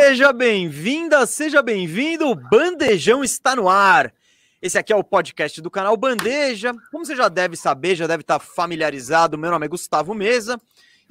[0.00, 2.32] Seja bem-vinda, seja bem-vindo.
[2.32, 4.14] Bandejão está no ar.
[4.62, 6.72] Esse aqui é o podcast do canal Bandeja.
[6.92, 10.58] Como você já deve saber, já deve estar familiarizado, meu nome é Gustavo Mesa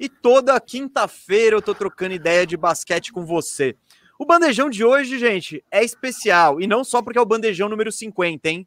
[0.00, 3.76] e toda quinta-feira eu tô trocando ideia de basquete com você.
[4.18, 7.92] O bandejão de hoje, gente, é especial e não só porque é o bandejão número
[7.92, 8.66] 50, hein?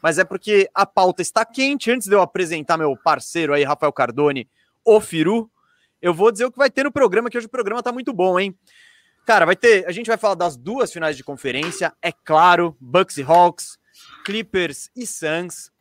[0.00, 1.90] Mas é porque a pauta está quente.
[1.90, 4.48] Antes de eu apresentar meu parceiro aí, Rafael Cardone,
[4.84, 5.50] o Firu,
[6.00, 8.12] eu vou dizer o que vai ter no programa, que hoje o programa tá muito
[8.12, 8.56] bom, hein?
[9.26, 9.84] Cara, vai ter.
[9.88, 13.76] A gente vai falar das duas finais de conferência, é claro, Bucks e Hawks,
[14.24, 15.72] Clippers e Suns.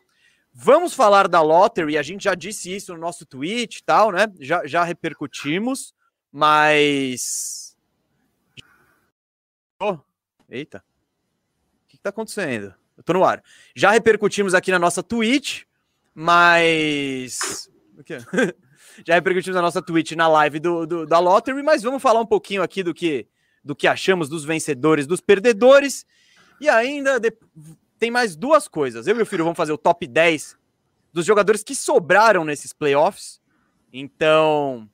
[0.52, 4.26] Vamos falar da lottery, a gente já disse isso no nosso tweet e tal, né?
[4.40, 5.93] Já, já repercutimos,
[6.32, 7.77] mas.
[9.79, 9.99] Oh,
[10.49, 10.79] eita.
[10.79, 12.73] O que, que tá acontecendo?
[12.98, 13.43] Eu tô no ar.
[13.76, 15.68] Já repercutimos aqui na nossa tweet,
[16.16, 17.70] mas.
[17.96, 18.18] O quê?
[19.05, 22.26] já repercutimos na nossa tweet na live do, do, da lottery, mas vamos falar um
[22.26, 23.27] pouquinho aqui do que
[23.66, 26.05] do que achamos dos vencedores, dos perdedores.
[26.62, 27.34] E ainda de...
[27.98, 29.07] tem mais duas coisas.
[29.07, 30.55] Eu e meu filho vamos fazer o top 10
[31.12, 33.41] dos jogadores que sobraram nesses playoffs.
[33.91, 34.88] Então,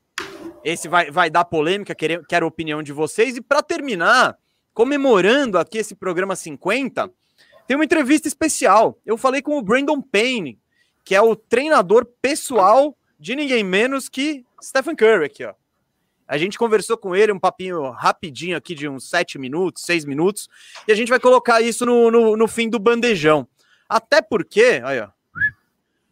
[0.63, 3.35] esse vai, vai dar polêmica, quero, quero a opinião de vocês.
[3.35, 4.37] E para terminar,
[4.73, 7.11] comemorando aqui esse programa 50,
[7.67, 8.97] tem uma entrevista especial.
[9.05, 10.59] Eu falei com o Brandon Payne,
[11.03, 15.53] que é o treinador pessoal de ninguém menos que Stephen Curry aqui, ó.
[16.31, 20.47] A gente conversou com ele um papinho rapidinho aqui de uns sete minutos, seis minutos,
[20.87, 23.45] e a gente vai colocar isso no, no, no fim do bandejão.
[23.89, 25.09] Até porque, aí, ó,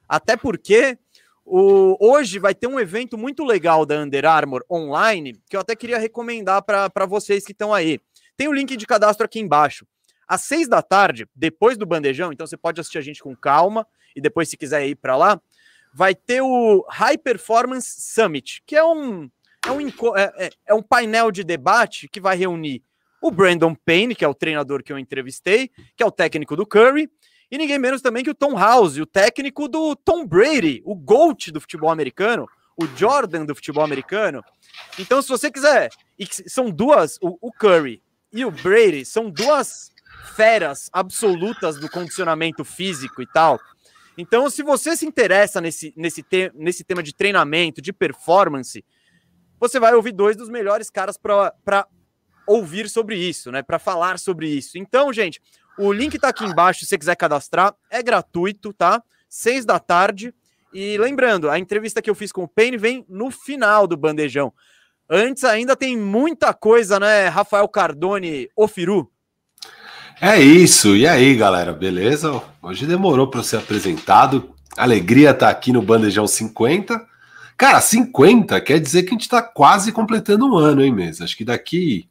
[0.10, 0.98] até porque
[1.46, 5.74] o, hoje vai ter um evento muito legal da Under Armour online, que eu até
[5.74, 7.98] queria recomendar para vocês que estão aí.
[8.36, 9.88] Tem o link de cadastro aqui embaixo.
[10.28, 13.88] Às seis da tarde, depois do bandejão, então você pode assistir a gente com calma,
[14.14, 15.42] e depois, se quiser ir para lá,
[15.94, 19.30] vai ter o High Performance Summit, que é um
[19.70, 22.84] é um, é, é, é um painel de debate que vai reunir
[23.22, 26.66] o Brandon Payne, que é o treinador que eu entrevistei, que é o técnico do
[26.66, 27.10] Curry,
[27.52, 31.52] e ninguém menos também que o Tom House, o técnico do Tom Brady, o GOAT
[31.52, 32.48] do futebol americano,
[32.78, 34.44] o Jordan do futebol americano.
[34.98, 35.90] Então, se você quiser,
[36.48, 38.02] são duas, o, o Curry
[38.32, 39.92] e o Brady são duas
[40.36, 43.60] feras absolutas do condicionamento físico e tal.
[44.18, 48.84] Então, se você se interessa nesse, nesse, te, nesse tema de treinamento, de performance,
[49.60, 51.88] você vai ouvir dois dos melhores caras para
[52.48, 53.62] ouvir sobre isso, né?
[53.62, 54.78] Para falar sobre isso.
[54.78, 55.42] Então, gente,
[55.78, 57.76] o link está aqui embaixo se você quiser cadastrar.
[57.90, 59.04] É gratuito, tá?
[59.28, 60.34] Seis da tarde.
[60.74, 64.54] E lembrando, a entrevista que eu fiz com o Payne vem no final do bandejão.
[65.10, 69.12] Antes ainda tem muita coisa, né, Rafael Cardone, o Firu?
[70.22, 70.96] É isso.
[70.96, 72.42] E aí, galera, beleza?
[72.62, 74.54] Hoje demorou para ser apresentado.
[74.78, 77.09] Alegria estar tá aqui no Bandejão 50.
[77.60, 81.26] Cara, 50 quer dizer que a gente está quase completando um ano, hein, mesmo?
[81.26, 82.08] Acho que daqui.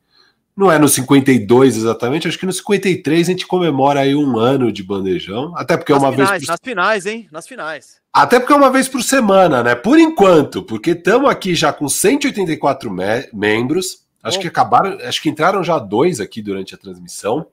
[0.54, 4.70] Não é no 52 exatamente, acho que no 53 a gente comemora aí um ano
[4.70, 5.56] de bandejão.
[5.56, 6.44] Até porque é nas é uma finais, vez.
[6.44, 6.50] Por...
[6.50, 7.28] Nas finais, hein?
[7.32, 7.96] Nas finais.
[8.12, 9.74] Até porque é uma vez por semana, né?
[9.74, 14.04] Por enquanto, porque estamos aqui já com 184 me membros.
[14.22, 14.42] Acho Bom.
[14.42, 17.46] que acabaram, acho que entraram já dois aqui durante a transmissão.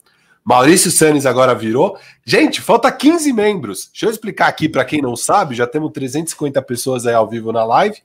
[0.45, 1.97] Maurício Sanes agora virou.
[2.23, 3.89] Gente, falta 15 membros.
[3.91, 7.51] Deixa eu explicar aqui para quem não sabe, já temos 350 pessoas aí ao vivo
[7.51, 7.97] na live.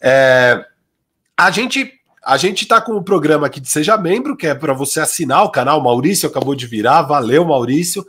[0.00, 0.64] É,
[1.36, 4.72] a gente a gente está com o programa aqui de Seja Membro, que é para
[4.72, 5.82] você assinar o canal.
[5.82, 8.06] Maurício acabou de virar, valeu, Maurício.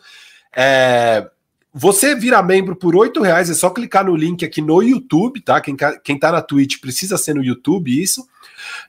[0.56, 1.28] É,
[1.74, 5.60] você vira membro por oito reais, é só clicar no link aqui no YouTube, tá?
[5.60, 8.28] Quem, quem tá na Twitch precisa ser no YouTube, isso.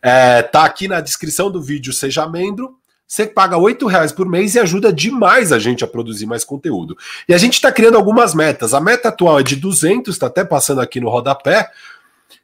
[0.02, 2.78] É, tá aqui na descrição do vídeo, seja membro.
[3.06, 6.96] Você paga oito reais por mês e ajuda demais a gente a produzir mais conteúdo.
[7.28, 8.72] E a gente está criando algumas metas.
[8.74, 11.70] A meta atual é de 200, está até passando aqui no rodapé,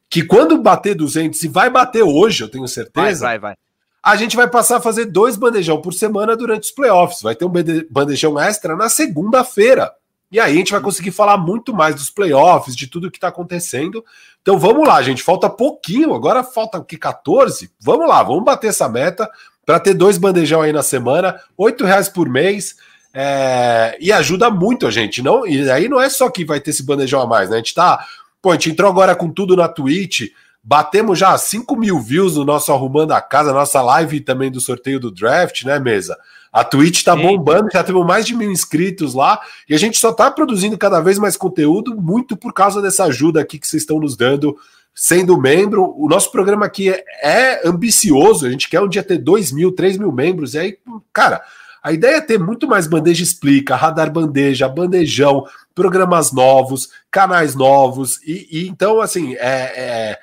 [0.08, 3.24] que quando bater 200, e vai bater hoje, eu tenho certeza.
[3.24, 3.56] Vai, vai, vai.
[4.02, 7.20] A gente vai passar a fazer dois bandejão por semana durante os playoffs.
[7.20, 7.52] Vai ter um
[7.90, 9.92] bandejão extra na segunda-feira.
[10.32, 13.28] E aí a gente vai conseguir falar muito mais dos playoffs, de tudo que está
[13.28, 14.04] acontecendo.
[14.40, 15.22] Então vamos lá, gente.
[15.22, 16.96] Falta pouquinho, agora falta o que?
[16.96, 17.70] 14?
[17.80, 19.28] Vamos lá, vamos bater essa meta
[19.70, 22.74] para ter dois bandejão aí na semana, oito reais por mês.
[23.14, 25.46] É, e ajuda muito a gente, não?
[25.46, 27.54] E aí não é só que vai ter esse bandejão a mais, né?
[27.54, 28.04] A gente tá.
[28.42, 32.44] Pô, a gente entrou agora com tudo na Twitch, batemos já 5 mil views no
[32.44, 36.18] nosso Arrumando a Casa, nossa live também do sorteio do draft, né, mesa?
[36.52, 40.12] A Twitch tá bombando, já temos mais de mil inscritos lá, e a gente só
[40.12, 44.00] tá produzindo cada vez mais conteúdo, muito por causa dessa ajuda aqui que vocês estão
[44.00, 44.56] nos dando
[45.00, 45.94] sendo membro.
[45.96, 49.72] O nosso programa aqui é, é ambicioso, a gente quer um dia ter 2 mil,
[49.72, 50.78] 3 mil membros, e aí,
[51.10, 51.40] cara,
[51.82, 58.20] a ideia é ter muito mais bandeja explica, radar bandeja, bandejão, programas novos, canais novos,
[58.26, 60.18] e, e então, assim, é, é é,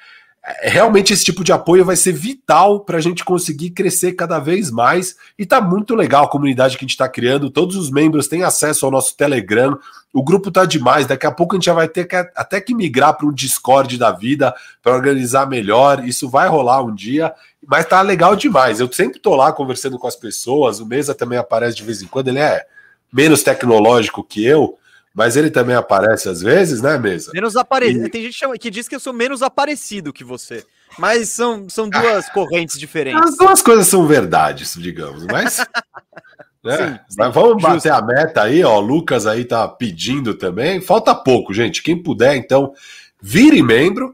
[0.61, 4.71] realmente esse tipo de apoio vai ser vital para a gente conseguir crescer cada vez
[4.71, 5.15] mais.
[5.37, 7.49] E tá muito legal a comunidade que a gente está criando.
[7.49, 9.77] Todos os membros têm acesso ao nosso Telegram.
[10.13, 11.05] O grupo tá demais.
[11.05, 13.97] Daqui a pouco a gente já vai ter que, até que migrar para um Discord
[13.97, 16.05] da vida para organizar melhor.
[16.05, 17.33] Isso vai rolar um dia,
[17.65, 18.79] mas tá legal demais.
[18.79, 20.79] Eu sempre tô lá conversando com as pessoas.
[20.79, 22.29] O Mesa também aparece de vez em quando.
[22.29, 22.65] Ele é
[23.11, 24.77] menos tecnológico que eu
[25.17, 27.31] mas ele também aparece às vezes, né, Mesa?
[27.33, 28.05] Menos aparecido.
[28.05, 28.09] E...
[28.11, 30.63] Tem gente que diz que eu sou menos aparecido que você.
[30.95, 33.19] Mas são, são duas correntes diferentes.
[33.23, 35.25] As duas coisas são verdades, digamos.
[35.25, 35.57] Mas.
[36.63, 36.77] né?
[36.77, 37.67] sim, sim, mas vamos justo.
[37.67, 38.77] bater a meta aí, ó.
[38.77, 40.81] O Lucas aí tá pedindo também.
[40.81, 41.81] Falta pouco, gente.
[41.81, 42.71] Quem puder, então,
[43.19, 44.13] vire membro.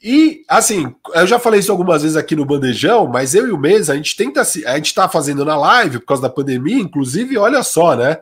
[0.00, 3.58] E, assim, eu já falei isso algumas vezes aqui no Bandejão, mas eu e o
[3.58, 4.42] Mesa, a gente tenta.
[4.42, 8.18] A gente tá fazendo na live por causa da pandemia, inclusive, olha só, né?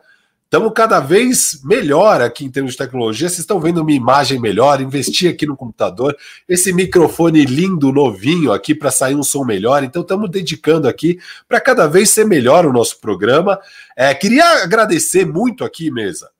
[0.47, 3.27] Estamos cada vez melhor aqui em termos de tecnologia.
[3.27, 6.17] Vocês estão vendo uma imagem melhor, investir aqui no computador,
[6.47, 9.83] esse microfone lindo, novinho aqui para sair um som melhor.
[9.83, 13.59] Então, estamos dedicando aqui para cada vez ser melhor o nosso programa.
[13.93, 16.31] É, queria agradecer muito aqui, mesa,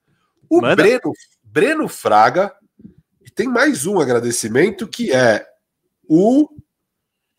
[0.50, 1.12] o Breno,
[1.44, 2.54] Breno Fraga.
[3.25, 5.45] E tem mais um agradecimento que é
[6.07, 6.48] o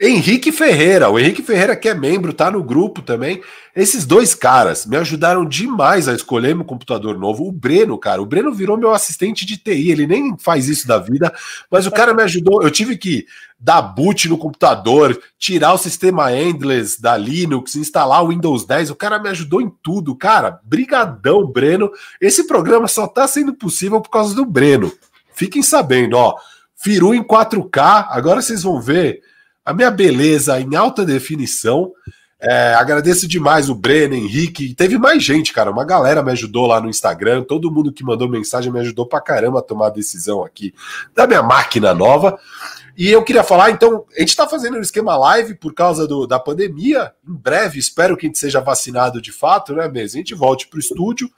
[0.00, 3.43] Henrique Ferreira, o Henrique Ferreira que é membro, tá no grupo também.
[3.75, 7.49] Esses dois caras me ajudaram demais a escolher meu computador novo.
[7.49, 10.99] O Breno, cara, o Breno virou meu assistente de TI, ele nem faz isso da
[10.99, 11.35] vida,
[11.69, 12.62] mas o cara me ajudou.
[12.62, 13.27] Eu tive que
[13.59, 18.91] dar boot no computador, tirar o sistema endless da Linux, instalar o Windows 10.
[18.91, 20.61] O cara me ajudou em tudo, cara.
[20.62, 21.91] Brigadão, Breno.
[22.21, 24.93] Esse programa só tá sendo possível por causa do Breno.
[25.35, 26.37] Fiquem sabendo, ó.
[26.77, 29.21] Firu em 4K, agora vocês vão ver
[29.69, 31.93] a minha beleza em alta definição.
[32.41, 34.75] É, agradeço demais o Breno, Henrique.
[34.75, 35.70] Teve mais gente, cara.
[35.70, 37.43] Uma galera me ajudou lá no Instagram.
[37.43, 40.73] Todo mundo que mandou mensagem me ajudou pra caramba a tomar a decisão aqui
[41.15, 42.38] da minha máquina nova.
[42.97, 46.26] E eu queria falar, então, a gente está fazendo um esquema live por causa do,
[46.26, 47.12] da pandemia.
[47.29, 50.17] Em breve, espero que a gente seja vacinado de fato, né, mesmo?
[50.17, 51.31] A gente volte para o estúdio.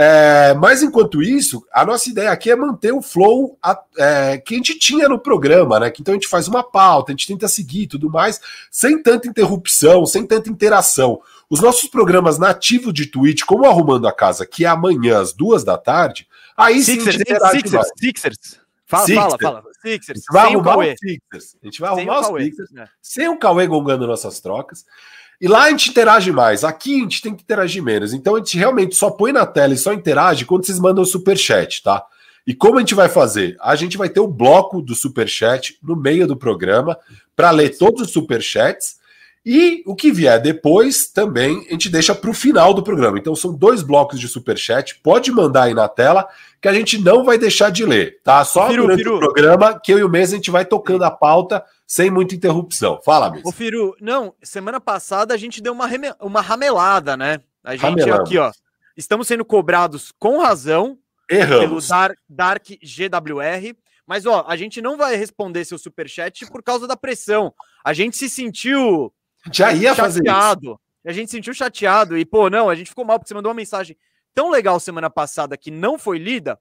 [0.00, 4.54] É, mas enquanto isso, a nossa ideia aqui é manter o flow a, é, que
[4.54, 5.92] a gente tinha no programa, né?
[5.98, 8.40] Então a gente faz uma pauta, a gente tenta seguir e tudo mais,
[8.70, 11.20] sem tanta interrupção, sem tanta interação.
[11.50, 15.64] Os nossos programas nativos de Twitch, como Arrumando a Casa, que é amanhã às duas
[15.64, 18.60] da tarde, aí Sixers, sim a gente Sixers, Sixers.
[18.86, 19.24] Fala, Sixers.
[19.24, 19.62] fala, fala.
[19.82, 20.10] Sixers.
[20.10, 21.56] A gente vai arrumar o Sixers.
[21.60, 22.70] A gente vai arrumar os Sixers.
[22.70, 22.88] Né?
[23.02, 24.86] Sem o Cauê gongando nossas trocas.
[25.40, 26.64] E lá a gente interage mais.
[26.64, 28.12] Aqui a gente tem que interagir menos.
[28.12, 31.06] Então a gente realmente só põe na tela e só interage quando vocês mandam o
[31.06, 32.04] super chat, tá?
[32.46, 33.56] E como a gente vai fazer?
[33.60, 36.98] A gente vai ter o bloco do super chat no meio do programa
[37.36, 38.96] para ler todos os super chats
[39.44, 43.18] e o que vier depois também a gente deixa para o final do programa.
[43.18, 45.00] Então são dois blocos de super chat.
[45.02, 46.28] Pode mandar aí na tela
[46.60, 48.44] que a gente não vai deixar de ler, tá?
[48.44, 49.16] Só Firu, durante Firu.
[49.16, 52.34] o programa que eu e o Mês a gente vai tocando a pauta sem muita
[52.34, 53.00] interrupção.
[53.04, 53.44] Fala, Mês.
[53.44, 55.88] Ô, Firu, não, semana passada a gente deu uma,
[56.20, 57.40] uma ramelada, né?
[57.62, 58.20] A gente Ramelamos.
[58.20, 58.50] aqui, ó,
[58.96, 60.98] estamos sendo cobrados com razão
[61.30, 61.88] Erramos.
[61.88, 66.96] pelo Dark GWR, mas ó, a gente não vai responder seu superchat por causa da
[66.96, 67.52] pressão.
[67.84, 69.12] A gente se sentiu
[69.52, 69.96] já ia chateado.
[69.96, 70.80] fazer isso.
[71.04, 73.50] A gente se sentiu chateado e pô, não, a gente ficou mal porque você mandou
[73.50, 73.96] uma mensagem
[74.34, 76.58] tão legal semana passada que não foi lida,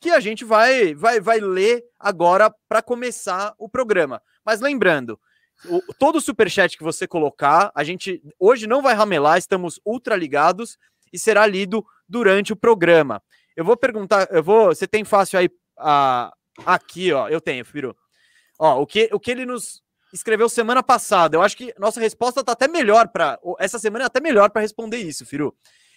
[0.00, 4.22] que a gente vai vai, vai ler agora para começar o programa.
[4.44, 5.18] Mas lembrando,
[5.66, 10.16] o, todo o superchat que você colocar, a gente hoje não vai ramelar, estamos ultra
[10.16, 10.78] ligados
[11.12, 13.22] e será lido durante o programa.
[13.54, 16.32] Eu vou perguntar, eu vou, você tem fácil aí a,
[16.64, 17.96] aqui, ó, eu tenho, Firo.
[18.58, 19.81] Ó, o que o que ele nos
[20.12, 21.36] escreveu semana passada.
[21.36, 24.62] Eu acho que nossa resposta tá até melhor para essa semana é até melhor para
[24.62, 25.54] responder isso, Firu.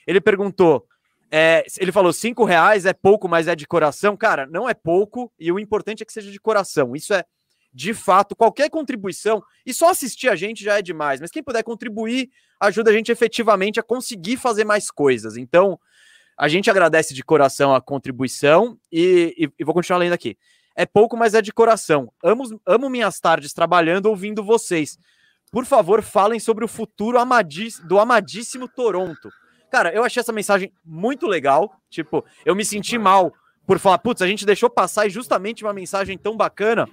[0.08, 0.88] Ele perguntou
[1.32, 4.16] é, ele falou cinco reais é pouco, mas é de coração.
[4.16, 6.96] Cara, não é pouco e o importante é que seja de coração.
[6.96, 7.24] Isso é
[7.74, 11.20] de fato qualquer contribuição e só assistir a gente já é demais.
[11.20, 12.30] Mas quem puder contribuir
[12.60, 15.36] ajuda a gente efetivamente a conseguir fazer mais coisas.
[15.36, 15.78] Então
[16.38, 20.38] a gente agradece de coração a contribuição e, e, e vou continuar lendo aqui.
[20.76, 22.12] É pouco, mas é de coração.
[22.24, 24.98] Amo, amo minhas tardes trabalhando ouvindo vocês.
[25.52, 27.18] Por favor, falem sobre o futuro
[27.86, 29.30] do amadíssimo Toronto.
[29.72, 31.74] Cara, eu achei essa mensagem muito legal.
[31.90, 33.34] Tipo, eu me senti mal
[33.66, 36.88] por falar, putz, a gente deixou passar justamente uma mensagem tão bacana.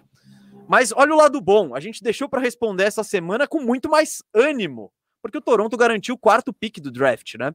[0.69, 4.23] Mas olha o lado bom, a gente deixou para responder essa semana com muito mais
[4.33, 7.53] ânimo, porque o Toronto garantiu o quarto pick do draft, né?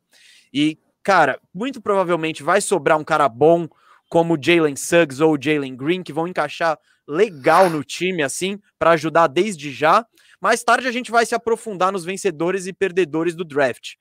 [0.54, 3.68] E, cara, muito provavelmente vai sobrar um cara bom
[4.10, 9.28] como Jalen Suggs ou Jalen Green, que vão encaixar legal no time, assim, para ajudar
[9.28, 10.06] desde já.
[10.42, 13.94] Mais tarde a gente vai se aprofundar nos vencedores e perdedores do draft.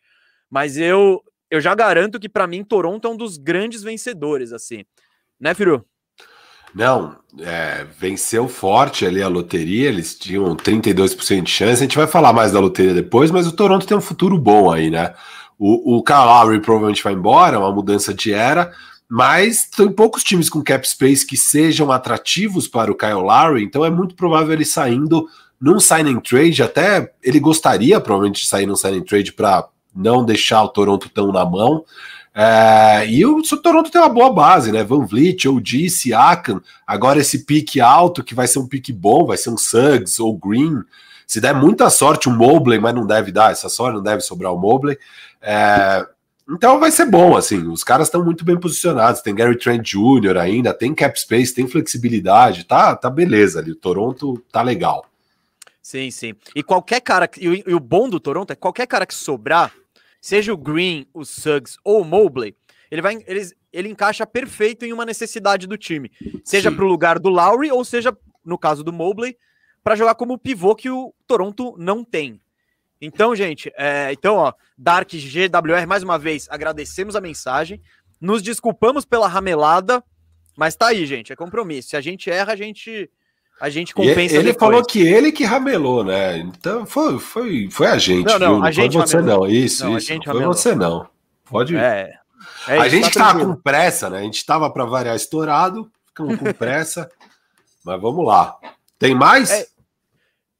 [0.50, 4.84] Mas eu, eu já garanto que para mim Toronto é um dos grandes vencedores, assim.
[5.40, 5.84] Né, Firu?
[6.74, 11.82] Não, é, venceu forte ali a loteria, eles tinham 32% de chance.
[11.82, 14.70] A gente vai falar mais da loteria depois, mas o Toronto tem um futuro bom
[14.70, 15.14] aí, né?
[15.58, 18.74] O, o Kyle Lowry provavelmente vai embora, uma mudança de era,
[19.08, 23.84] mas tem poucos times com cap space que sejam atrativos para o Kyle Lowry, então
[23.84, 25.28] é muito provável ele saindo
[25.60, 30.62] num signing trade, até ele gostaria provavelmente de sair num signing trade para não deixar
[30.62, 31.84] o Toronto tão na mão.
[32.34, 34.84] É, e o, o, Toronto tem uma boa base, né?
[34.84, 39.38] Van Vliet, OG, Siakam, agora esse pique alto que vai ser um pique bom, vai
[39.38, 40.82] ser um Suggs ou Green.
[41.26, 44.52] Se der muita sorte, um Mobley, mas não deve dar essa sorte, não deve sobrar
[44.52, 44.98] o Mobley.
[45.40, 46.06] É,
[46.48, 47.66] então vai ser bom, assim.
[47.66, 49.20] Os caras estão muito bem posicionados.
[49.20, 50.36] Tem Gary Trent Jr.
[50.38, 53.72] ainda, tem cap space, tem flexibilidade, tá, tá beleza ali.
[53.72, 55.04] O Toronto tá legal.
[55.82, 56.34] Sim, sim.
[56.54, 59.72] E qualquer cara, e o, e o bom do Toronto é qualquer cara que sobrar,
[60.20, 62.56] seja o Green, o Suggs ou o Mobley,
[62.90, 66.10] ele vai ele, ele encaixa perfeito em uma necessidade do time.
[66.44, 69.36] Seja para o lugar do Lowry ou seja, no caso do Mobley,
[69.82, 72.40] para jogar como pivô que o Toronto não tem.
[73.00, 77.80] Então, gente, é, então, ó, Dark GWR, mais uma vez, agradecemos a mensagem,
[78.20, 80.02] nos desculpamos pela ramelada,
[80.56, 81.90] mas tá aí, gente, é compromisso.
[81.90, 83.10] Se a gente erra, a gente
[83.60, 84.34] a gente compensa.
[84.34, 84.56] E ele depois.
[84.56, 86.38] falou que ele que ramelou, né?
[86.38, 88.26] Então foi, foi, foi a gente.
[88.26, 88.64] Não, não, viu?
[88.64, 89.40] a gente foi você ramelou.
[89.40, 89.50] não.
[89.50, 90.14] Isso, não, isso.
[90.14, 90.54] Não foi ramelou.
[90.54, 91.08] você não.
[91.44, 91.76] Pode.
[91.76, 92.12] É.
[92.68, 94.18] é a gente tá tava com pressa, né?
[94.18, 97.10] A gente tava para variar estourado, ficamos com pressa.
[97.84, 98.56] mas vamos lá.
[98.98, 99.50] Tem mais?
[99.50, 99.66] É,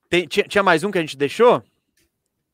[0.09, 1.63] tem, tinha, tinha mais um que a gente deixou?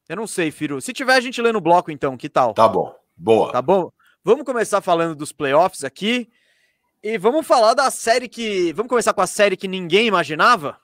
[0.09, 0.81] Eu não sei, Firu.
[0.81, 2.17] Se tiver, a gente lê no bloco, então.
[2.17, 2.55] Que tal?
[2.55, 2.95] Tá bom.
[3.17, 3.53] Boa.
[3.53, 3.91] Tá bom?
[4.25, 6.31] Vamos começar falando dos playoffs aqui.
[7.03, 8.73] E vamos falar da série que.
[8.73, 10.79] Vamos começar com a série que ninguém imaginava?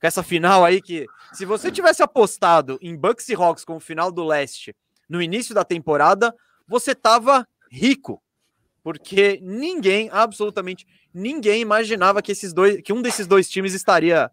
[0.00, 1.06] Com essa final aí que.
[1.32, 4.74] Se você tivesse apostado em Bucks e Hawks com o final do leste
[5.08, 6.34] no início da temporada,
[6.66, 8.22] você tava rico.
[8.82, 12.80] Porque ninguém, absolutamente ninguém, imaginava que esses dois.
[12.82, 14.30] que um desses dois times estaria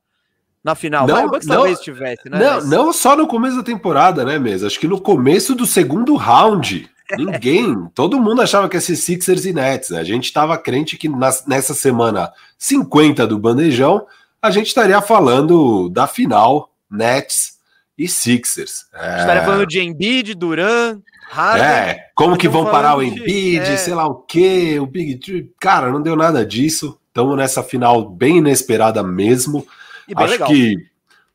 [0.66, 1.06] na final.
[1.06, 2.40] Não, talvez tivesse, né?
[2.40, 4.66] Não, não só no começo da temporada, né, mesmo?
[4.66, 9.46] Acho que no começo do segundo round Ninguém, todo mundo achava que ia ser Sixers
[9.46, 9.92] e Nets.
[9.92, 10.00] Né?
[10.00, 14.08] A gente estava crente que nas, nessa semana 50 do Bandejão,
[14.42, 17.60] a gente estaria falando da final Nets
[17.96, 18.86] e Sixers.
[18.92, 19.20] É...
[19.20, 21.64] Estaria falando de Embiid, Duran, Harden.
[21.64, 23.78] É, como que vão parar o Embiid, é...
[23.78, 25.52] sei lá o que, o Big Tree.
[25.60, 27.00] Cara, não deu nada disso.
[27.08, 29.66] Estamos nessa final bem inesperada mesmo.
[30.14, 30.48] Acho legal.
[30.48, 30.78] que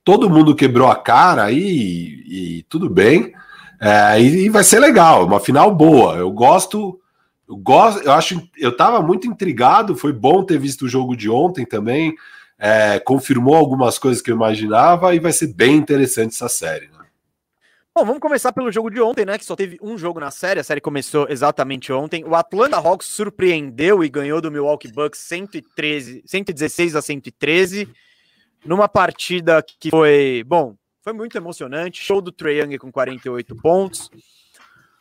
[0.04, 3.32] todo mundo quebrou a cara e, e tudo bem.
[3.80, 6.16] É, e, e, vai ser legal, uma final boa.
[6.16, 7.00] Eu gosto,
[7.48, 9.96] eu gosto, eu acho, eu tava muito intrigado.
[9.96, 12.14] Foi bom ter visto o jogo de ontem também.
[12.58, 16.88] É, confirmou algumas coisas que eu imaginava e vai ser bem interessante essa série.
[16.88, 16.98] Né?
[17.94, 19.38] Bom, vamos começar pelo jogo de ontem, né?
[19.38, 20.60] Que só teve um jogo na série.
[20.60, 22.22] A série começou exatamente ontem.
[22.24, 27.88] O Atlanta Hawks surpreendeu e ganhou do Milwaukee Bucks 113, 116 a 113
[28.64, 32.02] numa partida que foi, bom, foi muito emocionante.
[32.02, 34.10] Show do Trae Young com 48 pontos.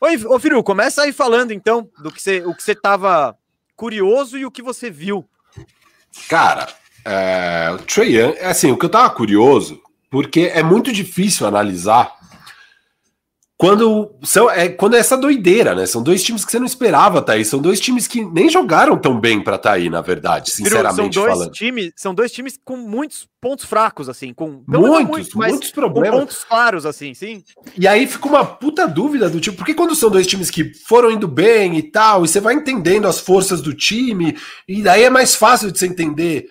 [0.02, 2.74] Oi, ô Firu, começa aí falando então do que você, o que você
[3.76, 5.28] curioso e o que você viu.
[6.28, 6.68] Cara,
[7.06, 11.46] é, o Trae Young, é assim, o que eu tava curioso, porque é muito difícil
[11.46, 12.19] analisar
[13.60, 15.86] quando são é quando é essa doideira, né?
[15.86, 18.98] São dois times que você não esperava tá aí, são dois times que nem jogaram
[18.98, 21.52] tão bem para tá aí, na verdade, sinceramente são dois falando.
[21.52, 26.20] Times, são dois times com muitos pontos fracos assim, com muitos, muitos, muitos problemas, com
[26.20, 27.44] pontos claros assim, sim.
[27.78, 31.12] E aí fica uma puta dúvida do tipo, porque quando são dois times que foram
[31.12, 34.38] indo bem e tal, e você vai entendendo as forças do time,
[34.70, 36.50] e daí é mais fácil de você entender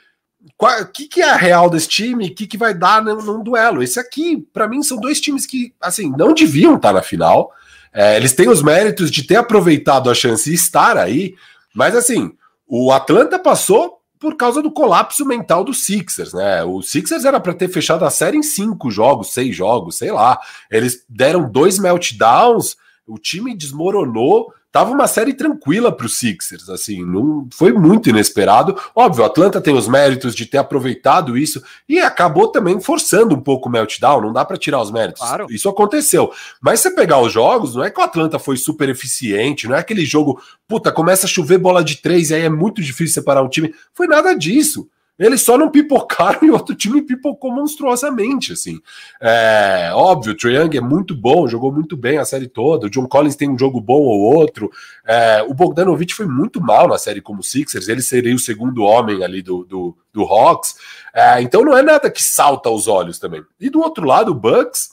[0.59, 2.29] o que, que é a real desse time?
[2.29, 3.83] O que, que vai dar num, num duelo?
[3.83, 7.53] Esse aqui, para mim, são dois times que, assim, não deviam estar na final.
[7.93, 11.35] É, eles têm os méritos de ter aproveitado a chance e estar aí,
[11.75, 12.33] mas, assim,
[12.67, 16.65] o Atlanta passou por causa do colapso mental do Sixers, né?
[16.65, 20.41] O Sixers era para ter fechado a série em cinco jogos, seis jogos, sei lá.
[20.71, 22.77] Eles deram dois meltdowns,
[23.07, 28.79] o time desmoronou tava uma série tranquila para os Sixers, assim, não foi muito inesperado.
[28.95, 33.41] Óbvio, o Atlanta tem os méritos de ter aproveitado isso e acabou também forçando um
[33.41, 35.23] pouco o meltdown, não dá para tirar os méritos.
[35.23, 35.47] Claro.
[35.51, 36.31] Isso aconteceu.
[36.61, 39.79] Mas você pegar os jogos, não é que o Atlanta foi super eficiente, não é
[39.79, 43.43] aquele jogo, puta, começa a chover bola de três e aí é muito difícil separar
[43.43, 43.75] um time.
[43.95, 44.89] Foi nada disso.
[45.19, 48.81] Eles só não pipocaram e outro time pipocou monstruosamente, assim.
[49.21, 52.87] É, óbvio, o Trae Young é muito bom, jogou muito bem a série toda.
[52.87, 54.71] O John Collins tem um jogo bom ou outro.
[55.05, 57.89] É, o Bogdanovich foi muito mal na série como Sixers.
[57.89, 60.77] Ele seria o segundo homem ali do, do, do Hawks.
[61.13, 63.43] É, então não é nada que salta aos olhos também.
[63.59, 64.91] E do outro lado, o Bucks,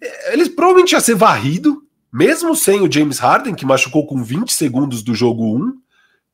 [0.00, 4.52] é, eles provavelmente ia ser varrido, mesmo sem o James Harden, que machucou com 20
[4.52, 5.82] segundos do jogo 1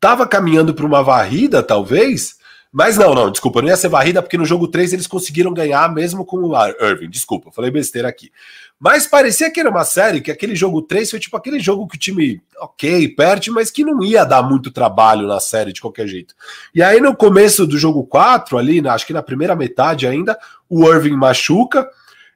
[0.00, 2.38] tava caminhando para uma varrida, talvez.
[2.70, 5.92] Mas não, não, desculpa, não ia ser varrida, porque no jogo 3 eles conseguiram ganhar
[5.92, 7.08] mesmo com o Irving.
[7.08, 8.30] Desculpa, falei besteira aqui.
[8.78, 11.96] Mas parecia que era uma série que aquele jogo 3 foi tipo aquele jogo que
[11.96, 16.06] o time, ok, perde, mas que não ia dar muito trabalho na série de qualquer
[16.06, 16.34] jeito.
[16.75, 20.87] E aí no começo do jogo 4, ali, acho que na primeira metade ainda, o
[20.88, 21.88] Irving machuca.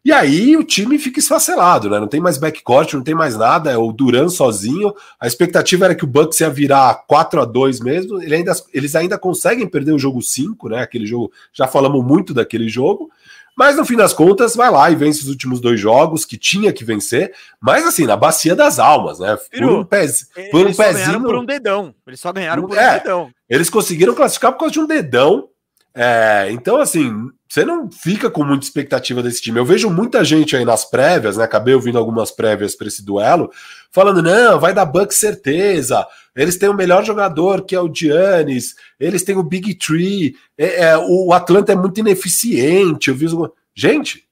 [0.04, 2.00] E aí o time fica esfacelado, né?
[2.00, 4.92] Não tem mais backcourt, não tem mais nada, é o Duran sozinho.
[5.18, 8.20] A expectativa era que o Bucks ia virar 4 a 2 mesmo.
[8.20, 10.82] Ele ainda, eles ainda conseguem perder o jogo 5, né?
[10.82, 13.10] Aquele jogo, já falamos muito daquele jogo.
[13.56, 16.72] Mas no fim das contas, vai lá e vence os últimos dois jogos que tinha
[16.72, 19.36] que vencer, mas assim, na bacia das almas, né?
[19.52, 21.22] Por um, pez, por um pezinho.
[21.22, 21.94] por um dedão.
[22.06, 23.30] Eles só ganharam por é, um dedão.
[23.48, 25.48] Eles conseguiram classificar por causa de um dedão.
[25.94, 29.58] É, então, assim, você não fica com muita expectativa desse time.
[29.58, 31.44] Eu vejo muita gente aí nas prévias, né?
[31.44, 33.52] Acabei ouvindo algumas prévias para esse duelo,
[33.90, 36.06] falando: não, vai dar Bucks certeza.
[36.34, 40.84] Eles têm o melhor jogador, que é o Giannis, eles têm o Big Tree, é,
[40.86, 43.10] é, o Atlanta é muito ineficiente.
[43.10, 43.50] Eu vi os...
[43.74, 44.24] Gente,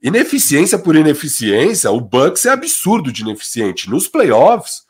[0.00, 3.90] ineficiência por ineficiência, o Bucks é absurdo de ineficiente.
[3.90, 4.82] Nos playoffs,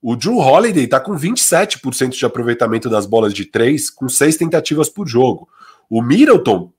[0.00, 4.88] o Drew Holiday está com 27% de aproveitamento das bolas de três, com seis tentativas
[4.88, 5.46] por jogo.
[5.90, 6.72] O Middleton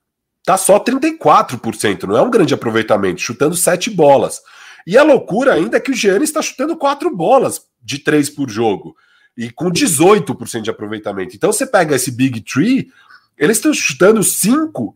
[0.46, 4.42] tá só 34%, não é um grande aproveitamento, chutando sete bolas.
[4.86, 8.50] E a loucura ainda é que o Giannis está chutando quatro bolas de três por
[8.50, 8.96] jogo
[9.36, 11.36] e com 18% de aproveitamento.
[11.36, 12.90] Então você pega esse Big Tree,
[13.38, 14.96] eles estão chutando cinco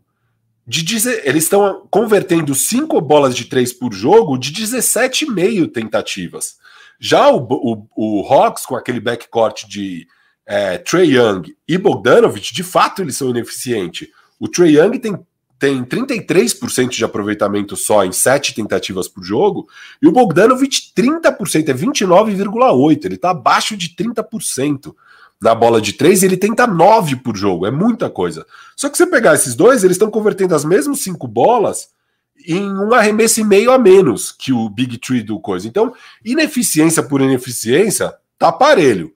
[0.66, 6.56] de dizer, eles estão convertendo cinco bolas de três por jogo de 17,5 tentativas.
[6.98, 10.06] Já o, o, o Hawks, com aquele backcourt de
[10.46, 14.08] é, Trey Young e Bogdanovich, de fato eles são ineficientes.
[14.38, 15.18] O Trey Young tem
[15.60, 19.68] tem 33% de aproveitamento só em 7 tentativas por jogo,
[20.00, 24.94] e o Bogdanovic 30%, é 29,8%, ele está abaixo de 30%
[25.38, 28.46] na bola de 3 e ele tenta 9 por jogo, é muita coisa.
[28.74, 31.88] Só que você pegar esses dois, eles estão convertendo as mesmas 5 bolas
[32.46, 35.68] em um arremesso e meio a menos que o Big Tree do coisa.
[35.68, 35.92] Então,
[36.24, 39.12] ineficiência por ineficiência, tá parelho.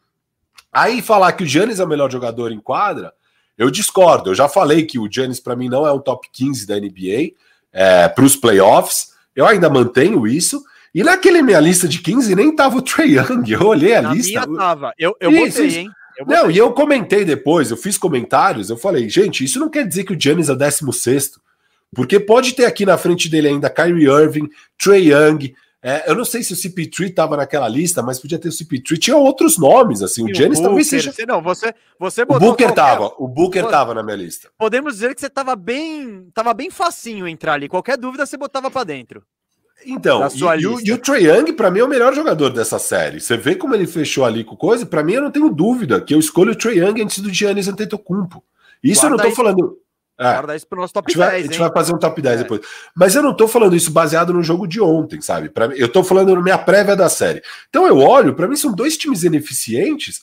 [0.70, 3.14] Aí falar que o Giannis é o melhor jogador em quadra,
[3.56, 4.30] eu discordo.
[4.30, 7.32] Eu já falei que o Giannis, para mim, não é um top 15 da NBA
[7.72, 9.12] é, para os playoffs.
[9.34, 10.62] Eu ainda mantenho isso.
[10.94, 13.50] E naquele minha lista de 15 nem tava o Trey Young.
[13.50, 14.46] Eu olhei a Na lista.
[14.46, 14.92] Minha tava.
[14.98, 15.90] Eu, eu isso, botei, hein?
[16.16, 19.84] Eu Não, e eu comentei depois, eu fiz comentários, eu falei, gente, isso não quer
[19.84, 21.32] dizer que o Giannis é o 16
[21.94, 25.54] porque pode ter aqui na frente dele ainda Kyrie Irving, Trey Young,
[25.86, 28.98] é, eu não sei se o CP3 estava naquela lista, mas podia ter o CP3.
[28.98, 30.24] Tinha outros nomes, assim.
[30.24, 31.12] O Giannis talvez seja.
[31.28, 32.72] Não, você, você o Booker qualquer...
[32.72, 33.12] tava.
[33.18, 34.48] O Booker tava na minha lista.
[34.56, 37.68] Podemos dizer que você tava bem, tava bem facinho entrar ali.
[37.68, 39.22] Qualquer dúvida você botava para dentro.
[39.84, 42.78] Então, e, e, o, e o Trae Young, para mim, é o melhor jogador dessa
[42.78, 43.20] série.
[43.20, 44.86] Você vê como ele fechou ali com coisa.
[44.86, 47.68] Para mim, eu não tenho dúvida que eu escolho o Trae Young antes do Giannis
[47.68, 48.42] Antetokounmpo.
[48.82, 49.78] Isso Guarda eu não tô falando.
[50.18, 50.56] É.
[50.56, 51.18] Isso pro nosso top a 10.
[51.18, 52.42] Vai, a gente vai fazer um top 10 é.
[52.42, 52.60] depois.
[52.94, 55.48] Mas eu não tô falando isso baseado no jogo de ontem, sabe?
[55.48, 57.42] Pra, eu tô falando na minha prévia da série.
[57.68, 60.22] Então eu olho, para mim são dois times ineficientes,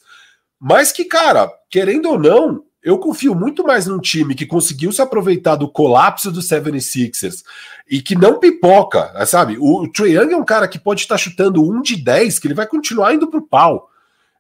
[0.59, 5.01] mas que, cara, querendo ou não, eu confio muito mais num time que conseguiu se
[5.01, 7.43] aproveitar do colapso do 76ers
[7.89, 9.57] e que não pipoca, sabe?
[9.59, 12.47] O, o Trae Young é um cara que pode estar chutando um de 10, que
[12.47, 13.89] ele vai continuar indo pro pau.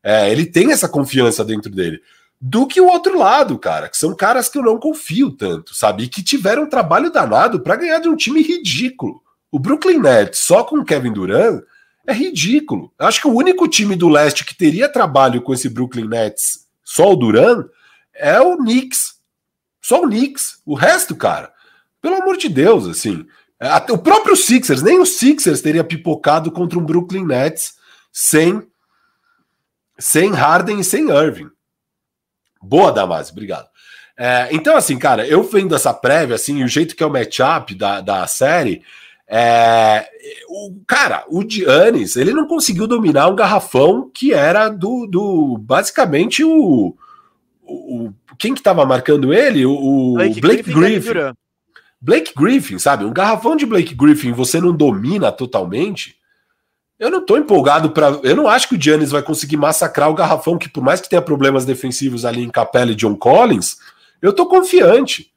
[0.01, 2.01] É, ele tem essa confiança dentro dele
[2.41, 6.03] do que o outro lado, cara, que são caras que eu não confio tanto, sabe?
[6.03, 9.21] E que tiveram um trabalho danado para ganhar de um time ridículo.
[9.51, 11.61] O Brooklyn Nets só com o Kevin Durant
[12.07, 12.91] é ridículo.
[12.97, 16.65] Eu acho que o único time do leste que teria trabalho com esse Brooklyn Nets,
[16.83, 17.67] só o Durant,
[18.15, 19.19] é o Knicks.
[19.79, 20.61] Só o Knicks.
[20.65, 21.53] O resto, cara,
[22.01, 23.23] pelo amor de Deus, assim.
[23.59, 27.75] É, até o próprio Sixers, nem o Sixers teria pipocado contra um Brooklyn Nets
[28.11, 28.67] sem
[29.99, 31.51] sem Harden e sem Irving.
[32.61, 33.67] Boa, Damasi, obrigado.
[34.17, 37.73] É, então, assim, cara, eu vendo essa prévia, assim, o jeito que é o matchup
[37.73, 38.83] da, da série,
[39.27, 40.07] é,
[40.49, 46.43] o, cara, o Giannis, ele não conseguiu dominar um garrafão que era do, do basicamente
[46.43, 46.95] o,
[47.63, 49.65] o quem que tava marcando ele?
[49.65, 50.79] O, Blake, Blake Griffin.
[50.79, 51.33] Griffin.
[52.01, 53.05] Blake Griffin, sabe?
[53.05, 56.17] Um garrafão de Blake Griffin você não domina totalmente.
[57.01, 58.19] Eu não tô empolgado para.
[58.21, 61.09] Eu não acho que o Giannis vai conseguir massacrar o garrafão, que por mais que
[61.09, 63.77] tenha problemas defensivos ali em Capela e John Collins,
[64.21, 65.33] eu tô confiante.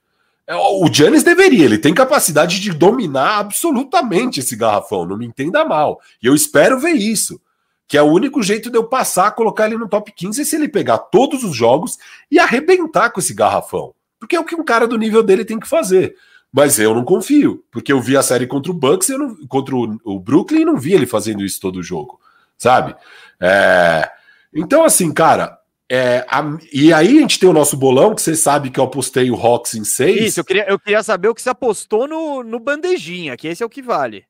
[0.46, 5.64] É, o Giannis deveria, ele tem capacidade de dominar absolutamente esse garrafão, não me entenda
[5.64, 6.03] mal.
[6.22, 7.40] E eu espero ver isso.
[7.88, 10.68] Que é o único jeito de eu passar, colocar ele no top 15 se ele
[10.68, 11.96] pegar todos os jogos
[12.31, 13.94] e arrebentar com esse garrafão.
[14.20, 16.14] Porque é o que um cara do nível dele tem que fazer.
[16.57, 19.75] Mas eu não confio, porque eu vi a série contra o Bucks, eu não, contra
[19.75, 22.21] o, o Brooklyn e não vi ele fazendo isso todo o jogo,
[22.57, 22.95] sabe?
[23.40, 24.09] É,
[24.55, 25.59] então, assim, cara,
[25.90, 28.85] É, a, e aí a gente tem o nosso bolão, que você sabe que eu
[28.85, 30.29] apostei o Hawks em 6.
[30.29, 33.62] Isso, eu queria, eu queria saber o que você apostou no, no bandejinha, que esse
[33.62, 34.25] é o que vale.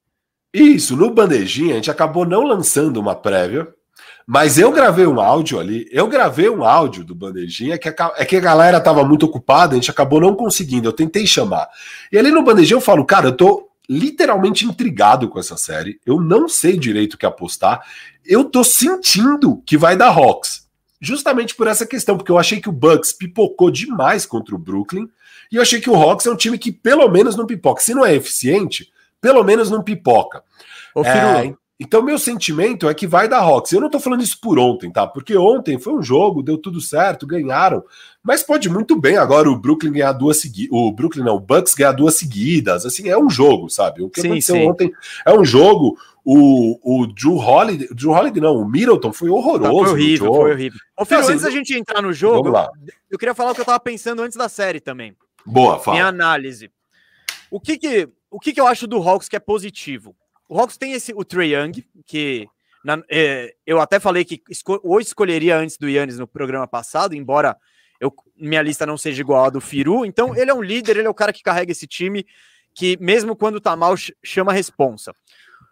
[0.53, 3.69] Isso, no bandejinha a gente acabou não lançando uma prévia,
[4.27, 8.25] mas eu gravei um áudio ali, eu gravei um áudio do bandejinha, que a, é
[8.25, 11.69] que a galera tava muito ocupada, a gente acabou não conseguindo, eu tentei chamar.
[12.11, 16.21] E ali no bandejinha eu falo, cara, eu tô literalmente intrigado com essa série, eu
[16.21, 17.83] não sei direito o que apostar,
[18.25, 20.65] eu tô sentindo que vai dar Hawks
[21.05, 25.07] justamente por essa questão, porque eu achei que o Bucks pipocou demais contra o Brooklyn,
[25.53, 27.83] e eu achei que o Hawks é um time que pelo menos não pipoca.
[27.83, 30.43] Se não é eficiente, pelo menos não pipoca.
[30.95, 33.73] Ô, é, então, meu sentimento é que vai dar Hawks.
[33.73, 35.09] Eu não tô falando isso por ontem, tá?
[35.09, 37.83] Porque ontem foi um jogo, deu tudo certo, ganharam.
[38.23, 40.71] Mas pode muito bem agora o Brooklyn ganhar duas seguidas.
[40.73, 42.87] O Brooklyn não, o Bucks ganhar duas seguidas.
[42.87, 44.03] Assim, é um jogo, sabe?
[44.03, 44.69] O que sim, aconteceu sim.
[44.69, 44.93] ontem
[45.27, 45.99] é um jogo.
[46.25, 49.63] O, o Drew Holiday, Drew Holiday não, o Middleton foi horroroso.
[49.63, 50.81] Tá, foi horrível, foi horrível.
[50.97, 52.71] Ô, filho, então, assim, antes da gente entrar no jogo, eu,
[53.11, 55.15] eu queria falar o que eu tava pensando antes da série também.
[55.45, 55.97] Boa, fala.
[55.97, 56.71] Minha análise.
[57.51, 60.17] O que que, o que que eu acho do Hawks que é positivo?
[60.49, 62.47] O Hawks tem esse, o Trey Young, que
[62.85, 67.15] na, é, eu até falei que esco, ou escolheria antes do Yannis no programa passado,
[67.15, 67.57] embora
[68.01, 70.05] eu, minha lista não seja igual a do Firu.
[70.05, 72.27] Então, ele é um líder, ele é o cara que carrega esse time,
[72.75, 75.15] que mesmo quando tá mal, chama a responsa.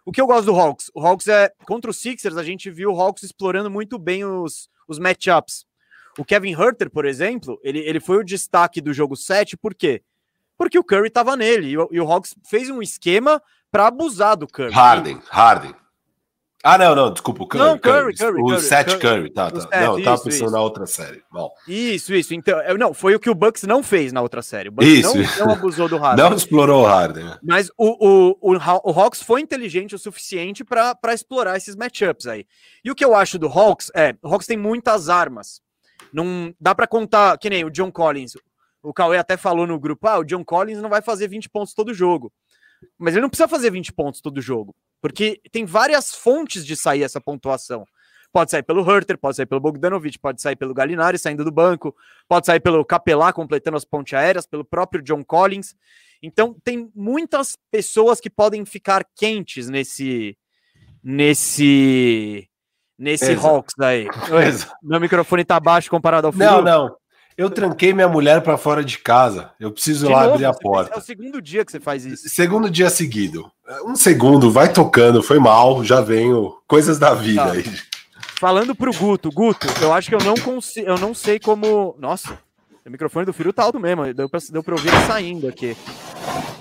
[0.05, 0.91] O que eu gosto do Hawks?
[0.93, 1.51] O Hawks é.
[1.65, 5.65] Contra os Sixers, a gente viu o Hawks explorando muito bem os, os matchups.
[6.17, 10.03] O Kevin Herter, por exemplo, ele, ele foi o destaque do jogo 7, por quê?
[10.57, 11.69] Porque o Curry tava nele.
[11.69, 13.41] E o, e o Hawks fez um esquema
[13.73, 14.71] para abusar do Curry.
[14.71, 15.73] Harden, Harden.
[16.63, 17.63] Ah, não, não, desculpa, o Curry.
[17.63, 18.41] Não, Curry, Curry.
[18.41, 19.81] o Curry, Seth Curry, Curry tá, tá.
[19.81, 20.51] Não, eu tava pensando isso.
[20.51, 21.23] na outra série.
[21.29, 21.51] Bom.
[21.67, 22.35] Isso, isso.
[22.35, 24.69] Então, não, foi o que o Bucks não fez na outra série.
[24.69, 25.39] O Bucks isso.
[25.39, 26.23] Não, não abusou do Harden.
[26.23, 27.25] Não explorou o Harden.
[27.25, 27.37] Né?
[27.43, 32.45] Mas o, o, o, o Hawks foi inteligente o suficiente para explorar esses matchups aí.
[32.85, 35.61] E o que eu acho do Hawks é, o Hawks tem muitas armas.
[36.13, 38.37] Não dá para contar, que nem o John Collins.
[38.83, 41.73] O Cauê até falou no grupo, ah, o John Collins não vai fazer 20 pontos
[41.73, 42.31] todo jogo.
[42.97, 47.03] Mas ele não precisa fazer 20 pontos todo jogo, porque tem várias fontes de sair
[47.03, 47.85] essa pontuação.
[48.31, 51.95] Pode sair pelo Herter, pode sair pelo Bogdanovich, pode sair pelo Galinari saindo do banco,
[52.27, 55.75] pode sair pelo Capelá completando as pontes aéreas, pelo próprio John Collins.
[56.21, 60.35] Então tem muitas pessoas que podem ficar quentes nesse
[61.03, 62.49] nesse
[62.97, 63.47] nesse Exato.
[63.47, 64.07] Hawks aí.
[64.47, 64.73] Exato.
[64.81, 66.39] Meu microfone tá baixo comparado ao fio.
[66.39, 66.95] Não, não.
[67.37, 69.51] Eu tranquei minha mulher para fora de casa.
[69.59, 70.95] Eu preciso de lá novo, abrir a porta.
[70.95, 72.29] É o segundo dia que você faz isso.
[72.29, 73.51] Segundo dia seguido.
[73.85, 76.57] Um segundo, vai tocando, foi mal, já venho.
[76.67, 77.51] Coisas da vida tá.
[77.51, 77.63] aí.
[78.39, 81.95] Falando pro Guto, Guto, eu acho que eu não consigo, eu não sei como.
[81.97, 82.37] Nossa,
[82.85, 85.77] o microfone do Firu tá alto mesmo, deu pra, deu pra ouvir ele saindo aqui.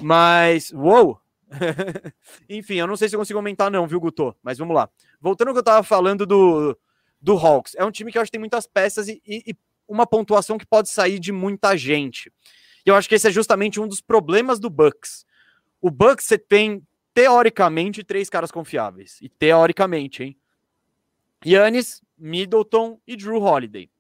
[0.01, 1.19] Mas, uou!
[2.49, 4.35] Enfim, eu não sei se eu consigo aumentar, não, viu, Guto?
[4.43, 4.89] Mas vamos lá.
[5.21, 6.79] Voltando ao que eu tava falando do,
[7.21, 9.57] do Hawks, é um time que eu acho que tem muitas peças e, e, e
[9.93, 12.33] uma pontuação que pode sair de muita gente.
[12.85, 15.25] E eu acho que esse é justamente um dos problemas do Bucks.
[15.81, 16.83] O Bucks você tem
[17.15, 19.19] teoricamente três caras confiáveis.
[19.21, 20.37] E teoricamente, hein?
[21.45, 23.91] Yannis, Middleton e Drew Holiday.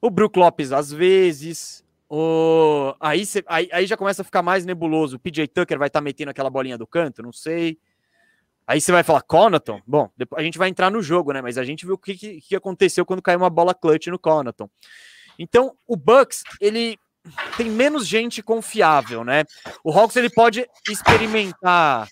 [0.00, 1.84] O Brook Lopes às vezes.
[2.08, 2.94] O...
[3.00, 3.44] Aí, cê...
[3.46, 5.16] aí, aí já começa a ficar mais nebuloso.
[5.16, 7.78] O PJ Tucker vai estar tá metendo aquela bolinha do canto, não sei.
[8.66, 9.80] Aí você vai falar, Conaton?
[9.86, 11.42] Bom, a gente vai entrar no jogo, né?
[11.42, 14.18] Mas a gente viu o que, que, que aconteceu quando caiu uma bola clutch no
[14.18, 14.68] Conaton.
[15.38, 16.98] Então, o Bucks, ele
[17.56, 19.44] tem menos gente confiável, né?
[19.82, 22.08] O Hawks, ele pode experimentar...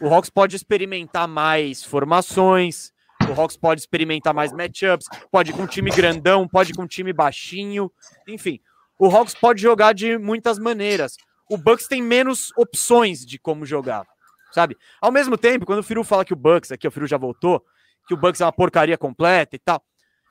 [0.00, 2.92] O Hawks pode experimentar mais formações,
[3.28, 7.12] o Hawks pode experimentar mais matchups, pode ir com time grandão, pode ir com time
[7.12, 7.90] baixinho,
[8.28, 8.60] enfim.
[8.96, 11.16] O Hawks pode jogar de muitas maneiras.
[11.48, 14.06] O Bucks tem menos opções de como jogar
[14.52, 14.76] sabe?
[15.00, 17.64] Ao mesmo tempo, quando o Firu fala que o Bucks, aqui o Firu já voltou,
[18.06, 19.82] que o Bucks é uma porcaria completa e tal,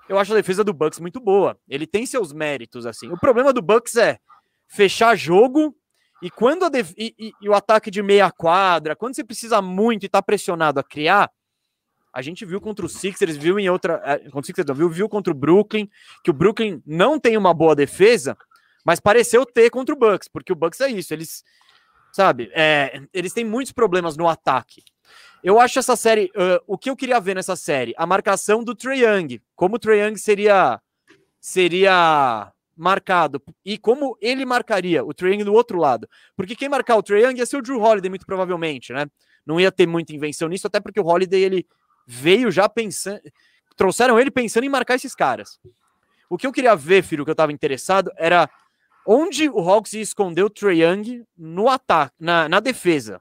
[0.08, 1.58] eu acho a defesa do Bucks muito boa.
[1.68, 3.12] Ele tem seus méritos, assim.
[3.12, 4.18] O problema do Bucks é
[4.68, 5.76] fechar jogo
[6.22, 6.66] e quando
[6.98, 10.80] e, e, e, o ataque de meia quadra, quando você precisa muito e tá pressionado
[10.80, 11.32] a criar,
[12.12, 14.90] a gente viu contra o Sixers, viu em outra, é, contra o Sixers, não, viu,
[14.90, 15.90] viu contra o Brooklyn,
[16.24, 18.36] que o Brooklyn não tem uma boa defesa,
[18.84, 21.44] mas pareceu ter contra o Bucks, porque o Bucks é isso, eles
[22.12, 22.52] Sabe?
[22.54, 24.84] É, eles têm muitos problemas no ataque.
[25.44, 26.32] Eu acho essa série.
[26.36, 27.94] Uh, o que eu queria ver nessa série?
[27.98, 29.42] A marcação do Trae Young.
[29.56, 30.82] Como o Trae Young seria,
[31.40, 33.42] seria marcado.
[33.64, 36.10] E como ele marcaria o Trae Young do outro lado.
[36.36, 39.06] Porque quem marcar o Trae Young ia ser o Drew Holiday, muito provavelmente, né?
[39.46, 41.66] Não ia ter muita invenção nisso, até porque o Holiday ele
[42.06, 43.22] veio já pensando.
[43.76, 45.60] Trouxeram ele pensando em marcar esses caras.
[46.30, 48.50] O que eu queria ver, filho, que eu tava interessado, era
[49.12, 53.20] onde o Hawks ia esconder o Trae Young no ataque, na, na defesa.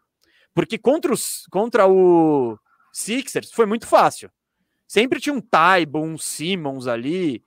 [0.55, 2.59] Porque contra, os, contra o
[2.93, 4.31] Sixers foi muito fácil.
[4.87, 7.43] Sempre tinha um Taibo, um Simmons ali.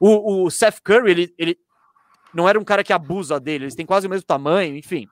[0.00, 1.58] O, o Seth Curry, ele, ele
[2.32, 5.06] não era um cara que abusa dele, eles têm quase o mesmo tamanho, enfim.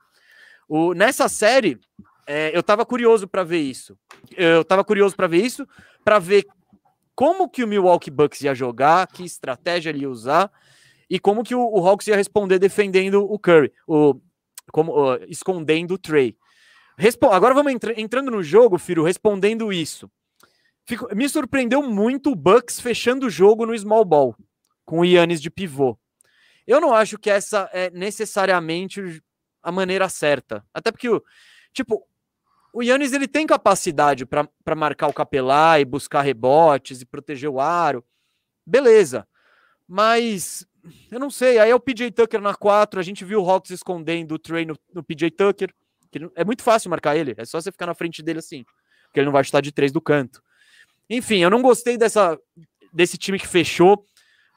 [0.67, 1.79] O, nessa série,
[2.25, 3.95] é, eu tava curioso para ver isso.
[4.35, 5.67] Eu tava curioso para ver isso,
[6.03, 6.47] para ver
[7.13, 10.51] como que o Milwaukee Bucks ia jogar, que estratégia ele ia usar
[11.11, 14.15] e como que o, o Hawks ia responder defendendo o Curry, o,
[14.71, 16.37] como, escondendo o Trey.
[16.97, 20.09] Respo Agora vamos entra entrando no jogo, Firo, respondendo isso.
[20.85, 21.13] Fico...
[21.13, 24.33] Me surpreendeu muito o Bucks fechando o jogo no small ball,
[24.85, 25.99] com o Yannis de pivô.
[26.65, 29.21] Eu não acho que essa é necessariamente
[29.61, 30.65] a maneira certa.
[30.73, 31.09] Até porque,
[31.73, 32.07] tipo,
[32.71, 34.47] o Yannis ele tem capacidade para
[34.77, 38.01] marcar o capelar e buscar rebotes e proteger o aro.
[38.65, 39.27] Beleza.
[39.85, 40.65] Mas
[41.11, 41.59] eu não sei.
[41.59, 42.99] Aí é o PJ Tucker na 4.
[42.99, 45.73] A gente viu o Hawks escondendo o Trey no, no PJ Tucker.
[46.11, 47.33] Que é muito fácil marcar ele.
[47.37, 48.63] É só você ficar na frente dele assim.
[49.05, 50.41] Porque ele não vai chutar de três do canto.
[51.09, 52.39] Enfim, eu não gostei dessa,
[52.93, 54.05] desse time que fechou.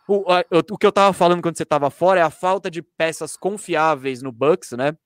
[0.08, 2.82] O, a, o que eu tava falando quando você tava fora é a falta de
[2.82, 4.96] peças confiáveis no Bucks, né?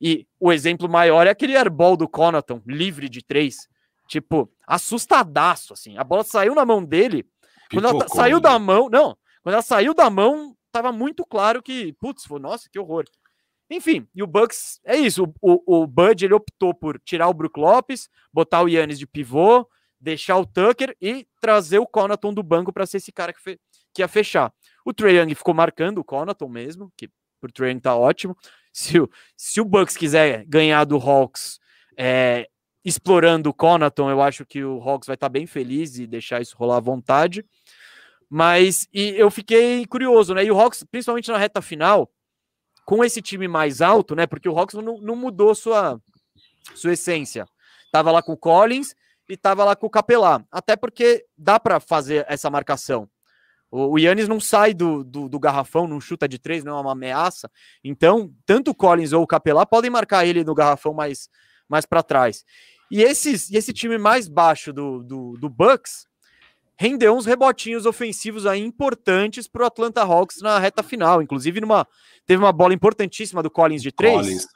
[0.00, 3.68] E o exemplo maior é aquele airball do Conaton, livre de três.
[4.08, 5.98] Tipo, assustadaço, assim.
[5.98, 7.24] A bola saiu na mão dele.
[7.70, 11.92] Quando ela saiu da mão, não, quando ela saiu da mão, tava muito claro que,
[11.94, 13.04] putz, nossa, que horror.
[13.70, 15.32] Enfim, e o Bucks é isso.
[15.40, 19.06] O, o, o Bud ele optou por tirar o Brook Lopes, botar o Yannis de
[19.06, 19.66] pivô,
[20.00, 23.60] deixar o Tucker e trazer o Conaton do banco para ser esse cara que, fe,
[23.94, 24.52] que ia fechar.
[24.84, 27.08] O Trae Young ficou marcando o Conaton mesmo, que
[27.40, 28.36] por Trae Young tá ótimo.
[28.72, 31.58] Se o, se o Bucks quiser ganhar do Hawks
[31.96, 32.48] é,
[32.84, 36.40] explorando o Conaton, eu acho que o Hawks vai estar tá bem feliz e deixar
[36.40, 37.44] isso rolar à vontade.
[38.30, 40.44] Mas e eu fiquei curioso, né?
[40.44, 42.08] E o Hawks, principalmente na reta final,
[42.86, 44.24] com esse time mais alto, né?
[44.24, 46.00] Porque o Hawks não, não mudou sua,
[46.76, 47.44] sua essência.
[47.90, 48.94] Tava lá com o Collins
[49.28, 50.44] e tava lá com o Capelá.
[50.50, 53.10] Até porque dá para fazer essa marcação.
[53.68, 56.92] O, Yannis não sai do, do, do, garrafão, não chuta de três, não é uma
[56.92, 57.48] ameaça.
[57.84, 61.28] Então, tanto o Collins ou o Capelá podem marcar ele no garrafão mais,
[61.68, 62.44] mais para trás.
[62.90, 66.09] E, esses, e esse time mais baixo do, do, do Bucks
[66.80, 71.20] rendeu uns rebotinhos ofensivos aí importantes para o Atlanta Hawks na reta final.
[71.20, 71.86] Inclusive, numa,
[72.24, 74.46] teve uma bola importantíssima do Collins de três, Collins.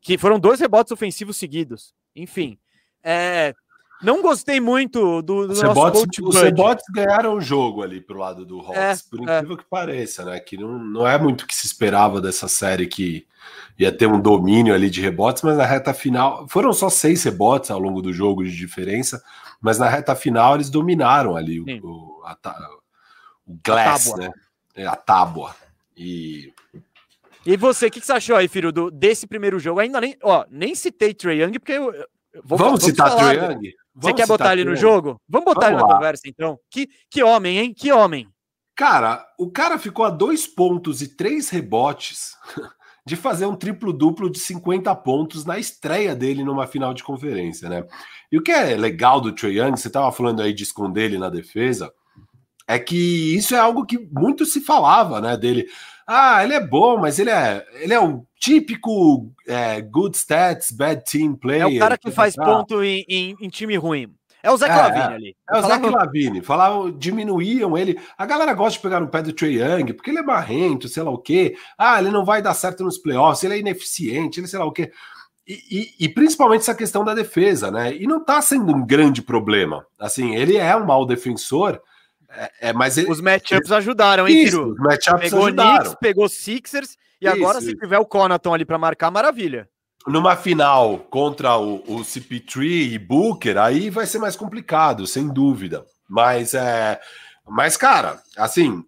[0.00, 1.94] que foram dois rebotes ofensivos seguidos.
[2.16, 2.58] Enfim,
[3.04, 3.54] é,
[4.02, 8.58] não gostei muito do, do Cebotes, Os Cebotes ganharam o jogo ali pro lado do
[8.58, 9.36] Hawks, é, por é.
[9.36, 9.58] incrível é.
[9.58, 10.40] que pareça, né?
[10.40, 13.24] Que não, não é muito o que se esperava dessa série que
[13.78, 17.70] ia ter um domínio ali de rebotes, mas na reta final foram só seis rebotes
[17.70, 19.22] ao longo do jogo de diferença,
[19.60, 22.36] mas na reta final eles dominaram ali o, o, a,
[23.46, 24.32] o glass, a né?
[24.74, 25.54] É, a tábua.
[25.96, 26.52] E
[27.44, 29.80] e você, o que, que, você achou aí, filho, do, desse primeiro jogo?
[29.80, 31.92] Ainda nem, ó, nem citei Trae Young, porque eu,
[32.44, 33.72] Vou, vamos, citar Trae Young?
[33.94, 35.20] Você quer botar ele no jogo?
[35.28, 35.94] Vamos botar Vamos ele na lá.
[35.96, 36.58] conversa, então.
[36.70, 37.74] Que, que homem, hein?
[37.74, 38.28] Que homem.
[38.76, 42.36] Cara, o cara ficou a dois pontos e três rebotes
[43.10, 47.84] de fazer um triplo-duplo de 50 pontos na estreia dele numa final de conferência, né?
[48.30, 51.18] E o que é legal do Trae Young, você estava falando aí de esconder ele
[51.18, 51.92] na defesa,
[52.68, 55.66] é que isso é algo que muito se falava, né, dele.
[56.06, 61.02] Ah, ele é bom, mas ele é, ele é um típico é, good stats, bad
[61.02, 61.62] team player.
[61.62, 64.14] É o cara que faz ponto em, em, em, time ruim.
[64.42, 65.36] É o Zé é, Lavine ali.
[65.50, 66.42] É o Zé Lavine.
[66.42, 67.98] Falavam, diminuíam ele.
[68.16, 71.02] A galera gosta de pegar no pé do Trae Young, porque ele é marrento, sei
[71.02, 71.56] lá o quê.
[71.76, 74.72] Ah, ele não vai dar certo nos playoffs, ele é ineficiente, ele sei lá o
[74.72, 74.90] quê.
[75.46, 77.94] E, e, e, principalmente essa questão da defesa, né?
[77.94, 79.84] E não tá sendo um grande problema.
[79.98, 81.80] Assim, ele é um mau defensor,
[82.32, 84.72] é, é, mas ele, os matchups ajudaram, hein, Firu?
[84.72, 85.78] Os matchups pegou ajudaram.
[85.78, 87.34] Knicks, pegou Sixers e Isso.
[87.34, 89.68] agora se tiver o Conaton ali para marcar, maravilha.
[90.06, 95.84] Numa final contra o, o CP3 e Booker, aí vai ser mais complicado, sem dúvida.
[96.08, 96.98] Mas é,
[97.46, 98.82] mas cara, assim,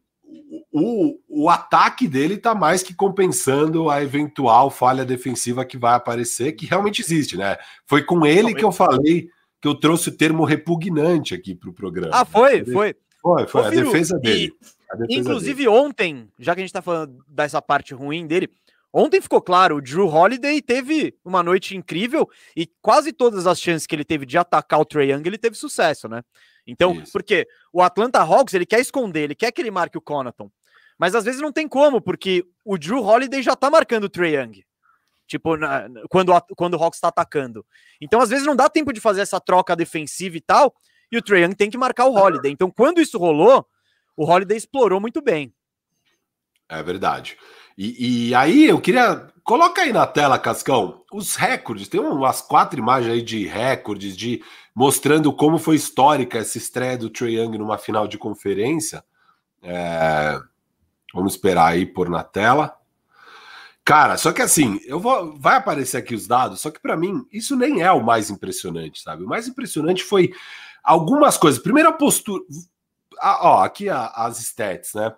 [0.72, 6.52] o, o ataque dele tá mais que compensando a eventual falha defensiva que vai aparecer,
[6.52, 7.58] que realmente existe, né?
[7.86, 9.28] Foi com ele que eu falei
[9.60, 12.10] que eu trouxe o termo repugnante aqui para o programa.
[12.12, 12.96] Ah, foi, foi.
[13.20, 13.66] Foi, foi.
[13.66, 14.52] a defesa dele.
[14.90, 15.68] A defesa inclusive, dele.
[15.68, 18.50] ontem, já que a gente tá falando dessa parte ruim dele,
[18.92, 23.86] ontem ficou claro, o Drew Holiday teve uma noite incrível e quase todas as chances
[23.86, 26.22] que ele teve de atacar o Trae Young, ele teve sucesso, né?
[26.66, 27.12] Então, Isso.
[27.12, 30.50] porque o Atlanta Hawks, ele quer esconder, ele quer que ele marque o Conaton.
[30.98, 34.36] Mas às vezes não tem como, porque o Drew Holiday já tá marcando o Trae
[34.36, 34.64] Young.
[35.26, 37.64] Tipo, na, quando, quando o Hawks tá atacando.
[38.00, 40.74] Então, às vezes, não dá tempo de fazer essa troca defensiva e tal
[41.12, 42.50] e o Trae Young tem que marcar o Holiday.
[42.50, 43.68] Então, quando isso rolou,
[44.16, 45.54] o Holiday explorou muito bem.
[46.66, 47.36] É verdade.
[47.76, 49.28] E, e, aí eu queria.
[49.44, 51.88] Coloca aí na tela, Cascão, os recordes.
[51.88, 54.42] Tem umas quatro imagens aí de recordes, de
[54.74, 59.04] mostrando como foi histórica essa estreia do Trae Young numa final de conferência.
[59.62, 60.40] É,
[61.12, 62.76] Vamos esperar aí por na tela.
[63.84, 67.26] Cara, só que assim, eu vou, vai aparecer aqui os dados, só que para mim
[67.32, 69.24] isso nem é o mais impressionante, sabe?
[69.24, 70.32] O mais impressionante foi
[70.82, 71.60] algumas coisas.
[71.60, 72.42] Primeiro a postura,
[73.20, 75.12] ah, ó, aqui a, as stats, né?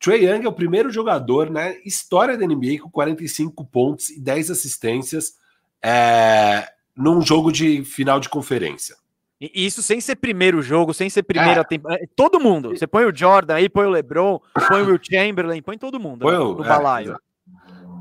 [0.00, 4.20] Trey Young é o primeiro jogador na né, história da NBA com 45 pontos e
[4.20, 5.36] 10 assistências
[5.82, 8.96] é, num jogo de final de conferência.
[9.40, 11.64] E isso sem ser primeiro jogo, sem ser primeira é.
[11.64, 12.02] temporada.
[12.02, 12.70] É, todo mundo.
[12.70, 16.22] Você põe o Jordan aí, põe o LeBron, põe o Will Chamberlain, põe todo mundo
[16.22, 17.18] põe né, o, no é, balaio.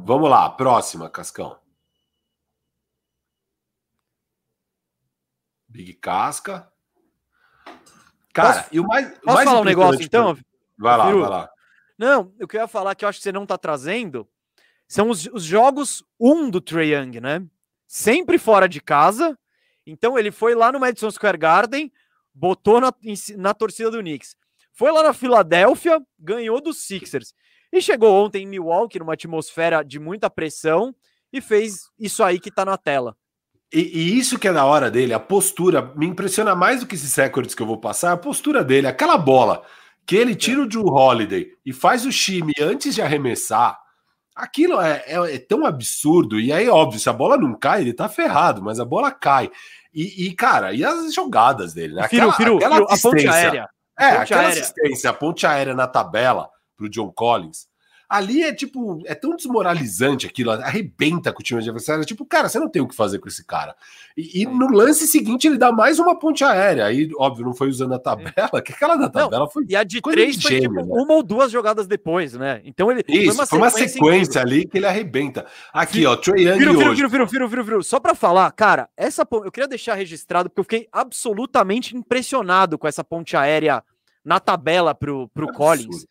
[0.04, 1.58] Vamos lá, próxima, Cascão.
[5.68, 6.68] Big Casca.
[8.34, 9.10] Cara, posso, e o mais.
[9.20, 10.38] Posso mais falar um negócio então?
[10.78, 11.50] Vai lá, vai lá.
[11.98, 14.28] Não, o que eu ia falar que eu acho que você não tá trazendo
[14.88, 17.46] são os, os jogos 1 um do Trae Young, né?
[17.88, 19.38] Sempre fora de casa
[19.88, 21.92] então ele foi lá no Madison Square Garden,
[22.36, 22.94] botou na,
[23.38, 24.36] na torcida do Knicks.
[24.74, 27.34] Foi lá na Filadélfia, ganhou dos Sixers.
[27.72, 30.94] E chegou ontem em Milwaukee, numa atmosfera de muita pressão,
[31.32, 33.16] e fez isso aí que tá na tela.
[33.74, 36.96] E, e, isso que é da hora dele, a postura, me impressiona mais do que
[36.96, 39.66] esses recordes que eu vou passar, a postura dele, aquela bola
[40.08, 43.78] que ele tira o Drew Holiday e faz o time antes de arremessar,
[44.34, 46.40] aquilo é, é, é, tão absurdo.
[46.40, 49.52] E aí, óbvio, se a bola não cai, ele tá ferrado, mas a bola cai.
[49.94, 52.04] E, e, cara, e as jogadas dele, né?
[52.04, 53.70] Aquela, Firu, aquela a ponte aérea.
[54.00, 54.62] É, ponte aquela aérea.
[54.62, 57.68] assistência, a ponte aérea na tabela pro John Collins.
[58.10, 62.06] Ali é tipo, é tão desmoralizante aquilo, arrebenta com o time adversário.
[62.06, 63.76] Tipo, cara, você não tem o que fazer com esse cara.
[64.16, 66.86] E, e no lance seguinte, ele dá mais uma ponte aérea.
[66.86, 69.66] Aí, óbvio, não foi usando a tabela, que aquela da tabela não, foi.
[69.68, 71.04] E a de três foi gêmeo, tipo, né?
[71.04, 72.62] uma ou duas jogadas depois, né?
[72.64, 73.04] Então ele.
[73.10, 75.46] Isso, foi uma foi sequência, uma sequência ali que ele arrebenta.
[75.74, 76.58] Aqui, ó, Trey Young.
[76.60, 77.84] Viro, viro, viro, viro, viro, viro, viro.
[77.84, 82.88] Só pra falar, cara, essa eu queria deixar registrado, porque eu fiquei absolutamente impressionado com
[82.88, 83.84] essa ponte aérea
[84.24, 86.06] na tabela pro, pro é Collins.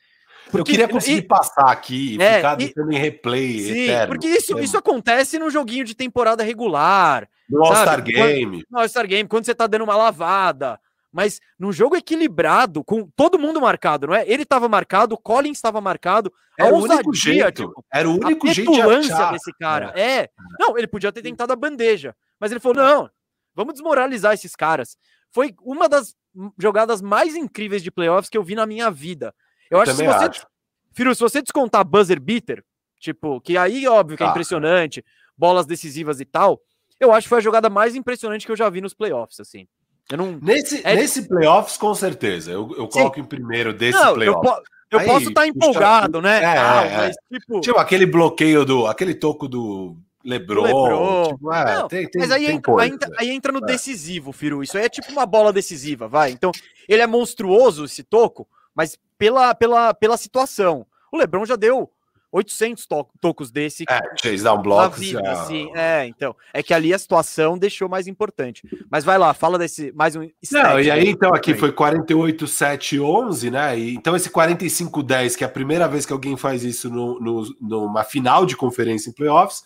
[0.58, 3.60] Porque, eu queria conseguir e, passar aqui e é, ficar deixando em replay.
[3.60, 7.28] Sim, eterno, porque isso, isso acontece no joguinho de temporada regular.
[7.48, 8.64] No All-Star Game.
[8.70, 10.80] No All-Star Game, quando você tá dando uma lavada.
[11.12, 14.28] Mas num jogo equilibrado, com todo mundo marcado, não é?
[14.28, 16.30] Ele estava marcado, o Collins estava marcado.
[16.58, 17.68] Era o único jeito.
[17.68, 19.32] Tipo, era o único jeito de achar.
[19.32, 19.92] desse cara.
[19.96, 20.20] É.
[20.20, 20.30] é.
[20.60, 22.14] Não, ele podia ter tentado a bandeja.
[22.38, 23.10] Mas ele falou: não,
[23.54, 24.98] vamos desmoralizar esses caras.
[25.32, 26.14] Foi uma das
[26.58, 29.34] jogadas mais incríveis de playoffs que eu vi na minha vida.
[29.70, 30.24] Eu, acho que se você.
[30.24, 30.46] Acho.
[30.92, 32.64] Firo, se você descontar buzzer beater,
[32.98, 34.30] tipo, que aí, óbvio, que é ah.
[34.30, 35.04] impressionante,
[35.36, 36.60] bolas decisivas e tal,
[36.98, 39.68] eu acho que foi a jogada mais impressionante que eu já vi nos playoffs, assim.
[40.10, 40.38] Eu não...
[40.40, 40.94] Nesse, é...
[40.94, 42.52] nesse playoffs, com certeza.
[42.52, 43.22] Eu, eu coloco Sim.
[43.22, 44.50] em primeiro desse não, playoffs.
[44.50, 46.42] Eu, eu aí, posso estar tá empolgado, né?
[46.42, 47.60] É, ah, é, mas, tipo...
[47.60, 47.78] tipo...
[47.78, 48.86] aquele bloqueio do.
[48.86, 50.62] aquele toco do Lebron.
[50.62, 51.28] Lebron.
[51.28, 53.66] Tipo, é, não, tem, tem, mas aí, entra, aí, entra, aí entra no é.
[53.66, 54.62] decisivo, Firu.
[54.62, 56.30] Isso aí é tipo uma bola decisiva, vai.
[56.30, 56.52] Então,
[56.88, 58.46] ele é monstruoso, esse toco,
[58.76, 60.86] mas pela, pela, pela situação.
[61.10, 61.90] O LeBron já deu
[62.30, 63.84] 800 to tocos desse.
[63.88, 64.98] É, chase down blocks.
[64.98, 65.28] Vida, é...
[65.28, 65.70] Assim.
[65.74, 66.36] é, então.
[66.52, 68.62] É que ali a situação deixou mais importante.
[68.90, 70.28] Mas vai lá, fala desse mais um.
[70.52, 73.78] Não, e aí, então, aqui foi 48, 7, 11, né?
[73.78, 77.18] E, então, esse 45, 10, que é a primeira vez que alguém faz isso no,
[77.18, 79.64] no, numa final de conferência em playoffs,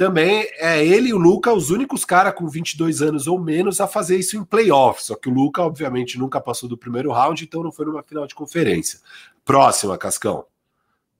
[0.00, 3.86] também é ele e o Luca os únicos caras com 22 anos ou menos a
[3.86, 5.08] fazer isso em playoffs.
[5.08, 8.26] Só que o Luca, obviamente, nunca passou do primeiro round, então não foi numa final
[8.26, 8.98] de conferência.
[9.44, 10.46] Próxima, Cascão.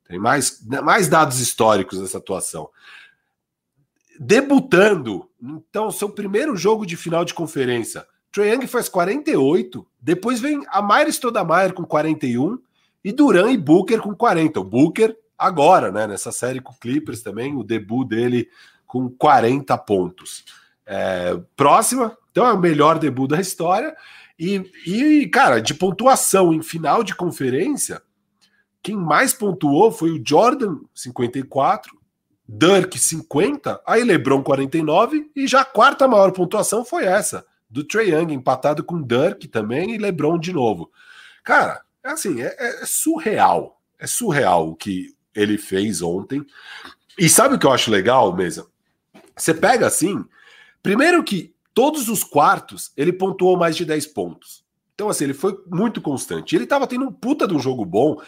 [0.09, 2.71] Tem mais, mais dados históricos dessa atuação.
[4.19, 8.07] Debutando, então, seu primeiro jogo de final de conferência.
[8.33, 12.59] Trae Young faz 48, depois vem a Myra Stoudamire com 41
[13.05, 14.59] e Duran e Booker com 40.
[14.59, 18.49] O Booker agora, né, nessa série com o Clippers também, o debut dele
[18.87, 20.45] com 40 pontos.
[20.85, 23.97] É, próxima, então é o melhor debut da história.
[24.39, 28.03] E, e, cara, de pontuação em final de conferência,
[28.83, 31.99] quem mais pontuou foi o Jordan, 54,
[32.49, 38.11] Dirk, 50, aí LeBron, 49, e já a quarta maior pontuação foi essa, do Trae
[38.11, 40.91] Young, empatado com Dirk também e LeBron de novo.
[41.45, 43.81] Cara, é assim, é, é surreal.
[43.99, 46.45] É surreal o que, ele fez ontem.
[47.19, 48.67] E sabe o que eu acho legal, mesa?
[49.37, 50.25] Você pega assim,
[50.83, 54.65] primeiro que todos os quartos ele pontuou mais de 10 pontos.
[54.95, 56.55] Então, assim, ele foi muito constante.
[56.55, 58.21] Ele tava tendo um puta de um jogo bom.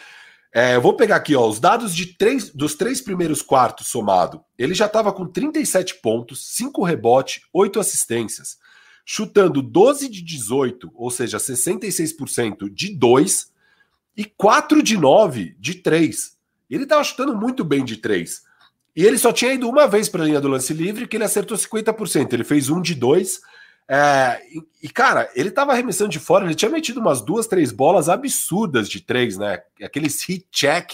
[0.51, 4.43] É, eu vou pegar aqui, ó, os dados de três, dos três primeiros quartos somado.
[4.57, 8.57] Ele já estava com 37 pontos, 5 rebotes, 8 assistências,
[9.05, 13.51] chutando 12 de 18, ou seja, 66% de 2
[14.15, 16.37] e 4 de 9 de 3.
[16.69, 18.43] Ele estava chutando muito bem de três.
[18.95, 21.23] E ele só tinha ido uma vez para a linha do lance livre, que ele
[21.23, 22.33] acertou 50%.
[22.33, 23.41] Ele fez um de dois.
[23.87, 24.41] É,
[24.81, 28.87] e, cara, ele estava arremessando de fora, ele tinha metido umas duas, três bolas absurdas
[28.87, 29.61] de três, né?
[29.81, 30.93] Aqueles hit check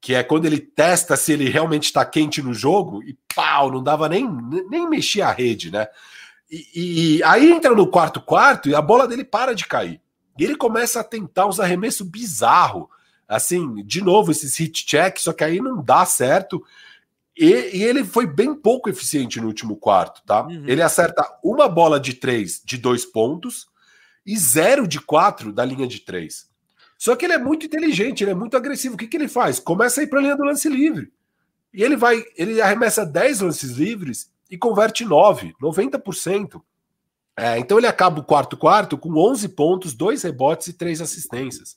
[0.00, 3.82] que é quando ele testa se ele realmente está quente no jogo, e pau, não
[3.82, 4.26] dava nem,
[4.70, 5.86] nem mexer a rede, né?
[6.50, 10.00] E, e, aí entra no quarto quarto e a bola dele para de cair.
[10.38, 12.86] E ele começa a tentar uns arremessos bizarros.
[13.30, 16.64] Assim, de novo, esses hit check, só que aí não dá certo.
[17.36, 20.44] E, e, ele foi bem pouco eficiente no último quarto, tá?
[20.44, 20.64] Uhum.
[20.66, 23.68] Ele acerta uma bola de três de dois pontos
[24.26, 26.50] e zero de quatro da linha de três.
[26.98, 28.96] Só que ele é muito inteligente, ele é muito agressivo.
[28.96, 29.60] O que, que ele faz?
[29.60, 31.12] Começa a ir para a linha do lance livre.
[31.72, 36.60] E ele vai, ele arremessa 10 lances livres e converte 9, 90%.
[37.36, 41.76] É, então ele acaba o quarto quarto com 11 pontos, 2 rebotes e 3 assistências.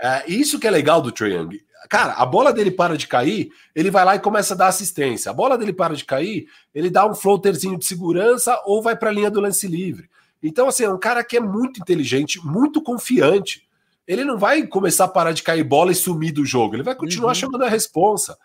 [0.00, 1.60] É, isso que é legal do Trae Young.
[1.88, 5.30] Cara, a bola dele para de cair, ele vai lá e começa a dar assistência.
[5.30, 9.10] A bola dele para de cair, ele dá um floaterzinho de segurança ou vai para
[9.10, 10.10] a linha do lance livre.
[10.42, 13.66] Então, assim, é um cara que é muito inteligente, muito confiante
[14.06, 16.76] ele não vai começar a parar de cair bola e sumir do jogo.
[16.76, 17.34] Ele vai continuar uhum.
[17.34, 18.38] chamando a responsa.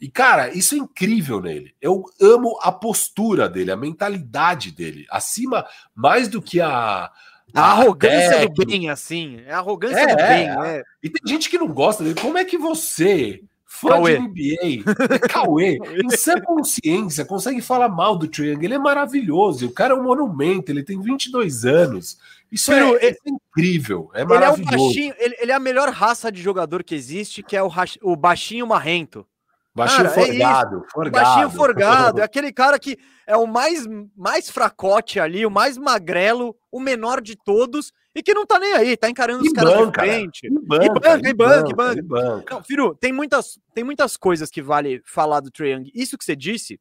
[0.00, 1.74] E, cara, isso é incrível nele.
[1.80, 5.06] Eu amo a postura dele, a mentalidade dele.
[5.10, 7.10] Acima, mais do que a.
[7.54, 9.40] A, a arrogância do bem, assim.
[9.46, 10.82] É a arrogância é, do bem, né?
[11.02, 12.20] E tem gente que não gosta dele.
[12.20, 14.18] Como é que você, fã Cauê.
[14.18, 18.64] de NBA, Cauê, em sã consciência, consegue falar mal do Triangle?
[18.64, 19.66] Ele é maravilhoso.
[19.66, 22.18] O cara é um monumento, ele tem 22 anos.
[22.50, 24.74] Isso é, é, é, incrível, é maravilhoso.
[24.74, 27.62] Ele é, baixinho, ele, ele, é a melhor raça de jogador que existe, que é
[27.62, 27.70] o,
[28.02, 29.26] o baixinho marrento.
[29.74, 31.24] Baixinho cara, é forgado, é forgado.
[31.24, 36.54] Baixinho forgado, é aquele cara que é o mais, mais fracote ali, o mais magrelo,
[36.70, 39.72] o menor de todos, e que não tá nem aí, tá encarando e os caras
[39.72, 40.46] de frente.
[40.46, 41.70] E banca, e banca, e banca.
[41.70, 42.54] E banca, e banca.
[42.54, 45.90] Não, Firu, tem muitas, tem muitas coisas que vale falar do Trae Young.
[45.94, 46.78] Isso que você disse,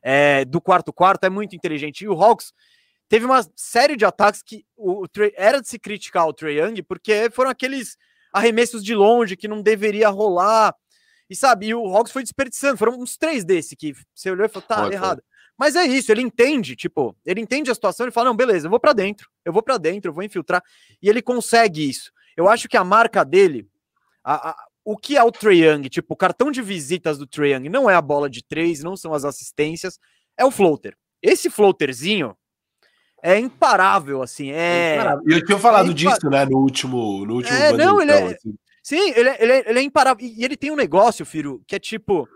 [0.00, 2.02] é, do quarto quarto, é muito inteligente.
[2.04, 2.52] E o Hawks
[3.08, 6.82] teve uma série de ataques que o, o era de se criticar o Trae Young,
[6.84, 7.96] porque foram aqueles
[8.32, 10.72] arremessos de longe que não deveria rolar.
[11.28, 12.78] E sabe, e o Hawks foi desperdiçando.
[12.78, 15.22] Foram uns três desse que você olhou e falou, tá, errado.
[15.58, 18.70] Mas é isso, ele entende, tipo, ele entende a situação, ele fala, não, beleza, eu
[18.70, 20.62] vou para dentro, eu vou para dentro, eu vou infiltrar.
[21.02, 22.12] E ele consegue isso.
[22.36, 23.68] Eu acho que a marca dele,
[24.22, 27.54] a, a, o que é o Trae Young, tipo, o cartão de visitas do Trae
[27.54, 29.98] Young não é a bola de três, não são as assistências,
[30.36, 30.96] é o floater.
[31.20, 32.36] Esse floaterzinho,
[33.20, 34.52] é imparável, assim.
[34.52, 34.96] É...
[34.96, 37.26] é e eu tinha falado é disso, né, no último.
[37.26, 38.22] No último é, não, ele é...
[38.26, 38.54] Assim.
[38.82, 40.26] Sim, ele, é, ele, é, ele é imparável.
[40.26, 42.28] E ele tem um negócio, Firo, que é tipo.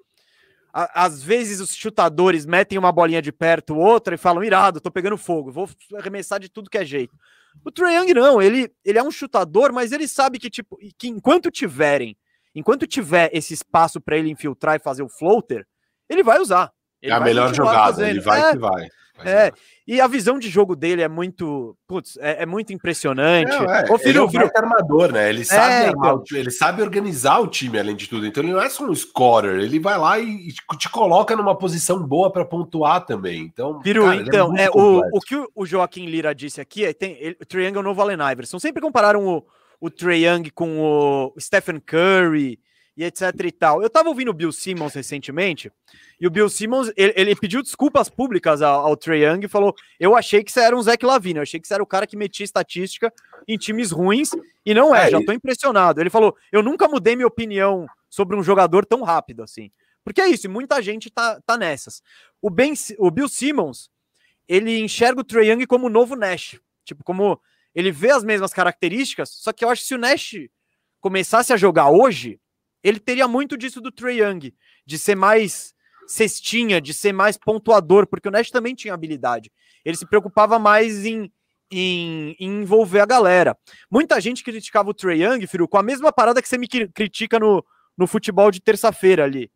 [0.74, 5.18] Às vezes os chutadores metem uma bolinha de perto, outra, e falam: irado, tô pegando
[5.18, 7.14] fogo, vou arremessar de tudo que é jeito.
[7.62, 11.08] O Trae Young não, ele, ele é um chutador, mas ele sabe que, tipo, que
[11.08, 12.16] enquanto tiverem,
[12.54, 15.66] enquanto tiver esse espaço para ele infiltrar e fazer o floater,
[16.08, 16.72] ele vai usar.
[17.02, 18.08] Ele é a melhor jogada, fazendo.
[18.08, 18.88] ele vai é, que vai.
[19.24, 19.52] É,
[19.86, 23.48] e a visão de jogo dele é muito, putz, é, é muito impressionante.
[23.48, 24.50] Não, é, Ô, filho, ele é um filho...
[24.54, 25.28] armador, né?
[25.28, 26.38] Ele sabe é, armar então...
[26.38, 28.26] ele sabe organizar o time além de tudo.
[28.26, 32.02] Então ele não é só um scorer, ele vai lá e te coloca numa posição
[32.02, 33.42] boa para pontuar também.
[33.42, 36.92] Então, Piru, cara, é então, é, o, o que o Joaquim Lira disse aqui é
[36.92, 38.58] tem ele, o Triangle é o novo Allen Iverson.
[38.58, 39.44] Sempre compararam o,
[39.80, 42.58] o Trae Young com o Stephen Curry
[42.96, 43.82] e etc e tal.
[43.82, 45.72] Eu tava ouvindo o Bill Simmons recentemente,
[46.20, 49.74] e o Bill Simmons, ele, ele pediu desculpas públicas ao, ao Trae Young e falou,
[49.98, 52.06] eu achei que você era um Zach Lavine, eu achei que você era o cara
[52.06, 53.12] que metia estatística
[53.48, 54.30] em times ruins,
[54.64, 56.00] e não é, é já tô impressionado.
[56.00, 59.70] Ele falou, eu nunca mudei minha opinião sobre um jogador tão rápido assim.
[60.04, 62.02] Porque é isso, muita gente tá, tá nessas.
[62.40, 63.90] O, ben, o Bill Simmons,
[64.48, 66.60] ele enxerga o Trae Young como o novo Nash.
[66.84, 67.40] Tipo, como
[67.74, 70.34] ele vê as mesmas características, só que eu acho que se o Nash
[71.00, 72.40] começasse a jogar hoje,
[72.82, 74.54] ele teria muito disso do Trey Young,
[74.84, 75.74] de ser mais
[76.06, 79.50] cestinha, de ser mais pontuador, porque o Nash também tinha habilidade.
[79.84, 81.30] Ele se preocupava mais em,
[81.70, 83.56] em, em envolver a galera.
[83.90, 87.38] Muita gente criticava o Trey Young, Firu, com a mesma parada que você me critica
[87.38, 87.64] no,
[87.96, 89.50] no futebol de terça-feira ali.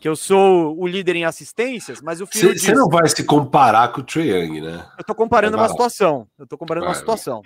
[0.00, 2.56] Que eu sou o líder em assistências, mas o Firu.
[2.56, 4.86] Você não vai se comparar com o Trey Young, né?
[4.98, 6.28] Eu tô comparando uma situação.
[6.38, 7.42] Eu tô comparando vai, uma situação.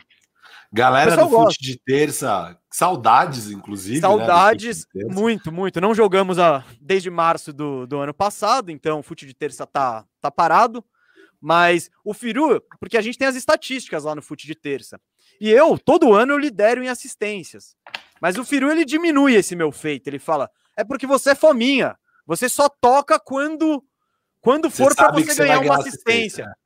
[0.73, 1.53] Galera do gosta.
[1.53, 3.97] fute de terça, saudades, inclusive.
[3.97, 5.81] Né, saudades, né, muito, muito.
[5.81, 10.05] Não jogamos a, desde março do, do ano passado, então o fute de terça tá,
[10.21, 10.85] tá parado.
[11.41, 15.01] Mas o Firu, porque a gente tem as estatísticas lá no fute de terça.
[15.41, 17.75] E eu, todo ano, eu lidero em assistências.
[18.21, 20.07] Mas o Firu, ele diminui esse meu feito.
[20.07, 21.97] Ele fala: é porque você é fominha.
[22.27, 23.83] Você só toca quando
[24.41, 26.45] quando for para você, ganhar uma assistência.
[26.45, 26.57] assistência.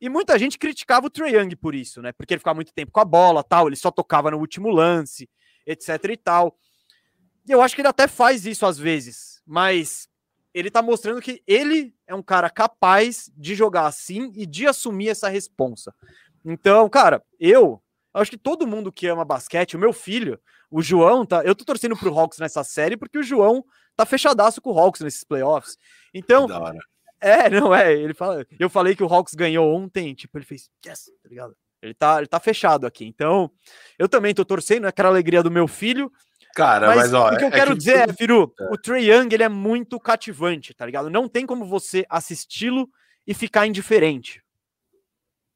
[0.00, 2.12] E muita gente criticava o Trae Young por isso, né?
[2.12, 5.28] Porque ele ficava muito tempo com a bola, tal, ele só tocava no último lance,
[5.66, 6.56] etc e tal.
[7.48, 10.08] E eu acho que ele até faz isso às vezes, mas
[10.52, 15.08] ele tá mostrando que ele é um cara capaz de jogar assim e de assumir
[15.08, 15.94] essa responsa.
[16.44, 17.82] Então, cara, eu
[18.14, 20.40] acho que todo mundo que ama basquete, o meu filho,
[20.70, 21.42] o João, tá.
[21.44, 25.00] Eu tô torcendo pro Hawks nessa série porque o João tá fechadaço com o Hawks
[25.00, 25.76] nesses playoffs.
[26.12, 26.46] Então.
[27.20, 27.92] É, não é.
[27.92, 28.46] Ele fala.
[28.58, 31.56] Eu falei que o Hawks ganhou ontem, tipo, ele fez yes, tá ligado?
[31.82, 33.04] Ele tá, ele tá fechado aqui.
[33.04, 33.50] Então,
[33.98, 36.10] eu também tô torcendo, é aquela alegria do meu filho.
[36.54, 38.64] Cara, mas, mas ó, o que eu é quero que dizer é, Firu, é.
[38.72, 41.10] o Trey Young, ele é muito cativante, tá ligado?
[41.10, 42.88] Não tem como você assisti-lo
[43.26, 44.42] e ficar indiferente.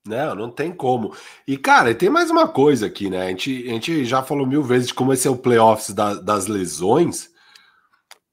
[0.06, 1.14] Não, não tem como.
[1.46, 3.26] E, cara, tem mais uma coisa aqui, né?
[3.26, 6.14] A gente, a gente já falou mil vezes de como esse é o playoffs da,
[6.14, 7.30] das lesões.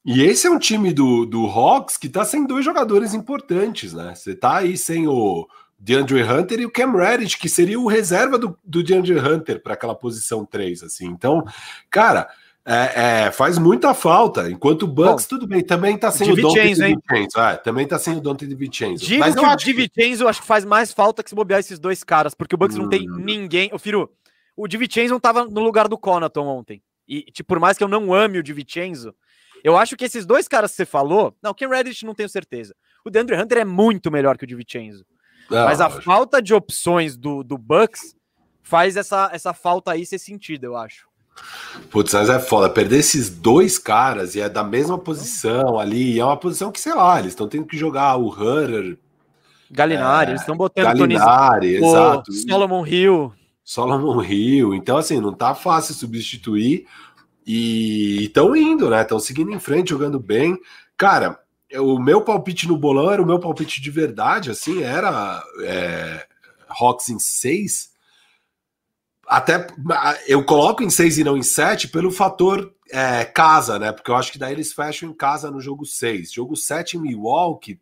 [0.08, 4.16] E esse é um time do, do Hawks que tá sem dois jogadores importantes, né?
[4.16, 5.46] Você tá aí sem o
[5.78, 9.74] DeAndre Hunter e o Cam Reddish, que seria o reserva do, do DeAndre Hunter para
[9.74, 11.08] aquela posição 3, assim.
[11.08, 11.44] Então,
[11.90, 12.30] cara,
[12.66, 14.50] é, é, faz muita falta.
[14.50, 17.40] Enquanto o Bucks, Bom, tudo bem, também tá sem o Dante DiVincenzo.
[17.40, 19.06] É, também tá sem o Dante DiVincenzo.
[19.06, 20.30] Digo Mas que o DiVincenzo que...
[20.30, 22.84] acho que faz mais falta que se bobear esses dois caras, porque o Bucks hum.
[22.84, 23.16] não tem hum.
[23.18, 23.70] ninguém.
[23.74, 24.10] Eu Firu,
[24.56, 26.82] o DiVincenzo não tava no lugar do Conaton ontem.
[27.08, 29.14] E, tipo, por mais que eu não ame o DiVincenzo,
[29.68, 31.36] eu acho que esses dois caras que você falou...
[31.44, 32.74] Não, o Ken Reddit não tenho certeza.
[33.04, 35.06] O DeAndre Hunter é muito melhor que o DiVincenzo.
[35.50, 38.16] Mas a falta de opções do, do Bucks
[38.64, 41.06] faz essa, essa falta aí ser sentida, eu acho.
[41.92, 42.70] Putz, mas é foda.
[42.70, 46.18] Perder esses dois caras e é da mesma posição ali.
[46.18, 48.98] É uma posição que, sei lá, eles estão tendo que jogar o Hunter.
[49.70, 52.32] Galinari, é, eles estão botando Galinari, Tony, exato.
[52.32, 53.34] Solomon Hill.
[53.64, 54.74] Solomon Hill.
[54.74, 56.88] Então, assim, não tá fácil substituir.
[57.48, 59.02] E estão indo, né?
[59.02, 60.60] Estão seguindo em frente, jogando bem.
[60.98, 61.40] Cara,
[61.76, 66.28] o meu palpite no bolão era o meu palpite de verdade, assim, era é,
[66.68, 67.96] Hawks em 6
[69.28, 69.68] até
[70.26, 73.92] eu coloco em 6 e não em 7 pelo fator é, casa, né?
[73.92, 76.32] Porque eu acho que daí eles fecham em casa no jogo 6.
[76.32, 77.80] Jogo 7 em Milwaukee,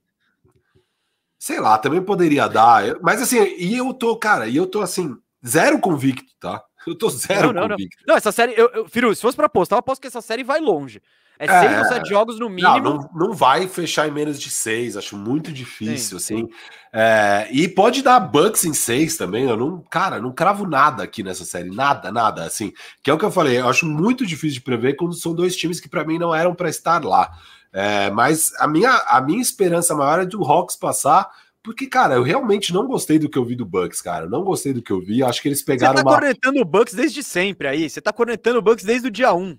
[1.38, 3.00] sei lá, também poderia dar.
[3.02, 6.64] Mas assim, e eu tô, cara, e eu tô assim, zero convicto, tá?
[6.86, 7.98] Eu tô zero não, não, convicto.
[8.06, 8.14] Não.
[8.14, 10.44] não, essa série, eu, eu, Firu, se fosse pra apostar, eu aposto que essa série
[10.44, 11.02] vai longe.
[11.38, 12.80] É, é seis ou sete jogos no mínimo.
[12.80, 16.48] Não, não, não, vai fechar em menos de seis, acho muito difícil, sim, assim.
[16.48, 16.54] Sim.
[16.94, 19.46] É, e pode dar Bucks em seis também.
[19.46, 22.72] Eu não, cara, não cravo nada aqui nessa série, nada, nada, assim.
[23.04, 25.56] Que é o que eu falei, eu acho muito difícil de prever quando são dois
[25.56, 27.38] times que para mim não eram para estar lá.
[27.74, 31.30] É, mas a minha, a minha esperança maior é do Hawks passar.
[31.66, 34.26] Porque, cara, eu realmente não gostei do que eu vi do Bucks, cara.
[34.26, 35.24] Eu não gostei do que eu vi.
[35.24, 35.98] Acho que eles pegaram.
[35.98, 36.20] Você tá uma...
[36.20, 37.90] cornetando o Bucks desde sempre aí.
[37.90, 39.58] Você tá cornetando o Bucks desde o dia 1.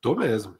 [0.00, 0.56] Tô mesmo.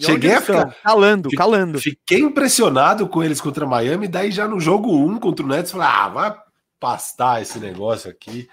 [0.00, 1.78] Cheguei a ficar calando, calando.
[1.78, 5.86] Fiquei impressionado com eles contra Miami, daí já no jogo 1 contra o Nets, falei,
[5.86, 6.34] ah, vai
[6.80, 8.48] pastar esse negócio aqui.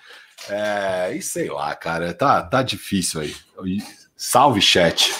[0.49, 3.33] É, e sei lá, cara, tá, tá difícil aí.
[4.17, 5.15] Salve, chat.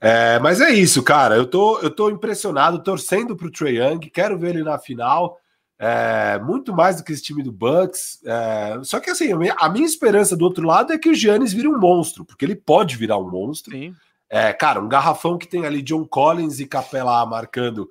[0.00, 1.36] É, mas é isso, cara.
[1.36, 5.38] Eu tô, eu tô impressionado, torcendo pro Trey Young, quero ver ele na final.
[5.78, 8.20] É, muito mais do que esse time do Bucks.
[8.24, 11.14] É, só que assim, a minha, a minha, esperança do outro lado é que o
[11.14, 13.72] Giannis vire um monstro, porque ele pode virar um monstro.
[13.72, 13.94] Sim.
[14.28, 17.88] É, cara, um garrafão que tem ali John Collins e Capela marcando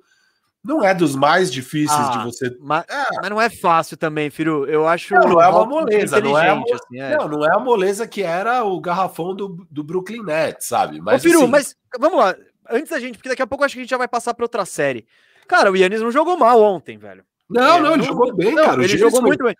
[0.66, 2.56] não é dos mais difíceis ah, de você.
[2.60, 3.04] Mas, é.
[3.20, 4.66] mas, não é fácil também, Firu.
[4.66, 5.14] Eu acho.
[5.14, 6.64] Não, não é uma moleza, não é, mo...
[6.74, 7.16] assim, é.
[7.16, 11.00] Não, não é a moleza que era o garrafão do, do Brooklyn Nets, sabe?
[11.00, 11.50] Mas, Ô, Firu, assim...
[11.50, 12.34] mas vamos lá.
[12.68, 14.44] Antes da gente, porque daqui a pouco acho que a gente já vai passar para
[14.44, 15.06] outra série.
[15.46, 17.24] Cara, o Yannis não jogou mal ontem, velho.
[17.48, 18.82] Não, não, ele jogou bem, não, cara.
[18.82, 19.54] Ele jogou muito bem.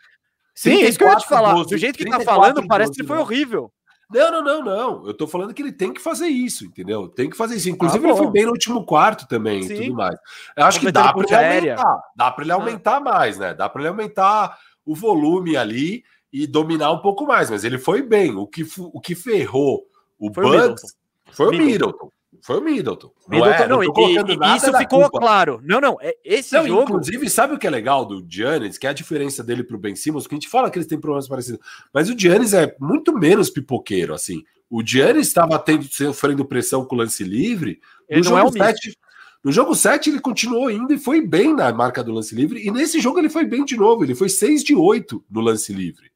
[0.57, 1.52] Sim, é isso que eu ia te falar.
[1.52, 3.70] 12, Do jeito que tá falando, parece que ele foi horrível.
[4.09, 5.07] Não, não, não, não.
[5.07, 7.09] Eu tô falando que ele tem que fazer isso, entendeu?
[7.09, 7.68] Tem que fazer isso.
[7.68, 10.16] Inclusive, ah, ele foi bem no último quarto também e tudo mais.
[10.57, 12.02] Eu acho que dá para ele aumentar.
[12.14, 12.54] Dá para ele ah.
[12.54, 13.00] aumentar ah.
[13.00, 13.54] mais, né?
[13.54, 17.50] Dá para ele aumentar o volume ali e dominar um pouco mais.
[17.50, 18.36] Mas ele foi bem.
[18.36, 19.84] O que, o que ferrou
[20.18, 20.82] o foi Bucks
[21.28, 22.11] o foi o Middleton.
[22.43, 23.11] Foi o Middleton.
[23.28, 25.61] Não, Middleton, é, não, não e, isso ficou claro.
[25.64, 25.97] Não, não.
[26.01, 26.82] É, esse não, jogo.
[26.82, 28.78] Inclusive, sabe o que é legal do Giannis?
[28.78, 31.01] Que é a diferença dele pro Ben Simmons, que a gente fala que eles têm
[31.01, 31.61] problemas parecidos.
[31.93, 34.43] Mas o Giannis é muito menos pipoqueiro, assim.
[34.68, 37.80] O Giannis estava sofrendo pressão com o lance livre.
[38.09, 38.99] Ele no jogo é 7,
[39.47, 42.66] no jogo 7, ele continuou indo e foi bem na marca do lance livre.
[42.66, 44.03] E nesse jogo ele foi bem de novo.
[44.03, 46.11] Ele foi 6 de 8 no lance livre.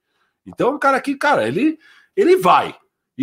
[0.45, 1.79] Então, o cara aqui, cara, ele,
[2.16, 2.75] ele vai.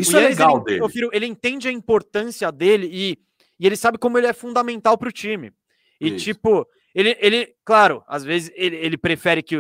[0.01, 0.89] Isso é legal ele, dele.
[0.89, 3.17] Filho, ele entende a importância dele e,
[3.59, 5.51] e ele sabe como ele é fundamental para o time.
[5.99, 6.25] E, Isso.
[6.25, 9.57] tipo, ele, ele, claro, às vezes ele, ele prefere que,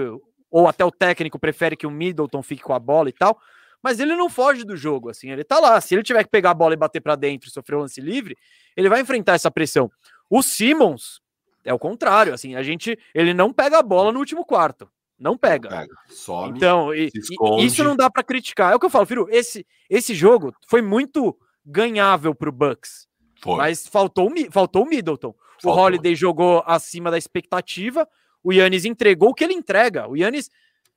[0.49, 3.39] ou até o técnico prefere que o Middleton fique com a bola e tal,
[3.81, 5.79] mas ele não foge do jogo, assim, ele tá lá.
[5.79, 8.01] Se ele tiver que pegar a bola e bater para dentro e sofrer um lance
[8.01, 8.37] livre,
[8.75, 9.89] ele vai enfrentar essa pressão.
[10.29, 11.21] O Simmons
[11.63, 14.89] é o contrário, assim, a gente, ele não pega a bola no último quarto.
[15.19, 15.69] Não pega.
[15.69, 15.95] Não pega.
[16.09, 18.71] Some, então, e, e isso não dá para criticar.
[18.71, 23.07] É o que eu falo, Firo, esse, esse jogo foi muito ganhável pro Bucks.
[23.41, 23.57] Foi.
[23.57, 25.33] Mas faltou, faltou o Middleton.
[25.61, 25.81] Faltou.
[25.81, 28.07] O Holiday jogou acima da expectativa.
[28.43, 30.07] O Yannis entregou o que ele entrega.
[30.07, 30.49] O Yannis,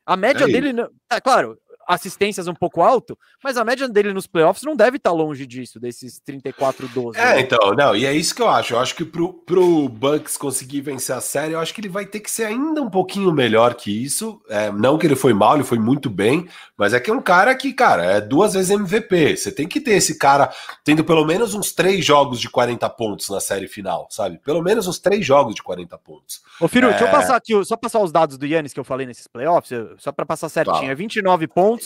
[0.04, 0.72] a média é dele.
[1.10, 5.12] É claro, assistências um pouco alto, mas a média dele nos playoffs não deve estar
[5.12, 7.16] longe disso, desses 34-12.
[7.16, 7.40] É, né?
[7.40, 8.74] então, não, e é isso que eu acho.
[8.74, 12.06] Eu acho que pro, pro Bucks conseguir vencer a série, eu acho que ele vai
[12.06, 14.40] ter que ser ainda um pouquinho melhor que isso.
[14.48, 17.22] É, não que ele foi mal, ele foi muito bem, mas é que é um
[17.22, 19.36] cara que, cara, é duas vezes MVP.
[19.36, 20.50] Você tem que ter esse cara
[20.84, 24.38] tendo pelo menos uns três jogos de 40 pontos na série final, sabe?
[24.38, 26.40] Pelo menos uns três jogos de 40 pontos.
[26.60, 26.90] Ô, Firu, é...
[26.90, 29.70] deixa eu passar aqui, só passar os dados do Yannis que eu falei nesses playoffs,
[29.98, 30.80] só para passar certinho.
[30.80, 30.84] Tá.
[30.84, 31.79] É 29 pontos,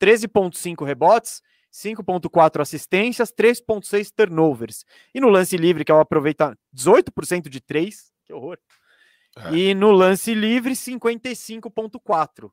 [0.00, 4.84] 13,5 rebotes, 5,4 assistências, 3,6 turnovers.
[5.14, 8.58] E no lance livre, que é o aproveitar 18% de 3, que horror.
[9.36, 9.54] É.
[9.54, 12.44] E no lance livre, 55,4.
[12.44, 12.50] o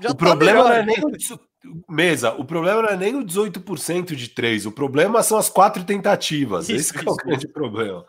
[0.00, 4.28] tá problema não é nem o, mesa, o problema não é nem o 18% de
[4.28, 6.68] 3, o problema são as quatro tentativas.
[6.68, 8.04] Isso, Esse é o grande problema.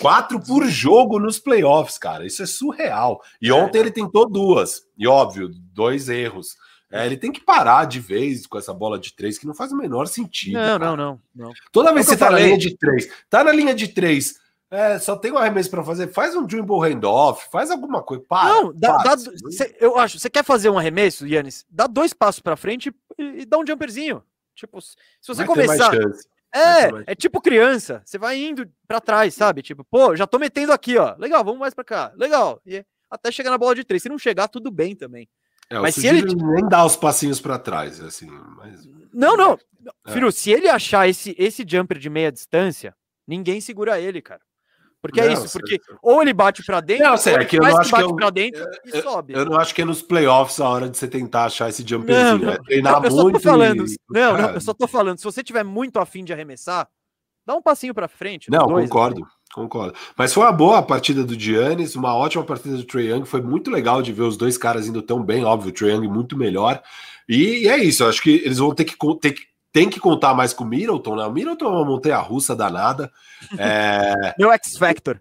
[0.00, 2.24] Quatro por jogo nos playoffs, cara.
[2.24, 3.20] Isso é surreal.
[3.42, 4.82] E é, ontem ele tentou duas.
[4.96, 6.56] E óbvio, dois erros.
[6.90, 9.72] É, ele tem que parar de vez com essa bola de três, que não faz
[9.72, 10.54] o menor sentido.
[10.54, 12.42] Não, não, não, não, Toda vez que você tá falei.
[12.42, 15.84] na linha de três, tá na linha de três, é, só tem um arremesso para
[15.84, 18.22] fazer, faz um dribble handoff, faz alguma coisa.
[18.26, 19.16] Para, não, dá, dá,
[19.50, 21.66] cê, eu acho, você quer fazer um arremesso, Yannis?
[21.70, 24.22] Dá dois passos para frente e, e, dá um jumperzinho.
[24.54, 25.92] Tipo, se você Vai começar.
[26.54, 29.60] É, é tipo criança, você vai indo para trás, sabe?
[29.60, 31.14] Tipo, pô, já tô metendo aqui, ó.
[31.18, 32.12] Legal, vamos mais para cá.
[32.16, 32.60] Legal.
[32.64, 34.02] E até chegar na bola de três.
[34.02, 35.28] Se não chegar, tudo bem também.
[35.70, 38.26] É, mas se ele nem dá os passinhos para trás, assim.
[38.56, 38.88] Mas...
[39.12, 39.58] Não, não.
[40.06, 40.12] É.
[40.12, 42.94] Filho, se ele achar esse, esse jumper de meia distância,
[43.26, 44.40] ninguém segura ele, cara.
[45.00, 47.56] Porque é não, é isso, porque ou ele bate para dentro, não, ou ele que
[47.56, 49.32] eu não acho que, bate é para dentro eu, e sobe.
[49.32, 52.38] Eu não acho que é nos playoffs a hora de você tentar achar esse jumperzinho.
[52.38, 53.38] Não, é treinar eu, muito.
[53.38, 53.96] Falando, e...
[54.10, 56.88] não, não, eu só tô falando, se você tiver muito afim de arremessar,
[57.46, 58.50] dá um passinho para frente.
[58.50, 59.24] Não, dois, concordo.
[59.24, 59.37] Assim.
[59.58, 59.94] Concordo.
[60.16, 63.24] Mas foi uma boa partida do Giannis, uma ótima partida do Trae Young.
[63.24, 66.08] Foi muito legal de ver os dois caras indo tão bem, óbvio, o Trae Young
[66.08, 66.82] muito melhor.
[67.28, 70.00] E, e é isso, eu acho que eles vão ter que, ter que tem que
[70.00, 71.24] contar mais com o Middleton, né?
[71.24, 73.10] O Middleton é uma montanha russa danada.
[73.56, 74.34] É...
[74.36, 75.20] Meu X-Factor.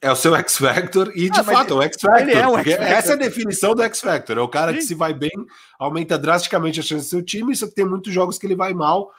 [0.00, 2.28] É o seu X Factor e de ah, fato é o X Factor.
[2.28, 2.82] É X -Factor.
[2.82, 4.38] Essa é a definição do X Factor.
[4.38, 4.78] É o cara Sim.
[4.78, 5.32] que se vai bem,
[5.78, 8.72] aumenta drasticamente a chance do seu time, só que tem muitos jogos que ele vai
[8.72, 9.10] mal.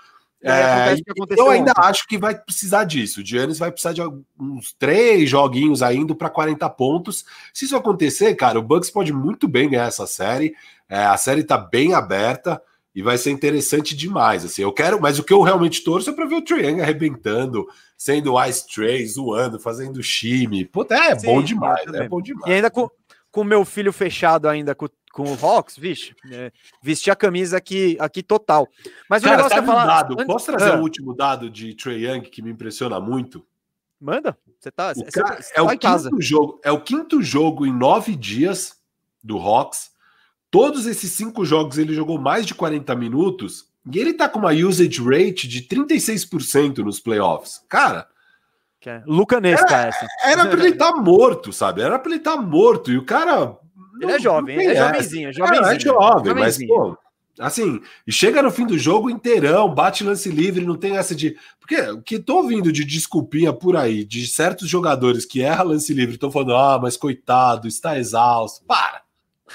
[0.43, 0.95] É,
[1.37, 1.81] eu ainda ontem.
[1.81, 3.21] acho que vai precisar disso.
[3.21, 4.01] O Giannis vai precisar de
[4.37, 7.23] uns três joguinhos ainda para 40 pontos.
[7.53, 10.53] Se isso acontecer, cara, o Bucks pode muito bem ganhar essa série.
[10.89, 12.61] É, a série está bem aberta
[12.93, 14.43] e vai ser interessante demais.
[14.43, 17.65] Assim, eu quero, mas o que eu realmente torço é para ver o Trae arrebentando,
[17.97, 20.65] sendo Ice Tray, zoando, fazendo shime.
[20.65, 22.51] Puta, é Sim, bom demais, é bom demais.
[22.51, 22.89] E ainda com
[23.33, 26.51] o meu filho fechado ainda com, com o Hawks, vixe, é,
[26.81, 28.67] vestir a camisa aqui, aqui total.
[29.07, 29.85] Mas Cara, o negócio tá é falar...
[29.85, 30.25] Dado.
[30.25, 30.79] Posso trazer ah.
[30.79, 33.45] o último dado de Trey Young que me impressiona muito?
[34.01, 37.71] Manda, você tá, o cara, você, é, o quinto jogo, é o quinto jogo em
[37.71, 38.81] nove dias
[39.23, 39.91] do Hawks.
[40.49, 44.51] Todos esses cinco jogos ele jogou mais de 40 minutos e ele tá com uma
[44.51, 47.63] usage rate de 36% nos playoffs.
[47.69, 48.07] Cara,
[48.85, 50.07] é Lucanesca era, essa.
[50.23, 51.81] Era pra ele estar tá morto, sabe?
[51.81, 52.91] Era pra ele estar tá morto.
[52.91, 53.57] E o cara.
[54.01, 55.65] Ele é jovem, é jovenzinho, é jovenzinho.
[55.65, 56.35] É, é jovem, jovenzinho.
[56.35, 56.97] mas, pô,
[57.39, 61.37] assim, e chega no fim do jogo inteirão, bate lance livre, não tem essa de.
[61.59, 65.93] Porque o que tô ouvindo de desculpinha por aí, de certos jogadores que erram lance
[65.93, 68.65] livre, estão falando, ah, mas coitado, está exausto.
[68.65, 69.01] Para!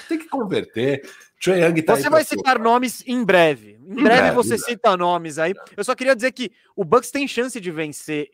[0.07, 1.01] Tem que converter.
[1.41, 3.79] Trae Young tá Você vai citar nomes em breve.
[3.79, 5.53] Em, em breve, breve, você cita nomes aí.
[5.75, 8.29] Eu só queria dizer que o Bucks tem chance de vencer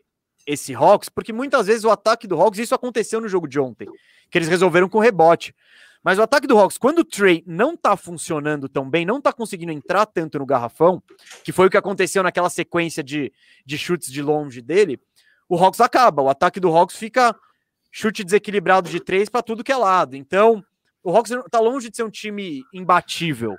[0.46, 3.88] esse Hawks, porque muitas vezes o ataque do Hawks, isso aconteceu no jogo de ontem,
[4.30, 5.54] que eles resolveram com rebote.
[6.06, 9.32] Mas o ataque do Hawks, quando o Trey não tá funcionando tão bem, não tá
[9.32, 11.02] conseguindo entrar tanto no garrafão,
[11.42, 13.32] que foi o que aconteceu naquela sequência de,
[13.64, 15.00] de chutes de longe dele,
[15.48, 16.22] o Hawks acaba.
[16.22, 17.34] O ataque do Hawks fica
[17.90, 20.14] chute desequilibrado de três para tudo que é lado.
[20.14, 20.64] Então,
[21.02, 23.56] o Hawks tá longe de ser um time imbatível,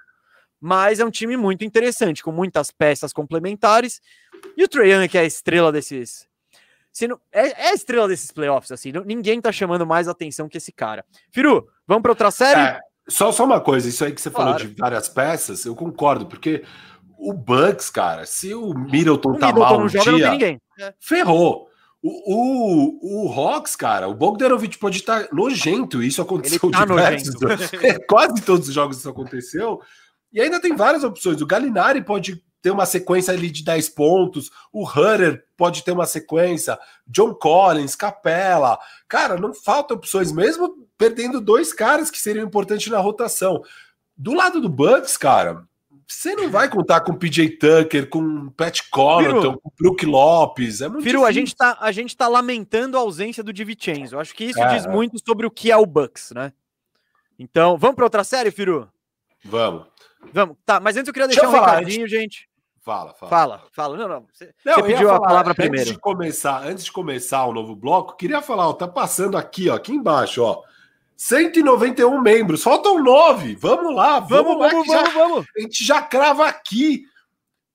[0.58, 4.00] mas é um time muito interessante, com muitas peças complementares.
[4.56, 6.27] E o Trae Young, que é a estrela desses.
[7.06, 8.94] Não, é, é, a estrela desses playoffs, assim.
[8.94, 11.04] Não, ninguém tá chamando mais atenção que esse cara.
[11.32, 12.62] Firu, vamos para outra série?
[12.62, 12.80] É,
[13.10, 14.54] só, só uma coisa, isso aí que você claro.
[14.54, 16.64] falou de várias peças, eu concordo, porque
[17.18, 20.94] o Bucks, cara, se o Middleton o tá Middleton mal um joga, dia, é.
[21.00, 21.68] ferrou.
[22.02, 27.36] O, o, o Hawks, cara, o Bogdanovich pode estar nojento, isso aconteceu tá diversos,
[28.08, 29.82] quase todos os jogos isso aconteceu.
[30.32, 31.42] E ainda tem várias opções.
[31.42, 36.06] O Galinari pode ter uma sequência ali de 10 pontos, o Hunter pode ter uma
[36.06, 38.78] sequência, John Collins, Capella.
[39.08, 43.64] Cara, não falta opções, mesmo perdendo dois caras que seriam importantes na rotação.
[44.16, 45.64] Do lado do Bucks, cara,
[46.08, 50.82] você não vai contar com PJ Tucker, com Pat Connaughton, com Brook Lopes.
[50.82, 54.18] É muito Firu, a gente, tá, a gente tá lamentando a ausência do DiVincenzo.
[54.18, 56.54] Acho que isso é, diz muito sobre o que é o Bucks, né?
[57.38, 58.90] Então, vamos para outra série, Firu?
[59.44, 59.86] Vamos.
[60.34, 62.50] Vamos, tá, mas antes eu queria deixar Deixa um falar, recadinho, gente.
[62.82, 63.30] Fala, fala.
[63.30, 63.98] Fala, fala.
[63.98, 64.26] Não, não.
[64.32, 65.92] Você, não, você pediu falar, a palavra antes primeiro.
[65.92, 69.76] De começar, antes de começar o novo bloco, queria falar, ó, tá passando aqui, ó,
[69.76, 70.64] aqui embaixo, ó.
[71.18, 73.56] 191 membros, faltam nove.
[73.56, 75.46] Vamos lá, vamos, vamos lá, vamos, vamos, já, vamos.
[75.58, 77.04] A gente já crava aqui.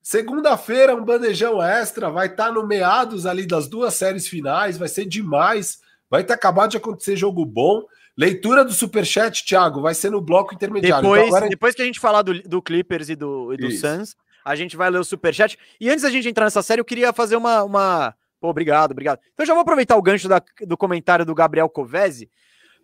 [0.01, 4.87] Segunda-feira, um bandejão extra, vai estar tá no meados ali das duas séries finais, vai
[4.87, 5.79] ser demais.
[6.09, 7.83] Vai estar tá acabado de acontecer jogo bom.
[8.17, 11.01] Leitura do Superchat, Thiago, vai ser no bloco intermediário.
[11.01, 11.49] Depois, então, agora...
[11.49, 14.77] depois que a gente falar do, do Clippers e do, e do Suns, a gente
[14.77, 15.57] vai ler o Superchat.
[15.79, 17.63] E antes da gente entrar nessa série, eu queria fazer uma.
[17.63, 18.15] uma...
[18.39, 19.19] Pô, obrigado, obrigado.
[19.33, 22.29] Então já vou aproveitar o gancho da, do comentário do Gabriel Covese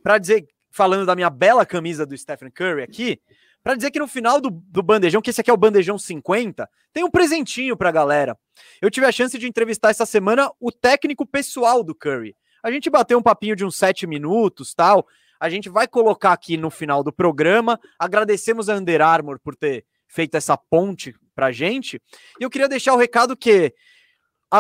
[0.02, 3.20] para dizer, falando da minha bela camisa do Stephen Curry aqui,
[3.62, 6.68] para dizer que no final do, do bandejão, que esse aqui é o bandejão 50,
[6.94, 8.38] tem um presentinho pra galera.
[8.82, 12.36] Eu tive a chance de entrevistar essa semana o técnico pessoal do Curry.
[12.64, 15.06] A gente bateu um papinho de uns sete minutos, tal.
[15.40, 17.80] A gente vai colocar aqui no final do programa.
[17.98, 22.02] Agradecemos a Under Armour por ter feito essa ponte pra gente.
[22.40, 23.74] E eu queria deixar o recado que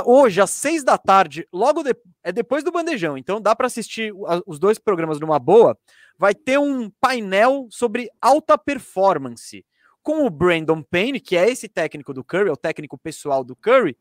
[0.05, 4.13] hoje, às seis da tarde, logo de, é depois do bandejão, então dá para assistir
[4.45, 5.77] os dois programas numa boa.
[6.17, 9.65] Vai ter um painel sobre alta performance
[10.01, 13.55] com o Brandon Payne, que é esse técnico do Curry, é o técnico pessoal do
[13.55, 13.97] Curry,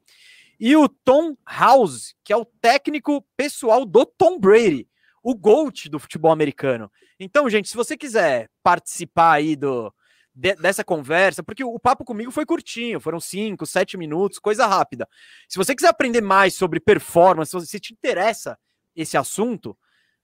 [0.60, 4.88] e o Tom House, que é o técnico pessoal do Tom Brady,
[5.28, 6.90] o GOAT do futebol americano.
[7.20, 9.92] Então, gente, se você quiser participar aí do,
[10.34, 15.06] de, dessa conversa, porque o, papo comigo foi curtinho, foram cinco, sete minutos, coisa rápida.
[15.46, 18.58] Se você quiser aprender mais sobre performance, se te interessa
[18.96, 19.76] esse assunto,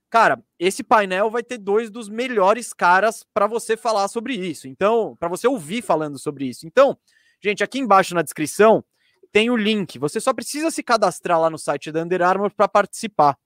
[0.09, 4.67] cara, esse painel vai ter dois dos melhores caras para você falar sobre isso.
[4.67, 6.67] Então, para você ouvir falando sobre isso.
[6.67, 6.97] Então,
[7.43, 8.83] gente, aqui embaixo na descrição
[9.31, 9.99] tem o link.
[9.99, 13.37] Você só precisa se cadastrar lá no site da Under Armour para participar.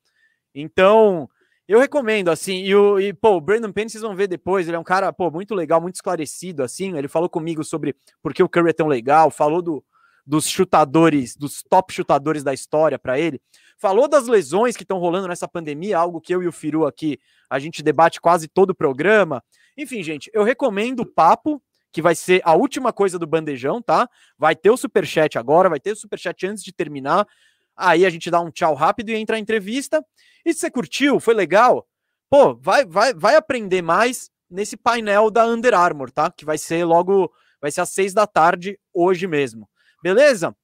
[0.55, 1.29] Então,
[1.69, 4.77] eu recomendo, assim, e, o, e, pô, o Brandon Penn, vocês vão ver depois, ele
[4.77, 8.43] é um cara, pô, muito legal, muito esclarecido, assim, ele falou comigo sobre por que
[8.43, 9.85] o Curry é tão legal, falou do,
[10.27, 13.41] dos chutadores, dos top chutadores da história para ele,
[13.77, 17.21] falou das lesões que estão rolando nessa pandemia, algo que eu e o Firu aqui,
[17.51, 19.45] a gente debate quase todo o programa,
[19.77, 21.63] enfim, gente, eu recomendo o papo,
[21.93, 24.09] que vai ser a última coisa do bandejão, tá?
[24.37, 27.27] Vai ter o super chat agora, vai ter o super chat antes de terminar.
[27.79, 30.05] Aí a gente dá um tchau rápido e entra a entrevista.
[30.45, 31.87] E se você curtiu, foi legal,
[32.29, 36.31] pô, vai vai vai aprender mais nesse painel da Under Armour, tá?
[36.31, 39.69] Que vai ser logo, vai ser às seis da tarde hoje mesmo.
[40.03, 40.57] Beleza?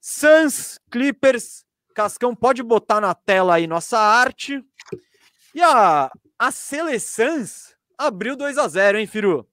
[0.00, 4.62] Suns, Clippers, Cascão pode botar na tela aí nossa arte.
[5.54, 6.48] E a a
[7.98, 9.46] abriu 2 a 0, hein, Firu?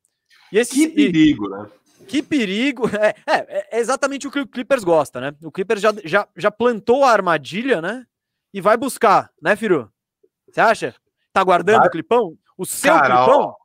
[0.51, 1.69] E esse, que perigo, né?
[2.09, 2.89] Que perigo.
[2.99, 5.33] É, é, é, exatamente o que o Clippers gosta, né?
[5.43, 8.05] O Clippers já, já, já plantou a armadilha, né?
[8.53, 9.89] E vai buscar, né, Firu?
[10.51, 10.95] Você acha?
[11.31, 12.35] Tá guardando o clipão?
[12.57, 13.41] O seu cara, clipão?
[13.41, 13.55] Ó,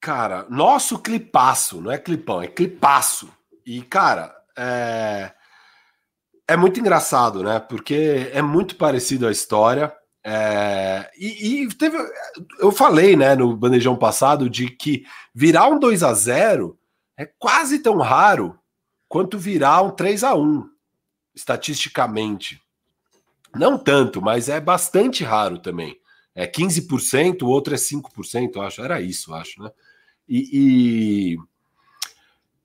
[0.00, 3.32] cara, nosso clipaço, não é clipão, é clipaço.
[3.64, 5.32] E, cara, é...
[6.48, 7.60] é muito engraçado, né?
[7.60, 9.94] Porque é muito parecido a história.
[10.22, 11.96] É, e, e, teve,
[12.58, 15.04] eu falei, né, no bandejão passado, de que
[15.34, 16.78] virar um 2 a 0
[17.20, 18.58] é quase tão raro
[19.06, 20.66] quanto virar um 3 a 1
[21.34, 22.62] estatisticamente.
[23.54, 26.00] Não tanto, mas é bastante raro também.
[26.34, 28.80] É 15%, o outro é 5%, eu acho.
[28.80, 29.70] Era isso, acho, né?
[30.26, 31.38] E, e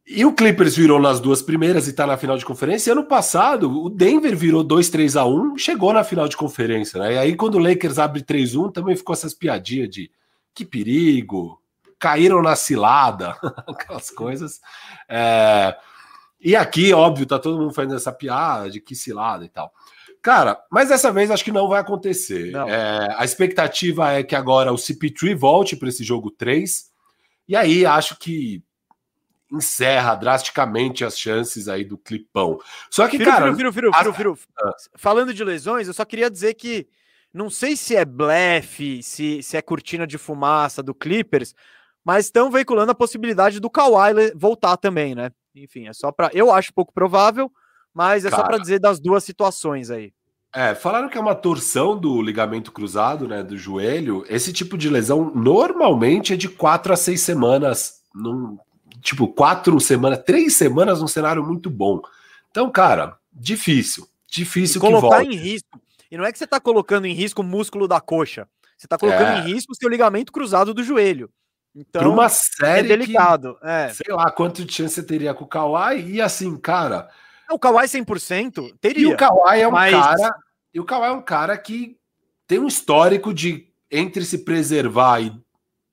[0.07, 2.89] e o Clippers virou nas duas primeiras e tá na final de conferência.
[2.89, 6.97] E ano passado, o Denver virou 2 3 a 1 chegou na final de conferência,
[7.01, 7.15] né?
[7.15, 10.09] E aí, quando o Lakers abre 3-1, também ficou essas piadinhas de
[10.53, 11.59] que perigo,
[11.99, 13.35] caíram na cilada,
[13.67, 14.59] aquelas coisas.
[15.09, 15.75] É...
[16.39, 19.73] E aqui, óbvio, tá todo mundo fazendo essa piada de que cilada e tal.
[20.21, 22.51] Cara, mas dessa vez acho que não vai acontecer.
[22.67, 26.91] É, a expectativa é que agora o CP3 volte para esse jogo 3.
[27.47, 28.63] E aí acho que
[29.51, 32.59] encerra drasticamente as chances aí do clipão.
[32.89, 33.53] Só que, cara.
[33.55, 34.71] Firo, firo, firo, firo, ah.
[34.95, 36.87] Falando de lesões, eu só queria dizer que
[37.31, 41.53] não sei se é blefe, se, se é cortina de fumaça do Clippers,
[42.05, 45.31] mas estão veiculando a possibilidade do Kawhi voltar também, né?
[45.55, 46.29] Enfim, é só para.
[46.33, 47.51] Eu acho pouco provável,
[47.91, 50.13] mas é cara, só para dizer das duas situações aí.
[50.53, 54.23] É, falaram que é uma torção do ligamento cruzado, né, do joelho.
[54.29, 58.01] Esse tipo de lesão normalmente é de quatro a seis semanas.
[58.13, 58.57] Num,
[59.01, 62.01] tipo, quatro semanas, três semanas num cenário muito bom.
[62.51, 64.07] Então, cara, difícil.
[64.29, 65.81] Difícil e colocar em risco.
[66.09, 68.47] E não é que você está colocando em risco o músculo da coxa.
[68.77, 69.39] Você está colocando é.
[69.39, 71.29] em risco o seu ligamento cruzado do joelho.
[71.75, 73.57] Então, Para uma série é delicado.
[73.59, 73.89] Que, é.
[73.89, 76.09] Sei lá quanto de chance você teria com o Kawhi.
[76.09, 77.09] E assim, cara.
[77.51, 79.09] O Kawhi 100% teria.
[79.09, 79.91] E o Kawhi é um mas...
[79.91, 80.35] cara.
[80.73, 81.97] E o Kawhi é um cara que
[82.47, 85.33] tem um histórico de entre se preservar e,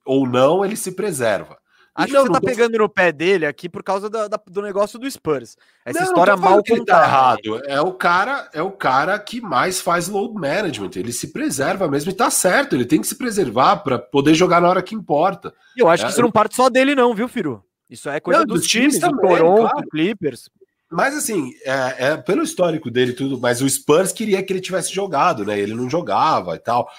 [0.05, 1.59] ou não, ele se preserva.
[1.95, 2.47] Acho não, que você tá tô...
[2.47, 5.57] pegando no pé dele aqui por causa da, da, do negócio do Spurs.
[5.84, 7.61] Essa não, história não mal que ele tá errado.
[7.66, 10.93] É o cara, é o cara que mais faz load management.
[10.97, 12.74] Ele se preserva mesmo e tá certo.
[12.74, 15.53] Ele tem que se preservar para poder jogar na hora que importa.
[15.76, 17.62] Eu acho é, que isso não parte só dele, não, viu, Firu?
[17.90, 19.88] Isso é coisa dos, dos, times, times também, Toronto, claro.
[19.90, 20.49] Clippers.
[20.90, 24.95] Mas assim, é, é, pelo histórico dele tudo, mas o Spurs queria que ele tivesse
[24.95, 25.59] jogado, né?
[25.59, 26.90] Ele não jogava e tal.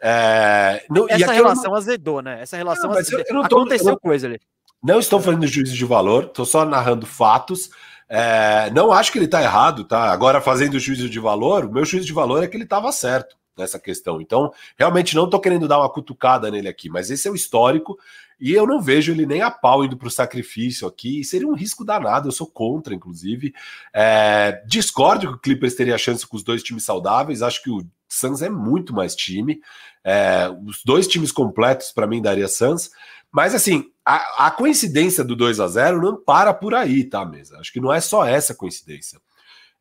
[0.00, 1.74] É, não, Essa relação não...
[1.74, 2.42] azedou, né?
[2.42, 3.20] Essa relação não, azedou.
[3.20, 4.40] Eu, eu não tô, Aconteceu não, coisa ali.
[4.82, 7.70] Não estou falando de juízo de valor, estou só narrando fatos.
[8.08, 10.10] É, não acho que ele está errado, tá?
[10.10, 13.36] Agora, fazendo juízo de valor, o meu juízo de valor é que ele estava certo
[13.56, 14.20] nessa questão.
[14.20, 17.98] Então, realmente não estou querendo dar uma cutucada nele aqui, mas esse é o histórico
[18.40, 21.24] e eu não vejo ele nem a pau indo para o sacrifício aqui.
[21.24, 23.52] Seria um risco danado, eu sou contra, inclusive.
[23.92, 27.84] É, discordo que o Clippers teria chance com os dois times saudáveis, acho que o
[28.08, 29.60] Suns é muito mais time.
[30.02, 32.90] É, os dois times completos, para mim, daria Suns.
[33.30, 37.58] Mas assim, a, a, coincidência do 2 a 0 não para por aí, tá, mesa?
[37.58, 39.20] Acho que não é só essa coincidência.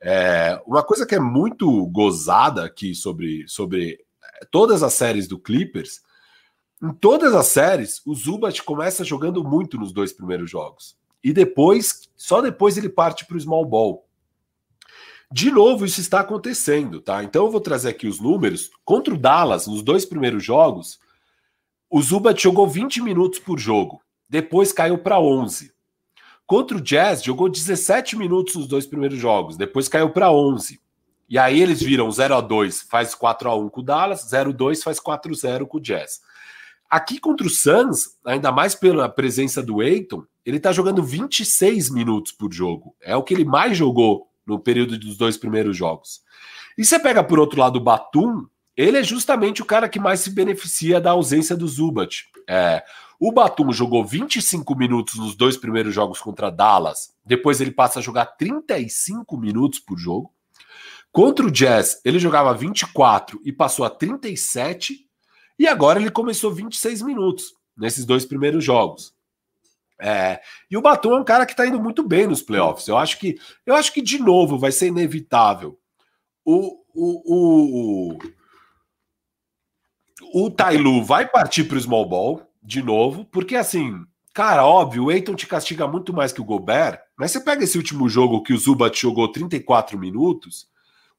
[0.01, 3.99] É, uma coisa que é muito gozada aqui sobre, sobre
[4.41, 6.01] é, todas as séries do Clippers,
[6.83, 10.95] em todas as séries, o Zubat começa jogando muito nos dois primeiros jogos.
[11.23, 14.06] E depois, só depois ele parte para o small ball.
[15.31, 17.21] De novo, isso está acontecendo, tá?
[17.23, 18.71] Então eu vou trazer aqui os números.
[18.85, 20.99] Contra o Dallas, nos dois primeiros jogos,
[21.89, 25.73] o Zubat jogou 20 minutos por jogo, depois caiu para 11.
[26.45, 30.79] Contra o Jazz, jogou 17 minutos nos dois primeiros jogos, depois caiu para 11.
[31.29, 34.51] E aí eles viram 0 a 2 faz 4 a 1 com o Dallas, 0
[34.51, 36.21] a 2 faz 4 a 0 com o Jazz.
[36.89, 42.31] Aqui contra o Suns, ainda mais pela presença do Eiton, ele tá jogando 26 minutos
[42.31, 42.95] por jogo.
[43.01, 46.21] É o que ele mais jogou no período dos dois primeiros jogos.
[46.77, 50.21] E você pega por outro lado o Batum, ele é justamente o cara que mais
[50.21, 52.25] se beneficia da ausência do Zubat.
[52.47, 52.83] É,
[53.19, 58.01] o Batum jogou 25 minutos nos dois primeiros jogos contra Dallas, depois ele passa a
[58.01, 60.31] jogar 35 minutos por jogo.
[61.11, 65.07] Contra o Jazz, ele jogava 24 e passou a 37,
[65.57, 69.16] e agora ele começou 26 minutos nesses dois primeiros jogos.
[69.99, 70.39] É,
[70.69, 72.87] e o Batum é um cara que está indo muito bem nos playoffs.
[72.87, 75.79] Eu acho que, eu acho que de novo vai ser inevitável.
[76.45, 78.13] O, o,
[80.33, 85.05] o, o Tailu vai partir para o small ball de novo, porque assim, cara, óbvio,
[85.05, 88.43] o Eiton te castiga muito mais que o Gobert, mas você pega esse último jogo
[88.43, 90.69] que o Zubat jogou 34 minutos,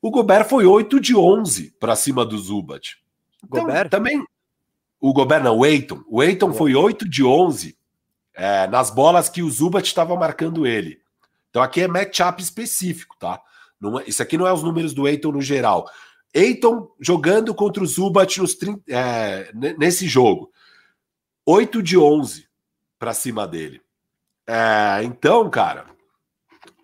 [0.00, 2.96] o Gobert foi 8 de 11 para cima do Zubat.
[3.44, 3.90] Então, Gobert?
[3.90, 4.24] Também.
[5.00, 6.02] O Gobert não, o Eiton.
[6.08, 7.77] O Eiton foi 8 de 11
[8.38, 11.00] é, nas bolas que o Zubat estava marcando ele.
[11.50, 13.40] Então aqui é matchup específico, tá?
[13.80, 15.90] Não, é, isso aqui não é os números do Eiton no geral.
[16.32, 18.56] Eiton jogando contra o Zubat nos,
[18.88, 20.52] é, nesse jogo.
[21.44, 22.46] 8 de 11
[22.98, 23.80] para cima dele.
[24.46, 25.86] É, então, cara,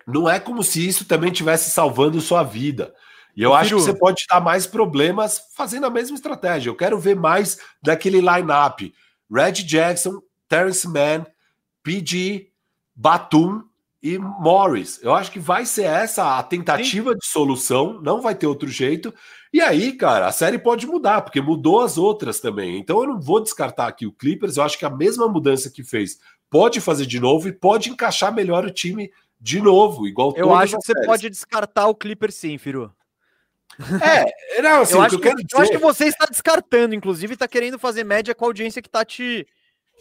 [0.05, 2.93] não é como se isso também tivesse salvando sua vida.
[3.35, 6.69] E eu, eu acho que você pode estar mais problemas fazendo a mesma estratégia.
[6.69, 8.93] Eu quero ver mais daquele line-up.
[9.31, 11.25] Red Jackson, Terrence Mann,
[11.85, 12.47] PG,
[12.95, 13.61] Batum
[14.01, 14.99] e Morris.
[15.03, 17.17] Eu acho que vai ser essa a tentativa Sim.
[17.17, 19.13] de solução, não vai ter outro jeito.
[19.53, 22.79] E aí, cara, a série pode mudar, porque mudou as outras também.
[22.79, 25.83] Então eu não vou descartar aqui o Clippers, eu acho que a mesma mudança que
[25.83, 26.19] fez
[26.49, 30.75] pode fazer de novo e pode encaixar melhor o time de novo, igual Eu acho
[30.77, 31.07] que você séries.
[31.07, 32.91] pode descartar o Clippers sim, Firu.
[34.01, 37.33] É, não, assim, eu, acho que, eu, que, eu acho que você está descartando, inclusive
[37.33, 39.45] está querendo fazer média com a audiência que está te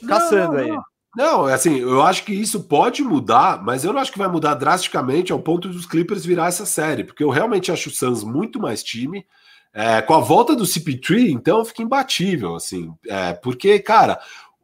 [0.09, 0.69] caçando não, não, aí.
[0.71, 0.94] Não.
[1.17, 4.29] Não, é assim, eu acho que isso pode mudar, mas eu não acho que vai
[4.29, 8.25] mudar drasticamente ao ponto dos Clippers virar essa série, porque eu realmente acho o Suns
[8.25, 9.25] muito mais time.
[9.73, 14.21] É, com a volta do CP3, então fica imbatível, assim, é, porque, cara,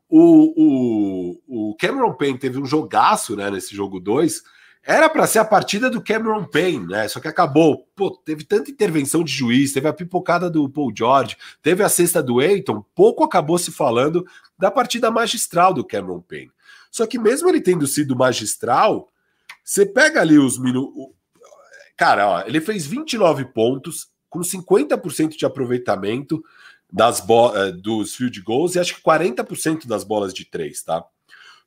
[0.09, 4.43] o, o, o Cameron Payne teve um jogaço né, nesse jogo 2.
[4.83, 7.07] Era para ser a partida do Cameron Payne, né?
[7.07, 7.87] Só que acabou.
[7.95, 12.23] Pô, teve tanta intervenção de juiz, teve a pipocada do Paul George, teve a cesta
[12.23, 14.27] do Eiton, pouco acabou se falando
[14.59, 16.51] da partida magistral do Cameron Payne.
[16.91, 19.13] Só que mesmo ele tendo sido magistral,
[19.63, 21.15] você pega ali os minutos.
[21.97, 26.43] Cara, ó, ele fez 29 pontos, com 50% de aproveitamento
[26.91, 31.05] das eh, dos field goals e acho que 40% das bolas de três, tá?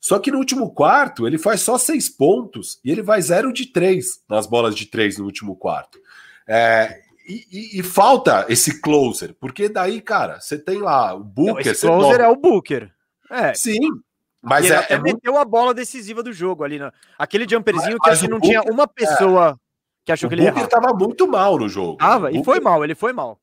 [0.04, 3.64] Só que no último quarto ele faz só seis pontos e ele vai zero de
[3.64, 5.98] três nas bolas de três no último quarto.
[6.46, 11.64] É, e, e, e, falta esse closer, porque daí, cara, você tem lá o Booker.
[11.64, 12.92] Não, esse closer é o Booker.
[13.30, 13.54] É.
[13.54, 13.78] Sim.
[14.42, 15.38] Mas ele é, até é meteu muito...
[15.38, 16.92] a bola decisiva do jogo ali, né?
[17.18, 19.54] aquele jumperzinho mas, que acho que não Booker, tinha uma pessoa é.
[20.04, 21.96] que achou o que ele Booker estava muito mal no jogo.
[21.96, 23.40] Tava, e foi mal, ele foi mal.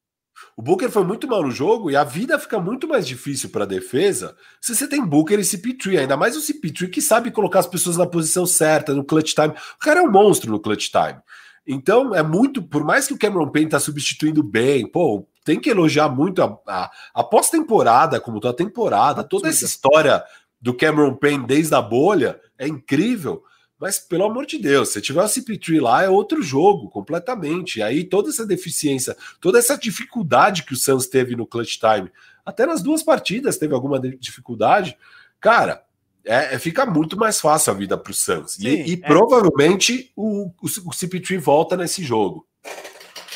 [0.56, 3.64] O Booker foi muito mal no jogo e a vida fica muito mais difícil para
[3.64, 7.60] a defesa se você tem Booker e CP3, ainda mais o CP3 que sabe colocar
[7.60, 9.50] as pessoas na posição certa, no clutch time.
[9.50, 11.20] O cara é um monstro no clutch time.
[11.66, 15.70] Então é muito, por mais que o Cameron Payne tá substituindo bem, pô, tem que
[15.70, 20.24] elogiar muito a, a, a pós-temporada, como toda a temporada, toda essa história
[20.60, 23.44] do Cameron Payne desde a bolha é incrível.
[23.82, 27.80] Mas, pelo amor de Deus, se tiver o CP3 lá, é outro jogo, completamente.
[27.80, 32.12] E aí, toda essa deficiência, toda essa dificuldade que o Suns teve no clutch time,
[32.46, 34.96] até nas duas partidas teve alguma dificuldade,
[35.40, 35.84] cara,
[36.24, 38.52] é, é fica muito mais fácil a vida para o Suns.
[38.52, 38.98] Sim, e, e é.
[38.98, 42.48] provavelmente o, o, o CP3 volta nesse jogo.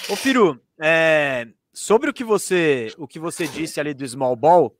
[0.07, 4.77] Ô, Firu, é, sobre o que você o que você disse ali do small ball,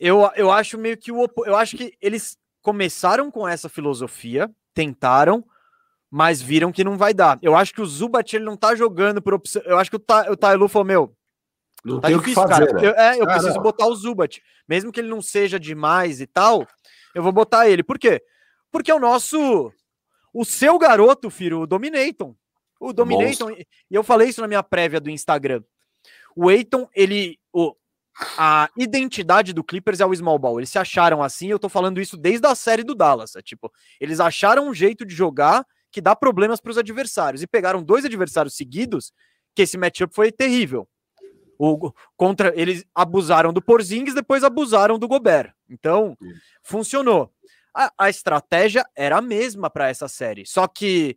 [0.00, 5.44] eu, eu acho meio que o eu acho que eles começaram com essa filosofia, tentaram,
[6.10, 7.38] mas viram que não vai dar.
[7.40, 9.62] Eu acho que o Zubat ele não tá jogando por opção.
[9.64, 11.16] Eu acho que o, Ta, o Tailu falou: Meu,
[11.84, 12.72] não tá difícil, fazer, cara.
[12.72, 12.88] Né?
[12.88, 13.62] Eu, é, eu ah, preciso não.
[13.62, 14.42] botar o Zubat.
[14.68, 16.66] Mesmo que ele não seja demais e tal,
[17.14, 17.82] eu vou botar ele.
[17.82, 18.22] Por quê?
[18.70, 19.72] Porque é o nosso.
[20.32, 22.34] O seu garoto, filho, o Dominaton.
[22.78, 23.50] O Dominaton.
[23.50, 25.62] E eu falei isso na minha prévia do Instagram.
[26.36, 27.38] O Eiton, ele.
[27.52, 27.74] O,
[28.36, 30.58] a identidade do Clippers é o small ball.
[30.58, 33.36] Eles se acharam assim, eu tô falando isso desde a série do Dallas.
[33.36, 37.46] É, tipo, eles acharam um jeito de jogar que dá problemas para os adversários e
[37.46, 39.12] pegaram dois adversários seguidos
[39.54, 40.88] que esse matchup foi terrível.
[41.58, 45.52] O, contra eles abusaram do Porzingis, depois abusaram do Gobert.
[45.68, 46.32] Então, Sim.
[46.62, 47.30] funcionou.
[47.74, 51.16] A, a estratégia era a mesma para essa série, só que,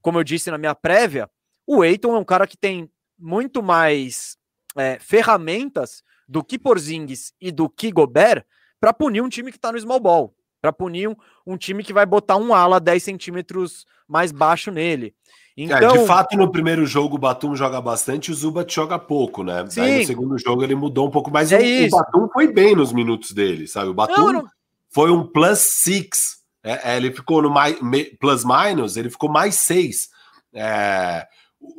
[0.00, 1.30] como eu disse na minha prévia,
[1.66, 4.36] o Eiton é um cara que tem muito mais
[4.76, 6.02] é, ferramentas
[6.32, 8.42] do que Porzingis e do que Gobert
[8.80, 11.14] para punir um time que está no small ball, para punir um,
[11.46, 15.14] um, time que vai botar um ala 10 centímetros mais baixo nele.
[15.54, 18.74] Então, é, de então fato, no primeiro jogo o Batum joga bastante e o Zubat
[18.74, 19.66] joga pouco, né?
[19.68, 19.82] Sim.
[19.82, 22.74] Aí no segundo jogo ele mudou um pouco, mas é o, o, Batum foi bem
[22.74, 23.90] nos minutos dele, sabe?
[23.90, 24.48] O Batum não, não...
[24.88, 26.38] foi um plus six.
[26.64, 27.76] É, é, ele ficou no mais,
[28.18, 30.08] plus minus, ele ficou mais seis.
[30.54, 31.26] É,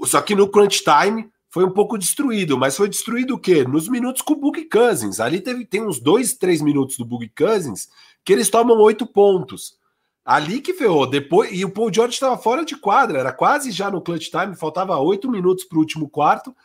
[0.03, 3.63] só que no crunch time foi um pouco destruído, mas foi destruído o quê?
[3.63, 5.19] Nos minutos com o Bug Cousins.
[5.19, 7.89] Ali teve, tem uns dois, três minutos do Bug Cousins
[8.25, 9.77] que eles tomam oito pontos.
[10.25, 11.05] Ali que ferrou.
[11.05, 14.55] Depois, e o Paul George estava fora de quadra, era quase já no clutch time,
[14.55, 16.55] faltava oito minutos para o último quarto.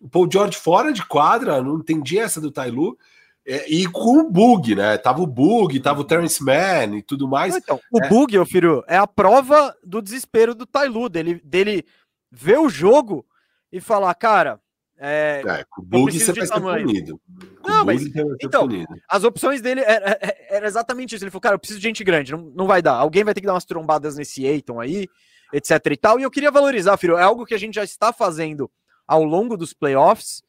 [0.00, 2.96] O Paul George fora de quadra, não entendi essa do Tailu.
[3.44, 4.96] É, e com o bug, né?
[4.98, 7.56] Tava o bug, tava o Terence Mann e tudo mais.
[7.56, 8.08] Então, o é...
[8.08, 11.84] bug, eu filho, é a prova do desespero do Tailu, dele, dele
[12.30, 13.26] ver o jogo
[13.72, 14.60] e falar, cara.
[15.00, 17.20] É, é com bug você vai ser punido.
[17.64, 18.02] Não, mas.
[18.42, 18.92] Então, punido.
[19.08, 21.22] as opções dele era, é, é, era, exatamente isso.
[21.22, 22.94] Ele falou, cara, eu preciso de gente grande, não, não vai dar.
[22.94, 25.08] Alguém vai ter que dar umas trombadas nesse Eiton aí,
[25.52, 26.18] etc e tal.
[26.18, 28.68] E eu queria valorizar, filho, é algo que a gente já está fazendo
[29.06, 30.42] ao longo dos playoffs.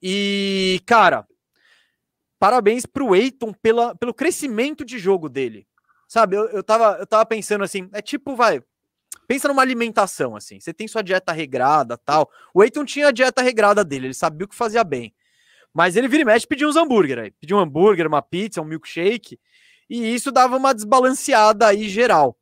[0.00, 1.26] E, cara,
[2.38, 5.66] parabéns pro Eiton pela, pelo crescimento de jogo dele.
[6.08, 8.62] Sabe, eu, eu, tava, eu tava pensando assim, é tipo, vai,
[9.26, 10.60] Pensa numa alimentação, assim.
[10.60, 12.30] Você tem sua dieta regrada tal.
[12.52, 15.14] O Eiton tinha a dieta regrada dele, ele sabia o que fazia bem.
[15.72, 17.32] Mas ele vira e mexe pedir uns hambúrguer aí.
[17.50, 19.38] Um hambúrguer, uma pizza, um milkshake.
[19.88, 22.36] E isso dava uma desbalanceada aí geral.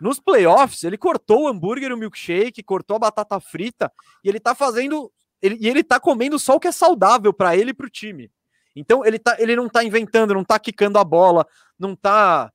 [0.00, 3.92] Nos playoffs, ele cortou o hambúrguer, o milkshake, cortou a batata frita
[4.24, 5.12] e ele tá fazendo.
[5.42, 8.30] Ele, e ele tá comendo só o que é saudável para ele e pro time.
[8.74, 11.46] Então ele, tá, ele não tá inventando, não tá quicando a bola,
[11.78, 12.52] não tá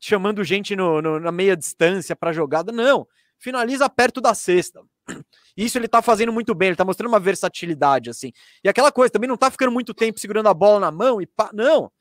[0.00, 2.72] chamando gente no, no, na meia distância para jogada.
[2.72, 3.06] Não,
[3.38, 4.82] finaliza perto da cesta.
[5.56, 8.32] Isso ele tá fazendo muito bem, ele tá mostrando uma versatilidade, assim.
[8.64, 11.26] E aquela coisa, também não tá ficando muito tempo segurando a bola na mão e
[11.26, 11.92] pá, não.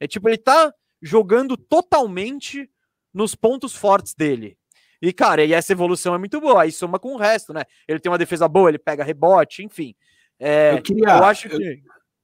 [0.00, 2.68] É tipo, ele tá jogando totalmente
[3.12, 4.58] nos pontos fortes dele.
[5.00, 6.62] E, cara, e essa evolução é muito boa.
[6.62, 7.62] Aí soma com o resto, né?
[7.86, 9.94] Ele tem uma defesa boa, ele pega rebote, enfim.
[10.40, 11.54] É, eu, queria, eu acho que.
[11.54, 11.76] Eu...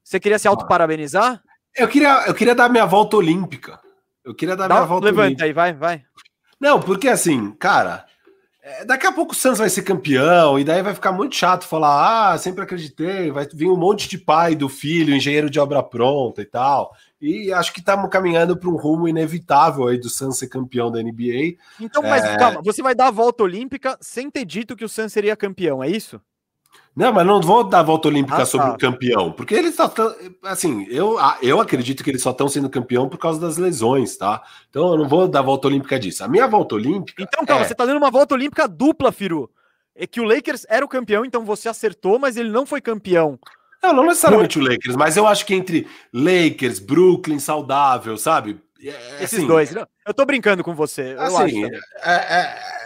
[0.03, 1.43] Você queria se auto-parabenizar?
[1.77, 3.79] Eu queria, eu queria dar minha volta olímpica.
[4.25, 5.07] Eu queria dar Dá, minha volta.
[5.07, 6.03] Levanta aí, vai, vai.
[6.61, 8.05] Não, porque assim, cara,
[8.63, 11.67] é, daqui a pouco o Santos vai ser campeão, e daí vai ficar muito chato
[11.67, 15.83] falar: ah, sempre acreditei, vai vir um monte de pai do filho, engenheiro de obra
[15.83, 16.95] pronta e tal.
[17.21, 21.03] E acho que estamos caminhando para um rumo inevitável aí do Santos ser campeão da
[21.03, 21.57] NBA.
[21.81, 22.37] Então, mas é...
[22.37, 25.83] calma, você vai dar a volta olímpica sem ter dito que o Santos seria campeão,
[25.83, 26.21] é isso?
[26.95, 28.75] Não, mas não vou dar a volta olímpica ah, sobre tá.
[28.75, 30.15] o campeão, porque eles só estão.
[30.43, 34.43] Assim, eu, eu acredito que eles só estão sendo campeão por causa das lesões, tá?
[34.69, 36.25] Então eu não vou dar a volta olímpica disso.
[36.25, 37.23] A minha volta olímpica.
[37.23, 37.69] Então, calma, é...
[37.69, 39.49] você tá dando uma volta olímpica dupla, Firu.
[39.95, 43.39] É que o Lakers era o campeão, então você acertou, mas ele não foi campeão.
[43.83, 48.61] Não, não necessariamente o Lakers, mas eu acho que entre Lakers, Brooklyn, saudável, sabe?
[48.83, 49.75] É, Esses assim, dois.
[49.75, 51.15] eu tô brincando com você.
[51.19, 52.81] Assim, é, é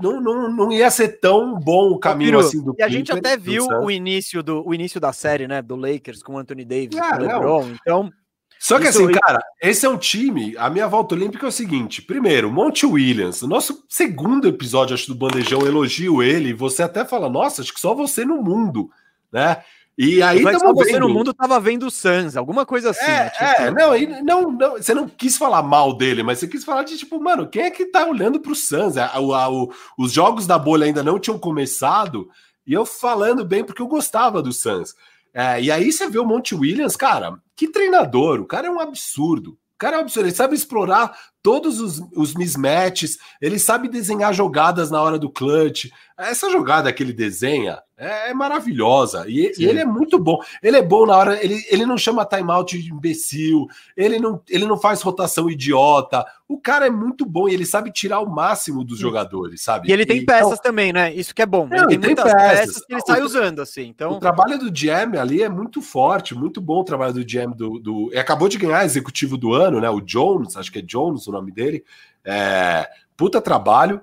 [0.00, 3.36] não, não, não ia ser tão bom o caminho assim do E a gente até
[3.36, 5.62] viu o início, do, o início da série, né?
[5.62, 7.72] Do Lakers com o Anthony Davis, ah, com o LeBron.
[7.80, 8.12] Então.
[8.58, 10.56] Só que assim, cara, esse é um time.
[10.56, 15.14] A minha volta olímpica é o seguinte: primeiro, Monte Williams, nosso segundo episódio, acho, do
[15.14, 16.54] Bandejão, elogio ele.
[16.54, 18.88] Você até fala, nossa, acho que só você no mundo,
[19.30, 19.62] né?
[19.96, 23.04] E aí Mas só você no mundo tava vendo o Suns, alguma coisa assim.
[23.04, 23.30] É, né?
[23.30, 23.44] tipo...
[23.44, 26.98] é não, não, não, você não quis falar mal dele, mas você quis falar de
[26.98, 28.96] tipo, mano, quem é que tá olhando pro Suns?
[28.96, 29.48] A, a, a,
[29.96, 32.28] os jogos da bolha ainda não tinham começado,
[32.66, 34.94] e eu falando bem porque eu gostava do Suns.
[35.32, 38.80] É, e aí você vê o Monte Williams, cara, que treinador, o cara é um
[38.80, 39.58] absurdo.
[39.74, 44.32] O cara é um absurdo, ele sabe explorar todos os, os mismatches, ele sabe desenhar
[44.32, 45.86] jogadas na hora do clutch.
[46.16, 50.38] Essa jogada que ele desenha é, é maravilhosa e, e, ele é muito bom.
[50.62, 54.66] Ele é bom na hora, ele, ele não chama timeout de imbecil, ele não, ele
[54.66, 56.24] não faz rotação idiota.
[56.46, 59.88] O cara é muito bom e ele sabe tirar o máximo dos jogadores, sabe?
[59.88, 61.12] E ele tem peças então, também, né?
[61.14, 61.66] Isso que é bom.
[61.66, 62.58] Não, ele tem, tem muitas peças.
[62.58, 62.84] peças.
[62.84, 63.86] que ele sai usando, assim.
[63.86, 64.12] Então...
[64.12, 67.78] O trabalho do GM ali é muito forte, muito bom o trabalho do GM do.
[67.78, 68.10] do...
[68.16, 69.88] acabou de ganhar executivo do ano, né?
[69.88, 71.82] O Jones, acho que é Jones o nome dele.
[72.22, 72.86] É...
[73.16, 74.02] Puta trabalho.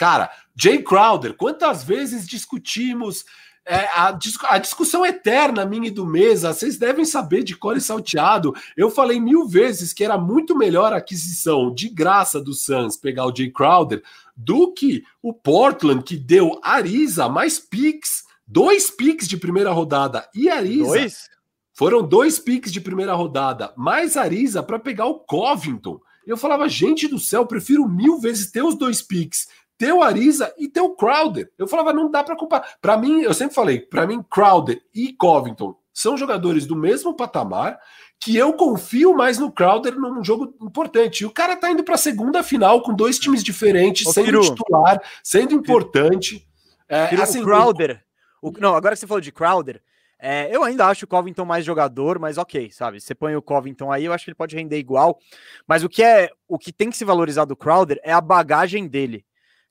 [0.00, 3.22] Cara, Jay Crowder, quantas vezes discutimos
[3.66, 7.82] é, a, a, discussão eterna minha e do Mesa, vocês devem saber de cor e
[7.82, 8.54] salteado.
[8.74, 13.26] Eu falei mil vezes que era muito melhor a aquisição de graça do Suns pegar
[13.26, 14.02] o Jay Crowder
[14.34, 20.48] do que o Portland, que deu Ariza mais picks, dois picks de primeira rodada e
[20.48, 20.86] Ariza.
[20.86, 21.28] Dois?
[21.74, 26.00] Foram dois picks de primeira rodada, mais Ariza para pegar o Covington.
[26.26, 29.46] Eu falava, gente do céu, prefiro mil vezes ter os dois picks
[29.80, 31.50] ter o Ariza e ter o Crowder.
[31.56, 32.68] Eu falava, não dá para comparar.
[32.82, 37.80] Para mim, eu sempre falei, para mim, Crowder e Covington são jogadores do mesmo patamar
[38.20, 41.22] que eu confio mais no Crowder num jogo importante.
[41.22, 44.42] E o cara tá indo para a segunda final com dois times diferentes, Ô, sendo
[44.42, 46.46] titular, sendo importante.
[46.86, 48.04] É, assim, o Crowder.
[48.42, 49.80] O, não, agora que você falou de Crowder,
[50.18, 53.00] é, eu ainda acho o Covington mais jogador, mas ok, sabe?
[53.00, 55.18] Você põe o Covington aí, eu acho que ele pode render igual.
[55.66, 58.86] Mas o que é o que tem que se valorizar do Crowder é a bagagem
[58.86, 59.24] dele.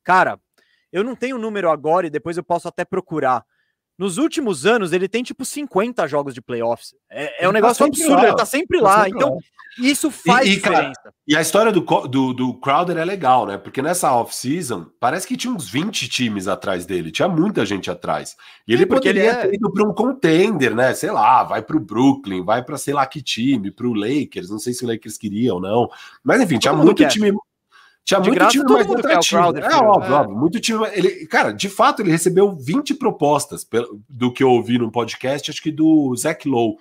[0.03, 0.39] Cara,
[0.91, 3.43] eu não tenho o número agora e depois eu posso até procurar.
[3.99, 6.95] Nos últimos anos, ele tem tipo 50 jogos de playoffs.
[7.11, 8.27] É, é um tá negócio tá absurdo, lá.
[8.29, 9.03] ele tá sempre tá lá.
[9.03, 9.39] Sempre então, lá.
[9.77, 11.01] isso faz e, e, diferença.
[11.03, 13.57] Cara, e a história do, do, do Crowder é legal, né?
[13.57, 18.37] Porque nessa off-season, parece que tinha uns 20 times atrás dele, tinha muita gente atrás.
[18.65, 19.35] E ele é poderia ele é...
[19.35, 20.93] ter ido para um contender, né?
[20.93, 24.49] Sei lá, vai para o Brooklyn, vai para sei lá que time, para o Lakers.
[24.49, 25.89] Não sei se o Lakers queria ou não.
[26.23, 27.33] Mas enfim, tinha muito time.
[28.09, 29.41] Tinha muito time mais atrativo.
[29.41, 30.17] Crowder, é, óbvio, é.
[30.17, 30.35] óbvio.
[30.35, 30.83] Muito time.
[30.93, 33.67] Ele, cara, de fato, ele recebeu 20 propostas
[34.09, 36.77] do que eu ouvi no podcast, acho que do Zach Lowe.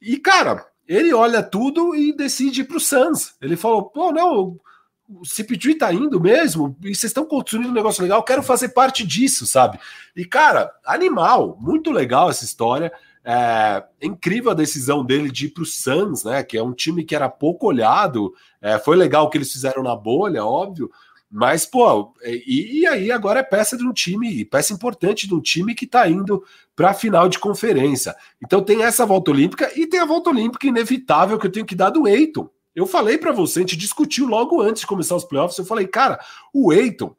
[0.00, 3.34] E, cara, ele olha tudo e decide ir pro Suns.
[3.40, 4.60] Ele falou: pô, não,
[5.08, 9.06] o CP3 tá indo mesmo, e vocês estão construindo um negócio legal, quero fazer parte
[9.06, 9.78] disso, sabe?
[10.14, 12.92] E, cara, animal, muito legal essa história.
[13.30, 16.42] É, incrível a decisão dele de ir para o Suns, né?
[16.42, 18.32] Que é um time que era pouco olhado.
[18.58, 20.90] É, foi legal o que eles fizeram na bolha, óbvio.
[21.30, 25.42] Mas, pô, e, e, aí agora é peça de um time, peça importante de um
[25.42, 26.42] time que está indo
[26.74, 28.16] para a final de conferência.
[28.42, 31.74] Então tem essa volta olímpica e tem a volta olímpica inevitável que eu tenho que
[31.74, 32.48] dar do Eiton.
[32.74, 35.58] Eu falei para você, a gente discutiu logo antes de começar os playoffs.
[35.58, 36.18] Eu falei, cara,
[36.50, 37.14] o Eiton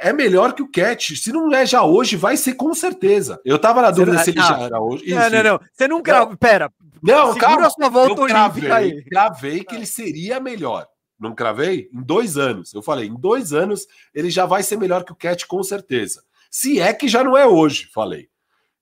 [0.00, 1.14] é melhor que o Cat.
[1.14, 3.40] Se não é já hoje, vai ser com certeza.
[3.44, 5.04] Eu tava na dúvida se ele já era hoje.
[5.14, 5.60] Não, não, não.
[5.72, 6.36] Você não crava.
[6.36, 6.72] Pera.
[7.02, 7.66] Não, calma.
[7.66, 9.04] A sua volta eu cravei, aí.
[9.04, 10.86] cravei que ele seria melhor.
[11.18, 11.90] Não cravei?
[11.92, 12.72] Em dois anos.
[12.72, 16.22] Eu falei, em dois anos ele já vai ser melhor que o Cat, com certeza.
[16.50, 18.28] Se é que já não é hoje, falei.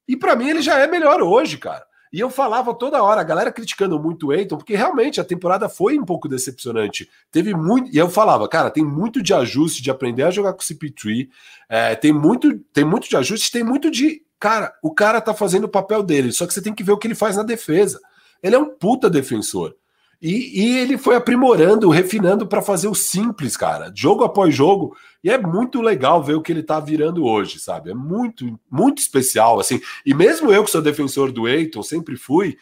[0.06, 1.84] E para mim ele já é melhor hoje, cara.
[2.12, 5.68] E eu falava toda hora, a galera criticando muito o Eiton, porque realmente a temporada
[5.68, 7.08] foi um pouco decepcionante.
[7.30, 7.94] Teve muito.
[7.94, 11.28] E eu falava, cara, tem muito de ajuste, de aprender a jogar com o CP3.
[11.68, 14.22] É, tem, muito, tem muito de ajuste, tem muito de.
[14.40, 16.98] Cara, o cara tá fazendo o papel dele, só que você tem que ver o
[16.98, 18.00] que ele faz na defesa.
[18.42, 19.74] Ele é um puta defensor.
[20.20, 24.96] E, e ele foi aprimorando, refinando para fazer o simples, cara, jogo após jogo.
[25.22, 27.90] E é muito legal ver o que ele tá virando hoje, sabe?
[27.90, 29.80] É muito, muito especial, assim.
[30.06, 32.56] E mesmo eu que sou defensor do Eiton, sempre fui,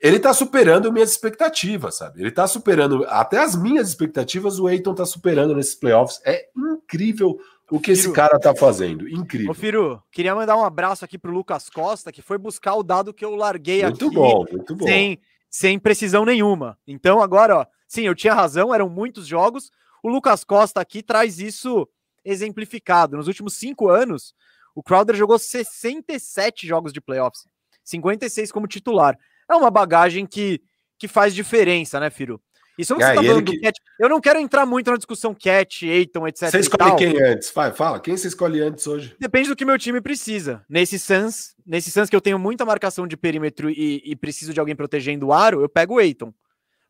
[0.00, 2.20] ele tá superando minhas expectativas, sabe?
[2.20, 6.20] Ele tá superando até as minhas expectativas, o Eiton tá superando nesses playoffs.
[6.24, 7.38] É incrível
[7.70, 9.08] o que Firu, esse cara tá fazendo.
[9.08, 9.50] Incrível.
[9.50, 13.12] Ô, Firu, queria mandar um abraço aqui pro Lucas Costa, que foi buscar o dado
[13.12, 14.04] que eu larguei muito aqui.
[14.04, 14.86] Muito bom, muito bom.
[14.86, 15.18] Sem
[15.52, 16.78] sem precisão nenhuma.
[16.86, 19.70] Então, agora, ó, sim, eu tinha razão, eram muitos jogos.
[20.02, 21.88] O Lucas Costa aqui traz isso
[22.24, 23.16] exemplificado.
[23.16, 24.34] Nos últimos cinco anos,
[24.74, 27.46] o Crowder jogou 67 jogos de playoffs,
[27.84, 29.18] 56 como titular.
[29.48, 30.60] É uma bagagem que,
[30.98, 32.40] que faz diferença, né, Firo?
[32.78, 33.56] Isso você tá falando que...
[33.56, 33.78] do Cat.
[33.98, 36.50] Eu não quero entrar muito na discussão Cat, Eiton, etc.
[36.50, 37.50] Você escolhe quem antes?
[37.50, 38.00] Vai, fala.
[38.00, 39.14] Quem você escolhe antes hoje?
[39.20, 40.64] Depende do que meu time precisa.
[40.68, 44.60] Nesse Suns, nesse Suns que eu tenho muita marcação de perímetro e, e preciso de
[44.60, 46.32] alguém protegendo o aro, eu pego o Eiton.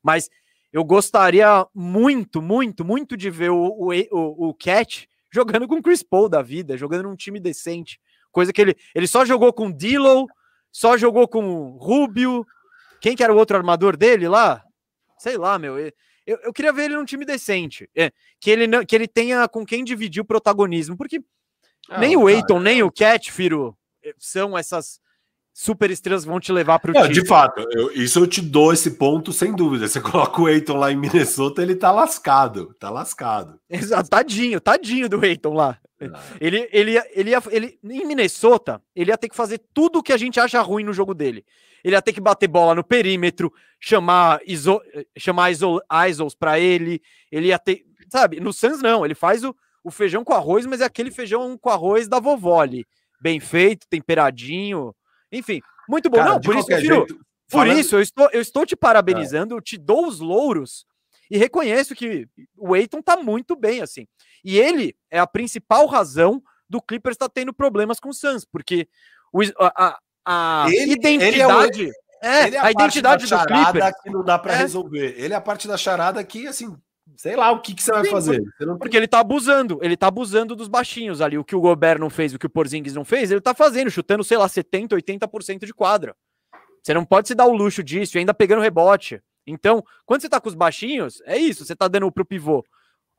[0.03, 0.31] Mas
[0.73, 5.83] eu gostaria muito, muito, muito de ver o, o, o, o Cat jogando com o
[5.83, 8.01] Chris Paul da vida, jogando num time decente.
[8.31, 10.27] Coisa que ele, ele só jogou com Dillow,
[10.71, 12.47] só jogou com Rubio.
[13.01, 14.65] Quem que era o outro armador dele lá?
[15.19, 15.79] Sei lá, meu.
[15.79, 15.93] Eu,
[16.27, 17.89] eu queria ver ele num time decente.
[17.95, 20.97] É, que, ele, que ele tenha com quem dividir o protagonismo.
[20.97, 21.21] Porque
[21.89, 25.01] ah, nem o Eiton, nem o Cat, Firo, eh, são essas
[25.53, 27.15] super estrelas vão te levar para o time.
[27.15, 29.87] De fato, eu, isso eu te dou esse ponto sem dúvida.
[29.87, 33.61] Você coloca o Eiton lá em Minnesota, ele tá lascado, tá lascado.
[33.69, 35.79] Exato, tadinho, tadinho do Eiton lá.
[36.01, 36.21] Ah.
[36.41, 40.13] Ele, ele, ele, ia, ele, em Minnesota, ele ia ter que fazer tudo o que
[40.13, 41.45] a gente acha ruim no jogo dele.
[41.85, 44.81] Ele ia ter que bater bola no perímetro, chamar, iso,
[45.17, 47.01] chamar iso, isos para ele.
[47.31, 47.85] Ele ia ter.
[48.09, 51.57] Sabe, no Suns não, ele faz o, o feijão com arroz, mas é aquele feijão
[51.59, 52.85] com arroz da vovó ali.
[53.21, 54.95] Bem feito, temperadinho.
[55.33, 56.19] Enfim, muito bom.
[56.19, 57.17] Cara, não, por isso, jeito,
[57.51, 57.79] por falando...
[57.79, 59.57] isso, eu estou, eu estou te parabenizando, é.
[59.57, 60.87] eu te dou os louros
[61.31, 64.07] e reconheço que o Eiton tá muito bem, assim.
[64.45, 68.45] E ele é a principal razão do Clippers estar tá tendo problemas com o Suns,
[68.45, 68.87] porque
[69.33, 71.83] o, a, a ele, identidade.
[71.83, 71.93] Ele
[72.23, 74.57] é, ele é a, a identidade do Clippers que não dá para é.
[74.57, 75.15] resolver.
[75.19, 76.77] Ele é a parte da charada que, assim,
[77.17, 78.43] sei lá o que, que você vai Sim, fazer.
[78.43, 78.79] Porque, não...
[78.79, 81.39] porque ele tá abusando, ele tá abusando dos baixinhos ali.
[81.39, 83.91] O que o Gobert não fez, o que o Porzingis não fez, ele tá fazendo,
[83.91, 86.17] chutando, sei lá, 70, 80% de quadra.
[86.83, 89.23] Você não pode se dar o luxo disso e ainda pegando rebote.
[89.47, 92.65] Então, quando você tá com os baixinhos, é isso, você tá dando pro pivô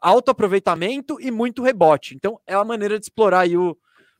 [0.03, 2.13] alto aproveitamento e muito rebote.
[2.13, 3.75] Então, é uma maneira de explorar aí o,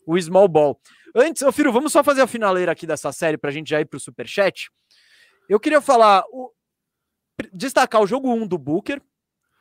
[0.08, 0.80] o small ball.
[1.14, 3.86] Antes, ô Firo, vamos só fazer a finaleira aqui dessa série pra gente já ir
[3.86, 4.72] pro superchat.
[5.50, 6.52] Eu queria falar, o,
[7.52, 9.02] destacar o jogo 1 do Booker,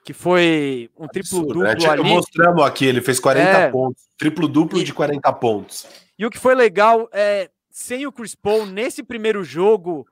[0.05, 1.75] que foi um triplo-duplo né?
[1.89, 2.03] ali.
[2.03, 5.87] Mostramos aqui, ele fez 40 é, pontos, triplo-duplo de 40 pontos.
[6.19, 10.07] E o que foi legal é, sem o Chris Paul, nesse primeiro jogo,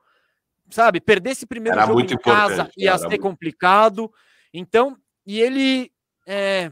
[0.71, 3.21] sabe, perder esse primeiro era jogo em casa ia ser muito...
[3.21, 4.13] complicado.
[4.53, 4.97] Então,
[5.27, 5.93] e ele
[6.27, 6.71] é,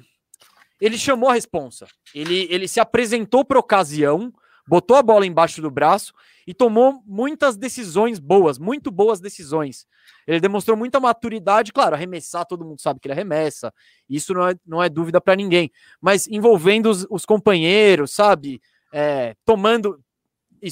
[0.81, 1.87] ele chamou a responsa.
[2.15, 4.33] Ele, ele se apresentou para ocasião,
[4.69, 6.13] botou a bola embaixo do braço
[6.47, 9.87] e tomou muitas decisões boas, muito boas decisões.
[10.27, 13.73] Ele demonstrou muita maturidade, claro, arremessar, todo mundo sabe que ele arremessa,
[14.09, 15.71] isso não é, não é dúvida para ninguém,
[16.01, 18.61] mas envolvendo os, os companheiros, sabe?
[18.93, 20.03] É, tomando,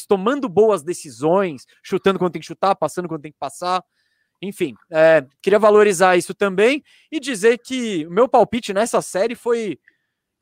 [0.07, 3.83] tomando boas decisões, chutando quando tem que chutar, passando quando tem que passar.
[4.43, 9.79] Enfim, é, queria valorizar isso também e dizer que o meu palpite nessa série foi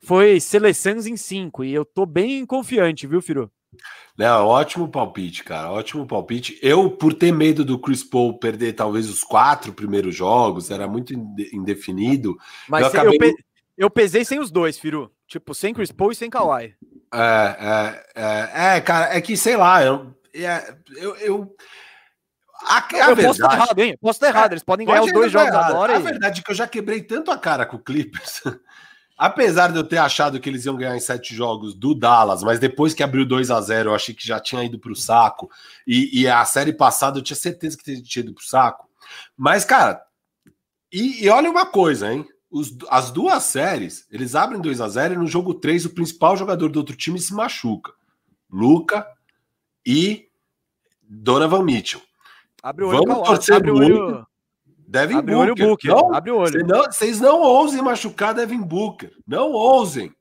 [0.05, 3.51] foi seleções em cinco e eu tô bem confiante, viu, Firu?
[4.17, 5.71] Não, ótimo palpite, cara.
[5.71, 6.57] Ótimo palpite.
[6.61, 11.13] Eu, por ter medo do Chris Paul perder talvez os quatro primeiros jogos, era muito
[11.13, 12.37] indefinido.
[12.69, 13.15] Mas eu, acabei...
[13.15, 13.45] eu, pe...
[13.77, 15.11] eu pesei sem os dois, Firu.
[15.27, 16.75] Tipo, sem Chris Paul e sem Kawhi.
[17.13, 20.15] É, é, é, é cara, é que sei lá, eu.
[20.33, 21.55] É, eu, eu...
[22.63, 23.97] A, a eu verdade, posso estar errado, hein?
[23.99, 24.51] Posso estar errado.
[24.53, 25.71] Eles podem ganhar os dois jogos errado.
[25.71, 25.97] agora.
[25.97, 26.03] A e...
[26.03, 28.41] verdade é que eu já quebrei tanto a cara com o Clippers
[29.17, 32.59] Apesar de eu ter achado que eles iam ganhar em sete jogos do Dallas, mas
[32.59, 35.49] depois que abriu 2 a 0 eu achei que já tinha ido para o saco.
[35.87, 38.89] E, e, a série passada eu tinha certeza que tinha ido para o saco.
[39.37, 40.01] Mas, cara,
[40.91, 42.27] e, e olha uma coisa, hein?
[42.51, 46.35] Os, as duas séries, eles abrem 2 a 0 e no jogo 3 o principal
[46.35, 47.93] jogador do outro time se machuca.
[48.51, 49.07] Luca
[49.85, 50.27] e
[51.01, 52.01] Donovan Mitchell.
[52.61, 53.97] Abre o olho, Vamos torcer abre muito.
[53.97, 54.27] O olho.
[54.87, 55.51] Devin Abre Booker.
[55.51, 55.91] Olho, Booker.
[55.91, 56.65] Não, Abre o olho.
[56.87, 59.11] Vocês não, não ousem machucar Devin Booker.
[59.27, 60.11] Não ousem.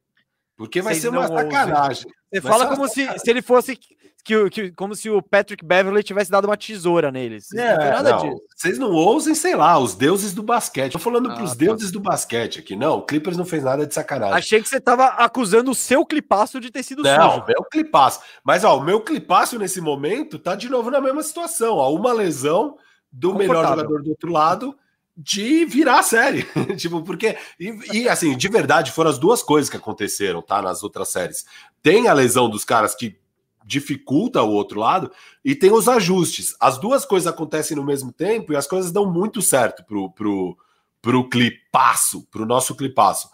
[0.56, 2.10] Porque vai ser uma sacanagem.
[2.32, 3.78] Você fala como se, se ele fosse
[4.24, 7.52] que, que, como se o Patrick Beverly tivesse dado uma tesoura neles.
[7.52, 8.18] É, não nada não.
[8.22, 8.42] disso.
[8.56, 10.92] Vocês não ousem, sei lá, os deuses do basquete.
[10.92, 11.56] Tô falando ah, pros tá.
[11.56, 12.74] deuses do basquete aqui.
[12.74, 14.34] Não, o Clippers não fez nada de sacanagem.
[14.34, 17.38] Achei que você tava acusando o seu clipaço de ter sido não, sujo.
[17.40, 18.20] Não, meu clipaço.
[18.42, 21.76] Mas, ó, o meu clipaço nesse momento tá de novo na mesma situação.
[21.76, 22.76] Ó, uma lesão
[23.14, 24.76] do melhor jogador do outro lado
[25.16, 26.42] de virar a série.
[26.76, 27.36] tipo, porque.
[27.58, 30.60] E, e, assim, de verdade, foram as duas coisas que aconteceram, tá?
[30.60, 31.44] Nas outras séries.
[31.82, 33.16] Tem a lesão dos caras que
[33.64, 35.10] dificulta o outro lado,
[35.42, 36.54] e tem os ajustes.
[36.60, 40.56] As duas coisas acontecem no mesmo tempo e as coisas dão muito certo pro, pro,
[41.00, 43.30] pro clipaço, pro nosso clipaço.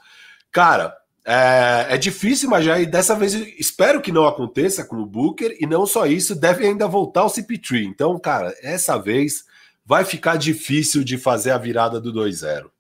[0.53, 5.57] Cara, é, é difícil imaginar, e dessa vez espero que não aconteça com o Booker,
[5.61, 7.87] e não só isso, deve ainda voltar o CP3.
[7.87, 9.45] Então, cara, essa vez
[9.91, 12.71] vai ficar difícil de fazer a virada do 2-0.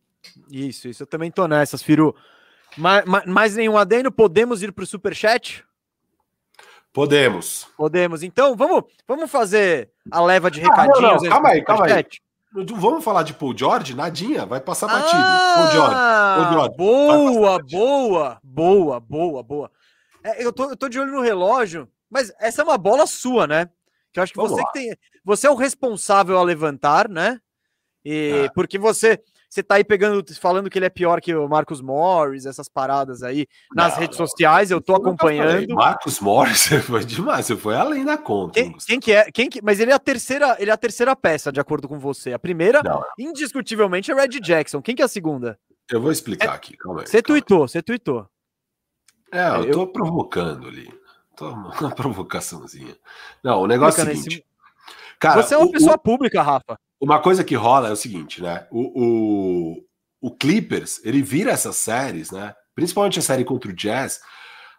[0.48, 1.02] Isso, isso.
[1.02, 2.14] Eu também tô nessas, Firu.
[2.76, 4.12] Mais, mais nenhum adendo?
[4.12, 5.64] Podemos ir para o superchat?
[6.92, 7.66] Podemos.
[7.76, 8.22] Podemos.
[8.22, 10.98] Então, vamos, vamos fazer a leva de recadinhos.
[10.98, 11.30] Ah, não, não.
[11.30, 12.06] Calma aí, calma aí.
[12.76, 13.92] Vamos falar de Paul George?
[13.92, 15.20] Nadinha, vai passar batido.
[15.20, 15.96] Ah, Paul George.
[15.96, 16.76] Paul George.
[16.76, 19.70] Boa, boa, boa, boa, boa.
[20.22, 23.48] É, eu, tô, eu tô de olho no relógio, mas essa é uma bola sua,
[23.48, 23.68] né?
[24.12, 24.66] Que eu acho que Vamos você lá.
[24.68, 24.96] que tem.
[25.24, 27.38] Você é o responsável a levantar, né?
[28.04, 28.48] E É.
[28.54, 29.22] porque você.
[29.48, 33.20] Você tá aí pegando, falando que ele é pior que o Marcos Morris, essas paradas
[33.24, 34.24] aí nas Não, redes não.
[34.24, 35.74] sociais, eu tô Eu acompanhando.
[35.74, 38.52] Marcos Morris foi demais, você foi além da conta.
[38.62, 39.28] Quem, quem que é?
[39.32, 41.98] Quem que, mas ele é a terceira, ele é a terceira peça, de acordo com
[41.98, 42.32] você.
[42.32, 44.80] A primeira, Não, indiscutivelmente, é Red Jackson.
[44.80, 45.58] Quem que é a segunda?
[45.90, 47.06] eu vou explicar aqui, calma aí.
[47.08, 47.42] Você calma aí.
[47.42, 48.28] tweetou, você tweetou.
[49.32, 50.88] É, eu Eu- tô provocando ali.
[51.40, 52.94] Tô uma provocaçãozinha.
[53.42, 54.36] Não, o negócio é o Fica seguinte.
[54.36, 54.50] nesse-
[55.18, 56.78] Cara, Você é uma o- pessoa o- pública, Rafa.
[57.00, 58.66] uma coisa que rola é o seguinte, né?
[58.70, 59.02] O,
[59.72, 62.54] o, o Clippers, ele vira essas séries, né?
[62.74, 64.20] Principalmente a série contra o Jazz.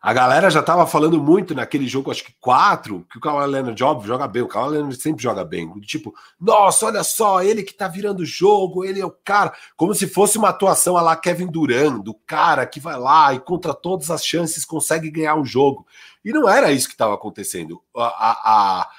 [0.02, 3.84] A galera já tava falando muito naquele jogo, acho que 4, que o Kawhi Leonard,
[3.84, 4.42] óbvio, joga bem.
[4.42, 5.70] O Kawhi Leonard sempre joga bem.
[5.82, 9.54] Tipo, nossa, olha só, ele que tá virando o jogo, ele é o cara.
[9.78, 13.40] Como se fosse uma atuação a lá Kevin Durant, do cara que vai lá e
[13.40, 15.86] contra todas as chances consegue ganhar o jogo.
[16.26, 17.80] E não era isso que estava acontecendo.
[17.96, 18.90] A, a, a-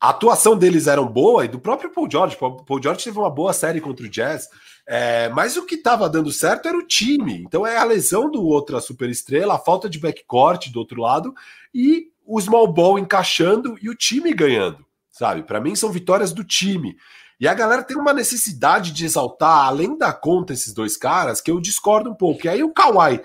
[0.00, 2.36] atuação deles era boa e do próprio Paul George.
[2.36, 4.48] Paul George teve uma boa série contra o Jazz,
[4.92, 7.42] é, mas o que estava dando certo era o time.
[7.46, 11.32] Então é a lesão do outra superestrela, a falta de backcourt do outro lado
[11.72, 15.44] e o small ball encaixando e o time ganhando, sabe?
[15.44, 16.96] Para mim são vitórias do time.
[17.38, 21.50] E a galera tem uma necessidade de exaltar, além da conta, esses dois caras, que
[21.50, 22.46] eu discordo um pouco.
[22.46, 23.20] E aí o Kawhi,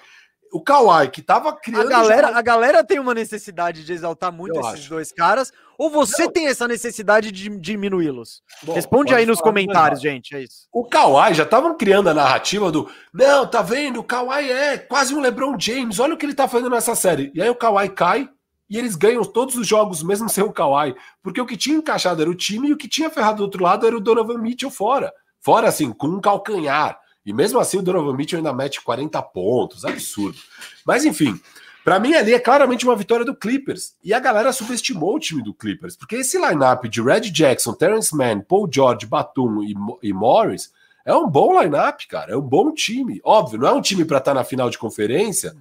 [0.54, 1.90] o Kawhi que tava A criando.
[1.90, 4.90] galera, já- a galera tem uma necessidade de exaltar muito Eu esses acho.
[4.90, 6.32] dois caras, ou você Não.
[6.32, 8.42] tem essa necessidade de diminuí-los?
[8.74, 10.16] Responde aí nos comentários, melhor.
[10.16, 10.36] gente.
[10.36, 10.68] É isso.
[10.72, 14.00] O Kawhi já estavam criando a narrativa do não, tá vendo?
[14.00, 16.00] O Kawhi é quase um LeBron James.
[16.00, 17.32] Olha o que ele tá fazendo nessa série.
[17.34, 18.30] E aí o Kawhi cai
[18.70, 20.96] e eles ganham todos os jogos, mesmo sem o Kawhi.
[21.22, 23.64] Porque o que tinha encaixado era o time e o que tinha ferrado do outro
[23.64, 25.14] lado era o Donovan Mitchell fora.
[25.42, 27.00] Fora, assim, com um calcanhar.
[27.26, 29.84] E mesmo assim o Donovan Mitchell ainda mete 40 pontos.
[29.84, 30.38] Absurdo.
[30.86, 31.40] Mas enfim,
[31.86, 33.94] Pra mim, ali é claramente uma vitória do Clippers.
[34.04, 35.96] E a galera subestimou o time do Clippers.
[35.96, 40.74] Porque esse lineup de Red Jackson, Terrence Mann, Paul George, Batum e, e Morris
[41.06, 42.32] é um bom lineup, cara.
[42.32, 43.22] É um bom time.
[43.24, 45.56] Óbvio, não é um time pra estar na final de conferência.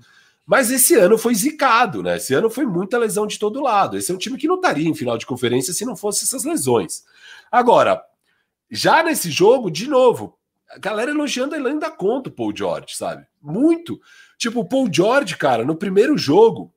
[0.46, 2.16] Mas esse ano foi zicado, né?
[2.16, 3.98] Esse ano foi muita lesão de todo lado.
[3.98, 6.42] Esse é um time que não estaria em final de conferência se não fosse essas
[6.42, 7.05] lesões.
[7.52, 8.02] Agora,
[8.70, 10.38] já nesse jogo, de novo,
[10.74, 13.24] a galera elogiando ele ainda conta o Paul George, sabe?
[13.40, 14.01] Muito.
[14.36, 16.74] Tipo, o Paul George, cara, no primeiro jogo,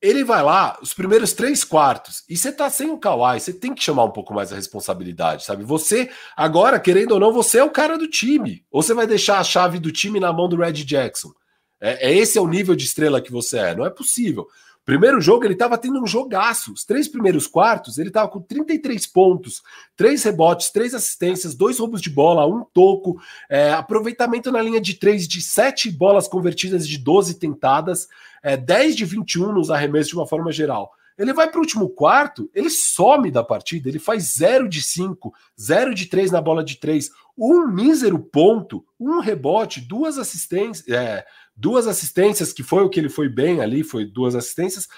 [0.00, 3.74] ele vai lá, os primeiros três quartos, e você tá sem o Kawhi, você tem
[3.74, 5.64] que chamar um pouco mais a responsabilidade, sabe?
[5.64, 8.64] Você, agora, querendo ou não, você é o cara do time.
[8.70, 11.32] Ou você vai deixar a chave do time na mão do Red Jackson?
[11.80, 13.74] É, é esse é o nível de estrela que você é.
[13.74, 14.46] Não é possível.
[14.88, 16.72] Primeiro jogo, ele estava tendo um jogaço.
[16.72, 19.62] Os três primeiros quartos, ele estava com 33 pontos,
[19.94, 23.20] três rebotes, três assistências, dois roubos de bola, um toco,
[23.50, 28.08] é, aproveitamento na linha de três de sete bolas convertidas de 12 tentadas,
[28.42, 30.90] é, 10 de 21 nos arremessos de uma forma geral.
[31.18, 35.34] Ele vai para o último quarto, ele some da partida, ele faz 0 de 5,
[35.60, 41.26] 0 de 3 na bola de 3, um mísero ponto, um rebote, duas assistências, é,
[41.58, 44.88] duas assistências, que foi o que ele foi bem ali, foi duas assistências.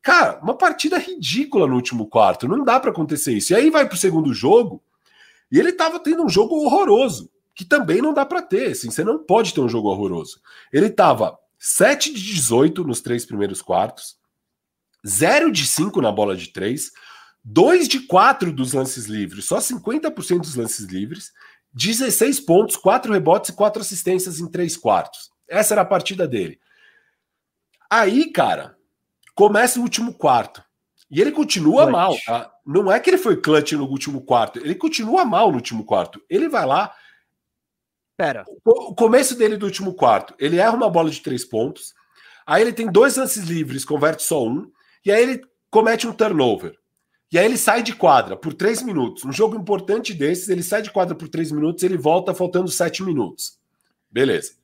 [0.00, 3.52] Cara, uma partida ridícula no último quarto, não dá para acontecer isso.
[3.52, 4.80] E aí vai pro segundo jogo,
[5.50, 9.02] e ele tava tendo um jogo horroroso, que também não dá para ter, assim, você
[9.02, 10.40] não pode ter um jogo horroroso.
[10.72, 14.16] Ele tava 7 de 18 nos três primeiros quartos,
[15.04, 16.92] 0 de 5 na bola de 3,
[17.44, 21.32] 2 de 4 dos lances livres, só 50% dos lances livres,
[21.72, 25.34] 16 pontos, 4 rebotes e 4 assistências em 3 quartos.
[25.48, 26.58] Essa era a partida dele.
[27.90, 28.76] Aí, cara,
[29.34, 30.64] começa o último quarto.
[31.10, 31.92] E ele continua Clutch.
[31.92, 32.16] mal.
[32.26, 32.52] Tá?
[32.66, 36.20] Não é que ele foi clutch no último quarto, ele continua mal no último quarto.
[36.28, 36.92] Ele vai lá,
[38.16, 38.44] Pera.
[38.64, 41.94] o começo dele do último quarto, ele erra uma bola de três pontos,
[42.44, 44.68] aí ele tem dois lances livres, converte só um,
[45.04, 46.76] e aí ele comete um turnover.
[47.30, 49.24] E aí ele sai de quadra por três minutos.
[49.24, 53.02] Um jogo importante desses, ele sai de quadra por três minutos, ele volta faltando sete
[53.02, 53.58] minutos.
[54.10, 54.54] Beleza.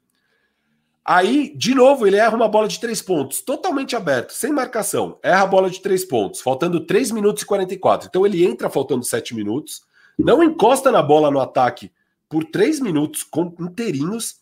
[1.04, 5.18] Aí, de novo, ele erra uma bola de três pontos, totalmente aberto, sem marcação.
[5.22, 8.08] Erra a bola de três pontos, faltando 3 minutos e 44.
[8.08, 9.82] Então ele entra faltando 7 minutos,
[10.16, 11.90] não encosta na bola no ataque
[12.28, 13.26] por 3 minutos
[13.58, 14.40] inteirinhos,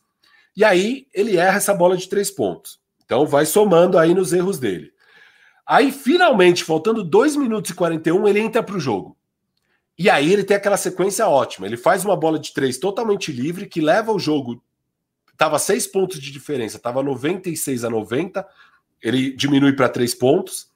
[0.54, 2.78] e aí ele erra essa bola de três pontos.
[3.04, 4.92] Então vai somando aí nos erros dele.
[5.66, 9.16] Aí, finalmente, faltando 2 minutos e 41, ele entra para o jogo.
[9.98, 11.66] E aí ele tem aquela sequência ótima.
[11.66, 14.62] Ele faz uma bola de três totalmente livre, que leva o jogo
[15.40, 18.46] Tava seis pontos de diferença, tava 96 a 90.
[19.02, 20.68] Ele diminui para três pontos.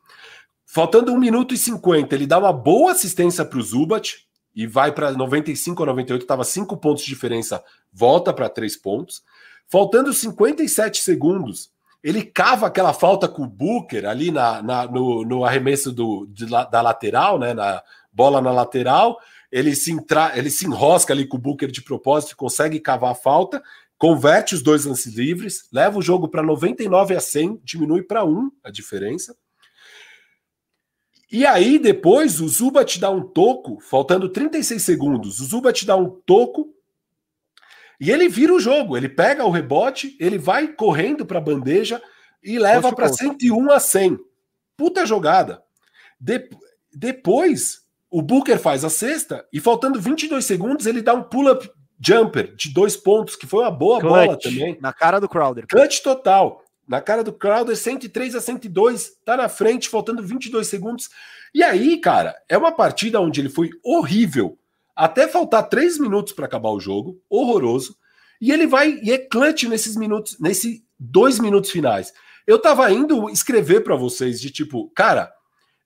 [0.64, 4.26] Faltando 1 minuto e 50, ele dá uma boa assistência para o Zubat.
[4.56, 7.62] e vai para 95 ou 98, estava 5 pontos de diferença,
[7.92, 9.22] volta para 3 pontos.
[9.68, 11.70] Faltando 57 segundos,
[12.02, 16.46] ele cava aquela falta com o Booker ali na, na no, no, arremesso do, de,
[16.46, 17.52] da lateral, né?
[17.52, 19.18] Na bola na lateral.
[19.52, 23.14] Ele se, entra, ele se enrosca ali com o Booker de propósito, consegue cavar a
[23.14, 23.62] falta,
[23.98, 28.50] converte os dois lances livres, leva o jogo para 99 a 100, diminui para 1
[28.62, 29.36] a diferença.
[31.30, 35.40] E aí, depois, o Zubat dá um toco, faltando 36 segundos.
[35.40, 36.72] O Zubat dá um toco
[37.98, 38.96] e ele vira o jogo.
[38.96, 42.00] Ele pega o rebote, ele vai correndo para a bandeja
[42.42, 44.18] e leva para 101 a 100.
[44.76, 45.62] Puta jogada.
[46.20, 46.48] De,
[46.92, 51.68] depois, o Booker faz a sexta e faltando 22 segundos, ele dá um pull-up
[52.00, 54.78] jumper de dois pontos, que foi uma boa Clutch, bola também.
[54.80, 55.66] Na cara do Crowder.
[55.66, 56.62] Clutch total.
[56.86, 61.08] Na cara do Crowder, 103 a 102, tá na frente, faltando 22 segundos.
[61.54, 64.58] E aí, cara, é uma partida onde ele foi horrível
[64.94, 67.96] até faltar três minutos para acabar o jogo, horroroso.
[68.40, 72.12] E ele vai e é clutch nesses minutos, nesses dois minutos finais.
[72.46, 75.32] Eu tava indo escrever para vocês de tipo, cara,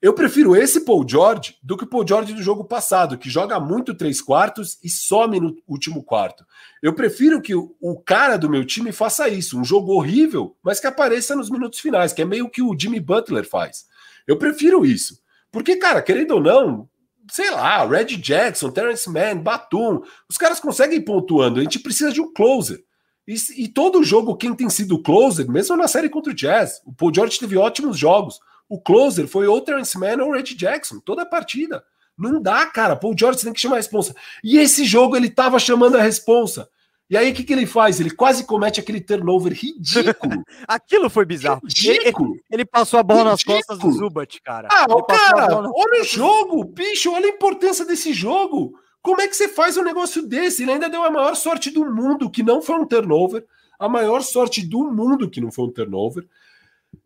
[0.01, 3.59] eu prefiro esse Paul George do que o Paul George do jogo passado, que joga
[3.59, 6.45] muito três quartos e some no último quarto.
[6.81, 10.87] Eu prefiro que o, cara do meu time faça isso, um jogo horrível, mas que
[10.87, 13.87] apareça nos minutos finais, que é meio que o Jimmy Butler faz.
[14.25, 15.19] Eu prefiro isso.
[15.51, 16.87] Porque, cara, querendo ou não,
[17.29, 21.59] sei lá, Red Jackson, Terrence Mann, Batum, os caras conseguem pontuando.
[21.59, 22.81] A gente precisa de um closer.
[23.27, 26.93] E, e todo jogo, quem tem sido closer, mesmo na série contra o Jazz, o
[26.93, 28.39] Paul George teve ótimos jogos.
[28.69, 31.83] O closer foi ou Terrence Mann ou Red Jackson, toda a partida.
[32.17, 32.95] Não dá, cara.
[32.95, 34.15] Paul George tem que chamar a responsa.
[34.43, 36.69] E esse jogo ele tava chamando a responsa.
[37.09, 37.99] E aí, o que, que ele faz?
[37.99, 40.43] Ele quase comete aquele turnover ridículo.
[40.67, 41.61] Aquilo foi bizarro.
[41.63, 42.33] Ridículo.
[42.33, 43.57] Ele, ele passou a bola ridículo.
[43.57, 44.67] nas costas do Zubat, cara.
[44.71, 48.79] Ah, cara, olha o jogo, bicho, olha a importância desse jogo.
[49.01, 50.61] Como é que você faz um negócio desse?
[50.61, 53.43] Ele ainda deu a maior sorte do mundo, que não foi um turnover.
[53.79, 56.27] A maior sorte do mundo, que não foi um turnover.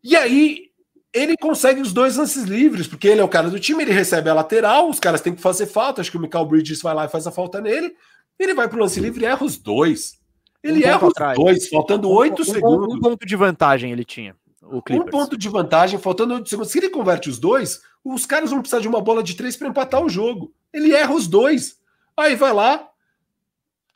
[0.03, 0.69] E aí,
[1.13, 4.29] ele consegue os dois lances livres, porque ele é o cara do time, ele recebe
[4.29, 6.01] a lateral, os caras têm que fazer falta.
[6.01, 7.95] Acho que o Michael Bridges vai lá e faz a falta nele.
[8.39, 10.19] Ele vai para o lance livre e erra os dois.
[10.63, 11.37] Ele um erra os atrás.
[11.37, 12.95] dois, faltando oito um, segundos.
[12.95, 14.35] Um ponto de vantagem ele tinha.
[14.63, 16.71] um ponto de vantagem, faltando oito segundos.
[16.71, 19.67] Se ele converte os dois, os caras vão precisar de uma bola de três para
[19.67, 20.51] empatar o jogo.
[20.73, 21.77] Ele erra os dois.
[22.17, 22.89] Aí vai lá,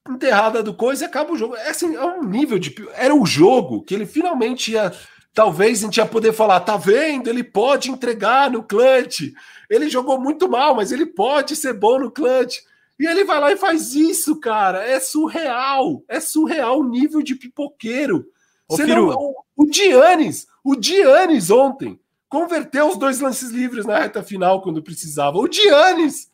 [0.09, 1.55] enterrada do coisa e acaba o jogo.
[1.55, 2.75] É, assim, é um nível de.
[2.93, 4.93] Era o jogo que ele finalmente ia.
[5.37, 7.29] Talvez a gente ia poder falar, tá vendo?
[7.29, 9.33] Ele pode entregar no clutch.
[9.69, 12.57] Ele jogou muito mal, mas ele pode ser bom no clutch.
[12.99, 14.83] E ele vai lá e faz isso, cara.
[14.83, 16.03] É surreal.
[16.07, 18.25] É surreal o nível de pipoqueiro.
[18.67, 24.23] Ô, não, o, o Giannis, o Giannis ontem converteu os dois lances livres na reta
[24.23, 25.37] final quando precisava.
[25.37, 26.31] O Giannis.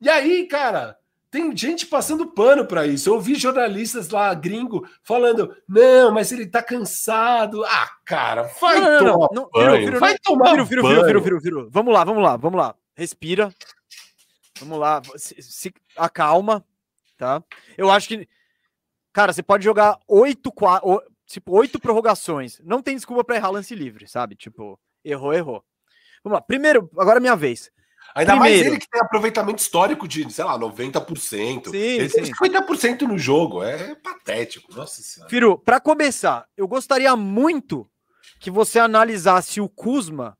[0.00, 0.96] E aí, cara,
[1.30, 3.08] tem gente passando pano para isso.
[3.08, 7.64] Eu ouvi jornalistas lá, gringo, falando: não, mas ele tá cansado.
[7.64, 10.00] Ah, cara, vai não, tomar não, não, banho.
[10.00, 10.64] vai tomar banho.
[10.64, 12.74] Viro, viro, viro, Vamos lá, vamos lá, vamos lá.
[12.96, 13.54] Respira.
[14.58, 16.62] Vamos lá, se, se acalma,
[17.16, 17.42] tá?
[17.78, 18.28] Eu acho que,
[19.10, 20.52] cara, você pode jogar oito,
[21.26, 22.60] tipo, oito prorrogações.
[22.62, 24.34] Não tem desculpa para errar lance livre, sabe?
[24.36, 25.64] Tipo, errou, errou.
[26.22, 26.42] Vamos lá.
[26.42, 27.70] Primeiro, agora é minha vez.
[28.14, 28.58] Ainda Primeiro.
[28.58, 31.70] mais ele que tem aproveitamento histórico de, sei lá, 90%.
[31.70, 32.22] Sim, ele sim.
[32.22, 33.62] tem 50% no jogo.
[33.62, 34.74] É patético.
[34.74, 35.30] Nossa senhora.
[35.30, 37.88] Firu, para começar, eu gostaria muito
[38.40, 40.36] que você analisasse o Kuzma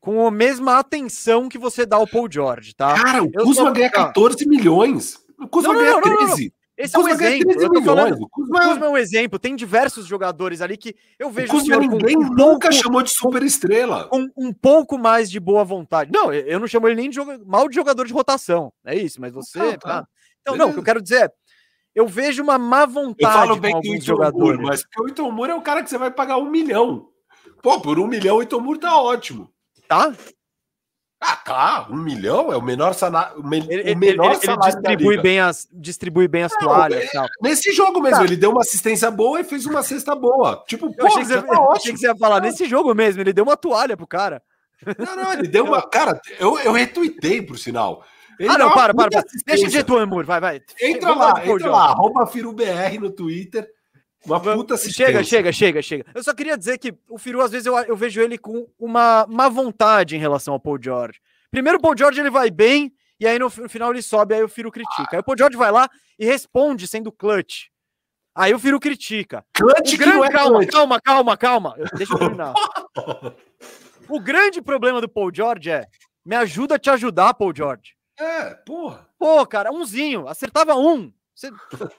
[0.00, 2.94] com a mesma atenção que você dá ao Paul George, tá?
[2.94, 5.18] Cara, o eu Kuzma ganha 14 milhões.
[5.40, 6.52] O Kuzma não, ganha não, 13.
[6.82, 7.52] Esse é um exemplo.
[7.52, 8.58] Eu tô falando, o Kuzma...
[8.58, 9.38] o Kuzma é um exemplo.
[9.38, 13.10] Tem diversos jogadores ali que eu vejo o Kuzma ninguém um nunca pouco, chamou de
[13.10, 14.08] super estrela.
[14.08, 16.10] Com um pouco mais de boa vontade.
[16.12, 18.72] Não, eu não chamo ele nem de mal de jogador de rotação.
[18.84, 19.58] É isso, mas você.
[19.58, 19.98] Não, tá.
[20.00, 20.06] Ah.
[20.40, 21.32] Então, não, o que eu quero dizer é.
[21.94, 24.60] Eu vejo uma má vontade eu falo bem com alguns jogadores.
[24.62, 27.08] mas porque o Itomur é o cara que você vai pagar um milhão.
[27.62, 29.52] Pô, por um milhão o Itomur tá ótimo.
[29.86, 30.10] Tá?
[31.24, 31.86] Ah, tá.
[31.88, 33.38] Um milhão é o menor salário.
[33.38, 37.08] O, me, ele, o menor ele, salário ele distribui, bem as, distribui bem as toalhas.
[37.14, 38.24] Não, nesse jogo mesmo, tá.
[38.24, 40.64] ele deu uma assistência boa e fez uma cesta boa.
[40.66, 43.20] Tipo, eu pô, achei que, você, tá achei que você ia falar, nesse jogo mesmo,
[43.20, 44.42] ele deu uma toalha pro cara.
[44.98, 45.80] Não, não, ele deu uma.
[45.88, 48.04] Cara, eu, eu retuitei, por sinal.
[48.36, 49.24] Ele ah, não, para, para, para.
[49.46, 50.60] Deixa o jeito, amor, vai, vai.
[50.80, 53.68] Entra lá, entra lá, arroba FiruBR no Twitter.
[54.24, 54.76] Uma puta.
[54.76, 56.04] Chega, chega, chega, chega.
[56.14, 59.26] Eu só queria dizer que o Firu, às vezes, eu, eu vejo ele com uma
[59.28, 61.20] má vontade em relação ao Paul George.
[61.50, 64.42] Primeiro, o Paul George ele vai bem, e aí no, no final ele sobe, aí
[64.42, 65.08] o Firu critica.
[65.12, 65.88] Aí o Paul George vai lá
[66.18, 67.66] e responde sendo clutch.
[68.34, 69.44] Aí o Firu critica.
[69.52, 70.72] Clutch grande, é calma, clutch.
[70.72, 71.74] calma, calma, calma.
[71.96, 72.54] Deixa eu terminar.
[74.08, 75.86] o grande problema do Paul George é:
[76.24, 77.94] me ajuda a te ajudar, Paul George.
[78.18, 79.06] É, porra.
[79.18, 81.12] Pô, cara, umzinho, acertava um.
[81.42, 81.90] Você...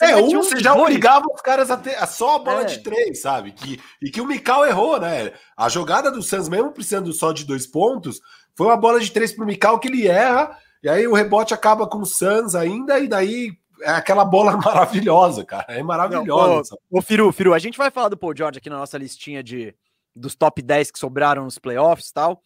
[0.00, 2.64] é, um você já obrigava os caras a ter só a bola é.
[2.64, 3.52] de três, sabe?
[3.52, 5.32] Que, e que o Mikal errou, né?
[5.56, 8.20] A jogada do Suns, mesmo precisando só de dois pontos,
[8.54, 11.86] foi uma bola de três pro Mikal que ele erra, e aí o rebote acaba
[11.86, 13.52] com o Suns ainda, e daí
[13.82, 15.66] é aquela bola maravilhosa, cara.
[15.68, 16.76] É maravilhosa.
[16.90, 18.98] Não, ô, ô, Firu, Firu, a gente vai falar do Paul George aqui na nossa
[18.98, 19.74] listinha de
[20.14, 22.42] dos top 10 que sobraram nos playoffs e tal.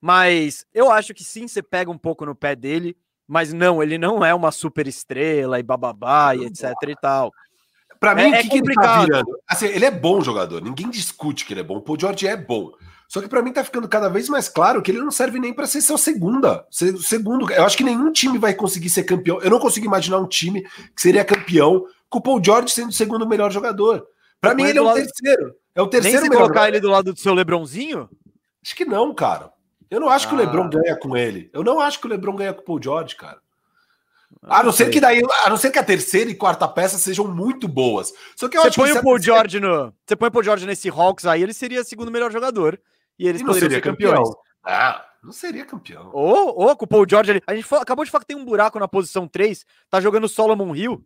[0.00, 2.96] Mas eu acho que sim, você pega um pouco no pé dele,
[3.32, 7.32] mas não, ele não é uma super estrela e bababá e etc e tal.
[7.98, 9.10] Para mim, é, é que complicado.
[9.10, 11.78] Ele, tá assim, ele é bom jogador, ninguém discute que ele é bom.
[11.78, 12.72] O Paul George é bom.
[13.08, 15.54] Só que para mim tá ficando cada vez mais claro que ele não serve nem
[15.54, 16.66] para ser seu segunda.
[16.70, 19.40] Ser, segundo, eu acho que nenhum time vai conseguir ser campeão.
[19.40, 20.60] Eu não consigo imaginar um time
[20.94, 24.06] que seria campeão com o Paul George sendo o segundo melhor jogador.
[24.42, 24.96] Para mim ele é o lado...
[24.96, 25.54] terceiro.
[25.74, 26.42] É o terceiro nem se melhor.
[26.48, 28.10] colocar ele do lado do seu LeBronzinho?
[28.62, 29.50] Acho que não, cara.
[29.92, 30.28] Eu não acho ah.
[30.30, 30.40] que o ah.
[30.40, 31.50] LeBron ganha com ele.
[31.52, 33.38] Eu não acho que o LeBron ganha com o Paul George, cara.
[34.44, 37.28] A não ser que daí, a não ser que a terceira e quarta peça sejam
[37.28, 38.10] muito boas.
[38.34, 40.88] Só que eu você põe o Paul George no, você põe o Paul George nesse
[40.88, 42.80] Hawks aí, ele seria o segundo melhor jogador.
[43.18, 44.16] E eles e poderiam ser campeões.
[44.18, 44.42] Campeão.
[44.64, 46.10] Ah, não seria campeão.
[46.14, 47.42] Ou, ou com o Paul George ali.
[47.46, 50.74] A gente acabou de falar que tem um buraco na posição 3, tá jogando Solomon
[50.74, 51.04] Hill.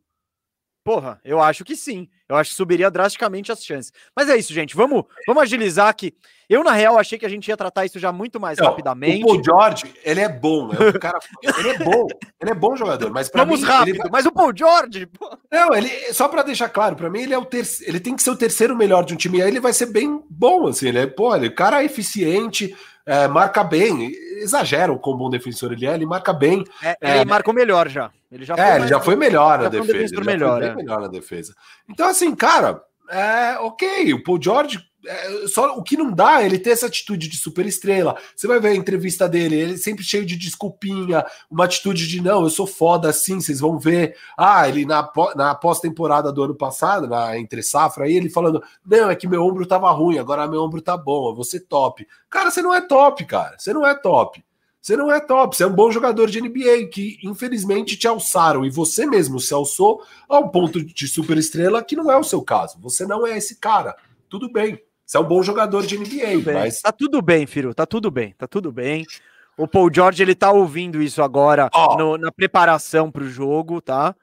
[0.87, 2.09] Porra, eu acho que sim.
[2.29, 3.93] Eu acho que subiria drasticamente as chances.
[4.15, 4.77] Mas é isso, gente.
[4.77, 6.15] Vamos, vamos agilizar aqui.
[6.49, 9.25] Eu, na real, achei que a gente ia tratar isso já muito mais não, rapidamente.
[9.25, 10.71] O Paul George, ele é bom.
[10.73, 11.19] É um cara,
[11.59, 12.07] ele é bom.
[12.41, 13.11] Ele é bom jogador.
[13.11, 13.99] Mas Vamos mim, rápido.
[13.99, 14.11] Vai...
[14.13, 15.07] Mas o Paul George.
[15.07, 15.37] Pô.
[15.51, 17.91] Não, ele, só para deixar claro, para mim, ele é o terceiro.
[17.91, 19.39] Ele tem que ser o terceiro melhor de um time.
[19.39, 20.87] E aí ele vai ser bem bom, assim.
[20.87, 22.77] Ele é, pô, ele, o cara é eficiente
[23.07, 26.65] é, marca bem, exagera o quão bom defensor ele é, ele marca bem.
[26.83, 28.11] É, ele é, marcou melhor já.
[28.37, 30.21] Ele já é, foi, ele já foi melhor na defesa.
[30.23, 30.75] melhor, foi é.
[30.75, 31.55] melhor na defesa.
[31.89, 36.47] Então, assim, cara, é ok, o Paul George é, só o que não dá é
[36.47, 38.17] ele ter essa atitude de super estrela.
[38.35, 42.43] Você vai ver a entrevista dele, ele sempre cheio de desculpinha, uma atitude de não,
[42.43, 44.17] eu sou foda assim, vocês vão ver.
[44.37, 49.11] Ah, ele na, na pós-temporada do ano passado, na entre safra, aí ele falando: não,
[49.11, 52.07] é que meu ombro tava ruim, agora meu ombro tá bom, eu vou ser top.
[52.29, 53.57] Cara, você não é top, cara.
[53.59, 54.45] Você não é top.
[54.87, 58.65] Você não é top, você é um bom jogador de NBA que infelizmente te alçaram
[58.65, 62.23] e você mesmo se alçou a um ponto de super estrela que não é o
[62.23, 62.79] seu caso.
[62.83, 63.97] Você não é esse cara.
[64.29, 64.81] Tudo bem.
[65.05, 66.83] Você é um bom jogador de NBA, mas.
[66.83, 69.05] Tá tudo bem, Firo, tá tudo bem, tá tudo bem.
[69.59, 71.97] O Paul George, ele tá ouvindo isso agora oh.
[71.97, 74.15] no, na preparação pro jogo, tá?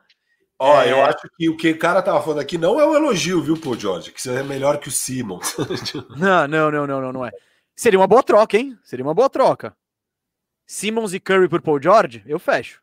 [0.58, 0.94] Ó, oh, é...
[0.94, 3.58] eu acho que o que o cara tava falando aqui não é um elogio, viu,
[3.58, 4.14] Paul George?
[4.14, 5.58] Que você é melhor que o Simmons.
[6.16, 7.32] não, não, não, não, não, não é.
[7.76, 8.78] Seria uma boa troca, hein?
[8.82, 9.76] Seria uma boa troca.
[10.74, 12.82] Simmons e Curry por Paul George, eu fecho.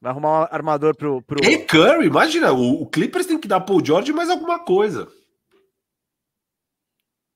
[0.00, 1.20] Vai arrumar um armador pro.
[1.20, 1.44] pro...
[1.44, 5.06] E Curry, imagina, o, o Clippers tem que dar Paul George mais alguma coisa.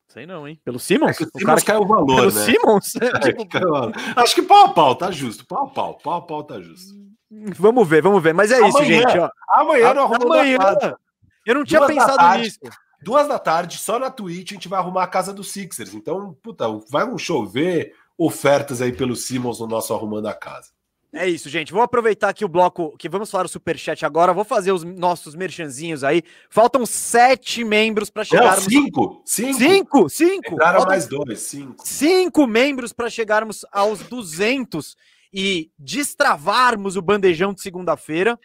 [0.09, 0.59] Sei não, hein?
[0.65, 1.21] Pelo Simmons?
[1.21, 2.45] É o, o cara caiu o valor, Pelo né?
[2.45, 2.93] Simmons?
[3.03, 3.47] É, tipo...
[4.17, 5.45] Acho que pau a pau, tá justo.
[5.47, 6.95] Pau a pau, pau a pau tá justo.
[7.59, 8.33] Vamos ver, vamos ver.
[8.33, 9.19] Mas é amanhã, isso, gente.
[9.19, 9.29] Ó.
[9.51, 10.59] Amanhã não amanhã,
[11.45, 12.59] Eu não tinha Duas pensado nisso.
[13.03, 15.93] Duas da tarde, só na Twitch, a gente vai arrumar a casa dos Sixers.
[15.93, 20.69] Então, puta, vai um chover ofertas aí pelo Simmons no nosso Arrumando a Casa.
[21.15, 21.73] É isso, gente.
[21.73, 24.33] Vou aproveitar aqui o bloco que vamos falar o superchat agora.
[24.33, 26.25] Vou fazer os nossos merchanzinhos aí.
[26.51, 28.57] Faltam sete membros para chegar.
[28.61, 30.51] Cinco, cinco, cinco, cinco.
[30.51, 31.87] Chegaram Faltam mais dois, cinco.
[31.87, 34.97] Cinco membros para chegarmos aos 200
[35.33, 38.39] e destravarmos o bandejão de segunda-feira.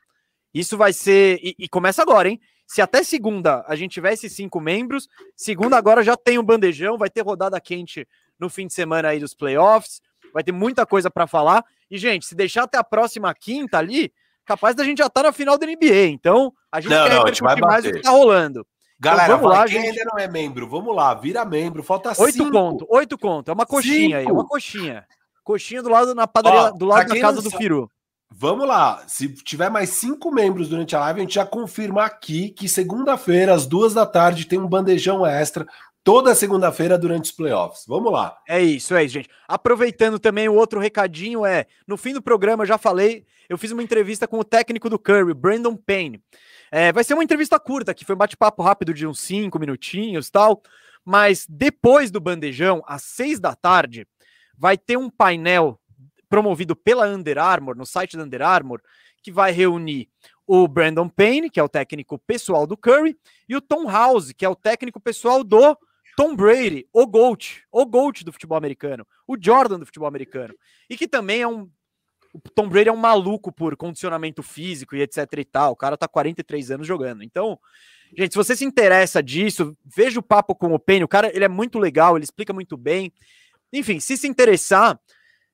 [0.53, 2.39] Isso vai ser e, e, começa agora, hein?
[2.67, 6.43] Se até segunda a gente tiver esses cinco membros, segunda agora já tem o um
[6.45, 8.07] bandejão, vai ter rodada quente
[8.39, 10.01] no fim de semana aí dos playoffs.
[10.33, 11.63] Vai ter muita coisa para falar.
[11.89, 14.11] E, gente, se deixar até a próxima quinta ali,
[14.45, 16.07] capaz da gente já estar tá na final da NBA.
[16.07, 18.59] Então, a gente não, quer não, gente vai mais o que tá rolando.
[18.99, 19.99] Então, Galera, então, vamos lá, quem gente...
[19.99, 22.51] ainda não é membro, vamos lá, vira membro, falta oito cinco.
[22.51, 24.29] conto, oito conto, é uma coxinha cinco.
[24.29, 25.07] aí, uma coxinha.
[25.41, 27.89] Coxinha do lado na padaria, Ó, do lado da casa do Firu.
[28.29, 32.49] Vamos lá, se tiver mais cinco membros durante a live, a gente já confirma aqui
[32.49, 35.65] que segunda-feira, às duas da tarde, tem um bandejão extra
[36.09, 37.83] toda segunda-feira durante os playoffs.
[37.87, 38.35] Vamos lá.
[38.47, 39.29] É isso, é isso, gente.
[39.47, 43.83] Aproveitando também o outro recadinho é, no fim do programa já falei, eu fiz uma
[43.83, 46.19] entrevista com o técnico do Curry, Brandon Payne.
[46.71, 50.31] É, vai ser uma entrevista curta, que foi um bate-papo rápido de uns cinco minutinhos
[50.31, 50.63] tal,
[51.05, 54.07] mas depois do bandejão, às seis da tarde,
[54.57, 55.79] vai ter um painel
[56.27, 58.81] promovido pela Under Armour, no site da Under Armour,
[59.21, 60.09] que vai reunir
[60.47, 63.15] o Brandon Payne, que é o técnico pessoal do Curry,
[63.47, 65.77] e o Tom House, que é o técnico pessoal do
[66.19, 70.53] Tom Brady, o GOAT, o GOAT do futebol americano, o Jordan do futebol americano,
[70.89, 71.69] e que também é um.
[72.33, 75.71] O Tom Brady é um maluco por condicionamento físico e etc e tal.
[75.71, 77.23] O cara tá 43 anos jogando.
[77.23, 77.57] Então,
[78.17, 81.05] gente, se você se interessa disso, veja o papo com o Penny.
[81.05, 83.13] O cara, ele é muito legal, ele explica muito bem.
[83.71, 84.99] Enfim, se se interessar,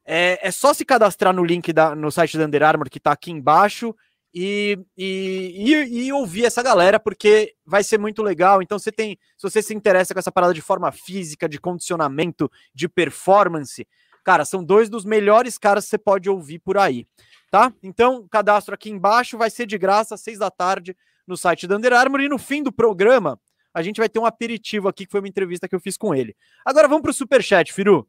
[0.04, 3.12] É, é só se cadastrar no link da, no site da Under Armour que tá
[3.12, 3.96] aqui embaixo
[4.38, 8.62] e, e, e, e, ouvir essa galera, porque vai ser muito legal.
[8.62, 12.52] Então, você tem, se você se interessa com essa parada de forma física, de condicionamento,
[12.74, 13.88] de performance,
[14.26, 17.08] cara, são dois dos melhores caras que você pode ouvir por aí,
[17.50, 17.72] tá?
[17.82, 21.78] Então, cadastro aqui embaixo vai ser de graça, às seis da tarde, no site da
[21.78, 22.20] Under Armour.
[22.20, 23.40] E no fim do programa,
[23.74, 26.14] a gente vai ter um aperitivo aqui, que foi uma entrevista que eu fiz com
[26.14, 26.36] ele.
[26.66, 28.06] Agora vamos para o superchat, Firu.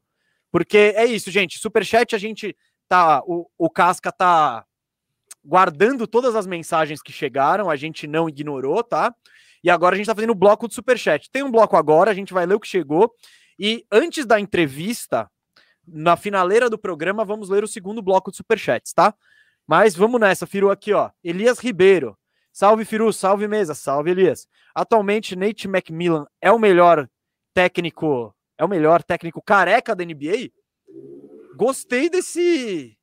[0.50, 1.56] Porque é isso, gente.
[1.56, 2.56] Superchat, a gente
[2.88, 3.22] tá.
[3.26, 4.64] O, o Casca tá
[5.46, 9.14] guardando todas as mensagens que chegaram, a gente não ignorou, tá?
[9.62, 11.30] E agora a gente tá fazendo o bloco do superchat.
[11.30, 13.12] Tem um bloco agora, a gente vai ler o que chegou.
[13.58, 15.30] E antes da entrevista,
[15.86, 19.14] na finaleira do programa, vamos ler o segundo bloco de superchats, tá?
[19.66, 21.10] Mas vamos nessa, Firu, aqui, ó.
[21.22, 22.16] Elias Ribeiro.
[22.52, 24.46] Salve, Firu, salve mesa, salve, Elias.
[24.74, 27.08] Atualmente, Nate McMillan é o melhor
[27.52, 30.50] técnico é o melhor técnico careca da NBA?
[31.56, 32.96] Gostei desse,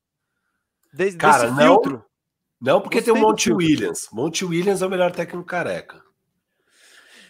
[0.94, 2.04] desse, Cara, desse filtro.
[2.64, 4.08] Não, porque Gostei tem o Monte Williams.
[4.14, 6.02] Monte Williams é o melhor técnico careca.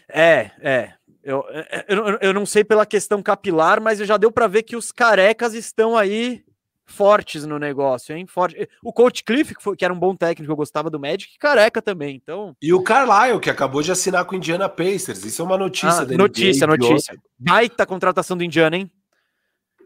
[0.08, 0.94] É, é.
[1.24, 1.44] Eu,
[1.88, 5.54] eu, eu não sei pela questão capilar, mas já deu para ver que os carecas
[5.54, 6.44] estão aí
[6.86, 8.26] fortes no negócio, hein?
[8.26, 8.68] Forte.
[8.80, 11.82] O Coach Cliff, que, foi, que era um bom técnico, eu gostava do Magic, careca
[11.82, 12.54] também, então...
[12.62, 16.02] E o Carlisle, que acabou de assinar com o Indiana Pacers, isso é uma notícia
[16.02, 17.16] ah, Notícia, NBA, notícia.
[17.38, 18.90] Baita contratação do Indiana, hein?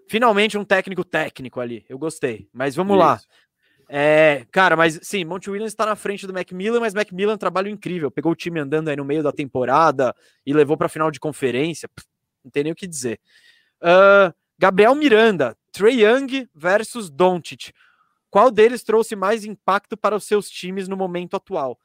[0.08, 2.48] Finalmente um técnico técnico ali, eu gostei.
[2.52, 3.06] Mas vamos isso.
[3.06, 3.20] lá.
[3.88, 7.38] É, cara, mas sim, Monte Williams está na frente do Macmillan, mas Macmillan é um
[7.38, 8.10] trabalho incrível.
[8.10, 11.88] Pegou o time andando aí no meio da temporada e levou para final de conferência.
[12.44, 13.18] Não tem nem o que dizer.
[13.82, 17.72] Uh, Gabriel Miranda, Trey Young versus Doncic.
[18.30, 21.78] Qual deles trouxe mais impacto para os seus times no momento atual?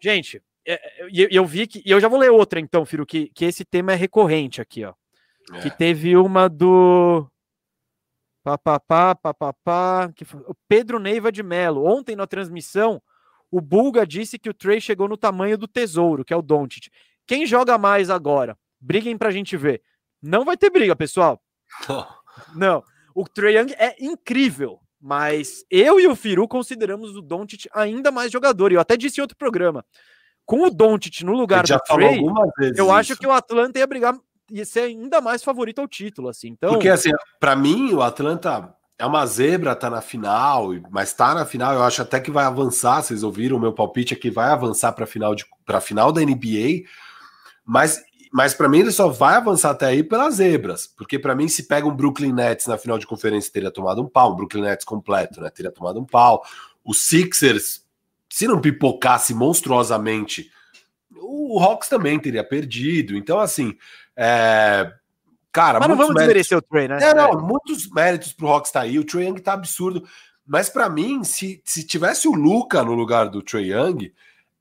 [0.00, 1.80] Gente, é, é, eu, eu vi que.
[1.86, 4.84] E eu já vou ler outra, então, Firo, que, que esse tema é recorrente aqui,
[4.84, 4.94] ó.
[5.52, 5.60] É.
[5.60, 7.30] Que teve uma do.
[8.46, 11.84] Papapá, papapá, que o Pedro Neiva de Melo.
[11.84, 13.02] Ontem na transmissão,
[13.50, 16.88] o Bulga disse que o Trey chegou no tamanho do tesouro, que é o Doncic.
[17.26, 18.56] Quem joga mais agora?
[18.80, 19.82] Briguem pra gente ver.
[20.22, 21.42] Não vai ter briga, pessoal.
[22.54, 22.84] Não.
[23.16, 28.30] O Trae Young é incrível, mas eu e o Firu consideramos o Doncic ainda mais
[28.30, 28.70] jogador.
[28.70, 29.84] E eu até disse em outro programa.
[30.44, 32.20] Com o Doncic no lugar do Trey,
[32.60, 32.92] eu isso.
[32.92, 34.16] acho que o Atlanta ia brigar
[34.50, 36.48] ia ser ainda mais favorito ao título, assim.
[36.48, 37.10] Então, porque assim,
[37.40, 41.82] para mim o Atlanta é uma zebra, tá na final, mas tá na final, eu
[41.82, 45.34] acho até que vai avançar, vocês ouviram o meu palpite aqui, vai avançar para final
[45.34, 46.84] de para final da NBA.
[47.64, 48.02] Mas
[48.32, 51.62] mas para mim ele só vai avançar até aí pelas zebras, porque para mim se
[51.62, 54.84] pega um Brooklyn Nets na final de conferência teria tomado um pau, um Brooklyn Nets
[54.84, 55.48] completo, né?
[55.50, 56.44] Teria tomado um pau.
[56.84, 57.82] O Sixers,
[58.28, 60.50] se não pipocasse monstruosamente,
[61.26, 63.16] o Hawks também teria perdido.
[63.16, 63.76] Então assim,
[64.16, 64.92] é...
[65.52, 66.26] cara, mas não vamos méritos...
[66.26, 66.98] desmerecer o Trey, né?
[67.00, 68.98] É, não, muitos méritos pro Hawks tá aí.
[68.98, 70.06] O Trey Young tá absurdo,
[70.46, 74.12] mas para mim, se, se tivesse o Luca no lugar do Trey Young,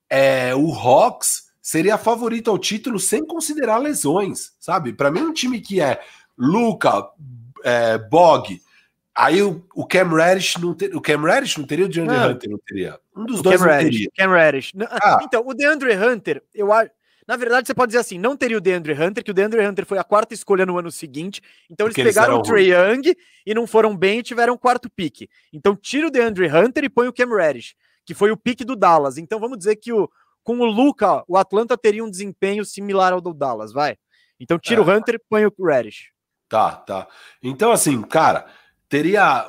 [0.09, 4.93] é, o Hawks seria favorito ao título sem considerar lesões, sabe?
[4.93, 5.99] Para mim, um time que é
[6.37, 7.09] Luca,
[7.63, 8.61] é, Bog,
[9.15, 12.27] aí o, o Cam Reddish não ter, o Cam Reddish não teria, o DeAndre ah,
[12.27, 12.99] Hunter não teria.
[13.15, 14.11] Um dos dois Cam não Reddish, teria.
[14.15, 14.73] Cam Reddish.
[14.89, 15.19] Ah.
[15.23, 16.91] Então, o DeAndre Hunter, eu acho.
[17.27, 19.85] Na verdade, você pode dizer assim: não teria o DeAndre Hunter, que o DeAndre Hunter
[19.85, 21.41] foi a quarta escolha no ano seguinte.
[21.69, 23.15] Então, eles pegaram eles o Trey Young
[23.45, 25.29] e não foram bem e tiveram o quarto pique.
[25.51, 27.75] Então, tira o DeAndre Hunter e põe o Cam Reddish,
[28.05, 29.17] que foi o pique do Dallas.
[29.17, 30.07] Então, vamos dizer que o,
[30.43, 33.97] com o Luca, o Atlanta teria um desempenho similar ao do Dallas, vai.
[34.39, 34.83] Então tira é.
[34.83, 36.11] o Hunter e põe o Reddish.
[36.47, 37.07] Tá, tá.
[37.41, 38.45] Então, assim, cara,
[38.95, 39.45] teria.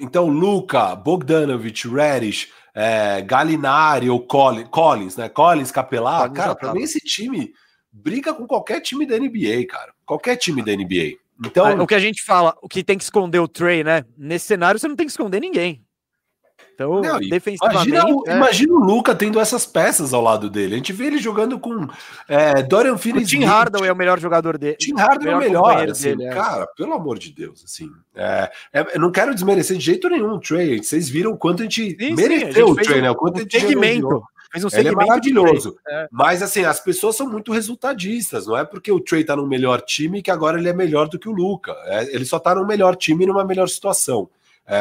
[0.00, 5.28] Então, Luca, Bogdanovich, Reddish, é, Galinari ou Collins, Collins, né?
[5.28, 6.30] Collins, Capelar.
[6.32, 7.52] cara, pra mim esse time
[7.92, 9.92] briga com qualquer time da NBA, cara.
[10.04, 11.16] Qualquer time da NBA.
[11.44, 14.04] Então, ah, o que a gente fala, o que tem que esconder o Trey, né?
[14.16, 15.84] Nesse cenário você não tem que esconder ninguém.
[16.78, 17.88] Então, não, defensivamente.
[17.88, 18.36] Imagina, é...
[18.36, 20.74] imagina, o Luca tendo essas peças ao lado dele.
[20.74, 21.88] A gente vê ele jogando com
[22.28, 23.26] é, Dorian Finney.
[23.26, 24.76] Tim Hardaway é o melhor jogador dele.
[24.76, 25.90] Tim Hardaway é o melhor.
[25.90, 26.30] Assim, dele, é.
[26.30, 27.64] Cara, pelo amor de Deus.
[27.64, 30.80] assim é, é, Eu não quero desmerecer de jeito nenhum o Trey.
[30.80, 33.10] Vocês viram o quanto a gente sim, mereceu sim, a gente o Trey, né?
[33.10, 34.22] O quanto um a gente segmento.
[34.52, 35.76] Fez um ele é maravilhoso.
[35.88, 36.08] É.
[36.12, 38.46] Mas assim, as pessoas são muito resultadistas.
[38.46, 41.18] Não é porque o Trey tá no melhor time que agora ele é melhor do
[41.18, 41.74] que o Luca.
[42.08, 44.30] ele só tá no melhor time e numa melhor situação.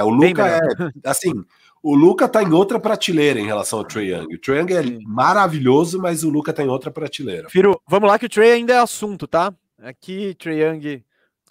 [0.05, 0.59] o Luca é
[1.03, 1.43] assim
[1.81, 4.35] o Luca tá em outra prateleira em relação ao Trae Young.
[4.35, 7.49] O Trae Young é maravilhoso, mas o Luca tá em outra prateleira.
[7.49, 9.53] Firo, vamos lá que o Trae ainda é assunto, tá?
[9.81, 11.03] Aqui, Trae Young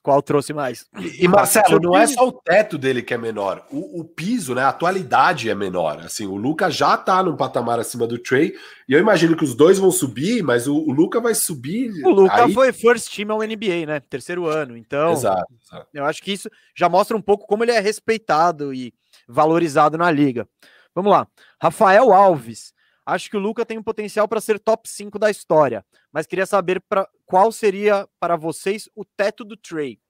[0.06, 0.86] qual trouxe mais.
[1.00, 4.54] E, e Marcelo, não é só o teto dele que é menor, o, o, piso,
[4.54, 4.62] né?
[4.62, 5.98] A atualidade é menor.
[5.98, 8.54] Assim, o Luca já tá num patamar acima do Trey,
[8.88, 11.90] e eu imagino que os dois vão subir, mas o, o Luca vai subir.
[12.04, 12.54] O Luca aí...
[12.54, 13.98] foi first team ao NBA, né?
[13.98, 14.76] Terceiro ano.
[14.76, 15.88] Então, exato, exato.
[15.92, 18.94] eu acho que isso já mostra um pouco como ele é respeitado e
[19.26, 20.48] valorizado na liga.
[20.94, 21.26] Vamos lá.
[21.60, 22.74] Rafael Alves.
[23.04, 26.44] Acho que o Luca tem um potencial para ser top 5 da história, mas queria
[26.44, 30.00] saber pra, qual seria para vocês o teto do Trey.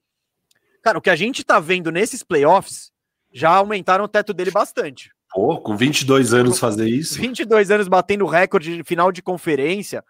[0.81, 2.91] Cara, o que a gente tá vendo nesses playoffs
[3.31, 5.11] já aumentaram o teto dele bastante.
[5.29, 7.19] Pô, com 22 anos fazer isso.
[7.19, 10.03] 22 anos batendo recorde de final de conferência.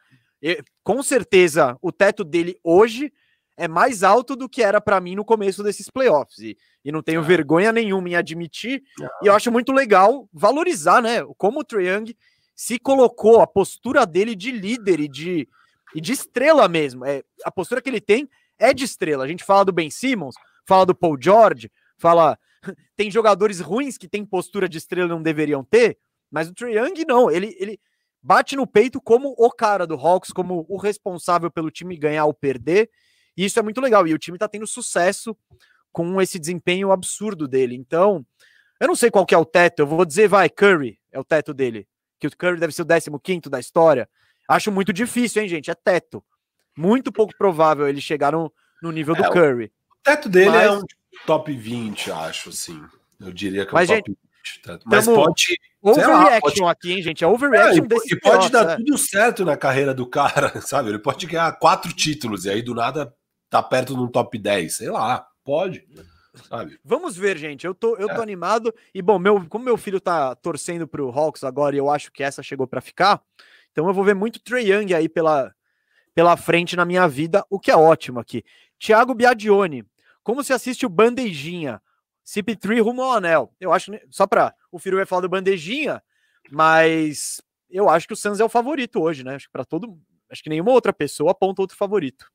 [0.83, 3.11] Com certeza, o teto dele hoje
[3.57, 6.37] é mais alto do que era para mim no começo desses playoffs.
[6.37, 6.55] E,
[6.85, 7.23] e não tenho é.
[7.23, 8.83] vergonha nenhuma em admitir.
[9.21, 11.25] E eu acho muito legal valorizar, né?
[11.37, 12.15] Como o Trae Young
[12.55, 15.49] se colocou, a postura dele de líder e de,
[15.95, 17.03] e de estrela mesmo.
[17.03, 18.29] É, a postura que ele tem
[18.59, 19.23] é de estrela.
[19.23, 20.35] A gente fala do Ben Simmons,
[20.65, 22.37] fala do Paul George, fala.
[22.95, 25.99] Tem jogadores ruins que têm postura de estrela e não deveriam ter,
[26.31, 27.29] mas o Trae Young não.
[27.29, 27.79] Ele, ele
[28.21, 32.33] bate no peito como o cara do Hawks, como o responsável pelo time ganhar ou
[32.33, 32.89] perder.
[33.37, 34.07] E isso é muito legal.
[34.07, 35.37] E o time tá tendo sucesso
[35.91, 37.75] com esse desempenho absurdo dele.
[37.75, 38.25] Então,
[38.79, 39.79] eu não sei qual que é o teto.
[39.79, 41.87] Eu vou dizer, vai, Curry é o teto dele
[42.19, 44.09] que o Curry deve ser o 15 da história.
[44.47, 45.69] Acho muito difícil, hein, gente?
[45.69, 46.23] É teto.
[46.75, 48.51] Muito pouco provável ele chegar no,
[48.81, 49.65] no nível é, do Curry.
[49.65, 50.65] O teto dele é Mas...
[50.65, 50.83] é um
[51.25, 52.81] top 20, acho, assim.
[53.19, 54.61] Eu diria que é um Mas, top gente, 20.
[54.61, 54.79] Tá?
[54.85, 55.59] Mas pode.
[55.81, 56.71] Overreaction pode...
[56.71, 57.23] aqui, hein, gente?
[57.23, 58.75] É overreaction é, desse E pode dar é.
[58.77, 60.89] tudo certo na carreira do cara, sabe?
[60.89, 63.13] Ele pode ganhar quatro títulos e aí do nada
[63.49, 64.75] tá perto de um top 10.
[64.75, 65.85] Sei lá, pode
[66.43, 66.79] sabe?
[66.83, 67.65] Vamos ver, gente.
[67.65, 68.15] Eu tô, eu é.
[68.15, 68.73] tô animado.
[68.93, 72.23] E, bom, meu, como meu filho tá torcendo pro Hawks agora e eu acho que
[72.23, 73.21] essa chegou para ficar,
[73.71, 75.53] então eu vou ver muito Trey Young aí pela,
[76.13, 78.43] pela frente na minha vida, o que é ótimo aqui.
[78.79, 79.85] Thiago Biadione,
[80.23, 81.81] como se assiste o Bandejinha?
[82.25, 83.53] CP3 rumo ao anel.
[83.59, 86.03] Eu acho, só para o Firu vai falar do Bandejinha,
[86.51, 89.35] mas eu acho que o Suns é o favorito hoje, né?
[89.35, 89.97] Acho que para todo,
[90.29, 92.29] acho que nenhuma outra pessoa aponta outro favorito.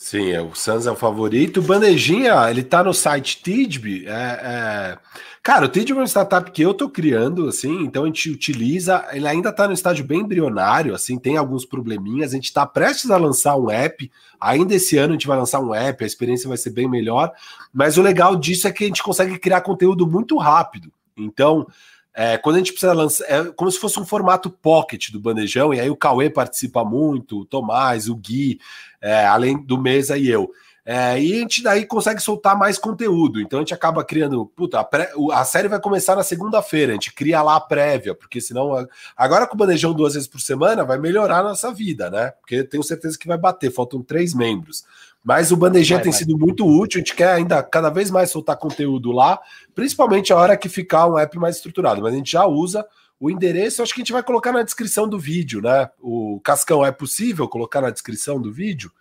[0.00, 1.58] Sim, é, o Suns é o favorito.
[1.58, 4.06] O Bandejinha, ele tá no site Tidb.
[4.06, 4.98] É, é...
[5.42, 9.04] Cara, o Tidb é uma startup que eu tô criando, assim, então a gente utiliza.
[9.10, 12.30] Ele ainda tá no estágio bem embrionário, assim, tem alguns probleminhas.
[12.30, 14.08] A gente tá prestes a lançar um app.
[14.40, 17.32] Ainda esse ano a gente vai lançar um app, a experiência vai ser bem melhor.
[17.74, 20.92] Mas o legal disso é que a gente consegue criar conteúdo muito rápido.
[21.16, 21.66] Então,
[22.20, 25.72] é, quando a gente precisa lançar, é como se fosse um formato pocket do bandejão,
[25.72, 28.58] e aí o Cauê participa muito, o Tomás, o Gui,
[29.00, 30.50] é, além do Mesa e eu.
[30.84, 33.40] É, e a gente daí consegue soltar mais conteúdo.
[33.40, 34.46] Então a gente acaba criando.
[34.46, 38.16] Puta, a, pré, a série vai começar na segunda-feira, a gente cria lá a prévia,
[38.16, 38.88] porque senão.
[39.16, 42.32] Agora com o bandejão duas vezes por semana vai melhorar a nossa vida, né?
[42.40, 44.82] Porque tenho certeza que vai bater, faltam três membros.
[45.24, 46.18] Mas o Bandejinha tem vai.
[46.18, 49.38] sido muito útil, a gente quer ainda cada vez mais soltar conteúdo lá,
[49.74, 52.00] principalmente a hora que ficar um app mais estruturado.
[52.00, 52.86] Mas a gente já usa
[53.20, 55.90] o endereço, acho que a gente vai colocar na descrição do vídeo, né?
[56.00, 58.92] O Cascão é possível colocar na descrição do vídeo?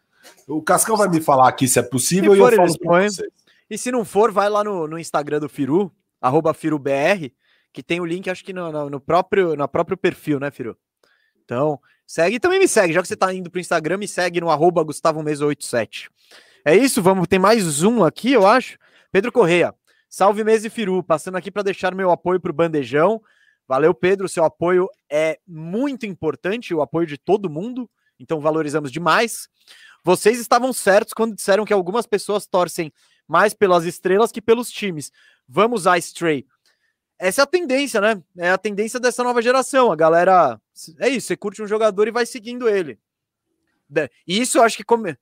[0.48, 3.30] O Cascão vai me falar aqui se é possível se e eu falo pra vocês.
[3.70, 5.92] E se não for, vai lá no, no Instagram do Firu,
[6.22, 7.32] arroba FiruBR,
[7.72, 10.76] que tem o link, acho que no, no, no próprio, no próprio perfil, né, Firu?
[11.44, 12.94] Então, Segue também me segue.
[12.94, 16.10] Já que você está indo para o Instagram, me segue no arroba Gustavo Mesa 87.
[16.64, 18.78] É isso, vamos ter mais um aqui, eu acho.
[19.12, 19.76] Pedro Correia.
[20.10, 23.22] Salve Mesa e Firu, passando aqui para deixar meu apoio para o Bandejão.
[23.68, 24.30] Valeu, Pedro.
[24.30, 27.90] Seu apoio é muito importante, o apoio de todo mundo.
[28.18, 29.50] Então valorizamos demais.
[30.02, 32.92] Vocês estavam certos quando disseram que algumas pessoas torcem
[33.28, 35.12] mais pelas estrelas que pelos times.
[35.46, 36.46] Vamos a Stray
[37.20, 38.22] essa é a tendência, né?
[38.38, 39.92] É a tendência dessa nova geração.
[39.92, 40.60] A galera.
[41.00, 43.00] É isso, você curte um jogador e vai seguindo ele.
[44.28, 44.84] E isso eu acho que.
[44.84, 45.12] Come...
[45.12, 45.18] Eu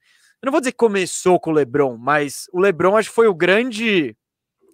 [0.46, 3.34] não vou dizer que começou com o Lebron, mas o Lebron acho que foi o
[3.34, 4.16] grande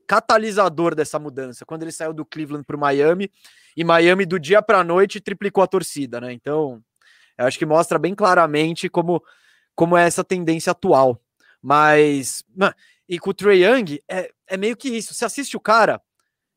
[0.07, 1.65] catalisador dessa mudança.
[1.65, 3.31] Quando ele saiu do Cleveland para o Miami,
[3.75, 6.33] e Miami do dia para a noite triplicou a torcida, né?
[6.33, 6.83] Então,
[7.37, 9.23] eu acho que mostra bem claramente como,
[9.75, 11.21] como é essa tendência atual.
[11.61, 12.43] Mas.
[13.07, 15.13] E com o Trey Young, é, é meio que isso.
[15.13, 16.01] Você assiste o cara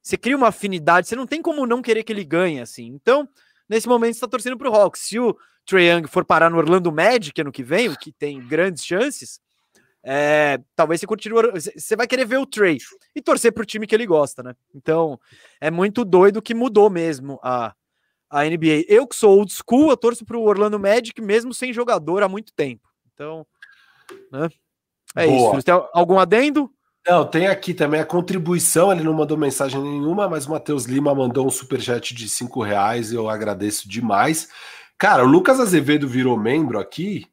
[0.05, 2.89] você cria uma afinidade, você não tem como não querer que ele ganhe, assim.
[2.89, 3.27] Então,
[3.69, 5.03] nesse momento, você está torcendo para o Hawks.
[5.03, 5.37] Se o
[5.67, 9.41] Trae Young for parar no Orlando Magic ano que vem, o que tem grandes chances,
[10.03, 11.51] é, talvez você continue.
[11.53, 12.79] Você vai querer ver o Trey
[13.15, 14.55] e torcer para o time que ele gosta, né?
[14.75, 15.19] Então,
[15.61, 17.75] é muito doido que mudou mesmo a,
[18.29, 18.85] a NBA.
[18.87, 22.29] Eu que sou old school, eu torço para o Orlando Magic, mesmo sem jogador há
[22.29, 22.87] muito tempo.
[23.15, 23.47] Então,
[24.31, 24.51] né?
[25.17, 25.37] É Boa.
[25.37, 25.51] isso.
[25.55, 26.71] Você tem algum adendo?
[27.07, 28.91] Não, tem aqui também a contribuição.
[28.91, 33.13] Ele não mandou mensagem nenhuma, mas o Matheus Lima mandou um superchat de cinco reais.
[33.13, 34.49] Eu agradeço demais.
[34.97, 37.27] Cara, o Lucas Azevedo virou membro aqui.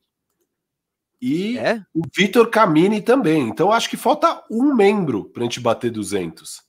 [1.21, 1.81] E é?
[1.93, 3.47] o Vitor Camini também.
[3.47, 6.63] Então acho que falta um membro para a gente bater 200.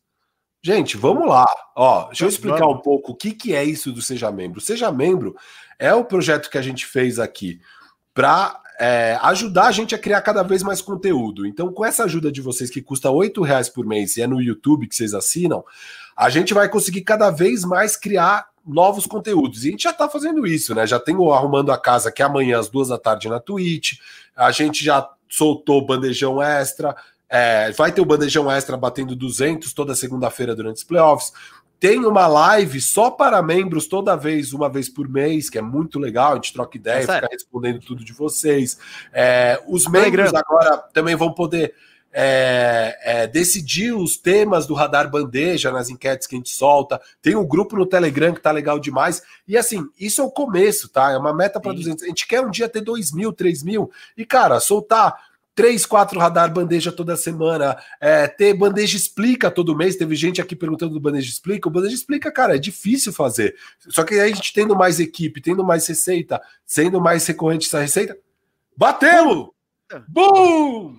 [0.65, 1.47] Gente, vamos lá.
[1.75, 4.61] Ó, deixa eu explicar um pouco o que, que é isso do Seja Membro.
[4.61, 5.35] Seja Membro
[5.77, 7.61] é o projeto que a gente fez aqui
[8.15, 11.47] para é, ajudar a gente a criar cada vez mais conteúdo.
[11.47, 14.43] Então, com essa ajuda de vocês, que custa R$ reais por mês e é no
[14.43, 15.65] YouTube que vocês assinam,
[16.17, 19.65] a gente vai conseguir cada vez mais criar novos conteúdos.
[19.65, 20.85] E a gente já está fazendo isso, né?
[20.85, 24.01] Já tem o Arrumando a Casa, que é amanhã às duas da tarde na Twitch.
[24.35, 26.97] A gente já soltou bandejão extra.
[27.29, 31.33] É, vai ter o bandejão extra batendo 200 toda segunda-feira durante os playoffs.
[31.83, 35.99] Tem uma live só para membros toda vez, uma vez por mês, que é muito
[35.99, 36.31] legal.
[36.31, 38.79] A gente troca ideia, é fica respondendo tudo de vocês.
[39.13, 41.75] É, os membros agora também vão poder
[42.13, 47.01] é, é, decidir os temas do Radar Bandeja nas enquetes que a gente solta.
[47.21, 49.21] Tem um grupo no Telegram que tá legal demais.
[49.49, 51.11] E assim, isso é o começo, tá?
[51.11, 52.05] É uma meta para 200.
[52.05, 53.91] A gente quer um dia ter 2 mil, 3 mil.
[54.17, 59.97] E, cara, soltar três, quatro radar bandeja toda semana, é, ter bandeja explica todo mês.
[59.97, 61.69] Teve gente aqui perguntando do bandeja explica.
[61.69, 63.55] O bandeja explica, cara, é difícil fazer.
[63.89, 67.81] Só que aí a gente tendo mais equipe, tendo mais receita, sendo mais recorrente essa
[67.81, 68.17] receita,
[68.77, 69.55] bateu!
[70.09, 70.99] Bum!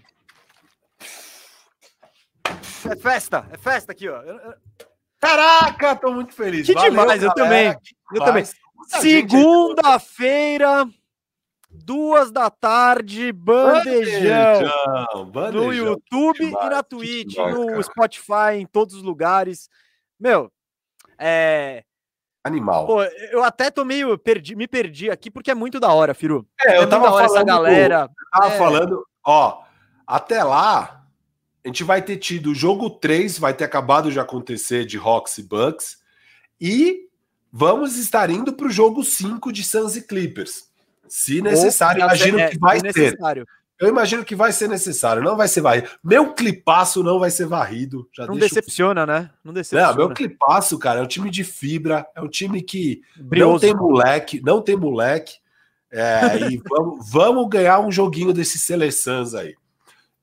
[2.90, 4.22] É festa, é festa aqui, ó.
[5.20, 6.68] Caraca, tô muito feliz.
[6.68, 7.74] Que Valeu, demais, eu também.
[8.14, 8.44] Eu também.
[9.00, 10.86] Segunda-feira,
[11.74, 14.62] duas da tarde, bandejão.
[14.62, 17.84] bandejão, bandejão no YouTube demais, e na Twitch, demais, no cara.
[17.84, 19.70] Spotify, em todos os lugares.
[20.20, 20.52] Meu,
[21.18, 21.84] é.
[22.44, 22.86] Animal.
[22.86, 26.46] Pô, eu até tô meio perdi, me perdi aqui porque é muito da hora, Firu.
[26.62, 28.10] É, eu é tava falando, essa galera.
[28.10, 28.58] Eu tava é...
[28.58, 29.64] falando, ó,
[30.06, 31.06] até lá
[31.64, 35.38] a gente vai ter tido o jogo 3, vai ter acabado de acontecer de Hawks
[35.38, 35.98] e Bucks,
[36.60, 37.08] e
[37.50, 40.73] vamos estar indo para o jogo 5 de Suns e Clippers.
[41.14, 43.16] Se necessário, Ou, imagino é, que vai ser.
[43.80, 45.88] Eu imagino que vai ser necessário, não vai ser varrido.
[46.04, 48.10] Meu clipaço não vai ser varrido.
[48.12, 49.30] Já não decepciona, né?
[49.44, 49.92] Não decepciona.
[49.92, 53.52] Não, meu clipaço, cara, é um time de fibra, é um time que Brioso.
[53.52, 55.36] não tem moleque, não tem moleque.
[55.92, 59.54] É, e vamos, vamos ganhar um joguinho desses seleções aí.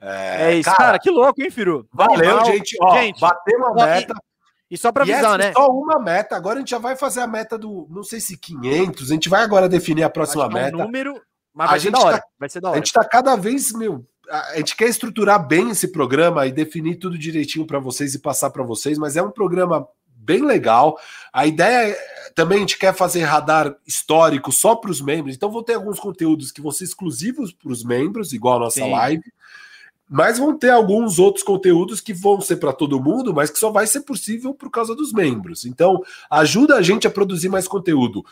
[0.01, 1.87] É, é isso, cara, cara, que louco, hein, Firu?
[1.93, 2.47] Valeu, Animal.
[2.47, 2.77] gente.
[2.83, 4.15] Ó, gente, batemos a meta.
[4.70, 5.52] E, só para avisar, né?
[5.52, 6.36] Só uma meta.
[6.36, 9.10] Agora a gente já vai fazer a meta do, não sei se 500.
[9.10, 10.76] A gente vai agora definir a próxima meta.
[10.76, 11.20] Um número,
[11.52, 12.18] mas vai a ser da hora.
[12.18, 12.76] Tá, vai ser da hora.
[12.76, 16.97] A gente tá cada vez, meu, a gente quer estruturar bem esse programa e definir
[16.97, 20.98] tudo direitinho para vocês e passar para vocês, mas é um programa bem legal.
[21.32, 25.34] A ideia é, também a gente quer fazer radar histórico só para os membros.
[25.34, 28.80] Então vou ter alguns conteúdos que vão ser exclusivos para os membros, igual a nossa
[28.80, 28.92] Sim.
[28.92, 29.32] live.
[30.12, 33.70] Mas vão ter alguns outros conteúdos que vão ser para todo mundo, mas que só
[33.70, 35.65] vai ser possível por causa dos membros.
[35.65, 38.24] Então, ajuda a gente a produzir mais conteúdo.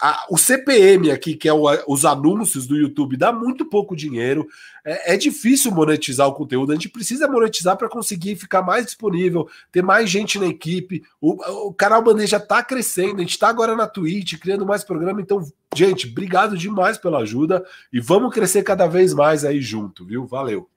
[0.00, 4.48] A, o CPM aqui, que é o, os anúncios do YouTube, dá muito pouco dinheiro.
[4.82, 6.72] É, é difícil monetizar o conteúdo.
[6.72, 11.02] A gente precisa monetizar para conseguir ficar mais disponível, ter mais gente na equipe.
[11.20, 13.16] O, o canal Bandeja está crescendo.
[13.16, 15.20] A gente está agora na Twitch, criando mais programa.
[15.20, 20.24] Então, gente, obrigado demais pela ajuda e vamos crescer cada vez mais aí junto, viu?
[20.24, 20.70] Valeu.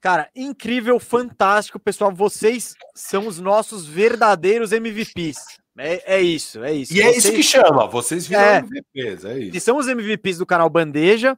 [0.00, 2.12] Cara, incrível, fantástico, pessoal.
[2.12, 5.60] Vocês são os nossos verdadeiros MVPs.
[5.78, 6.92] É, é isso, é isso.
[6.92, 7.06] E vocês...
[7.06, 9.56] é isso que chama, vocês viram é, MVPs, é isso.
[9.56, 11.36] E são os MVPs do canal Bandeja.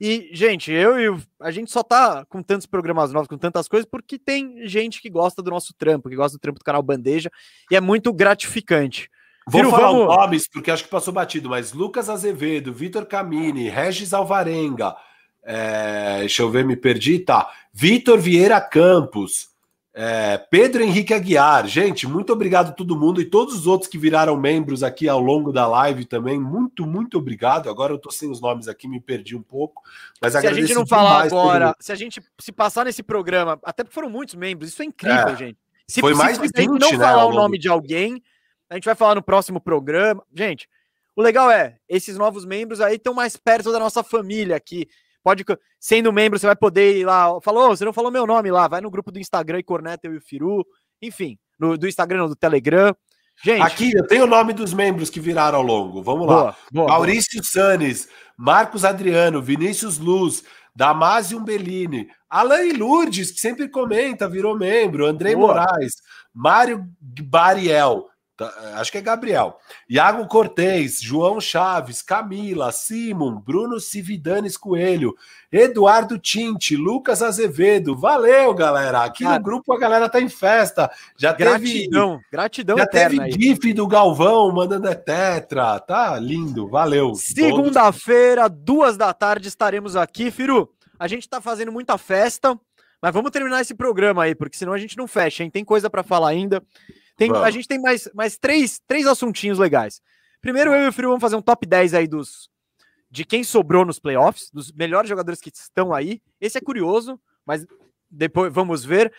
[0.00, 3.88] E, gente, eu e a gente só tá com tantos programas novos, com tantas coisas,
[3.90, 7.30] porque tem gente que gosta do nosso trampo, que gosta do trampo do canal Bandeja,
[7.70, 9.08] e é muito gratificante.
[9.48, 10.06] Vou falar vamos...
[10.06, 14.94] nomes, porque acho que passou batido, mas Lucas Azevedo, Vitor Camini, Regis Alvarenga,
[15.46, 17.20] é, deixa eu ver, me perdi.
[17.20, 17.48] Tá.
[17.72, 19.54] Vitor Vieira Campos.
[19.98, 23.96] É, Pedro Henrique Aguiar, gente, muito obrigado a todo mundo e todos os outros que
[23.96, 26.38] viraram membros aqui ao longo da live também.
[26.38, 27.70] Muito, muito obrigado.
[27.70, 29.82] Agora eu tô sem os nomes aqui, me perdi um pouco.
[30.20, 33.82] Mas se a gente não falar agora, se a gente se passar nesse programa, até
[33.82, 35.58] porque foram muitos membros, isso é incrível, é, gente.
[35.88, 38.22] Se, foi mais se de 20, não né, falar o nome de alguém,
[38.68, 40.22] a gente vai falar no próximo programa.
[40.34, 40.68] Gente,
[41.14, 44.86] o legal é, esses novos membros aí estão mais perto da nossa família aqui
[45.26, 45.44] pode,
[45.80, 47.40] sendo membro, você vai poder ir lá.
[47.40, 50.14] Falou, você não falou meu nome lá, vai no grupo do Instagram e corneta eu
[50.14, 50.64] e o Firu.
[51.02, 52.94] Enfim, no, do Instagram, no do Telegram.
[53.42, 53.60] Gente.
[53.60, 56.00] Aqui eu tenho o nome dos membros que viraram ao longo.
[56.00, 56.56] Vamos boa, lá.
[56.70, 57.44] Boa, Maurício boa.
[57.44, 58.08] Sanes,
[58.38, 60.44] Marcos Adriano, Vinícius Luz,
[60.76, 65.96] Damásio Bellini, Alain Lourdes, que sempre comenta, virou membro, Andrei Moraes,
[66.32, 68.06] Mário Bariel,
[68.74, 69.58] acho que é Gabriel.
[69.88, 75.14] Iago Cortez, João Chaves, Camila, Simon, Bruno Cividanes Coelho,
[75.50, 77.96] Eduardo Tinte, Lucas Azevedo.
[77.96, 79.04] Valeu, galera.
[79.04, 80.90] Aqui Cara, no grupo a galera tá em festa.
[81.16, 82.76] Já gratidão, teve, gratidão.
[82.78, 83.32] Já teve aí.
[83.32, 85.78] GIF do Galvão mandando é tetra.
[85.80, 87.14] Tá lindo, valeu.
[87.14, 90.68] Segunda-feira, duas da tarde, estaremos aqui, Firu.
[90.98, 92.58] A gente tá fazendo muita festa,
[93.00, 95.50] mas vamos terminar esse programa aí, porque senão a gente não fecha, hein?
[95.50, 96.62] Tem coisa para falar ainda.
[97.16, 100.00] Tem, a gente tem mais, mais três, três assuntinhos legais.
[100.40, 102.50] Primeiro, eu e o Frio vamos fazer um top 10 aí dos
[103.10, 106.20] de quem sobrou nos playoffs, dos melhores jogadores que estão aí.
[106.40, 107.66] Esse é curioso, mas
[108.10, 109.12] depois vamos ver.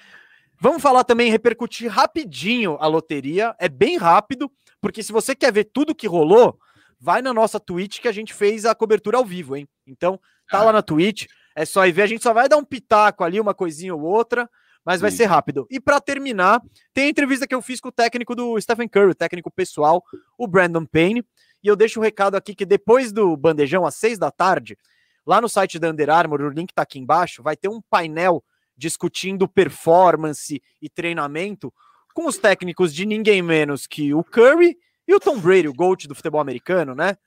[0.59, 3.55] Vamos falar também, repercutir rapidinho a loteria.
[3.59, 4.51] É bem rápido,
[4.81, 6.59] porque se você quer ver tudo que rolou,
[6.99, 9.67] vai na nossa Twitch que a gente fez a cobertura ao vivo, hein?
[9.85, 10.19] Então,
[10.49, 11.25] tá lá na Twitch,
[11.55, 12.03] é só ir ver.
[12.03, 14.49] A gente só vai dar um pitaco ali, uma coisinha ou outra,
[14.87, 15.17] mas vai Sim.
[15.17, 15.67] ser rápido.
[15.69, 16.61] E para terminar,
[16.93, 20.01] tem a entrevista que eu fiz com o técnico do Stephen Curry, o técnico pessoal,
[20.37, 21.25] o Brandon Payne.
[21.61, 24.77] E eu deixo o um recado aqui que depois do bandejão, às seis da tarde,
[25.25, 28.41] lá no site da Under Armour, o link tá aqui embaixo, vai ter um painel
[28.77, 31.73] discutindo performance e treinamento
[32.13, 36.07] com os técnicos de ninguém menos que o Curry e o Tom Brady, o GOAT
[36.07, 37.17] do futebol americano, né?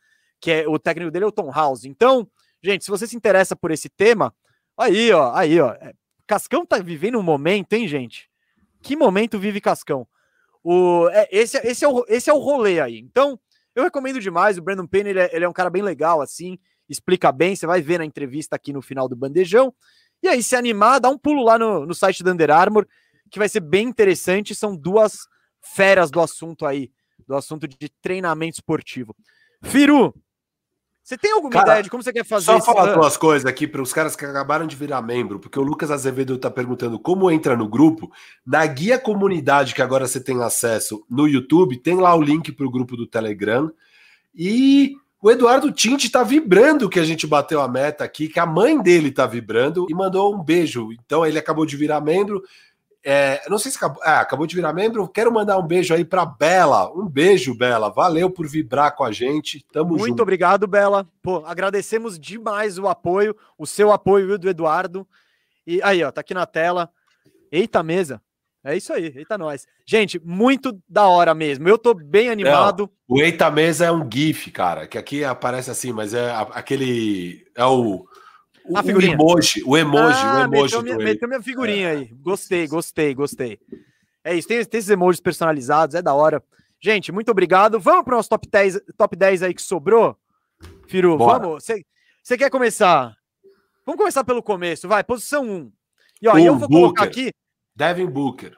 [0.41, 1.85] Que é o técnico dele é o Tom House.
[1.85, 2.27] Então,
[2.62, 4.35] gente, se você se interessa por esse tema,
[4.78, 5.73] aí, ó, aí, ó.
[5.74, 5.93] É,
[6.31, 8.31] Cascão tá vivendo um momento, hein, gente?
[8.81, 10.07] Que momento vive Cascão?
[10.62, 13.01] O, é, esse, esse, é o, esse é o rolê aí.
[13.01, 13.36] Então,
[13.74, 14.57] eu recomendo demais.
[14.57, 16.57] O Brandon Payne, ele é, ele é um cara bem legal, assim,
[16.89, 17.57] explica bem.
[17.57, 19.74] Você vai ver na entrevista aqui no final do Bandejão.
[20.23, 22.86] E aí, se animar, dá um pulo lá no, no site da Under Armour,
[23.28, 24.55] que vai ser bem interessante.
[24.55, 25.27] São duas
[25.61, 26.93] feras do assunto aí,
[27.27, 29.16] do assunto de treinamento esportivo.
[29.65, 30.15] Firu,
[31.11, 32.66] você tem alguma Cara, ideia de como você quer fazer só isso?
[32.66, 35.62] Só falar duas coisas aqui para os caras que acabaram de virar membro, porque o
[35.62, 38.12] Lucas Azevedo está perguntando como entra no grupo.
[38.47, 42.65] Na guia comunidade que agora você tem acesso no YouTube, tem lá o link para
[42.65, 43.73] o grupo do Telegram.
[44.32, 48.47] E o Eduardo Tinte está vibrando que a gente bateu a meta aqui, que a
[48.47, 50.93] mãe dele está vibrando e mandou um beijo.
[50.93, 52.41] Então ele acabou de virar membro.
[53.05, 55.09] É, não sei se acabou, é, acabou de virar membro.
[55.09, 56.90] Quero mandar um beijo aí para Bela.
[56.93, 57.90] Um beijo, Bela.
[57.90, 59.64] Valeu por vibrar com a gente.
[59.72, 60.22] Tamo Muito junto.
[60.22, 61.09] obrigado, Bela.
[61.22, 65.06] Pô, agradecemos demais o apoio, o seu apoio e o do Eduardo.
[65.66, 66.90] E aí, ó, tá aqui na tela.
[67.51, 68.20] Eita mesa.
[68.62, 69.66] É isso aí, eita nós.
[69.86, 71.66] Gente, muito da hora mesmo.
[71.66, 72.90] Eu tô bem animado.
[73.09, 77.47] Não, o Eita Mesa é um GIF, cara, que aqui aparece assim, mas é aquele.
[77.56, 78.05] É o
[78.76, 79.16] a figurinha.
[79.16, 80.62] O emoji, o emoji, ah, o emoji.
[80.62, 81.90] Meteu minha, meteu minha figurinha é.
[81.92, 82.05] aí.
[82.20, 83.59] Gostei, gostei, gostei.
[84.22, 86.42] É isso, tem, tem esses emojis personalizados, é da hora.
[86.80, 87.78] Gente, muito obrigado.
[87.78, 90.16] Vamos para o nosso top 10, top 10 aí que sobrou?
[90.88, 91.38] Firu, Bora.
[91.38, 91.64] vamos.
[92.22, 93.14] Você quer começar?
[93.84, 95.02] Vamos começar pelo começo, vai.
[95.02, 95.72] Posição 1.
[96.22, 96.80] E ó, eu vou Booker.
[96.80, 97.30] colocar aqui.
[97.74, 98.56] Devin Booker.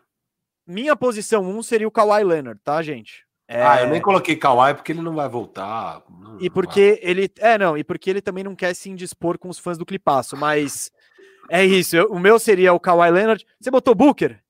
[0.66, 3.24] Minha posição 1 seria o Kawhi Leonard, tá, gente?
[3.52, 3.62] É...
[3.62, 6.02] Ah, eu nem coloquei Kawhi porque ele não vai voltar.
[6.08, 7.30] Não, e porque não ele.
[7.38, 10.38] É, não, e porque ele também não quer se indispor com os fãs do Clipaço,
[10.38, 10.90] mas
[11.50, 11.94] é isso.
[11.94, 13.46] Eu, o meu seria o Kawhi Leonard.
[13.60, 14.42] Você botou Booker?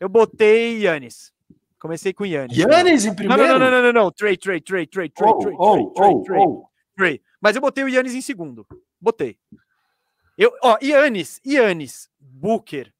[0.00, 1.34] Eu botei Yannis.
[1.78, 2.56] Comecei com Yannis.
[2.56, 3.42] Yannis em primeiro?
[3.42, 4.10] Não, não, não, não, não, não.
[4.10, 6.70] Trey, Trey, Trey, Trey, Trey, oh, Trey, oh, Trey, oh, Trey, oh.
[6.96, 7.22] Trey.
[7.38, 8.66] Mas eu botei o Yannis em segundo.
[8.98, 9.36] Botei.
[10.38, 12.90] Eu, ó, Yannis, Yannis, Booker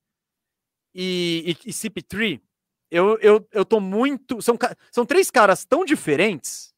[0.95, 2.43] e, e, e CP3
[2.91, 4.41] eu, eu, eu tô muito.
[4.41, 4.59] São,
[4.91, 6.75] são três caras tão diferentes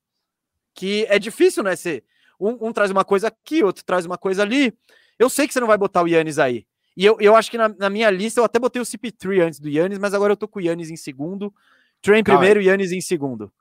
[0.75, 1.77] que é difícil, né?
[1.77, 2.05] Ser,
[2.41, 4.73] um, um, traz uma coisa aqui, outro traz uma coisa ali.
[5.19, 6.67] Eu sei que você não vai botar o Yannis aí.
[6.97, 9.61] E eu, eu acho que na, na minha lista eu até botei o CP3 antes
[9.61, 11.53] do Yannis, mas agora eu tô com o Yannis em segundo.
[12.01, 13.53] Trey em primeiro e Yannis em segundo.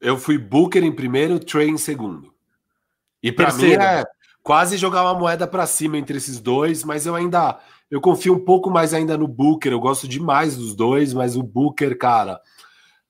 [0.00, 2.34] Eu fui Booker em primeiro, Trey em segundo.
[3.22, 4.04] E para mim é
[4.46, 7.58] quase jogar uma moeda para cima entre esses dois, mas eu ainda
[7.90, 9.72] eu confio um pouco mais ainda no Booker.
[9.72, 12.40] Eu gosto demais dos dois, mas o Booker, cara,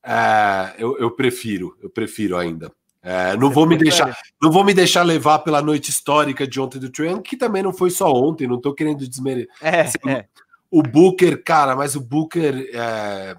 [0.03, 2.73] é, eu, eu, prefiro, eu prefiro ainda.
[3.03, 6.79] É, não vou me deixar, não vou me deixar levar pela noite histórica de ontem
[6.79, 8.47] do Trey, que também não foi só ontem.
[8.47, 9.51] Não estou querendo desmerecer.
[9.61, 10.25] É, assim, é.
[10.71, 13.37] O Booker, cara, mas o Booker é,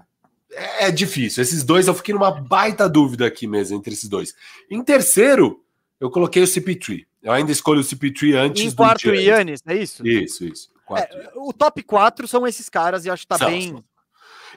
[0.86, 1.42] é difícil.
[1.42, 4.34] Esses dois, eu fiquei numa baita dúvida aqui mesmo entre esses dois.
[4.70, 5.60] Em terceiro,
[6.00, 7.07] eu coloquei o CP3.
[7.22, 10.06] Eu ainda escolho o CP3 antes em do quarto, Yannis, é isso?
[10.06, 10.70] Isso, isso.
[10.96, 13.72] É, o top 4 são esses caras e acho que tá são, bem.
[13.72, 13.84] São.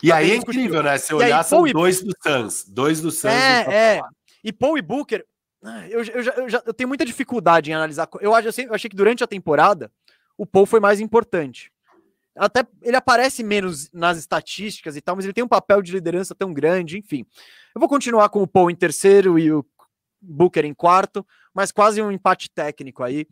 [0.02, 0.98] E tá aí bem é incrível, né?
[0.98, 2.66] Se olhar, aí, são dois do Suns.
[2.68, 3.34] Dois do Suns.
[3.34, 4.02] É, é.
[4.44, 5.26] E Paul e Booker,
[5.64, 8.08] ah, eu, eu, já, eu, já, eu tenho muita dificuldade em analisar.
[8.20, 9.92] Eu, acho, eu achei que durante a temporada
[10.38, 11.72] o Paul foi mais importante.
[12.36, 16.34] Até ele aparece menos nas estatísticas e tal, mas ele tem um papel de liderança
[16.34, 17.26] tão grande, enfim.
[17.76, 19.66] Eu vou continuar com o Paul em terceiro e o
[20.22, 23.28] Booker em quarto, mas quase um empate técnico aí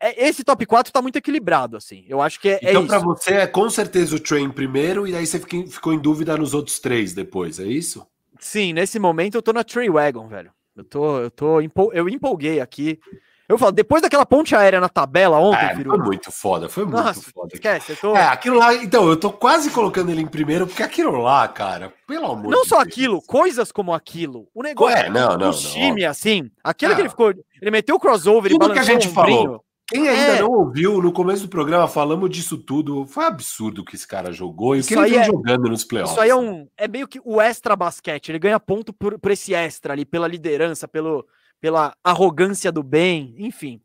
[0.00, 2.04] é, esse top 4 tá muito equilibrado, assim.
[2.08, 5.14] Eu acho que é, é então, para você, é com certeza o Train primeiro, e
[5.16, 8.06] aí você ficou em dúvida nos outros três depois, é isso?
[8.38, 10.52] Sim, nesse momento eu tô na Trey Wagon, velho.
[10.76, 11.62] Eu tô, eu tô,
[11.92, 12.98] eu empolguei aqui.
[13.46, 16.96] Eu falo, depois daquela ponte aérea na tabela ontem, é, Foi muito foda, foi muito
[16.96, 17.50] Nossa, foda.
[17.52, 18.16] Esquece, eu tô...
[18.16, 21.92] É, aquilo lá, então, eu tô quase colocando ele em primeiro, porque aquilo lá, cara,
[22.06, 22.88] pelo amor Não de só Deus.
[22.88, 24.48] aquilo, coisas como aquilo.
[24.54, 26.10] O negócio é, não, não, o time, não.
[26.10, 26.94] assim, aquilo é.
[26.94, 30.36] que ele ficou, ele meteu o crossover Tudo e que a gente falou Quem ainda
[30.36, 30.40] é...
[30.40, 33.04] não ouviu, no começo do programa falamos disso tudo.
[33.04, 35.24] Foi absurdo que esse cara jogou e o que ele vem é...
[35.24, 36.12] jogando nos playoffs.
[36.12, 36.66] Isso aí é um.
[36.78, 38.30] É meio que o extra basquete.
[38.30, 41.26] Ele ganha ponto por, por esse extra ali, pela liderança, pelo,
[41.64, 43.80] pela arrogância do bem, enfim.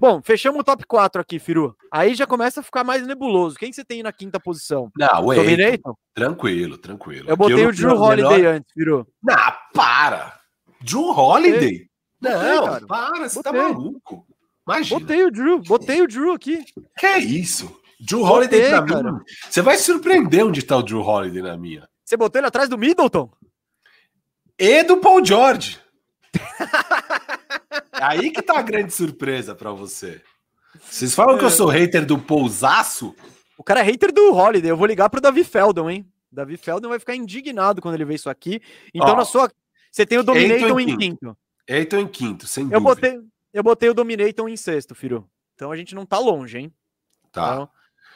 [0.00, 1.76] Bom, fechamos o top 4 aqui, Firu.
[1.92, 3.56] Aí já começa a ficar mais nebuloso.
[3.56, 4.90] Quem você tem na quinta posição?
[4.96, 5.94] Não, o Dominator?
[6.14, 7.28] Tranquilo, tranquilo.
[7.28, 8.54] Eu botei o Drew Holiday menor...
[8.54, 9.06] antes, Firu.
[9.22, 9.36] Não,
[9.74, 10.40] para!
[10.80, 11.86] Drew Holiday?
[12.18, 13.68] Não, botei, para, você tá botei.
[13.68, 14.26] tá maluco.
[14.66, 15.00] Imagina.
[15.00, 16.64] Botei o Drew, botei o Drew aqui.
[16.96, 17.82] Que é isso?
[18.00, 19.18] Drew Holiday botei, pra mim.
[19.50, 21.86] Você vai se surpreender onde tá o Drew Holiday na minha.
[22.02, 23.30] Você botou ele atrás do Middleton?
[24.58, 25.83] E do Paul George.
[27.92, 30.20] Aí que tá a grande surpresa para você.
[30.90, 31.38] Vocês falam é.
[31.38, 33.14] que eu sou hater do Pousaço?
[33.56, 34.70] O cara é hater do Holiday.
[34.70, 36.06] Eu vou ligar pro Davi Feldon, hein?
[36.30, 38.60] Davi Feldon vai ficar indignado quando ele ver isso aqui.
[38.92, 39.50] Então, na sua.
[39.90, 41.36] Você tem o Dominator em, em quinto.
[41.66, 42.82] Eiton em quinto, sem eu dúvida.
[42.82, 43.20] Botei,
[43.52, 45.28] eu botei o Dominator em sexto, Firu.
[45.54, 46.72] Então a gente não tá longe, hein?
[47.32, 47.52] Tá.
[47.52, 47.68] Então,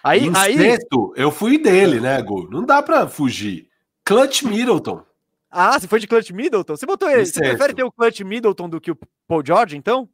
[0.03, 0.57] aí, em aí...
[0.57, 2.49] sexto, eu fui dele, né, Gu?
[2.51, 3.69] Não dá pra fugir.
[4.05, 5.03] Clutch Middleton.
[5.51, 6.77] Ah, você foi de Clutch Middleton?
[6.77, 7.25] Você botou ele.
[7.25, 10.09] Você prefere ter o Clutch Middleton do que o Paul George, então?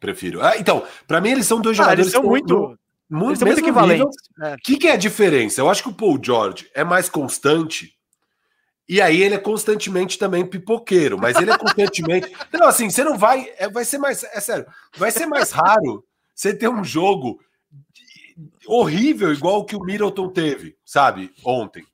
[0.00, 0.44] Prefiro.
[0.44, 2.78] Ah, então, para mim eles são dois ah, jogadores eles são muito,
[3.10, 4.16] eles são muito equivalentes.
[4.38, 4.56] O é.
[4.62, 5.60] que, que é a diferença?
[5.60, 7.96] Eu acho que o Paul George é mais constante.
[8.88, 12.30] E aí ele é constantemente também pipoqueiro, mas ele é constantemente.
[12.52, 13.52] não, assim, você não vai.
[13.58, 14.22] É, vai ser mais.
[14.22, 16.04] É sério, vai ser mais raro
[16.34, 17.40] você ter um jogo
[18.66, 21.84] horrível igual o que o Middleton teve, sabe, ontem.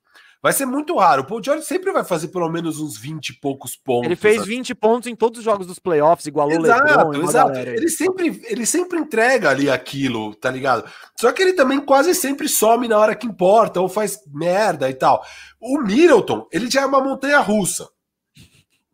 [0.43, 1.21] Vai ser muito raro.
[1.21, 4.07] O Paul George sempre vai fazer pelo menos uns 20 e poucos pontos.
[4.07, 4.75] Ele fez 20 assim.
[4.75, 7.29] pontos em todos os jogos dos playoffs, igualou exato, o LeBron.
[7.29, 10.83] Exato, ele sempre, ele sempre entrega ali aquilo, tá ligado?
[11.17, 14.93] Só que ele também quase sempre some na hora que importa, ou faz merda e
[14.93, 15.25] tal.
[15.61, 17.87] O Middleton, ele já é uma montanha russa.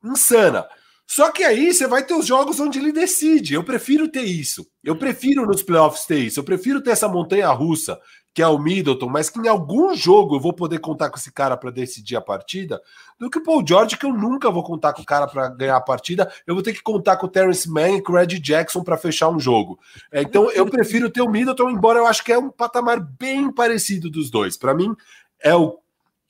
[0.05, 0.67] Insana.
[1.07, 3.55] Só que aí você vai ter os jogos onde ele decide.
[3.55, 4.67] Eu prefiro ter isso.
[4.83, 6.39] Eu prefiro nos playoffs ter isso.
[6.39, 7.99] Eu prefiro ter essa montanha russa
[8.33, 11.31] que é o Middleton, mas que em algum jogo eu vou poder contar com esse
[11.31, 12.81] cara para decidir a partida,
[13.19, 15.75] do que o Paul George, que eu nunca vou contar com o cara para ganhar
[15.75, 18.39] a partida, eu vou ter que contar com o Terrence Mann e com o Red
[18.39, 19.79] Jackson para fechar um jogo.
[20.11, 23.51] É, então eu prefiro ter o Middleton, embora eu acho que é um patamar bem
[23.51, 24.55] parecido dos dois.
[24.55, 24.95] Para mim,
[25.41, 25.79] é o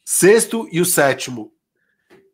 [0.04, 1.52] sexto e o sétimo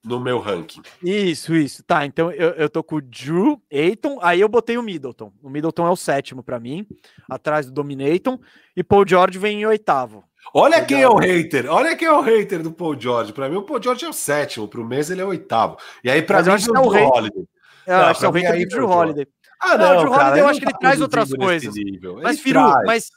[0.06, 0.82] no meu ranking.
[1.04, 1.84] Isso, isso.
[1.84, 5.34] Tá, então eu, eu tô com o Drew, Aiton, aí eu botei o Middleton.
[5.42, 6.86] O Middleton é o sétimo para mim,
[7.30, 8.40] atrás do Dominaton,
[8.76, 10.24] e Paul George vem em oitavo.
[10.54, 11.28] Olha Paul quem George.
[11.28, 13.34] é o hater, olha quem é o hater do Paul George.
[13.34, 15.78] Para mim, o Paul George é o sétimo, pro mês ele é o oitavo.
[16.04, 17.46] E aí, para mim, é o Drew Holiday.
[17.88, 19.28] É, eu acho que é o hater do Drew Holiday.
[19.60, 21.74] Ah, não, não o Drew Holiday eu acho que ele traz outras coisas.
[22.22, 23.10] Mas, Firu, mas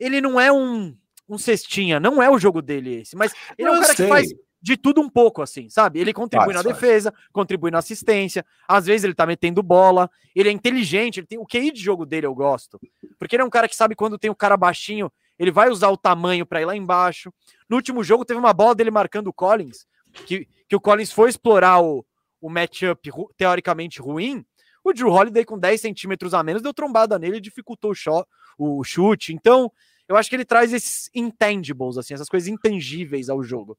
[0.00, 0.96] ele não é um,
[1.28, 3.16] um cestinha, não é o jogo dele esse.
[3.16, 4.06] Mas ele eu é um cara sei.
[4.06, 4.28] que faz
[4.64, 6.00] de tudo um pouco, assim, sabe?
[6.00, 10.48] Ele contribui faz, na defesa, contribui na assistência, às vezes ele tá metendo bola, ele
[10.48, 12.80] é inteligente, ele tem o QI de jogo dele eu gosto.
[13.18, 15.90] Porque ele é um cara que sabe quando tem o cara baixinho, ele vai usar
[15.90, 17.30] o tamanho para ir lá embaixo.
[17.68, 19.86] No último jogo teve uma bola dele marcando o Collins,
[20.24, 22.02] que, que o Collins foi explorar o,
[22.40, 24.46] o matchup teoricamente ruim,
[24.82, 28.26] o Drew Holiday com 10 centímetros a menos deu trombada nele e dificultou o, shot,
[28.56, 29.34] o chute.
[29.34, 29.70] Então,
[30.08, 33.76] eu acho que ele traz esses intangibles, assim, essas coisas intangíveis ao jogo.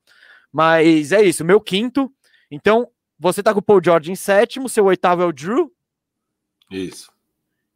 [0.56, 2.10] Mas é isso, meu quinto.
[2.49, 5.69] Então, você tá com o Paul George em sétimo, seu oitavo é o Drew.
[6.72, 7.11] Isso.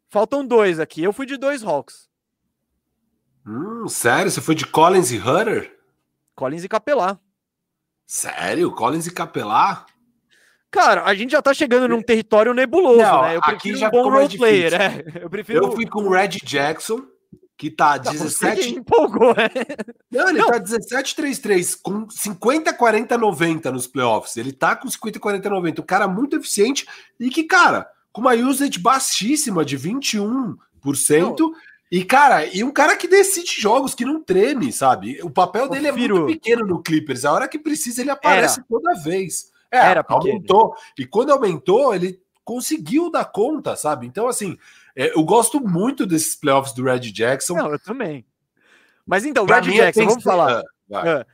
[0.08, 1.02] Faltam dois aqui.
[1.02, 2.08] Eu fui de dois Hawks.
[3.46, 4.30] Hum, sério?
[4.30, 5.78] Você foi de Collins e Hunter?
[6.34, 7.20] Collins e Capelar.
[8.06, 8.72] Sério?
[8.72, 9.84] Collins e Capelar?
[10.70, 13.36] Cara, a gente já tá chegando num território nebuloso, Não, né?
[13.36, 15.04] Eu prefiro aqui já um bom role player, é.
[15.22, 15.66] Eu prefiro.
[15.66, 17.06] Eu fui com o Red Jackson
[17.60, 18.40] que tá 17.
[18.40, 19.50] Tá, empolgou, é?
[20.10, 20.46] Não, ele Não.
[20.46, 24.38] tá 17-3-3, com 50, 40, 90 nos playoffs.
[24.38, 25.82] Ele tá com 50, 40, 90.
[25.82, 26.86] Um cara muito eficiente
[27.18, 30.56] e que, cara, com uma usage baixíssima de 21%.
[31.38, 31.52] Não.
[31.92, 35.20] E, cara, e um cara que decide jogos, que não treme, sabe?
[35.22, 37.26] O papel dele é muito pequeno no Clippers.
[37.26, 38.66] A hora que precisa, ele aparece Era.
[38.70, 39.52] toda vez.
[39.70, 40.74] É, Era aumentou.
[40.98, 44.06] E quando aumentou, ele conseguiu dar conta, sabe?
[44.06, 44.56] Então, assim,
[44.96, 47.54] é, eu gosto muito desses playoffs do Red Jackson.
[47.54, 48.24] Não, eu também.
[49.06, 50.62] Mas então, pra Red Jackson, vamos falar.
[50.92, 51.24] É,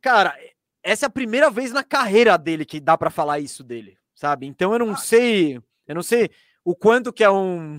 [0.00, 0.36] cara,
[0.82, 4.46] essa é a primeira vez na carreira dele que dá para falar isso dele, sabe?
[4.46, 4.96] Então eu não ah.
[4.96, 6.30] sei, eu não sei
[6.64, 7.78] o quanto que é um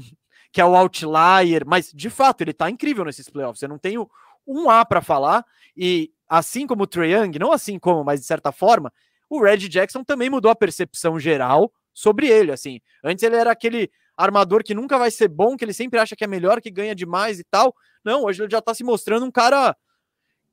[0.52, 3.62] que é o outlier, mas de fato ele tá incrível nesses playoffs.
[3.62, 4.10] Eu não tenho
[4.48, 5.46] um A para falar
[5.76, 8.92] e assim como o Trae Young, não assim como, mas de certa forma,
[9.30, 12.80] o Red Jackson também mudou a percepção geral sobre ele, assim.
[13.04, 16.24] Antes ele era aquele armador que nunca vai ser bom, que ele sempre acha que
[16.24, 17.76] é melhor, que ganha demais e tal.
[18.04, 19.76] Não, hoje ele já tá se mostrando um cara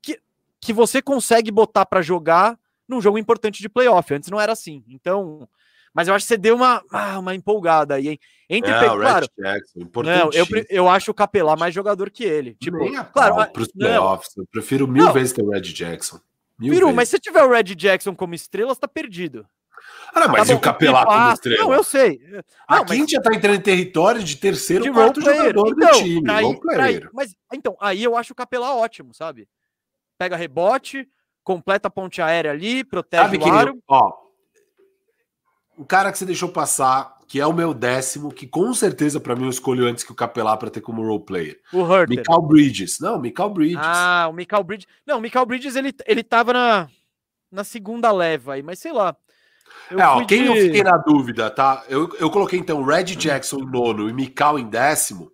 [0.01, 0.19] que,
[0.59, 2.57] que você consegue botar para jogar
[2.87, 4.13] num jogo importante de playoff.
[4.13, 4.83] Antes não era assim.
[4.87, 5.47] Então,
[5.93, 8.19] Mas eu acho que você deu uma, ah, uma empolgada aí, hein?
[8.49, 12.09] Entre, É, pe- o Red claro, Jackson, não, eu, eu acho o Capelá mais jogador
[12.11, 12.55] que ele.
[12.55, 14.35] Tipo, a claro, mas- pros não, playoffs.
[14.35, 15.13] Eu prefiro mil Não.
[15.13, 16.19] vezes ter o Red Jackson.
[16.59, 16.95] Mil Firu, vezes.
[16.95, 19.45] mas se tiver o Red Jackson como estrela, você tá perdido.
[20.15, 21.63] Ah, não, mas Tá e bom, o Capelá como passa- estrela?
[21.63, 22.19] Não, eu sei.
[22.29, 25.37] Não, Aqui a mas- gente já tá entrando em território de terceiro, de quarto player.
[25.41, 26.51] jogador Então, do time.
[26.51, 27.09] ir- player.
[27.13, 29.47] mas então, aí eu acho o Capelá ótimo, sabe?
[30.17, 31.07] Pega rebote,
[31.43, 33.83] completa a ponte aérea ali, protege Sabe o aro.
[33.87, 34.11] ó,
[35.77, 39.35] o cara que você deixou passar, que é o meu décimo, que com certeza pra
[39.35, 41.59] mim eu escolho antes que o Capelá pra ter como role player.
[41.73, 42.19] O Herter.
[42.19, 42.99] Michael Bridges.
[42.99, 43.79] Não, Michael Bridges.
[43.81, 44.87] Ah, o Michael Bridges.
[45.05, 46.87] Não, o Michael Bridges ele, ele tava na,
[47.51, 49.15] na segunda leva aí, mas sei lá.
[49.91, 51.83] Eu é, ó, quem de- eu fiquei na dúvida, tá?
[51.87, 55.31] Eu, eu coloquei então Red Jackson em nono e Mikal em décimo.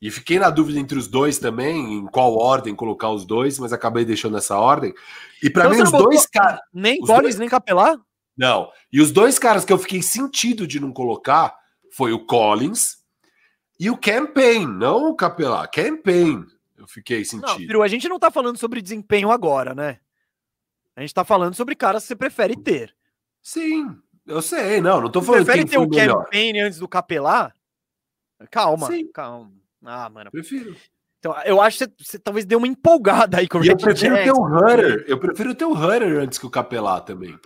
[0.00, 3.72] E fiquei na dúvida entre os dois também, em qual ordem colocar os dois, mas
[3.72, 4.94] acabei deixando essa ordem.
[5.42, 6.60] E pra Então mim, os não dois caras.
[6.72, 7.98] Nem Collins, dois- nem Capelá?
[8.36, 8.70] Não.
[8.92, 11.56] E os dois caras que eu fiquei sentido de não colocar
[11.90, 12.98] foi o Collins
[13.80, 15.66] e o Campaign, não o Capelá.
[15.66, 16.44] Campaign.
[16.76, 17.56] Eu fiquei Não, sentido.
[17.66, 19.98] Firu, a gente não tá falando sobre desempenho agora, né?
[20.94, 22.94] A gente tá falando sobre caras que você prefere ter.
[23.42, 23.96] Sim,
[24.26, 26.24] eu sei, não, não tô Você falando prefere quem ter o melhor.
[26.24, 27.52] campaign antes do Capelá?
[28.50, 29.10] Calma, Sim.
[29.12, 29.50] calma.
[29.84, 30.30] Ah, mano.
[30.30, 30.76] Prefiro.
[31.18, 34.14] Então, eu acho que você, você talvez dê uma empolgada aí com o eu prefiro
[34.14, 34.40] ter Jackson.
[34.40, 35.04] o Hunter.
[35.08, 37.36] Eu prefiro ter o Hunter antes que o Capelá também.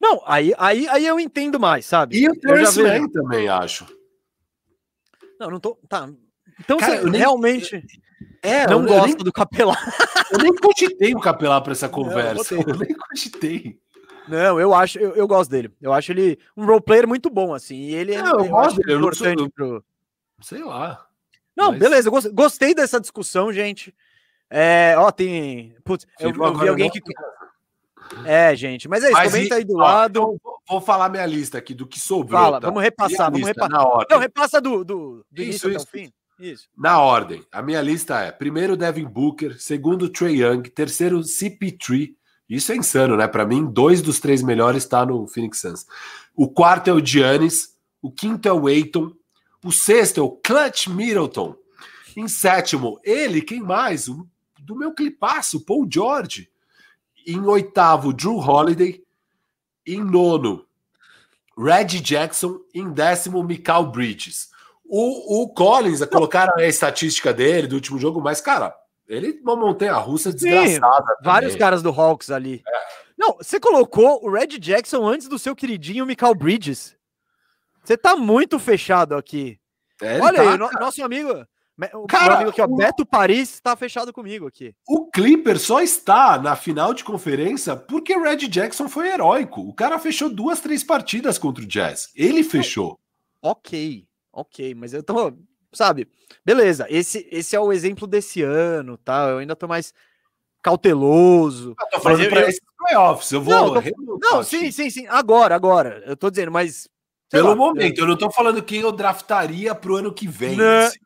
[0.00, 2.16] Não, aí, aí, aí eu entendo mais, sabe?
[2.18, 3.02] E o Eu Terence vejo.
[3.02, 3.86] Man também, acho.
[5.38, 5.74] Não, não tô.
[5.88, 6.08] Tá.
[6.58, 7.82] Então Cara, você eu nem- realmente
[8.42, 9.76] É, não eu, gosta nem, do Capelá.
[10.32, 12.54] eu nem cogitei o Capelá pra essa conversa.
[12.56, 12.72] botei.
[12.74, 13.78] Eu, nem cogitei.
[14.28, 15.72] Não, eu acho, eu, eu gosto dele.
[15.80, 17.76] Eu acho ele um role player muito bom, assim.
[17.76, 19.84] E ele é eu gosto dele, importante eu- pro.
[20.40, 21.06] Sei lá.
[21.56, 23.94] Não, mas- beleza, eu gostei, dessa discussão, gente.
[24.48, 25.74] É, ó, tem.
[25.84, 27.00] Putz, eu, eu vi alguém que.
[28.24, 30.10] É, gente, mas é isso, Mas comenta e- aí do ó, lado.
[30.18, 32.40] então, vou- vou falar minha lista aqui do que sobrou.
[32.40, 32.66] Fala, tá?
[32.66, 33.70] vamos repassar, vamos repassar.
[33.70, 34.06] Na ordem.
[34.10, 35.86] Não, repassa do, do, do Isso, início até isso.
[35.86, 36.12] o fim.
[36.40, 36.68] Isso.
[36.76, 37.44] Na ordem.
[37.52, 39.60] A minha lista é: primeiro, Devin Booker.
[39.60, 40.62] Segundo, Trey Young.
[40.70, 42.14] Terceiro, CP3.
[42.50, 43.28] Isso é insano, né?
[43.28, 45.86] Pra mim, dois dos três melhores tá no Phoenix Suns.
[46.34, 47.76] O quarto é o Giannis.
[48.02, 49.12] O quinto é o Aiton.
[49.64, 51.54] O sexto é o Clutch Middleton.
[52.16, 54.08] Em sétimo, ele, quem mais?
[54.08, 54.26] O,
[54.58, 56.50] do meu clipaço, Paul George.
[57.24, 59.00] Em oitavo, Drew Holiday.
[59.86, 60.66] Em nono,
[61.56, 62.58] Red Jackson.
[62.74, 64.50] Em décimo, Mikal Bridges.
[64.84, 68.74] O, o Collins, colocaram a estatística dele do último jogo, mas, cara,
[69.10, 71.04] ele é uma montanha russa desgraçada.
[71.22, 71.58] Vários também.
[71.58, 72.62] caras do Hawks ali.
[73.18, 76.96] Não, você colocou o Red Jackson antes do seu queridinho Michael Bridges.
[77.84, 79.58] Você tá muito fechado aqui.
[80.00, 81.30] É, Olha tá- aí, no- nosso amigo.
[81.94, 84.74] O Cara, amigo aqui, ó, o- Beto Paris, tá fechado comigo aqui.
[84.86, 89.62] O Clipper só está na final de conferência porque o Red Jackson foi heróico.
[89.62, 92.10] O cara fechou duas, três partidas contra o Jazz.
[92.14, 93.00] Ele fechou.
[93.42, 95.32] Ok, ok, mas eu tô,
[95.72, 96.08] sabe,
[96.44, 99.28] beleza, esse, esse é o exemplo desse ano, tá?
[99.30, 99.92] Eu ainda tô mais
[100.62, 101.74] cauteloso.
[101.78, 103.32] Eu tô falando Mas eu- pra eu- esses playoffs.
[103.32, 103.54] Eu vou.
[103.54, 106.88] Não, eu tô- Não, sim, sim, sim, agora, agora, eu tô dizendo, mas...
[107.30, 110.56] Pelo lá, momento, eu não tô falando quem eu draftaria pro ano que vem.
[110.56, 110.64] Não.
[110.86, 110.98] assim.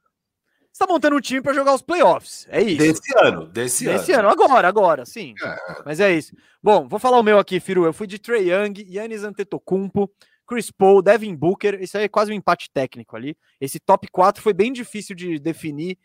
[0.72, 2.78] Você tá montando um time pra jogar os playoffs, é isso.
[2.78, 4.22] Desse ano, desse, Esse ano.
[4.22, 5.34] ano, agora, agora, sim.
[5.40, 5.56] É.
[5.84, 6.34] Mas é isso.
[6.62, 7.84] Bom, vou falar o meu aqui, Firu.
[7.84, 10.10] Eu fui de Trey Young, Yannis Antetokounmpo,
[10.46, 11.82] Chris Paul, Devin Booker.
[11.82, 13.36] Isso aí é quase um empate técnico ali.
[13.60, 15.98] Esse top 4 foi bem difícil de definir,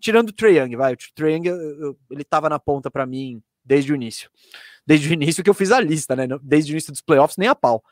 [0.00, 0.94] tirando o Trey Young, vai.
[0.94, 4.30] O Trey Young, ele tava na ponta pra mim desde o início.
[4.86, 6.26] Desde o início que eu fiz a lista, né?
[6.42, 7.82] Desde o início dos playoffs, nem a pau.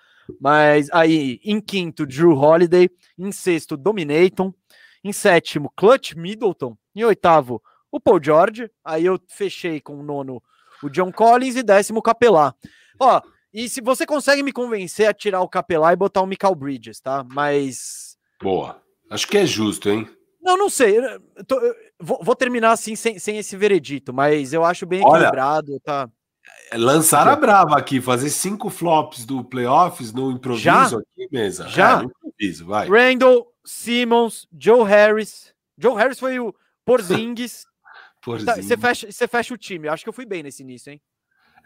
[0.40, 2.88] Mas aí, em quinto, Drew Holiday.
[3.18, 4.54] Em sexto, Dominaton.
[5.02, 6.76] Em sétimo, Clutch Middleton.
[6.94, 8.70] Em oitavo, o Paul George.
[8.84, 10.42] Aí eu fechei com o nono,
[10.82, 11.56] o John Collins.
[11.56, 12.54] E décimo, o Capelá.
[12.98, 13.20] Ó,
[13.54, 17.00] e se você consegue me convencer a tirar o Capelá e botar o Michael Bridges,
[17.00, 17.24] tá?
[17.24, 18.18] Mas.
[18.42, 18.82] Boa.
[19.08, 20.08] Acho que é justo, hein?
[20.42, 20.98] Não, não sei.
[20.98, 25.20] eu tô- eu vou, terminar assim sem, sem esse veredito, mas eu acho bem Olha,
[25.22, 26.08] equilibrado, tá?
[26.70, 30.84] É Lançar a brava aqui, fazer cinco flops do playoffs no improviso Já?
[30.84, 31.68] aqui, mesa.
[31.68, 31.92] Já?
[31.92, 32.88] É, no improviso, vai.
[32.88, 35.54] Randall, Simmons, Joe Harris.
[35.78, 36.54] Joe Harris foi o
[36.84, 37.64] Porzingis.
[38.44, 39.86] Tá, Você fecha, você fecha o time.
[39.88, 41.00] Eu acho que eu fui bem nesse início, hein?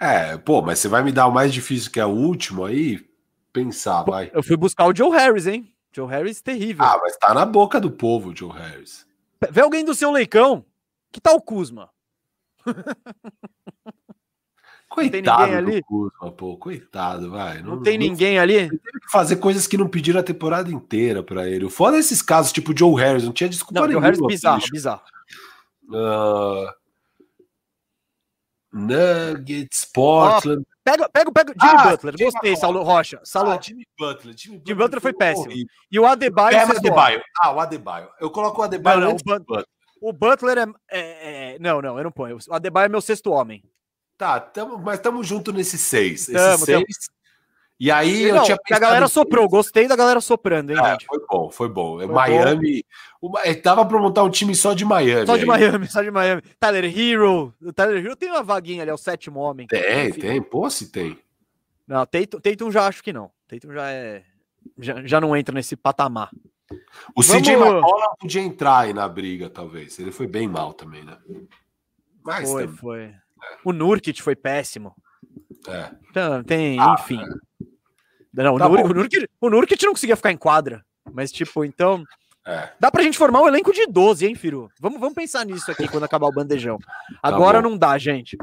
[0.01, 3.05] É, pô, mas você vai me dar o mais difícil que é o último aí?
[3.53, 4.31] Pensar, vai.
[4.33, 5.73] Eu fui buscar o Joe Harris, hein?
[5.93, 6.85] Joe Harris terrível.
[6.85, 9.07] Ah, mas tá na boca do povo, Joe Harris.
[9.51, 10.65] Vê alguém do seu leicão.
[11.11, 11.91] Que tal o Kuzma?
[14.89, 15.83] Coitado ninguém ali?
[15.83, 17.63] Kuzma, pô, coitado, vai.
[17.63, 18.55] Não, tem ninguém ali?
[18.55, 21.67] Ele teve que fazer coisas que não pediram a temporada inteira pra ele.
[21.67, 24.07] É esses casos, tipo Joe Harris, não tinha desculpa Não, Joe nenhuma.
[24.07, 24.73] Harris bizarro, bicho.
[24.73, 25.03] bizarro.
[25.93, 26.75] Ah,
[28.73, 30.65] Nuggets, Portland.
[30.85, 32.15] Pega, pega, pega Jimmy ah, Butler.
[32.17, 33.21] Jimmy Gostei, Saulo Rocha.
[33.25, 33.51] Saulo...
[33.51, 34.35] Ah, Jimmy Butler.
[34.37, 35.47] Jimmy Butler, Jimmy Butler foi, foi péssimo.
[35.47, 35.75] Horrível.
[35.91, 36.57] E o Adebayo.
[36.57, 37.23] É, Adebayo.
[37.41, 38.09] Ah, o Adebayo.
[38.21, 39.67] Eu coloco o Adebayo não, não, o, Butler.
[40.01, 42.39] o Butler é, é, é, Não, não, eu não ponho.
[42.49, 43.63] O Adebayo é meu sexto homem.
[44.17, 46.27] Tá, tamo, mas estamos juntos nesses seis.
[46.27, 46.85] Tamo, Esses seis.
[47.81, 51.07] E aí não, eu tinha A galera soprou, gostei da galera soprando, hein, gente?
[51.07, 51.99] Foi bom, foi bom.
[51.99, 52.85] Foi Miami.
[53.23, 53.29] Bom.
[53.29, 55.27] Uma, tava pra montar um time só de Miami.
[55.27, 55.47] Só de aí.
[55.47, 56.43] Miami, só de Miami.
[56.59, 57.55] Tyler Hero.
[57.63, 59.69] O Tyler Hero tem uma vaguinha ali, é o sétimo homem.
[59.69, 60.43] Tem, tem.
[60.43, 61.17] Pô, se tem.
[61.87, 63.31] Não, Tatum, Tatum já acho que não.
[63.47, 64.25] Tatum já é.
[64.77, 66.31] Já, já não entra nesse patamar.
[67.15, 67.43] O Vamos...
[67.43, 69.99] CJ McCollum podia entrar aí na briga, talvez.
[69.99, 71.17] Ele foi bem mal também, né?
[72.25, 72.77] Mas foi, também.
[72.77, 73.03] foi.
[73.03, 73.21] É.
[73.65, 74.95] O Nurkic foi péssimo.
[75.67, 75.91] É.
[76.11, 77.21] Então, tem, ah, enfim.
[77.21, 77.48] É.
[78.43, 80.85] Não, tá o, Nurkic, o, Nurkic, não conseguia ficar em quadra.
[81.13, 82.05] Mas, tipo, então.
[82.47, 82.71] É.
[82.81, 84.71] Dá pra gente formar um elenco de 12, hein, Firu?
[84.81, 86.79] Vamos, vamos pensar nisso aqui quando acabar o bandejão.
[87.23, 88.39] Agora tá não dá, gente.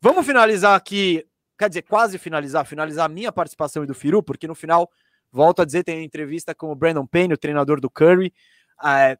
[0.00, 1.24] Vamos finalizar aqui.
[1.58, 4.90] Quer dizer, quase finalizar, finalizar a minha participação e do Firu, porque no final,
[5.32, 8.32] volto a dizer, tem a entrevista com o Brandon Payne, o treinador do Curry.
[8.84, 9.18] É,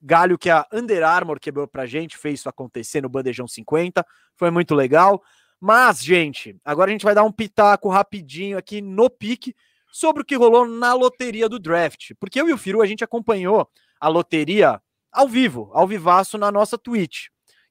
[0.00, 4.06] galho que a Under Armour quebrou pra gente, fez isso acontecer no Bandejão 50.
[4.36, 5.22] Foi muito legal.
[5.66, 9.56] Mas, gente, agora a gente vai dar um pitaco rapidinho aqui no pique
[9.90, 12.10] sobre o que rolou na loteria do draft.
[12.20, 13.66] Porque eu e o Firu, a gente acompanhou
[13.98, 14.78] a loteria
[15.10, 17.28] ao vivo, ao vivaço na nossa Twitch,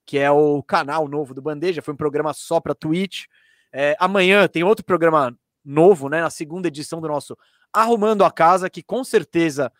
[0.07, 1.83] que é o canal novo do Bandeja.
[1.83, 3.25] Foi um programa só para Twitch.
[3.71, 6.19] É, amanhã tem outro programa novo, né?
[6.19, 7.37] Na segunda edição do nosso
[7.71, 9.71] Arrumando a Casa, que com certeza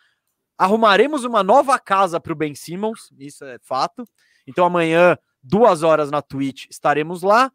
[0.56, 4.06] arrumaremos uma nova casa para o Ben Simmons, isso é fato.
[4.45, 7.52] Então amanhã, duas horas na Twitch, estaremos lá.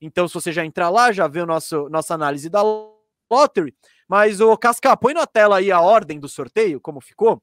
[0.00, 2.62] Então, se você já entrar lá, já vê o nosso nossa análise da
[3.30, 3.74] lottery.
[4.08, 7.40] Mas o Casca, põe na tela aí a ordem do sorteio, como ficou,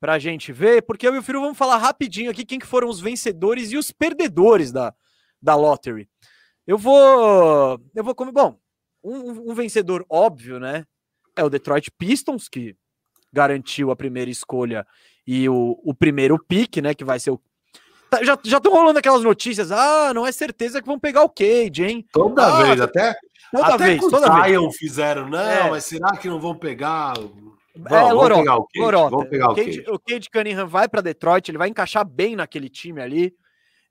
[0.00, 2.88] para a gente ver, porque eu e o vamos falar rapidinho aqui quem que foram
[2.88, 4.94] os vencedores e os perdedores da,
[5.40, 6.08] da lottery.
[6.66, 8.58] Eu vou, eu vou como bom,
[9.02, 10.84] um, um vencedor óbvio, né?
[11.36, 12.76] É o Detroit Pistons que
[13.32, 14.86] garantiu a primeira escolha
[15.26, 16.94] e o, o primeiro pick, né?
[16.94, 17.40] Que vai ser o
[18.10, 19.72] Tá, já estão rolando aquelas notícias.
[19.72, 22.06] Ah, não é certeza que vão pegar o Cade, hein?
[22.12, 23.16] Toda ah, vez, até.
[23.50, 24.76] Toda até vez, toda Zion vez.
[24.76, 25.70] fizeram, não, é.
[25.70, 27.14] mas será que não vão pegar?
[27.88, 29.28] É, Lorota, pegar o Cade, Lorota.
[29.28, 33.00] Pegar o, Cade, o Cade Cunningham vai para Detroit, ele vai encaixar bem naquele time
[33.00, 33.34] ali.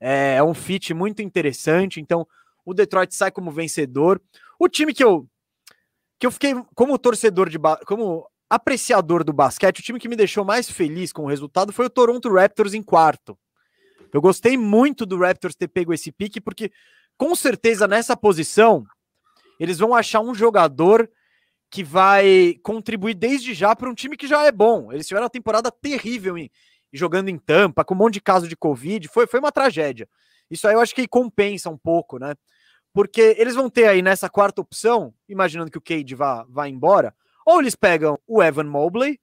[0.00, 2.00] É, é um fit muito interessante.
[2.00, 2.26] Então,
[2.64, 4.20] o Detroit sai como vencedor.
[4.58, 5.26] O time que eu
[6.18, 10.44] que eu fiquei como torcedor de como apreciador do basquete, o time que me deixou
[10.44, 13.38] mais feliz com o resultado foi o Toronto Raptors em quarto.
[14.16, 16.72] Eu gostei muito do Raptors ter pego esse pique, porque
[17.18, 18.86] com certeza nessa posição
[19.60, 21.06] eles vão achar um jogador
[21.70, 24.90] que vai contribuir desde já para um time que já é bom.
[24.90, 26.50] Eles tiveram uma temporada terrível em,
[26.90, 30.08] jogando em Tampa, com um monte de caso de Covid, foi, foi uma tragédia.
[30.50, 32.34] Isso aí eu acho que compensa um pouco, né?
[32.94, 37.14] Porque eles vão ter aí nessa quarta opção, imaginando que o Cade vá, vá embora,
[37.44, 39.20] ou eles pegam o Evan Mobley,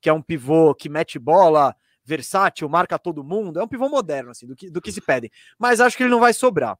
[0.00, 1.74] que é um pivô que mete bola,
[2.06, 3.58] versátil, marca todo mundo.
[3.58, 5.30] É um pivô moderno, assim, do que, do que se pedem.
[5.58, 6.78] Mas acho que ele não vai sobrar.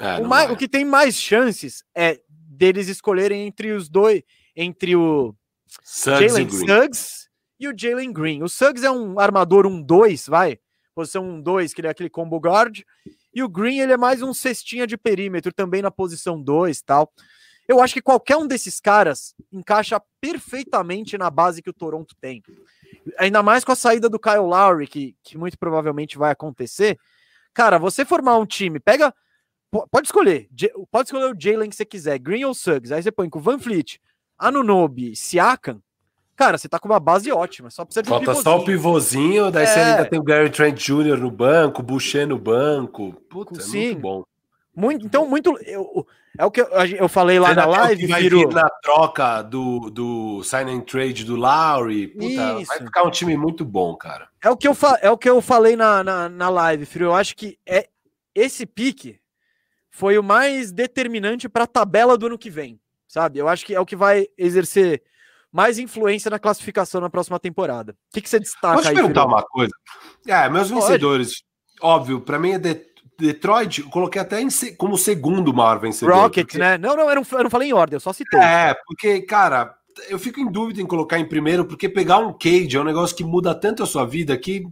[0.00, 4.22] É, o, mais, o, que tem mais chances é deles escolherem entre os dois,
[4.56, 5.34] entre o
[5.84, 7.28] Jalen Suggs
[7.58, 8.42] e o Jalen Green.
[8.42, 10.58] O Suggs é um armador 1-2, vai.
[10.94, 12.80] Posição 1-2, que ele é aquele combo guard.
[13.32, 17.12] E o Green, ele é mais um cestinha de perímetro, também na posição 2 tal.
[17.66, 22.42] Eu acho que qualquer um desses caras encaixa perfeitamente na base que o Toronto tem.
[23.18, 26.98] Ainda mais com a saída do Kyle Lowry, que, que muito provavelmente vai acontecer.
[27.52, 29.14] Cara, você formar um time, pega.
[29.90, 30.48] Pode escolher.
[30.90, 32.92] Pode escolher o Jalen que você quiser, Green ou Suggs.
[32.92, 33.98] Aí você põe com Van Fleet,
[34.38, 35.80] Anunobi, Siakam.
[36.36, 37.70] Cara, você tá com uma base ótima.
[37.70, 39.66] Só precisa de Falta um só o pivôzinho, daí é...
[39.66, 41.18] você ainda tem o Gary Trent Jr.
[41.18, 43.14] no banco, o Boucher no bank.
[43.30, 43.78] Puta, Sim.
[43.78, 44.24] é muito bom.
[44.74, 45.56] Muito, então, muito.
[45.62, 46.06] Eu,
[46.36, 46.66] é o que eu,
[46.98, 48.06] eu falei lá na live.
[48.08, 52.08] Vai vir na troca do, do sign and trade do Lowry.
[52.08, 54.28] Puta, vai ficar um time muito bom, cara.
[54.42, 57.06] É o que eu, fa, é o que eu falei na, na, na live, Frio.
[57.06, 57.88] Eu acho que é
[58.34, 59.20] esse pique
[59.90, 63.38] foi o mais determinante para a tabela do ano que vem, sabe?
[63.38, 65.04] Eu acho que é o que vai exercer
[65.52, 67.92] mais influência na classificação na próxima temporada.
[67.92, 68.94] O que, que você destaca Posso aí?
[68.94, 69.72] Posso perguntar uma coisa?
[70.26, 71.44] É, meus vencedores,
[71.78, 71.94] Pode.
[71.94, 72.74] óbvio, para mim é de
[73.18, 76.14] Detroit, eu coloquei até em, como segundo maior vencedor.
[76.14, 76.58] Rocket, porque...
[76.58, 76.76] né?
[76.78, 78.40] Não, não eu, não, eu não falei em ordem, eu só citei.
[78.40, 79.74] É, porque, cara,
[80.08, 83.16] eu fico em dúvida em colocar em primeiro, porque pegar um Cage é um negócio
[83.16, 84.66] que muda tanto a sua vida que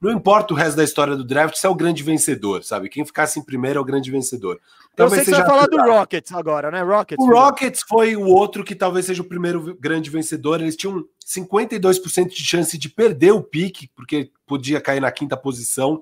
[0.00, 2.88] não importa o resto da história do draft, você é o grande vencedor, sabe?
[2.88, 4.60] Quem ficasse em primeiro é o grande vencedor.
[4.94, 6.82] Talvez eu sei que você vai falar do Rockets agora, né?
[6.82, 7.24] Rockets.
[7.24, 10.60] O Rockets foi o outro que talvez seja o primeiro grande vencedor.
[10.60, 16.00] Eles tinham 52% de chance de perder o pique, porque podia cair na quinta posição.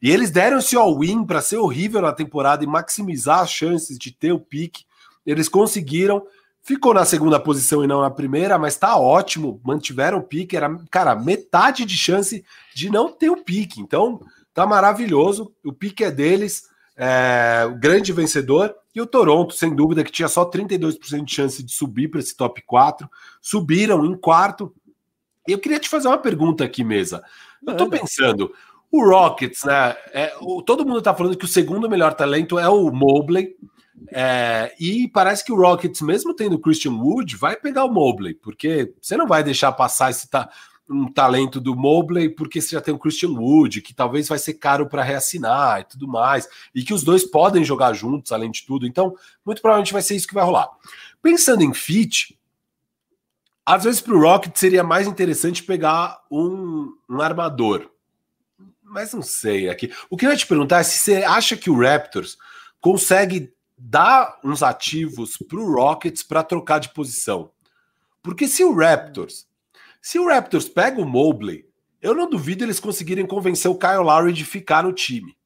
[0.00, 4.12] E eles deram esse all-in para ser horrível na temporada e maximizar as chances de
[4.12, 4.84] ter o pique.
[5.24, 6.26] eles conseguiram.
[6.62, 9.60] Ficou na segunda posição e não na primeira, mas tá ótimo.
[9.64, 10.56] Mantiveram o pique.
[10.56, 12.44] Era, cara, metade de chance
[12.74, 13.80] de não ter o pique.
[13.80, 14.20] Então,
[14.52, 15.52] tá maravilhoso.
[15.64, 16.64] O pique é deles.
[16.96, 18.74] É, o grande vencedor.
[18.94, 22.36] E o Toronto, sem dúvida, que tinha só 32% de chance de subir para esse
[22.36, 23.08] top 4.
[23.40, 24.74] Subiram em quarto.
[25.46, 27.22] E eu queria te fazer uma pergunta aqui, mesa.
[27.64, 28.52] Eu tô pensando,
[28.96, 29.96] o Rockets, né?
[30.12, 33.56] É, o, todo mundo tá falando que o segundo melhor talento é o Mobley.
[34.10, 38.94] É, e parece que o Rockets, mesmo tendo Christian Wood, vai pegar o Mobley, porque
[39.00, 40.48] você não vai deixar passar esse ta
[40.88, 44.54] um talento do Mobley porque você já tem o Christian Wood, que talvez vai ser
[44.54, 48.64] caro para reassinar e tudo mais, e que os dois podem jogar juntos, além de
[48.64, 48.86] tudo.
[48.86, 49.14] Então,
[49.44, 50.68] muito provavelmente vai ser isso que vai rolar.
[51.20, 52.38] Pensando em fit,
[53.64, 57.90] às vezes para o Rockets seria mais interessante pegar um, um armador.
[58.88, 59.92] Mas não sei aqui.
[60.08, 62.38] O que eu ia te perguntar é se você acha que o Raptors
[62.80, 67.50] consegue dar uns ativos para o Rockets para trocar de posição.
[68.22, 69.46] Porque se o Raptors,
[70.00, 71.68] se o Raptors pega o Mobley,
[72.00, 75.36] eu não duvido eles conseguirem convencer o Kyle Lowry de ficar no time.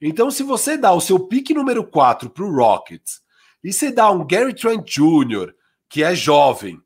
[0.00, 3.22] Então, se você dá o seu pique número 4 para o Rockets
[3.62, 5.54] e você dá um Gary Trent Jr.,
[5.88, 6.80] que é jovem,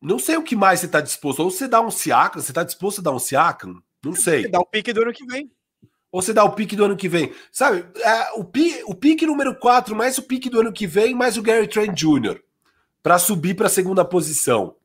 [0.00, 1.40] não sei o que mais você está disposto.
[1.40, 3.82] Ou você dá um Siakam, você está disposto a dar um Siakam?
[4.04, 4.42] Não sei.
[4.42, 5.50] Você dá o pique do ano que vem.
[6.12, 7.32] Ou você dá o pique do ano que vem.
[7.50, 11.14] Sabe, é, o, pique, o pique número 4, mais o pique do ano que vem,
[11.14, 12.38] mais o Gary Trent Jr.
[13.02, 14.76] para subir para a segunda posição.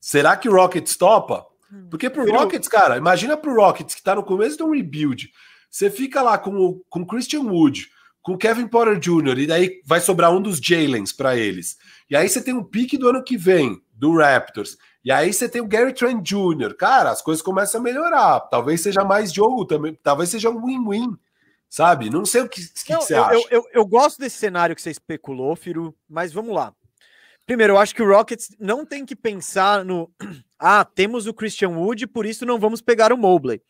[0.00, 1.46] Será que o Rockets topa?
[1.72, 1.86] Hum.
[1.88, 5.30] Porque pro Rockets, cara, imagina pro Rockets que tá no começo de um rebuild.
[5.70, 7.88] Você fica lá com o com Christian Wood,
[8.20, 11.76] com Kevin Porter Jr., e daí vai sobrar um dos Jalen's para eles.
[12.10, 14.76] E aí você tem um pique do ano que vem, do Raptors.
[15.04, 16.74] E aí você tem o Gary Trent Jr.
[16.76, 18.40] Cara, as coisas começam a melhorar.
[18.40, 19.98] Talvez seja mais jogo também.
[20.02, 21.16] Talvez seja um win-win.
[21.68, 22.10] Sabe?
[22.10, 23.34] Não sei o que, que, Não, que você eu, acha.
[23.34, 26.72] Eu, eu, eu, gosto desse cenário que você especulou, Firu, mas vamos lá.
[27.46, 30.10] Primeiro, eu acho que o Rockets não tem que pensar no.
[30.64, 33.60] Ah, temos o Christian Wood, por isso não vamos pegar o Mobley.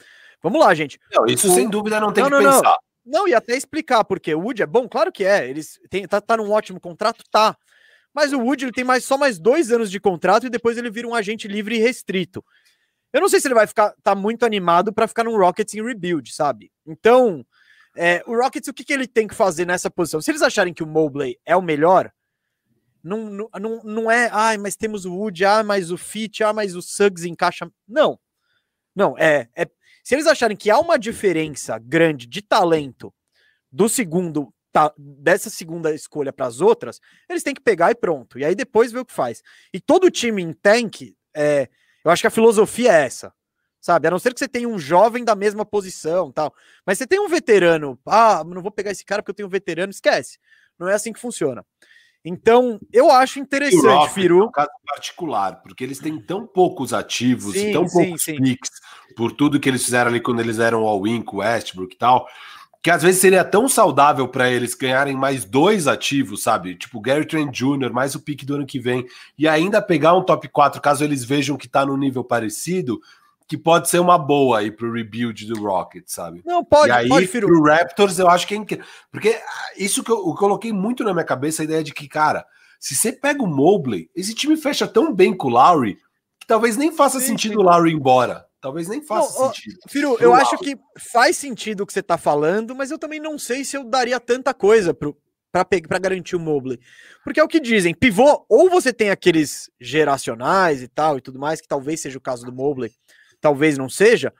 [0.42, 1.00] Vamos lá, gente.
[1.10, 1.54] Não, isso o...
[1.54, 2.76] sem dúvida não tem não, que não, pensar.
[3.06, 3.20] Não.
[3.20, 5.48] não, e até explicar, porque o Wood é bom, claro que é.
[5.48, 7.56] Eles têm, tá, tá num ótimo contrato, tá.
[8.14, 10.90] Mas o Wood ele tem mais, só mais dois anos de contrato e depois ele
[10.90, 12.44] vira um agente livre e restrito.
[13.12, 15.84] Eu não sei se ele vai ficar tá muito animado para ficar no Rockets em
[15.84, 16.72] rebuild, sabe?
[16.86, 17.44] Então,
[17.96, 20.20] é, o Rockets, o que, que ele tem que fazer nessa posição?
[20.20, 22.10] Se eles acharem que o Mobley é o melhor,
[23.02, 26.74] não, não, não é, ai, mas temos o Wood, ah, mas o Fit, ah, mas
[26.74, 27.70] o Suggs encaixa.
[27.86, 28.18] Não.
[28.94, 29.66] Não, é, é.
[30.04, 33.12] Se eles acharem que há uma diferença grande de talento
[33.70, 38.38] do segundo tá, dessa segunda escolha para as outras, eles têm que pegar e pronto.
[38.38, 39.42] E aí depois ver o que faz.
[39.72, 41.68] E todo time em tank, é,
[42.04, 43.32] eu acho que a filosofia é essa.
[43.80, 46.54] Sabe, a não ser que você tenha um jovem da mesma posição tal.
[46.86, 49.50] Mas você tem um veterano, ah, não vou pegar esse cara porque eu tenho um
[49.50, 50.38] veterano, esquece.
[50.78, 51.66] Não é assim que funciona.
[52.24, 54.42] Então, eu acho interessante, Rock, Firu.
[54.42, 58.22] É um caso particular, porque eles têm tão poucos ativos sim, e tão sim, poucos
[58.22, 58.36] sim.
[58.36, 58.70] picks
[59.16, 62.28] por tudo que eles fizeram ali quando eles eram all-in com Westbrook e tal
[62.82, 66.74] que às vezes seria tão saudável para eles ganharem mais dois ativos, sabe?
[66.74, 69.06] Tipo Gary Trent Jr., mais o pique do ano que vem,
[69.38, 73.00] e ainda pegar um top 4 caso eles vejam que tá no nível parecido,
[73.46, 76.42] que pode ser uma boa aí pro rebuild do Rocket, sabe?
[76.44, 77.46] Não, pode, e aí, pode, Firu.
[77.46, 78.84] pro Raptors eu acho que é incrível.
[79.12, 79.38] Porque
[79.76, 82.44] isso que eu, eu, coloquei muito na minha cabeça, a ideia de que, cara,
[82.80, 85.98] se você pega o Mobley, esse time fecha tão bem com o Lowry,
[86.40, 87.58] que talvez nem faça sim, sentido sim.
[87.58, 88.44] o Lowry ir embora.
[88.62, 89.80] Talvez nem faça não, sentido.
[89.88, 93.36] Firu, eu acho que faz sentido o que você está falando, mas eu também não
[93.36, 96.78] sei se eu daria tanta coisa para garantir o Mobley.
[97.24, 101.40] Porque é o que dizem, pivô, ou você tem aqueles geracionais e tal e tudo
[101.40, 102.92] mais, que talvez seja o caso do Mobley,
[103.40, 104.32] talvez não seja,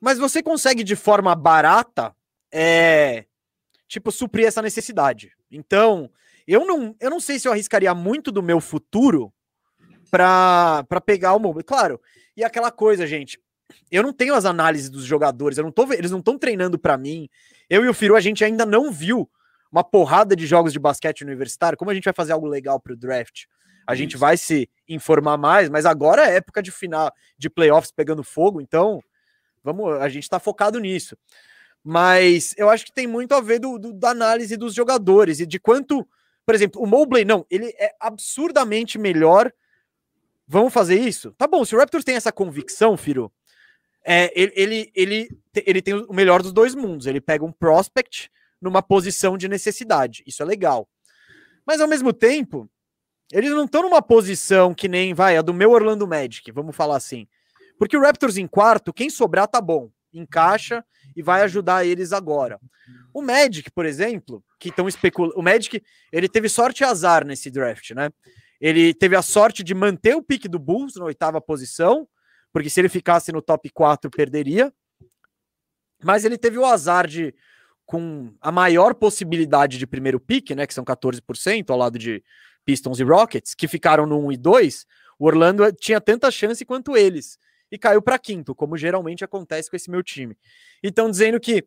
[0.00, 2.16] mas você consegue de forma barata,
[2.50, 3.26] é,
[3.86, 5.32] tipo, suprir essa necessidade.
[5.50, 6.10] Então,
[6.46, 9.30] eu não, eu não sei se eu arriscaria muito do meu futuro
[10.10, 11.62] para pegar o Mobley.
[11.62, 12.00] Claro,
[12.34, 13.38] e aquela coisa, gente,
[13.90, 16.96] eu não tenho as análises dos jogadores, eu não tô, eles não estão treinando para
[16.96, 17.28] mim.
[17.68, 19.28] Eu e o Firu, a gente ainda não viu
[19.70, 21.78] uma porrada de jogos de basquete universitário.
[21.78, 23.44] Como a gente vai fazer algo legal para o draft?
[23.86, 28.22] A gente vai se informar mais, mas agora é época de final de playoffs pegando
[28.22, 29.02] fogo, então
[29.62, 31.16] vamos, a gente está focado nisso.
[31.82, 35.46] Mas eu acho que tem muito a ver do, do, da análise dos jogadores e
[35.46, 36.06] de quanto,
[36.44, 39.52] por exemplo, o Mobley não, ele é absurdamente melhor.
[40.46, 41.32] Vamos fazer isso?
[41.32, 43.32] Tá bom, se o Raptors tem essa convicção, Firu,
[44.04, 45.28] é, ele, ele, ele,
[45.66, 47.06] ele tem o melhor dos dois mundos.
[47.06, 50.22] Ele pega um prospect numa posição de necessidade.
[50.26, 50.88] Isso é legal.
[51.66, 52.68] Mas ao mesmo tempo,
[53.32, 56.96] eles não estão numa posição que nem vai a do meu Orlando Magic, vamos falar
[56.96, 57.28] assim.
[57.78, 60.84] Porque o Raptors em quarto, quem sobrar tá bom, encaixa
[61.16, 62.58] e vai ajudar eles agora.
[63.14, 65.38] O Magic, por exemplo, que estão especulando.
[65.38, 65.82] O Magic,
[66.12, 68.10] ele teve sorte e azar nesse draft, né?
[68.60, 72.06] Ele teve a sorte de manter o pique do Bulls na oitava posição,
[72.52, 74.72] porque se ele ficasse no top 4, perderia.
[76.02, 77.34] Mas ele teve o azar de,
[77.84, 80.66] com a maior possibilidade de primeiro pique, né?
[80.66, 82.22] Que são 14%, ao lado de
[82.64, 84.86] Pistons e Rockets, que ficaram no 1 e 2.
[85.18, 87.38] O Orlando tinha tanta chance quanto eles.
[87.70, 90.36] E caiu para quinto, como geralmente acontece com esse meu time.
[90.82, 91.64] Então, dizendo que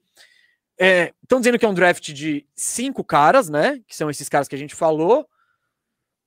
[0.76, 3.81] Estão é, dizendo que é um draft de cinco caras, né?
[3.88, 5.30] Que são esses caras que a gente falou,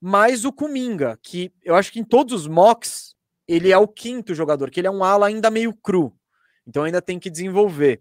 [0.01, 3.16] mais o Kuminga, que eu acho que em todos os mocks
[3.49, 6.13] ele é o quinto jogador, que ele é um ala ainda meio cru.
[6.67, 8.01] Então ainda tem que desenvolver.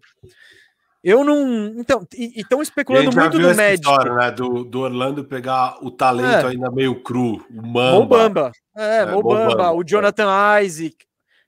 [1.02, 1.68] Eu não.
[1.78, 3.74] Então, e estão especulando muito no Magic.
[3.74, 4.30] História, né?
[4.32, 6.50] do, do Orlando pegar o talento é.
[6.50, 7.92] ainda meio cru, o Mamba.
[7.92, 8.52] Mobamba.
[8.76, 10.96] É, é Mobamba, Mobamba, o Jonathan Isaac,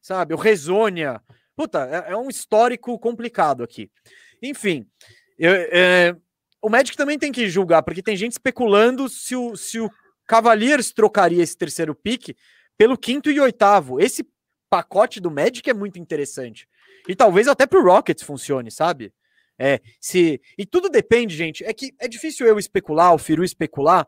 [0.01, 0.33] sabe?
[0.33, 1.21] O Rezonia.
[1.57, 3.91] Puta, é, é um histórico complicado aqui.
[4.41, 4.87] Enfim,
[5.37, 6.15] eu, é,
[6.63, 9.91] o Magic também tem que julgar, porque tem gente especulando se o, se o
[10.25, 12.37] Cavaliers trocaria esse terceiro pick
[12.79, 14.01] pelo quinto e oitavo.
[14.01, 14.27] Esse
[14.71, 16.69] pacote do Magic é muito interessante.
[17.07, 19.13] E talvez até pro Rockets funcione, sabe?
[19.59, 21.65] É, se e tudo depende, gente.
[21.65, 24.07] É que é difícil eu especular, o Firu especular,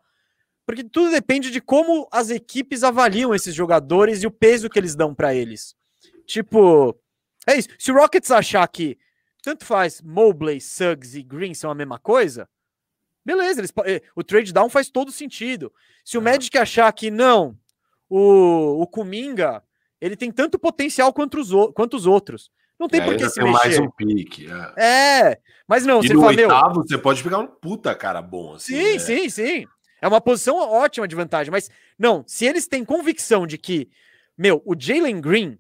[0.65, 4.95] porque tudo depende de como as equipes avaliam esses jogadores e o peso que eles
[4.95, 5.75] dão para eles.
[6.25, 6.97] Tipo,
[7.47, 7.69] é isso.
[7.77, 8.97] Se o Rockets achar que
[9.43, 12.49] tanto faz Mobley, Suggs e Green são a mesma coisa,
[13.25, 15.73] beleza, eles, eh, o trade down faz todo sentido.
[16.05, 17.59] Se o Magic achar que não,
[18.11, 19.63] o, o Kuminga,
[20.01, 22.51] ele tem tanto potencial quanto os, quanto os outros.
[22.79, 23.53] Não tem é, por que se mexer.
[23.53, 24.49] mais um pique.
[24.77, 25.31] É.
[25.31, 25.39] é.
[25.67, 28.55] mas não, e você no fala, oitavo, meu, você pode pegar um puta cara bom.
[28.55, 28.99] Assim, sim, né?
[28.99, 29.67] sim, sim.
[30.03, 33.91] É uma posição ótima de vantagem, mas não, se eles têm convicção de que,
[34.37, 35.59] meu, o Jalen Green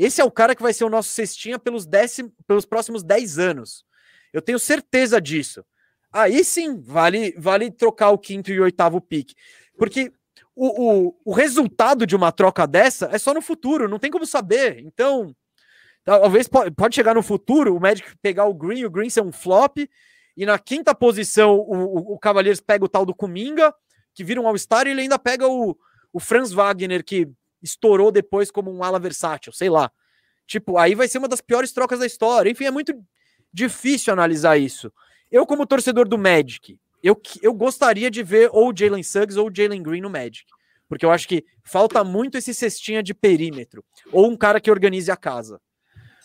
[0.00, 3.38] esse é o cara que vai ser o nosso cestinha pelos, décim, pelos próximos 10
[3.38, 3.84] anos.
[4.32, 5.62] Eu tenho certeza disso.
[6.10, 9.34] Aí sim, vale, vale trocar o quinto e o oitavo pique.
[9.76, 10.10] Porque
[10.62, 14.26] o, o, o resultado de uma troca dessa é só no futuro, não tem como
[14.26, 14.80] saber.
[14.80, 15.34] Então,
[16.04, 16.46] talvez
[16.76, 19.78] pode chegar no futuro, o Magic pegar o Green, o Green ser um flop,
[20.36, 23.74] e na quinta posição o, o, o Cavaliers pega o tal do Kuminga,
[24.12, 25.74] que vira um All-Star, e ele ainda pega o,
[26.12, 27.26] o Franz Wagner, que
[27.62, 29.90] estourou depois como um ala versátil, sei lá.
[30.46, 32.50] Tipo, aí vai ser uma das piores trocas da história.
[32.50, 32.92] Enfim, é muito
[33.50, 34.92] difícil analisar isso.
[35.30, 39.82] Eu, como torcedor do Magic, eu, eu gostaria de ver ou Jalen Suggs ou Jalen
[39.82, 40.44] Green no Magic.
[40.88, 43.84] Porque eu acho que falta muito esse cestinha de perímetro.
[44.12, 45.60] Ou um cara que organize a casa.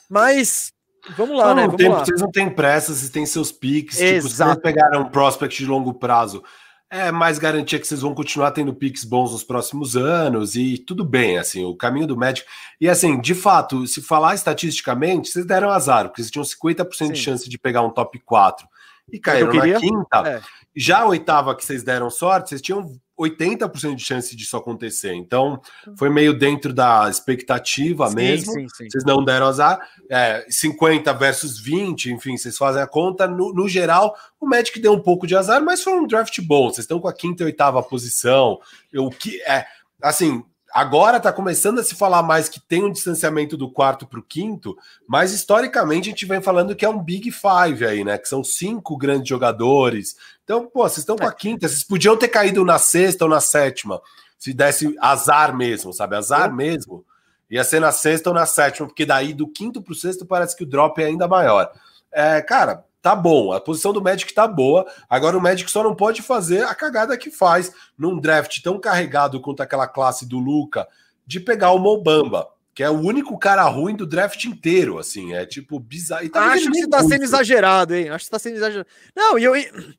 [0.10, 0.74] Mas
[1.16, 1.62] Vamos lá, não, né?
[1.66, 2.04] Vamos tem, lá.
[2.04, 4.00] Vocês não têm pressa, vocês têm seus piques.
[4.00, 6.44] Tipo, vocês pegaram um prospect de longo prazo
[6.90, 11.04] é mais garantia que vocês vão continuar tendo picks bons nos próximos anos e tudo
[11.04, 12.50] bem, assim, o caminho do médico.
[12.80, 17.12] E assim, de fato, se falar estatisticamente, vocês deram azar, porque vocês tinham 50% Sim.
[17.12, 18.68] de chance de pegar um top 4
[19.12, 20.28] e caíram na quinta.
[20.28, 20.42] É.
[20.76, 25.14] Já a oitava que vocês deram sorte, vocês tinham 80% de chance disso acontecer.
[25.14, 25.62] Então,
[25.98, 28.52] foi meio dentro da expectativa sim, mesmo.
[28.52, 28.90] Sim, sim.
[28.90, 29.80] Vocês não deram azar.
[30.10, 33.26] É, 50 versus 20, enfim, vocês fazem a conta.
[33.26, 36.70] No, no, geral, o Magic deu um pouco de azar, mas foi um draft bom.
[36.70, 38.60] Vocês estão com a quinta e oitava posição.
[38.94, 39.66] O que é
[40.02, 40.44] assim,
[40.76, 44.22] Agora está começando a se falar mais que tem um distanciamento do quarto para o
[44.22, 44.78] quinto,
[45.08, 48.18] mas historicamente a gente vem falando que é um Big Five aí, né?
[48.18, 50.18] Que são cinco grandes jogadores.
[50.44, 51.34] Então, pô, vocês estão com a é.
[51.34, 54.02] quinta, vocês podiam ter caído na sexta ou na sétima,
[54.38, 56.18] se desse azar mesmo, sabe?
[56.18, 57.06] Azar mesmo.
[57.50, 60.58] Ia ser na sexta ou na sétima, porque daí do quinto para o sexto parece
[60.58, 61.72] que o drop é ainda maior.
[62.12, 64.84] É, cara, tá bom, a posição do Magic tá boa.
[65.08, 69.40] Agora o Magic só não pode fazer a cagada que faz num draft tão carregado
[69.40, 70.88] quanto aquela classe do Luca
[71.24, 75.46] de pegar o Mobamba, que é o único cara ruim do draft inteiro, assim, é
[75.46, 76.28] tipo bizarro.
[76.30, 78.10] Tá Acho que você tá sendo exagerado, hein?
[78.10, 78.90] Acho que tá sendo exagerado.
[79.16, 79.54] Não, e eu,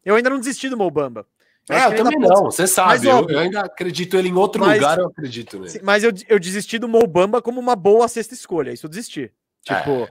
[0.05, 1.24] eu ainda não desisti do Mobamba.
[1.70, 4.99] É, eu também não, você sabe, eu, eu, ainda acredito ele em outro mas, lugar,
[4.99, 5.70] eu acredito nele.
[5.70, 9.31] Sim, mas eu, eu desisti do Mobamba como uma boa sexta escolha, isso eu desisti.
[9.62, 10.09] Tipo, é.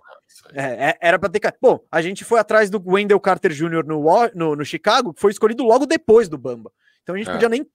[0.53, 1.41] É, é, era para ter.
[1.61, 3.85] Bom, a gente foi atrás do Wendell Carter Jr.
[3.85, 4.03] No,
[4.33, 6.71] no, no, Chicago, que foi escolhido logo depois do Bamba.
[7.03, 7.33] Então a gente é.
[7.33, 7.65] podia nem,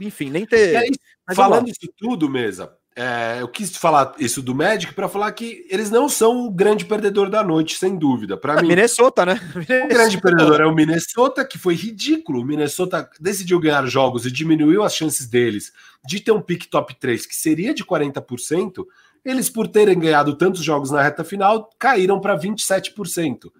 [0.00, 0.76] enfim, nem ter.
[0.76, 0.90] Aí,
[1.34, 5.90] falando isso tudo, mesa, é, eu quis falar isso do Magic para falar que eles
[5.90, 8.36] não são o grande perdedor da noite, sem dúvida.
[8.36, 9.40] Para é, mim, Minnesota, né?
[9.84, 12.40] O grande perdedor é o Minnesota, que foi ridículo.
[12.40, 15.72] O Minnesota decidiu ganhar jogos e diminuiu as chances deles
[16.06, 18.84] de ter um pick top 3 que seria de 40%.
[19.24, 23.50] Eles, por terem ganhado tantos jogos na reta final, caíram para 27%.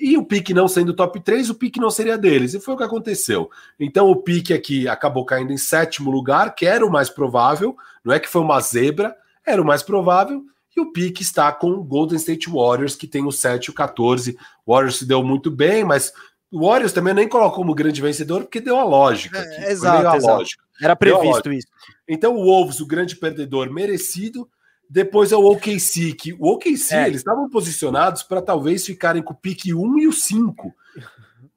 [0.00, 2.54] E o pique não sendo top 3, o pique não seria deles.
[2.54, 3.50] E foi o que aconteceu.
[3.80, 7.76] Então o pique aqui acabou caindo em sétimo lugar, que era o mais provável.
[8.04, 9.14] Não é que foi uma zebra,
[9.44, 10.44] era o mais provável.
[10.76, 13.74] E o pique está com o Golden State Warriors, que tem o 7 e o
[13.74, 14.38] 14.
[14.64, 16.12] O Warriors se deu muito bem, mas
[16.50, 19.38] O Warriors também nem colocou como grande vencedor porque deu a lógica.
[19.38, 20.38] É, exato, exato.
[20.38, 20.64] Lógica.
[20.80, 21.66] Era previsto isso.
[22.06, 24.48] Então o Wolves, o grande perdedor merecido.
[24.88, 27.06] Depois é o OKC, que o OKC é.
[27.06, 30.74] eles estavam posicionados para talvez ficarem com o pique 1 e o 5.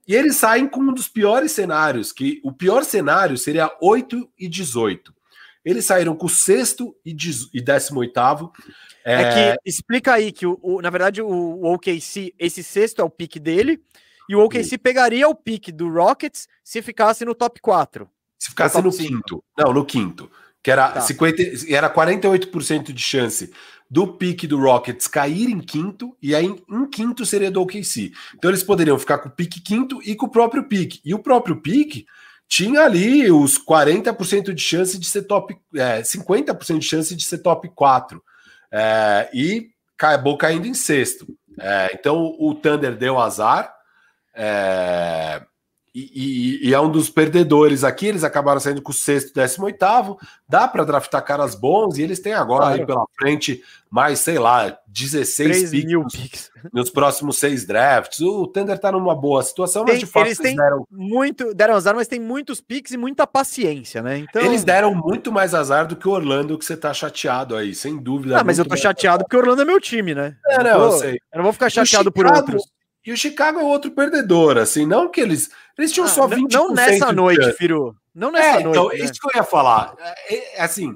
[0.08, 4.50] E eles saem com um dos piores cenários, que o pior cenário seria 8 e
[4.50, 5.14] 18.
[5.64, 7.54] Eles saíram com o sexto e, 18
[9.06, 9.14] é...
[9.14, 13.04] é que explica aí que, o, o, na verdade, o, o OKC, esse sexto é
[13.04, 13.82] o pique dele,
[14.28, 14.78] e o OKC Sim.
[14.78, 18.10] pegaria o pique do Rockets se ficasse no top 4.
[18.40, 19.44] Se ficasse no, quinto.
[19.58, 20.32] Não, no quinto.
[20.64, 21.02] Que era, tá.
[21.02, 23.52] 50, era 48% de chance
[23.90, 28.14] do pique do Rockets cair em quinto, e aí em quinto seria do OKC.
[28.36, 31.02] Então eles poderiam ficar com o pique quinto e com o próprio pique.
[31.04, 32.06] E o próprio pique
[32.48, 37.40] tinha ali os 40% de chance de ser top, é, 50% de chance de ser
[37.40, 38.24] top 4.
[38.72, 41.28] É, e acabou caindo em sexto.
[41.60, 43.74] É, então o Thunder deu azar.
[44.34, 45.42] É,
[45.94, 48.08] e, e, e, é um dos perdedores aqui.
[48.08, 50.18] Eles acabaram saindo com o sexto, décimo oitavo.
[50.48, 52.80] Dá para draftar caras bons e eles têm agora claro.
[52.80, 58.22] aí pela frente mais, sei lá, 16 picks, nos próximos seis drafts.
[58.22, 61.76] O Thunder tá numa boa situação, tem, mas de fato eles, eles deram muito, deram
[61.76, 64.18] azar, mas tem muitos picks e muita paciência, né?
[64.18, 67.76] Então eles deram muito mais azar do que o Orlando, que você tá chateado aí,
[67.76, 68.40] sem dúvida.
[68.40, 70.38] Ah, mas eu tô chateado porque o Orlando é meu time, né?
[70.48, 71.20] É, não, eu, eu sei.
[71.34, 72.64] Eu não vou ficar chateado Chicago, por outros.
[73.06, 75.50] E o Chicago é outro perdedor, assim, não que eles.
[75.78, 76.52] Eles tinham ah, só 20%.
[76.52, 77.96] Não nessa noite, Firu.
[78.14, 78.78] Não nessa é, noite.
[78.78, 78.96] Então, né?
[78.98, 79.96] isso que eu ia falar.
[80.30, 80.96] É, é, assim,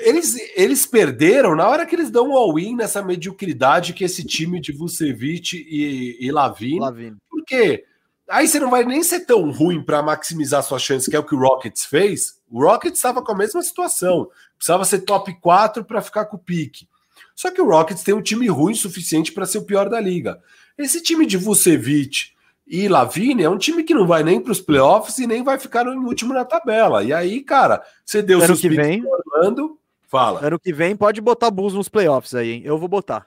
[0.00, 4.60] eles, eles perderam na hora que eles dão um all-in nessa mediocridade que esse time
[4.60, 6.80] de Vucevic e, e Lavine.
[6.80, 7.16] Lavine.
[7.28, 7.84] Porque
[8.28, 11.24] aí você não vai nem ser tão ruim para maximizar suas chances, que é o
[11.24, 12.38] que o Rockets fez.
[12.48, 14.28] O Rockets estava com a mesma situação.
[14.56, 16.86] Precisava ser top 4 para ficar com o pique.
[17.34, 20.40] Só que o Rockets tem um time ruim suficiente para ser o pior da liga.
[20.78, 22.30] Esse time de Vucevic
[22.64, 25.58] e Lavine é um time que não vai nem para os playoffs e nem vai
[25.58, 27.02] ficar no último na tabela.
[27.02, 29.76] E aí, cara, você deu ano que vem, Orlando,
[30.06, 30.46] fala.
[30.46, 32.62] Ano que vem pode botar Bulls nos playoffs aí, hein?
[32.64, 33.26] Eu vou botar.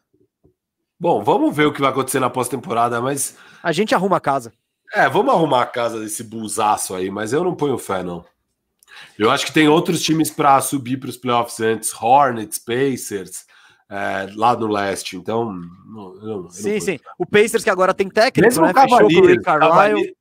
[0.98, 4.54] Bom, vamos ver o que vai acontecer na pós-temporada, mas a gente arruma a casa.
[4.94, 8.24] É, vamos arrumar a casa desse buzaço aí, mas eu não ponho fé não.
[9.18, 13.46] Eu acho que tem outros times para subir para os playoffs antes, Hornets, Pacers,
[13.92, 15.18] é, lá no leste.
[15.18, 15.54] Então,
[15.86, 16.98] não, não, sim, sim.
[17.20, 18.72] O Pacers que agora tem técnico, Mesmo né?
[18.72, 20.16] O Rick Carlisle.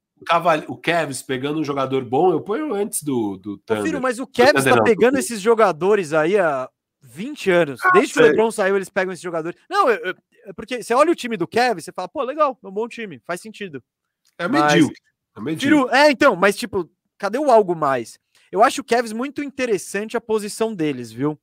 [0.66, 3.84] O Kevs pegando um jogador bom, eu ponho antes do, do Thunder.
[3.84, 6.68] Filho, mas o Kevs tá pegando esses jogadores aí há
[7.00, 7.80] 20 anos.
[7.84, 8.22] Ah, Desde sei.
[8.22, 9.58] que o LeBron saiu, eles pegam esses jogadores.
[9.70, 10.14] Não, eu, eu,
[10.46, 12.88] é porque você olha o time do Kevs, você fala, pô, legal, é um bom
[12.88, 13.82] time, faz sentido.
[14.36, 15.00] É medíocre.
[15.36, 15.96] É, medíocre.
[15.96, 18.18] é, então, mas tipo, cadê o algo mais?
[18.50, 21.38] Eu acho o Kevs muito interessante a posição deles, viu?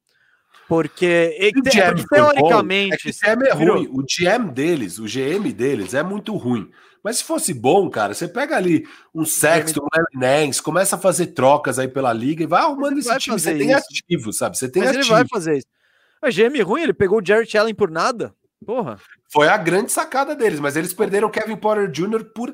[0.68, 3.10] Porque, o GM teoricamente.
[3.24, 3.88] É o GM é ruim.
[3.92, 6.70] O GM deles, o GM deles é muito ruim.
[7.04, 11.28] Mas se fosse bom, cara, você pega ali um Sexton, um Nance, começa a fazer
[11.28, 13.40] trocas aí pela liga e vai arrumando esse time.
[13.40, 14.58] Você tem ativo, sabe?
[14.58, 15.06] Você tem Mas ativo.
[15.06, 15.68] ele vai fazer isso.
[16.22, 18.34] O GM ruim, ele pegou o Jared Allen por nada.
[18.66, 19.00] Porra.
[19.32, 22.26] Foi a grande sacada deles, mas eles perderam o Kevin Porter Jr.
[22.34, 22.54] por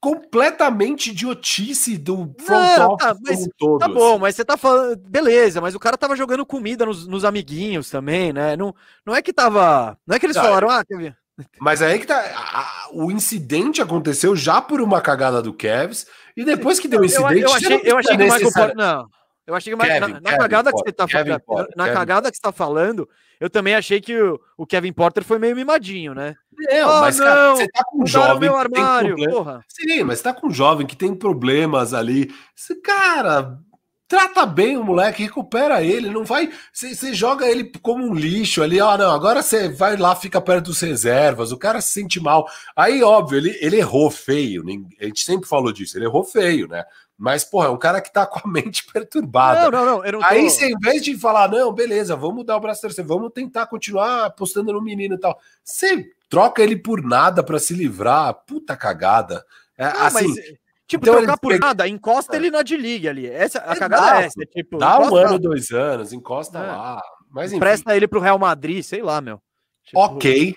[0.00, 3.78] completamente idiotice do front não, tá, mas, todo.
[3.80, 4.96] Tá bom, mas você tá falando.
[4.96, 8.56] Beleza, mas o cara tava jogando comida nos, nos amiguinhos também, né?
[8.56, 9.98] Não, não é que tava.
[10.06, 11.12] Não é que eles não, falaram, ah, Kevin.
[11.60, 12.16] Mas aí que tá.
[12.16, 17.04] A, o incidente aconteceu já por uma cagada do Kevs, e depois que deu o
[17.04, 17.42] incidente.
[17.42, 18.76] Eu, eu achei, eu achei que o Michael Porter.
[18.76, 19.08] Não.
[19.46, 21.68] Eu achei que Kevin, na, na Kevin cagada Porter, que você tá falando.
[21.76, 21.96] Na Kevin.
[21.96, 23.08] cagada que você tá falando,
[23.40, 26.36] eu também achei que o, o Kevin Porter foi meio mimadinho, né?
[26.68, 29.64] É, oh, mas cara, você tá com um jovem meu armário, que tem porra.
[29.68, 32.34] Sim, mas você tá com um jovem que tem problemas ali.
[32.56, 33.58] Esse cara
[34.08, 36.50] trata bem o moleque, recupera ele, não vai.
[36.72, 40.66] Você joga ele como um lixo ali, ó, não, agora você vai lá, fica perto
[40.66, 42.48] dos reservas, o cara se sente mal.
[42.74, 44.64] Aí, óbvio, ele, ele errou feio,
[44.98, 46.84] a gente sempre falou disso, ele errou feio, né?
[47.18, 49.68] Mas, porra, é um cara que tá com a mente perturbada.
[49.70, 50.12] Não, não, não.
[50.12, 53.32] não Aí, você, em vez de falar, não, beleza, vamos dar o braço terceiro, vamos
[53.32, 55.36] tentar continuar apostando no menino e tal.
[55.64, 58.32] Você troca ele por nada para se livrar.
[58.46, 59.44] Puta cagada.
[59.76, 60.28] É, não, assim.
[60.28, 60.58] Mas,
[60.88, 62.36] tipo, então trocar por nada, encosta é.
[62.38, 63.26] ele na D-League ali.
[63.26, 64.40] Essa, a cagada é essa.
[64.46, 66.66] Tipo, dá um ano, dois anos, encosta é.
[66.66, 67.02] lá.
[67.30, 67.60] Mas, enfim.
[67.60, 69.40] Presta ele pro Real Madrid, sei lá, meu.
[69.84, 70.00] Tipo...
[70.00, 70.54] Ok.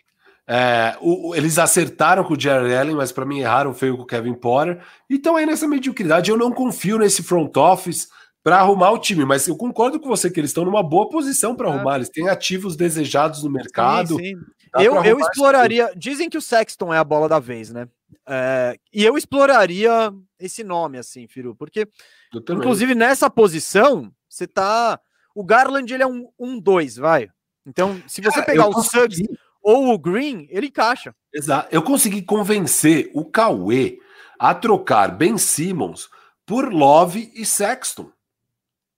[0.47, 4.05] É, o, eles acertaram com o Jerry Allen, mas para mim erraram feio com o
[4.05, 4.81] Kevin Potter.
[5.09, 8.09] Então aí nessa mediocridade eu não confio nesse front office
[8.43, 11.55] para arrumar o time, mas eu concordo com você que eles estão numa boa posição
[11.55, 11.71] para é.
[11.71, 11.95] arrumar.
[11.97, 14.15] Eles têm ativos desejados no mercado.
[14.15, 14.35] Sim, sim.
[14.83, 15.91] Eu, eu exploraria.
[15.95, 17.87] Dizem que o Sexton é a bola da vez, né?
[18.27, 21.87] É, e eu exploraria esse nome, assim, Firu, porque,
[22.33, 24.99] inclusive, nessa posição, você tá.
[25.33, 27.29] O Garland ele é um 2, um, vai.
[27.65, 29.15] Então, se você pegar o consegui...
[29.15, 31.15] Suggs ou o Green, ele encaixa.
[31.33, 31.69] Exato.
[31.71, 33.99] Eu consegui convencer o Cauê
[34.39, 36.09] a trocar Ben Simmons
[36.45, 38.11] por Love e Sexton.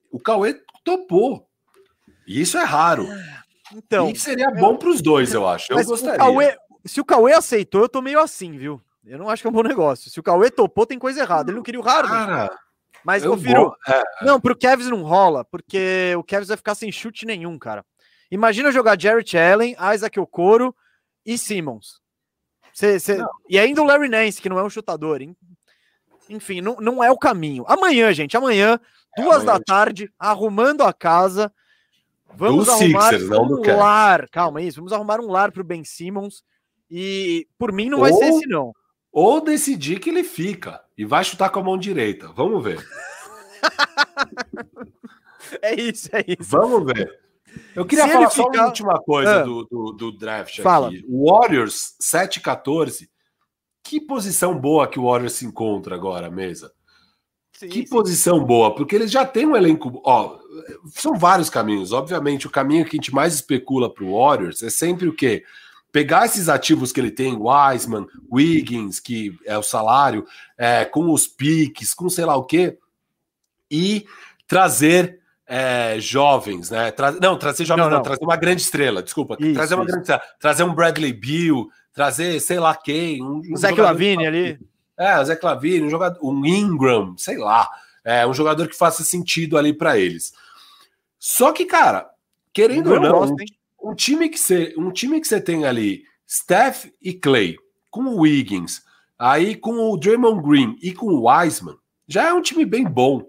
[0.09, 1.47] O Cauê topou.
[2.25, 3.07] E isso é raro.
[3.75, 5.73] Então, e seria bom para os dois, eu acho.
[5.73, 6.15] Eu gostaria.
[6.15, 8.81] O Cauê, se o Cauê aceitou, eu tô meio assim, viu?
[9.05, 10.09] Eu não acho que é um bom negócio.
[10.09, 11.49] Se o Cauê topou, tem coisa errada.
[11.49, 12.09] Ele não queria o Harden.
[12.09, 12.57] Cara,
[13.03, 14.03] mas, eu Firu, é.
[14.21, 17.85] não, pro Kevs não rola, porque o Kevs vai ficar sem chute nenhum, cara.
[18.31, 20.73] Imagina jogar Jarrett Allen, Isaac Okoro
[21.25, 22.01] e Simmons.
[22.73, 23.17] Cê, cê...
[23.47, 25.21] E ainda o Larry Nance, que não é um chutador.
[25.21, 25.35] Hein?
[26.29, 27.65] Enfim, não, não é o caminho.
[27.67, 28.79] Amanhã, gente, amanhã,
[29.17, 31.53] é, duas amanhã, da tarde, arrumando a casa.
[32.35, 34.27] Vamos do arrumar Sixers, um lar.
[34.29, 34.77] Calma, isso.
[34.77, 36.43] Vamos arrumar um lar pro Ben Simmons.
[36.89, 38.73] E por mim não vai ou, ser esse, não.
[39.13, 42.29] Ou decidir que ele fica e vai chutar com a mão direita.
[42.29, 42.83] Vamos ver.
[45.61, 46.49] é isso, é isso.
[46.49, 47.19] Vamos ver.
[47.75, 50.87] Eu queria Se falar só uma última coisa ah, do, do, do, draft fala.
[50.87, 51.05] aqui.
[51.07, 53.07] O Warriors 7-14.
[53.83, 56.73] Que posição boa que o Warriors se encontra agora, mesa?
[57.51, 57.89] Sim, que sim.
[57.89, 60.01] posição boa, porque eles já têm um elenco.
[60.03, 60.39] Ó,
[60.87, 61.91] são vários caminhos.
[61.91, 65.43] Obviamente, o caminho que a gente mais especula para o Warriors é sempre o quê?
[65.93, 70.25] Pegar esses ativos que ele tem, Wiseman, Wiggins, que é o salário,
[70.57, 72.79] é, com os piques, com sei lá o quê,
[73.69, 74.03] e
[74.47, 76.89] trazer é, jovens, né?
[76.89, 77.11] Tra...
[77.11, 77.97] Não, trazer jovens, não, não.
[77.97, 79.37] não, trazer uma grande estrela, desculpa.
[79.39, 79.91] Isso, trazer uma isso.
[79.91, 83.21] grande estrela, trazer um Bradley Bill, trazer sei lá quem.
[83.21, 84.59] Um, um Zé Clavini ali.
[84.97, 87.69] É, o Zé Clavini, um jogador, um Ingram, sei lá.
[88.03, 90.33] É, um jogador que faça sentido ali para eles.
[91.19, 92.09] Só que, cara,
[92.51, 93.45] querendo ou não, gosto, um,
[93.83, 97.57] um, time que você, um time que você tem ali, Steph e Clay,
[97.91, 98.81] com o Wiggins,
[99.19, 101.75] aí com o Draymond Green e com o Wiseman,
[102.07, 103.27] já é um time bem bom.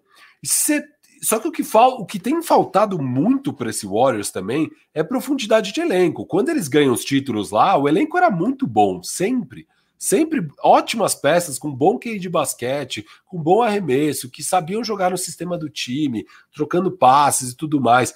[1.23, 5.03] Só que o que, fal, o que tem faltado muito para esse Warriors também é
[5.03, 6.27] profundidade de elenco.
[6.27, 9.67] Quando eles ganham os títulos lá, o elenco era muito bom, sempre.
[9.97, 15.17] Sempre ótimas peças, com bom QI de basquete, com bom arremesso, que sabiam jogar no
[15.17, 18.13] sistema do time, trocando passes e tudo mais.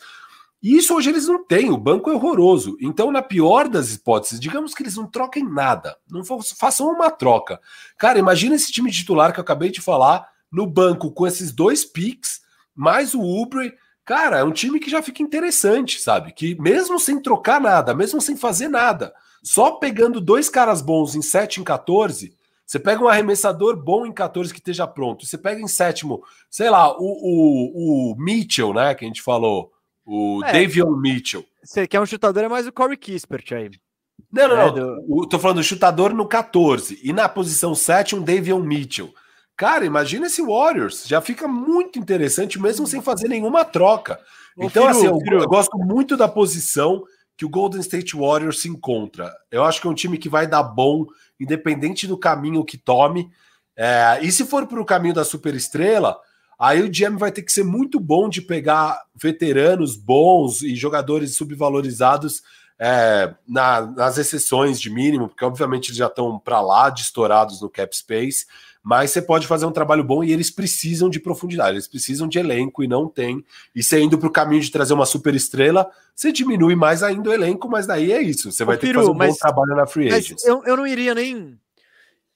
[0.62, 2.76] E isso hoje eles não têm, o banco é horroroso.
[2.80, 7.60] Então, na pior das hipóteses, digamos que eles não troquem nada, não façam uma troca.
[7.96, 11.84] Cara, imagina esse time titular que eu acabei de falar no banco com esses dois
[11.84, 12.40] picks
[12.78, 16.32] mais o Ubre, cara, é um time que já fica interessante, sabe?
[16.32, 19.12] Que mesmo sem trocar nada, mesmo sem fazer nada,
[19.42, 22.32] só pegando dois caras bons em 7 em 14,
[22.64, 26.70] você pega um arremessador bom em 14 que esteja pronto, você pega em sétimo, sei
[26.70, 29.72] lá, o, o, o Mitchell, né, que a gente falou,
[30.08, 31.44] o é, Davion Mitchell.
[31.62, 33.70] Você quer um chutador, é mais o Corey Kispert aí.
[34.32, 35.06] Não, não, é, não.
[35.06, 35.28] Do...
[35.28, 36.98] tô falando do chutador no 14.
[37.02, 39.12] E na posição 7, um Davion Mitchell.
[39.54, 41.06] Cara, imagina esse Warriors.
[41.06, 44.18] Já fica muito interessante, mesmo sem fazer nenhuma troca.
[44.56, 47.04] então, assim, eu, eu, gosto muito da posição
[47.36, 49.30] que o Golden State Warriors se encontra.
[49.50, 51.04] Eu acho que é um time que vai dar bom,
[51.38, 53.30] independente do caminho que tome.
[53.76, 56.18] É, e se for para o caminho da superestrela,
[56.58, 61.36] aí o GM vai ter que ser muito bom de pegar veteranos bons e jogadores
[61.36, 62.42] subvalorizados
[62.78, 67.60] é, na, nas exceções de mínimo, porque obviamente eles já estão para lá de estourados
[67.60, 68.46] no cap space
[68.88, 72.38] mas você pode fazer um trabalho bom e eles precisam de profundidade, eles precisam de
[72.38, 73.44] elenco e não tem.
[73.74, 77.28] E você indo para o caminho de trazer uma super estrela, você diminui mais ainda
[77.28, 78.50] o elenco, mas daí é isso.
[78.50, 80.42] Você vai ter que fazer um mas, bom trabalho na free agents.
[80.42, 81.58] Eu, eu não iria nem.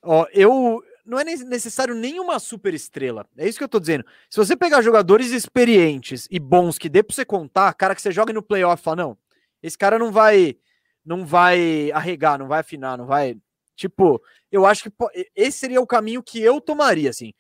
[0.03, 0.83] Ó, eu.
[1.05, 3.27] Não é necessário nenhuma super estrela.
[3.37, 4.05] É isso que eu tô dizendo.
[4.31, 8.13] Se você pegar jogadores experientes e bons que dê para você contar, cara que você
[8.13, 9.19] joga no playoff fala, não,
[9.63, 10.57] esse cara não vai
[11.05, 13.37] não vai arregar, não vai afinar, não vai
[13.75, 14.93] Tipo, eu acho que
[15.35, 17.33] esse seria o caminho que eu tomaria, assim.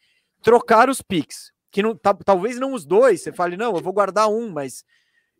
[0.42, 1.52] Trocar os picks.
[1.70, 4.84] Que não, talvez não os dois, você fale, não, eu vou guardar um, mas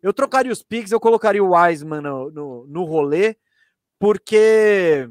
[0.01, 3.35] eu trocaria os picks, eu colocaria o Wiseman no, no, no rolê,
[3.99, 5.09] porque.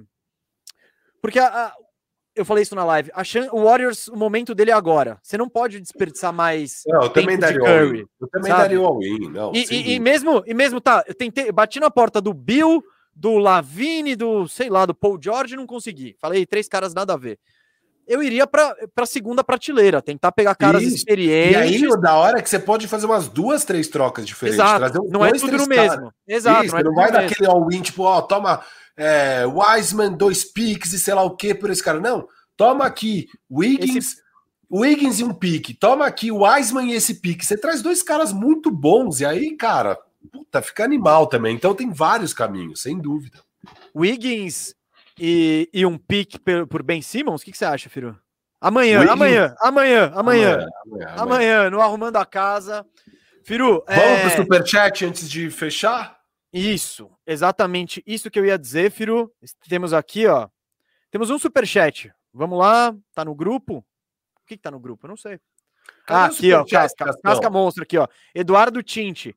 [1.20, 1.76] Porque a, a,
[2.34, 3.10] eu falei isso na live.
[3.14, 5.18] A o Warriors, o momento dele é agora.
[5.22, 6.82] Você não pode desperdiçar mais.
[6.86, 8.62] Não, eu também daria Curry, Eu também sabe?
[8.62, 9.32] daria o all-in.
[9.52, 12.82] E, e, e, mesmo, e mesmo, tá, eu tentei, bati na porta do Bill,
[13.14, 16.16] do Lavine, do, sei lá, do Paul George, não consegui.
[16.18, 17.38] Falei, três caras nada a ver.
[18.06, 20.96] Eu iria para a segunda prateleira, tentar pegar caras Isso.
[20.96, 21.80] experientes.
[21.80, 24.58] E aí, da hora é que você pode fazer umas duas, três trocas diferentes.
[24.58, 24.98] Exato.
[25.08, 26.12] não é dois, é tudo no mesmo.
[26.26, 26.64] Exato.
[26.64, 28.62] Isso, não, é não vai daquele all-in, tipo, ó, toma
[28.96, 32.00] é, Wiseman, dois picks e sei lá o que por esse cara.
[32.00, 34.16] Não, toma aqui Wiggins, esse...
[34.70, 35.74] Wiggins e um pique.
[35.74, 37.44] Toma aqui o Wiseman e esse pique.
[37.44, 39.20] Você traz dois caras muito bons.
[39.20, 39.98] E aí, cara,
[40.30, 41.54] puta, fica animal também.
[41.54, 43.38] Então tem vários caminhos, sem dúvida.
[43.94, 44.74] Wiggins
[45.18, 48.18] e, e um pick por, por Ben Simmons, o que, que, você acha, Firu?
[48.60, 49.12] Amanhã, Wiggins...
[49.12, 52.86] amanhã, amanhã, amanhã, amanhã, amanhã, amanhã, no Arrumando a Casa.
[53.44, 54.28] Firu, vamos é...
[54.28, 56.21] pro superchat antes de fechar?
[56.52, 59.32] Isso, exatamente isso que eu ia dizer, Firu.
[59.68, 60.48] Temos aqui, ó,
[61.10, 62.12] temos um superchat.
[62.32, 63.78] Vamos lá, tá no grupo?
[63.78, 65.06] O que, que tá no grupo?
[65.06, 65.40] Eu não sei.
[66.06, 68.06] Ah, aqui, ó, casca, casca monstro aqui, ó.
[68.34, 69.36] Eduardo Tinte.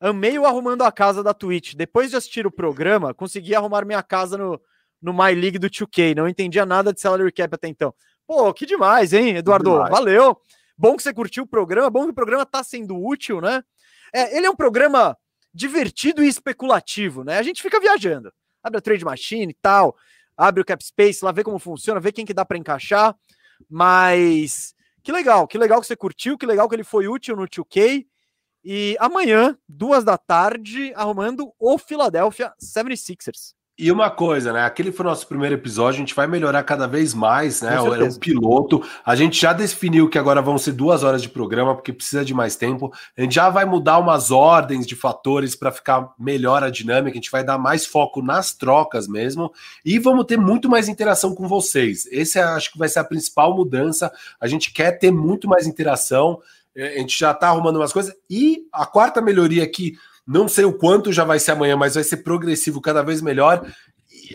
[0.00, 1.74] Amei o arrumando a casa da Twitch.
[1.74, 4.60] Depois de assistir o programa, consegui arrumar minha casa no,
[5.02, 6.14] no My League do 2K.
[6.14, 7.92] Não entendia nada de salary cap até então.
[8.26, 9.72] Pô, que demais, hein, Eduardo?
[9.72, 9.90] Demais.
[9.90, 10.40] Valeu.
[10.76, 13.64] Bom que você curtiu o programa, bom que o programa tá sendo útil, né?
[14.14, 15.16] É, ele é um programa
[15.52, 17.38] divertido e especulativo, né?
[17.38, 18.32] A gente fica viajando.
[18.62, 19.96] Abre a Trade Machine e tal,
[20.36, 23.16] abre o Cap Space, lá vê como funciona, vê quem que dá para encaixar.
[23.68, 27.48] Mas que legal, que legal que você curtiu, que legal que ele foi útil no
[27.48, 28.06] 2K.
[28.64, 33.57] E amanhã, duas da tarde, arrumando o Philadelphia 76ers.
[33.80, 34.64] E uma coisa, né?
[34.64, 37.74] Aquele foi o nosso primeiro episódio, a gente vai melhorar cada vez mais, né?
[37.74, 38.82] Era um piloto.
[39.06, 42.34] A gente já definiu que agora vão ser duas horas de programa, porque precisa de
[42.34, 42.92] mais tempo.
[43.16, 47.12] A gente já vai mudar umas ordens de fatores para ficar melhor a dinâmica.
[47.12, 49.52] A gente vai dar mais foco nas trocas mesmo.
[49.84, 52.04] E vamos ter muito mais interação com vocês.
[52.10, 54.10] Esse acho que vai ser a principal mudança.
[54.40, 56.40] A gente quer ter muito mais interação.
[56.74, 58.12] É, a gente já está arrumando umas coisas.
[58.28, 59.96] E a quarta melhoria aqui
[60.28, 63.66] não sei o quanto já vai ser amanhã, mas vai ser progressivo cada vez melhor.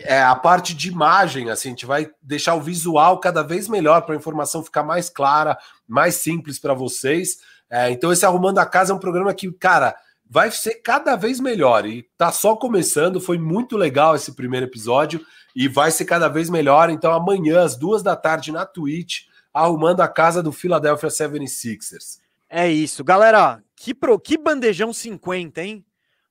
[0.02, 4.02] É a parte de imagem, assim, a gente vai deixar o visual cada vez melhor
[4.02, 5.56] para a informação ficar mais clara,
[5.86, 7.38] mais simples para vocês.
[7.70, 9.94] É, então, esse Arrumando a Casa é um programa que, cara,
[10.28, 11.86] vai ser cada vez melhor.
[11.86, 15.24] E tá só começando, foi muito legal esse primeiro episódio
[15.54, 16.90] e vai ser cada vez melhor.
[16.90, 22.18] Então, amanhã, às duas da tarde, na Twitch, arrumando a casa do Philadelphia 76ers.
[22.50, 23.63] É isso, galera.
[23.76, 25.84] Que, pro, que bandejão 50, hein?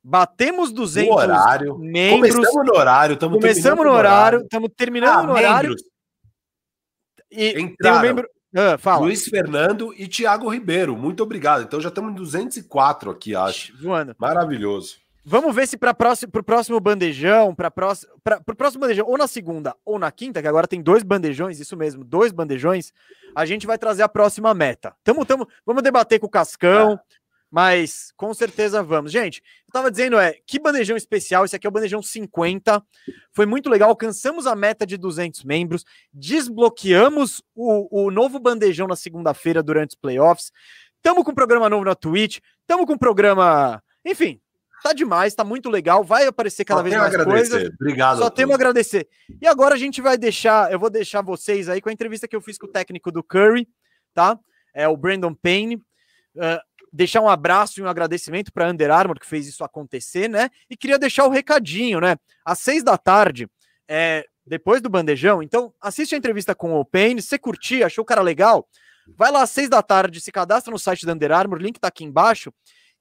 [0.04, 1.78] Batemos 200 no horário.
[1.78, 2.36] membros.
[2.36, 3.18] Começamos no horário.
[3.18, 4.42] Começamos no horário.
[4.42, 5.70] Estamos terminando ah, no horário.
[5.70, 5.84] Membros.
[7.32, 7.76] E Entraram.
[7.80, 8.30] tem um membro...
[8.56, 9.06] Ah, fala.
[9.06, 10.96] Luiz Fernando e Thiago Ribeiro.
[10.96, 11.64] Muito obrigado.
[11.64, 13.76] Então já estamos em 204 aqui, acho.
[13.82, 14.16] Voando.
[14.20, 15.04] Maravilhoso.
[15.26, 19.98] Vamos ver se para o próximo bandejão, para o próximo bandejão, ou na segunda ou
[19.98, 22.92] na quinta, que agora tem dois bandejões, isso mesmo, dois bandejões,
[23.34, 24.94] a gente vai trazer a próxima meta.
[25.02, 27.00] Tamo, tamo, vamos debater com o Cascão, é.
[27.54, 29.12] Mas com certeza vamos.
[29.12, 32.84] Gente, eu tava dizendo, é, que bandejão especial, esse aqui é o bandejão 50,
[33.32, 38.96] foi muito legal, alcançamos a meta de 200 membros, desbloqueamos o, o novo bandejão na
[38.96, 40.52] segunda-feira durante os playoffs,
[41.00, 44.42] tamo com um programa novo na Twitch, tamo com um programa, enfim,
[44.82, 46.04] Tá demais, tá muito legal.
[46.04, 47.70] Vai aparecer cada Só vez mais coisas.
[47.80, 48.18] Obrigado.
[48.18, 49.08] Só temos a agradecer.
[49.42, 52.36] E agora a gente vai deixar, eu vou deixar vocês aí com a entrevista que
[52.36, 53.66] eu fiz com o técnico do Curry,
[54.14, 54.38] tá?
[54.74, 55.76] É o Brandon Payne.
[56.36, 56.60] Uh,
[56.94, 60.50] deixar um abraço e um agradecimento para Under Armour que fez isso acontecer, né?
[60.70, 62.16] E queria deixar o recadinho, né?
[62.46, 63.50] Às seis da tarde,
[63.88, 65.42] é, depois do bandejão.
[65.42, 67.20] Então, assiste a entrevista com o Payne.
[67.20, 68.70] Se curtir, achou o cara legal,
[69.18, 71.88] vai lá às seis da tarde, se cadastra no site da Under Armour, link tá
[71.88, 72.54] aqui embaixo,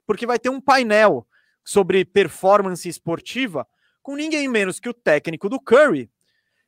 [0.07, 1.27] porque vai ter um painel
[1.63, 3.65] sobre performance esportiva
[4.01, 6.09] com ninguém menos que o técnico do Curry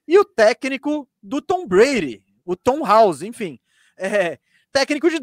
[0.08, 3.60] e o técnico do Tom Brady, o Tom House, enfim.
[3.98, 4.40] É,
[4.76, 5.20] técnico de,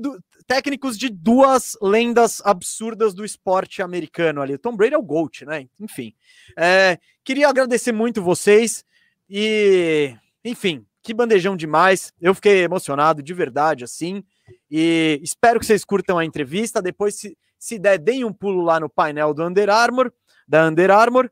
[0.47, 4.55] técnicos de duas lendas absurdas do esporte americano ali.
[4.55, 5.69] O Tom Brady é o GOAT, né?
[5.79, 6.15] Enfim.
[6.57, 8.83] É, queria agradecer muito vocês
[9.29, 12.15] e, enfim, que bandejão demais.
[12.19, 14.25] Eu fiquei emocionado de verdade, assim.
[14.71, 16.81] E espero que vocês curtam a entrevista.
[16.81, 20.11] Depois, se, se der, deem um pulo lá no painel do Under Armour,
[20.49, 21.31] da Under Armour.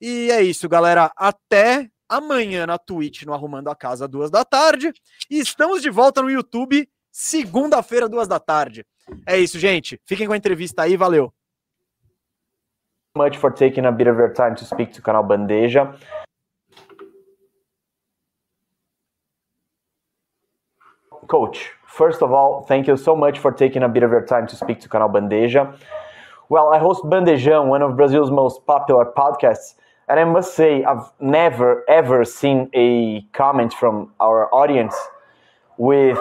[0.00, 1.10] E é isso, galera.
[1.16, 4.92] Até amanhã na Twitch, no Arrumando a Casa, duas da tarde.
[5.28, 8.84] E estamos de volta no YouTube, segunda-feira, duas da tarde.
[9.26, 9.98] É isso, gente.
[10.04, 10.96] Fiquem com a entrevista aí.
[10.96, 11.32] Valeu.
[13.16, 15.98] much for taking a bit of your time to speak to Canal Bandeja.
[21.26, 24.46] Coach, First of all, thank you so much for taking a bit of your time
[24.48, 25.78] to speak to Canal Bandeja.
[26.50, 31.10] Well, I host Bandejão, one of Brazil's most popular podcasts, and I must say I've
[31.20, 34.94] never ever seen a comment from our audience
[35.78, 36.18] with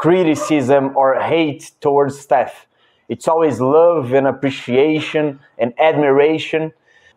[0.00, 2.66] criticism or hate towards Steph.
[3.08, 6.72] It's always love and appreciation and admiration.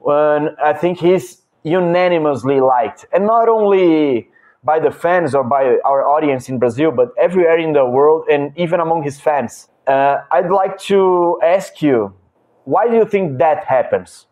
[0.06, 4.30] And I think he's unanimously liked, and not only
[4.64, 8.54] by the fans or by our audience in Brazil, but everywhere in the world and
[8.58, 9.70] even among his fans.
[9.88, 12.14] Uh, I'd like to ask you,
[12.66, 14.28] why do you think that happens?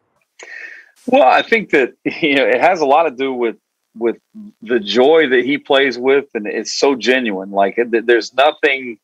[1.08, 3.56] Well, I think that you know it has a lot to do with
[4.00, 4.18] with
[4.62, 7.52] the joy that he plays with, and it's so genuine.
[7.52, 9.00] Like it, there's nothing,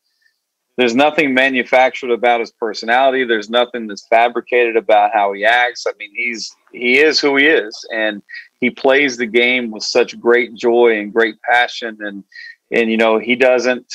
[0.76, 3.24] there's nothing manufactured about his personality.
[3.24, 5.86] There's nothing that's fabricated about how he acts.
[5.86, 8.22] I mean, he's he is who he is, and
[8.60, 12.24] he plays the game with such great joy and great passion and
[12.70, 13.92] and you know he doesn't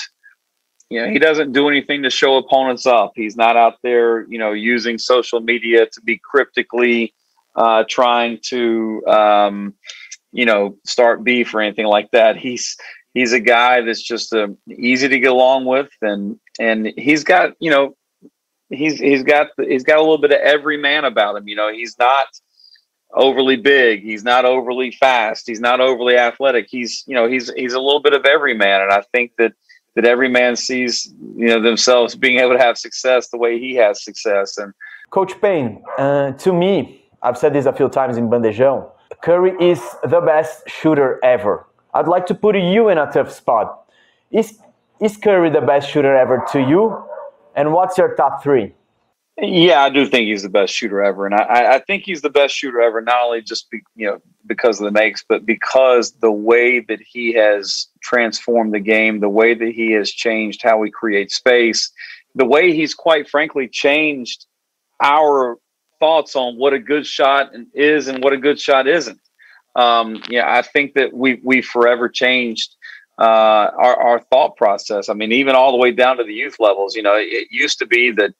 [0.90, 4.38] you know he doesn't do anything to show opponents up he's not out there you
[4.38, 7.14] know using social media to be cryptically
[7.56, 9.74] uh, trying to um,
[10.32, 12.78] you know start beef or anything like that he's
[13.14, 17.54] he's a guy that's just uh, easy to get along with, and and he's got
[17.60, 17.96] you know
[18.70, 21.48] he's he's got he's got a little bit of every man about him.
[21.48, 22.28] You know, he's not
[23.14, 26.68] overly big, he's not overly fast, he's not overly athletic.
[26.70, 29.54] He's you know he's he's a little bit of every man, and I think that
[29.96, 33.76] that every man sees you know themselves being able to have success the way he
[33.76, 34.58] has success.
[34.58, 34.74] And
[35.10, 38.92] Coach Payne, uh, to me, I've said this a few times in Bandejão.
[39.22, 41.66] Curry is the best shooter ever.
[41.94, 43.92] I'd like to put you in a tough spot.
[44.32, 44.60] Is
[45.02, 47.04] is Curry the best shooter ever to you?
[47.56, 48.74] And what's your top three?
[49.42, 52.30] Yeah, I do think he's the best shooter ever, and I, I think he's the
[52.30, 53.00] best shooter ever.
[53.02, 57.00] Not only just be, you know because of the makes, but because the way that
[57.00, 61.90] he has transformed the game, the way that he has changed how we create space,
[62.36, 64.46] the way he's quite frankly changed
[65.02, 65.58] our
[66.00, 69.20] thoughts on what a good shot is and what a good shot isn't.
[69.76, 72.76] Um, yeah, I think that we we forever changed
[73.20, 75.10] uh, our our thought process.
[75.10, 76.96] I mean, even all the way down to the youth levels.
[76.96, 78.34] You know, it used to be that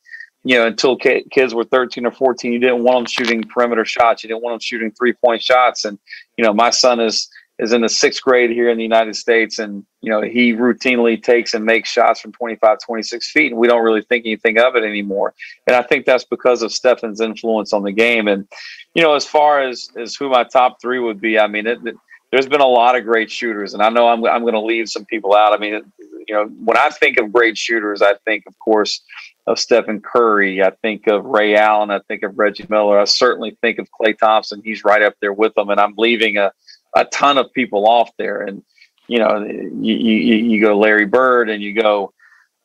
[0.44, 4.24] you know until kids were 13 or 14 you didn't want them shooting perimeter shots
[4.24, 6.00] you didn't want them shooting three point shots and
[6.38, 7.30] you know my son is
[7.60, 11.22] is in the sixth grade here in the United States, and you know he routinely
[11.22, 14.76] takes and makes shots from 25, 26 feet, and we don't really think anything of
[14.76, 15.34] it anymore.
[15.68, 18.28] And I think that's because of Stefan's influence on the game.
[18.28, 18.48] And
[18.96, 21.80] you know, as far as as who my top three would be, I mean, it,
[21.86, 21.96] it,
[22.32, 24.90] there's been a lot of great shooters, and I know I'm I'm going to leave
[24.90, 25.54] some people out.
[25.54, 25.82] I mean,
[26.28, 29.02] you know, when I think of great shooters, I think, of course,
[29.48, 30.62] of Stephen Curry.
[30.62, 31.90] I think of Ray Allen.
[31.90, 33.00] I think of Reggie Miller.
[33.00, 34.62] I certainly think of Clay Thompson.
[34.64, 36.52] He's right up there with them, and I'm leaving a
[36.96, 38.42] a ton of people off there.
[38.42, 38.64] And
[39.08, 42.14] you know, you you, you go Larry Bird and you go,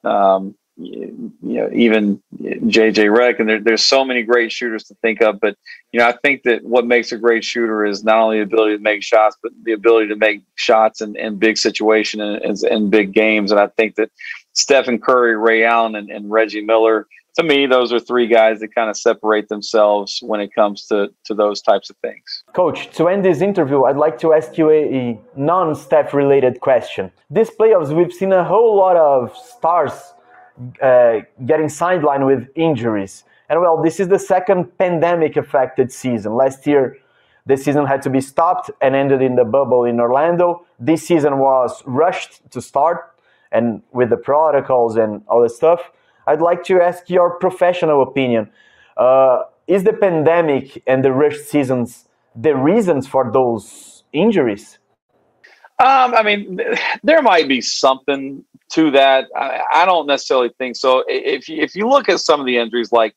[0.04, 4.94] um, you, you know, even JJ Redick, and there, there's so many great shooters to
[4.96, 5.40] think of.
[5.40, 5.56] But
[5.92, 8.76] you know, I think that what makes a great shooter is not only the ability
[8.76, 12.90] to make shots, but the ability to make shots in, in big situations and, in
[12.90, 13.50] big games.
[13.50, 14.10] And I think that
[14.52, 17.06] Stephen Curry, Ray Allen, and, and Reggie Miller
[17.36, 21.08] to me, those are three guys that kind of separate themselves when it comes to,
[21.24, 22.44] to those types of things.
[22.52, 27.10] Coach, to end this interview, I'd like to ask you a, non Steph related question.
[27.30, 29.92] This playoffs, we've seen a whole lot of stars
[30.80, 33.24] uh, getting sidelined with injuries.
[33.48, 36.34] And well, this is the second pandemic affected season.
[36.34, 36.98] Last year,
[37.46, 40.66] the season had to be stopped and ended in the bubble in Orlando.
[40.78, 43.12] This season was rushed to start
[43.52, 45.90] and with the protocols and all the stuff.
[46.26, 48.50] I'd like to ask your professional opinion.
[48.96, 54.78] Uh, is the pandemic and the rush seasons the reasons for those injuries?
[55.78, 56.60] Um, I mean,
[57.02, 59.28] there might be something to that.
[59.36, 61.04] I, I, don't necessarily think so.
[61.08, 63.14] If you, if you look at some of the injuries, like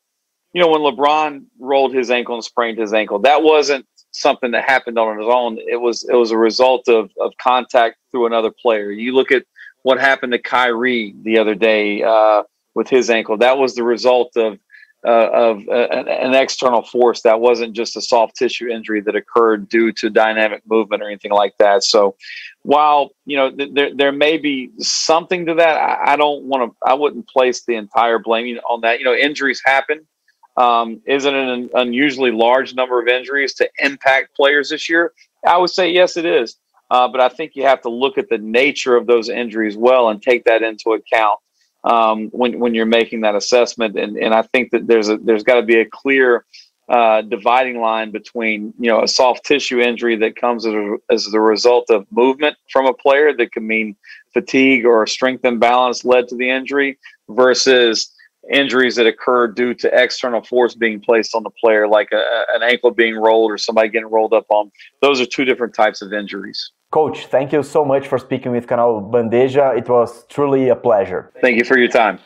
[0.53, 4.63] you know when LeBron rolled his ankle and sprained his ankle, that wasn't something that
[4.63, 5.57] happened on its own.
[5.67, 8.91] It was it was a result of of contact through another player.
[8.91, 9.43] You look at
[9.83, 12.03] what happened to Kyrie the other day.
[12.03, 12.43] Uh,
[12.77, 13.37] with his ankle.
[13.37, 14.59] That was the result of
[15.05, 15.87] uh, of uh,
[16.25, 17.21] an external force.
[17.21, 21.31] That wasn't just a soft tissue injury that occurred due to dynamic movement or anything
[21.31, 21.83] like that.
[21.83, 22.15] So,
[22.61, 26.71] while you know th- there there may be something to that, I, I don't want
[26.71, 26.77] to.
[26.87, 28.99] I wouldn't place the entire blame on that.
[28.99, 30.07] You know, injuries happen.
[30.55, 35.13] Um, isn't it an unusually large number of injuries to impact players this year?
[35.45, 36.57] I would say yes, it is.
[36.89, 40.09] Uh, but I think you have to look at the nature of those injuries well
[40.09, 41.39] and take that into account
[41.87, 43.97] um, when when you're making that assessment.
[43.97, 46.45] And and I think that there's a there's got to be a clear
[46.89, 51.25] uh, dividing line between you know a soft tissue injury that comes as a, as
[51.25, 53.95] the result of movement from a player that can mean
[54.33, 56.97] fatigue or strength imbalance led to the injury
[57.29, 58.13] versus
[58.51, 62.63] injuries that occur due to external force being placed on the player like a, an
[62.63, 66.13] ankle being rolled or somebody getting rolled up on those are two different types of
[66.13, 69.77] injuries Coach, thank you so much for speaking with Canal Bandeja.
[69.77, 71.31] It was truly a pleasure.
[71.41, 72.19] Thank you for your time.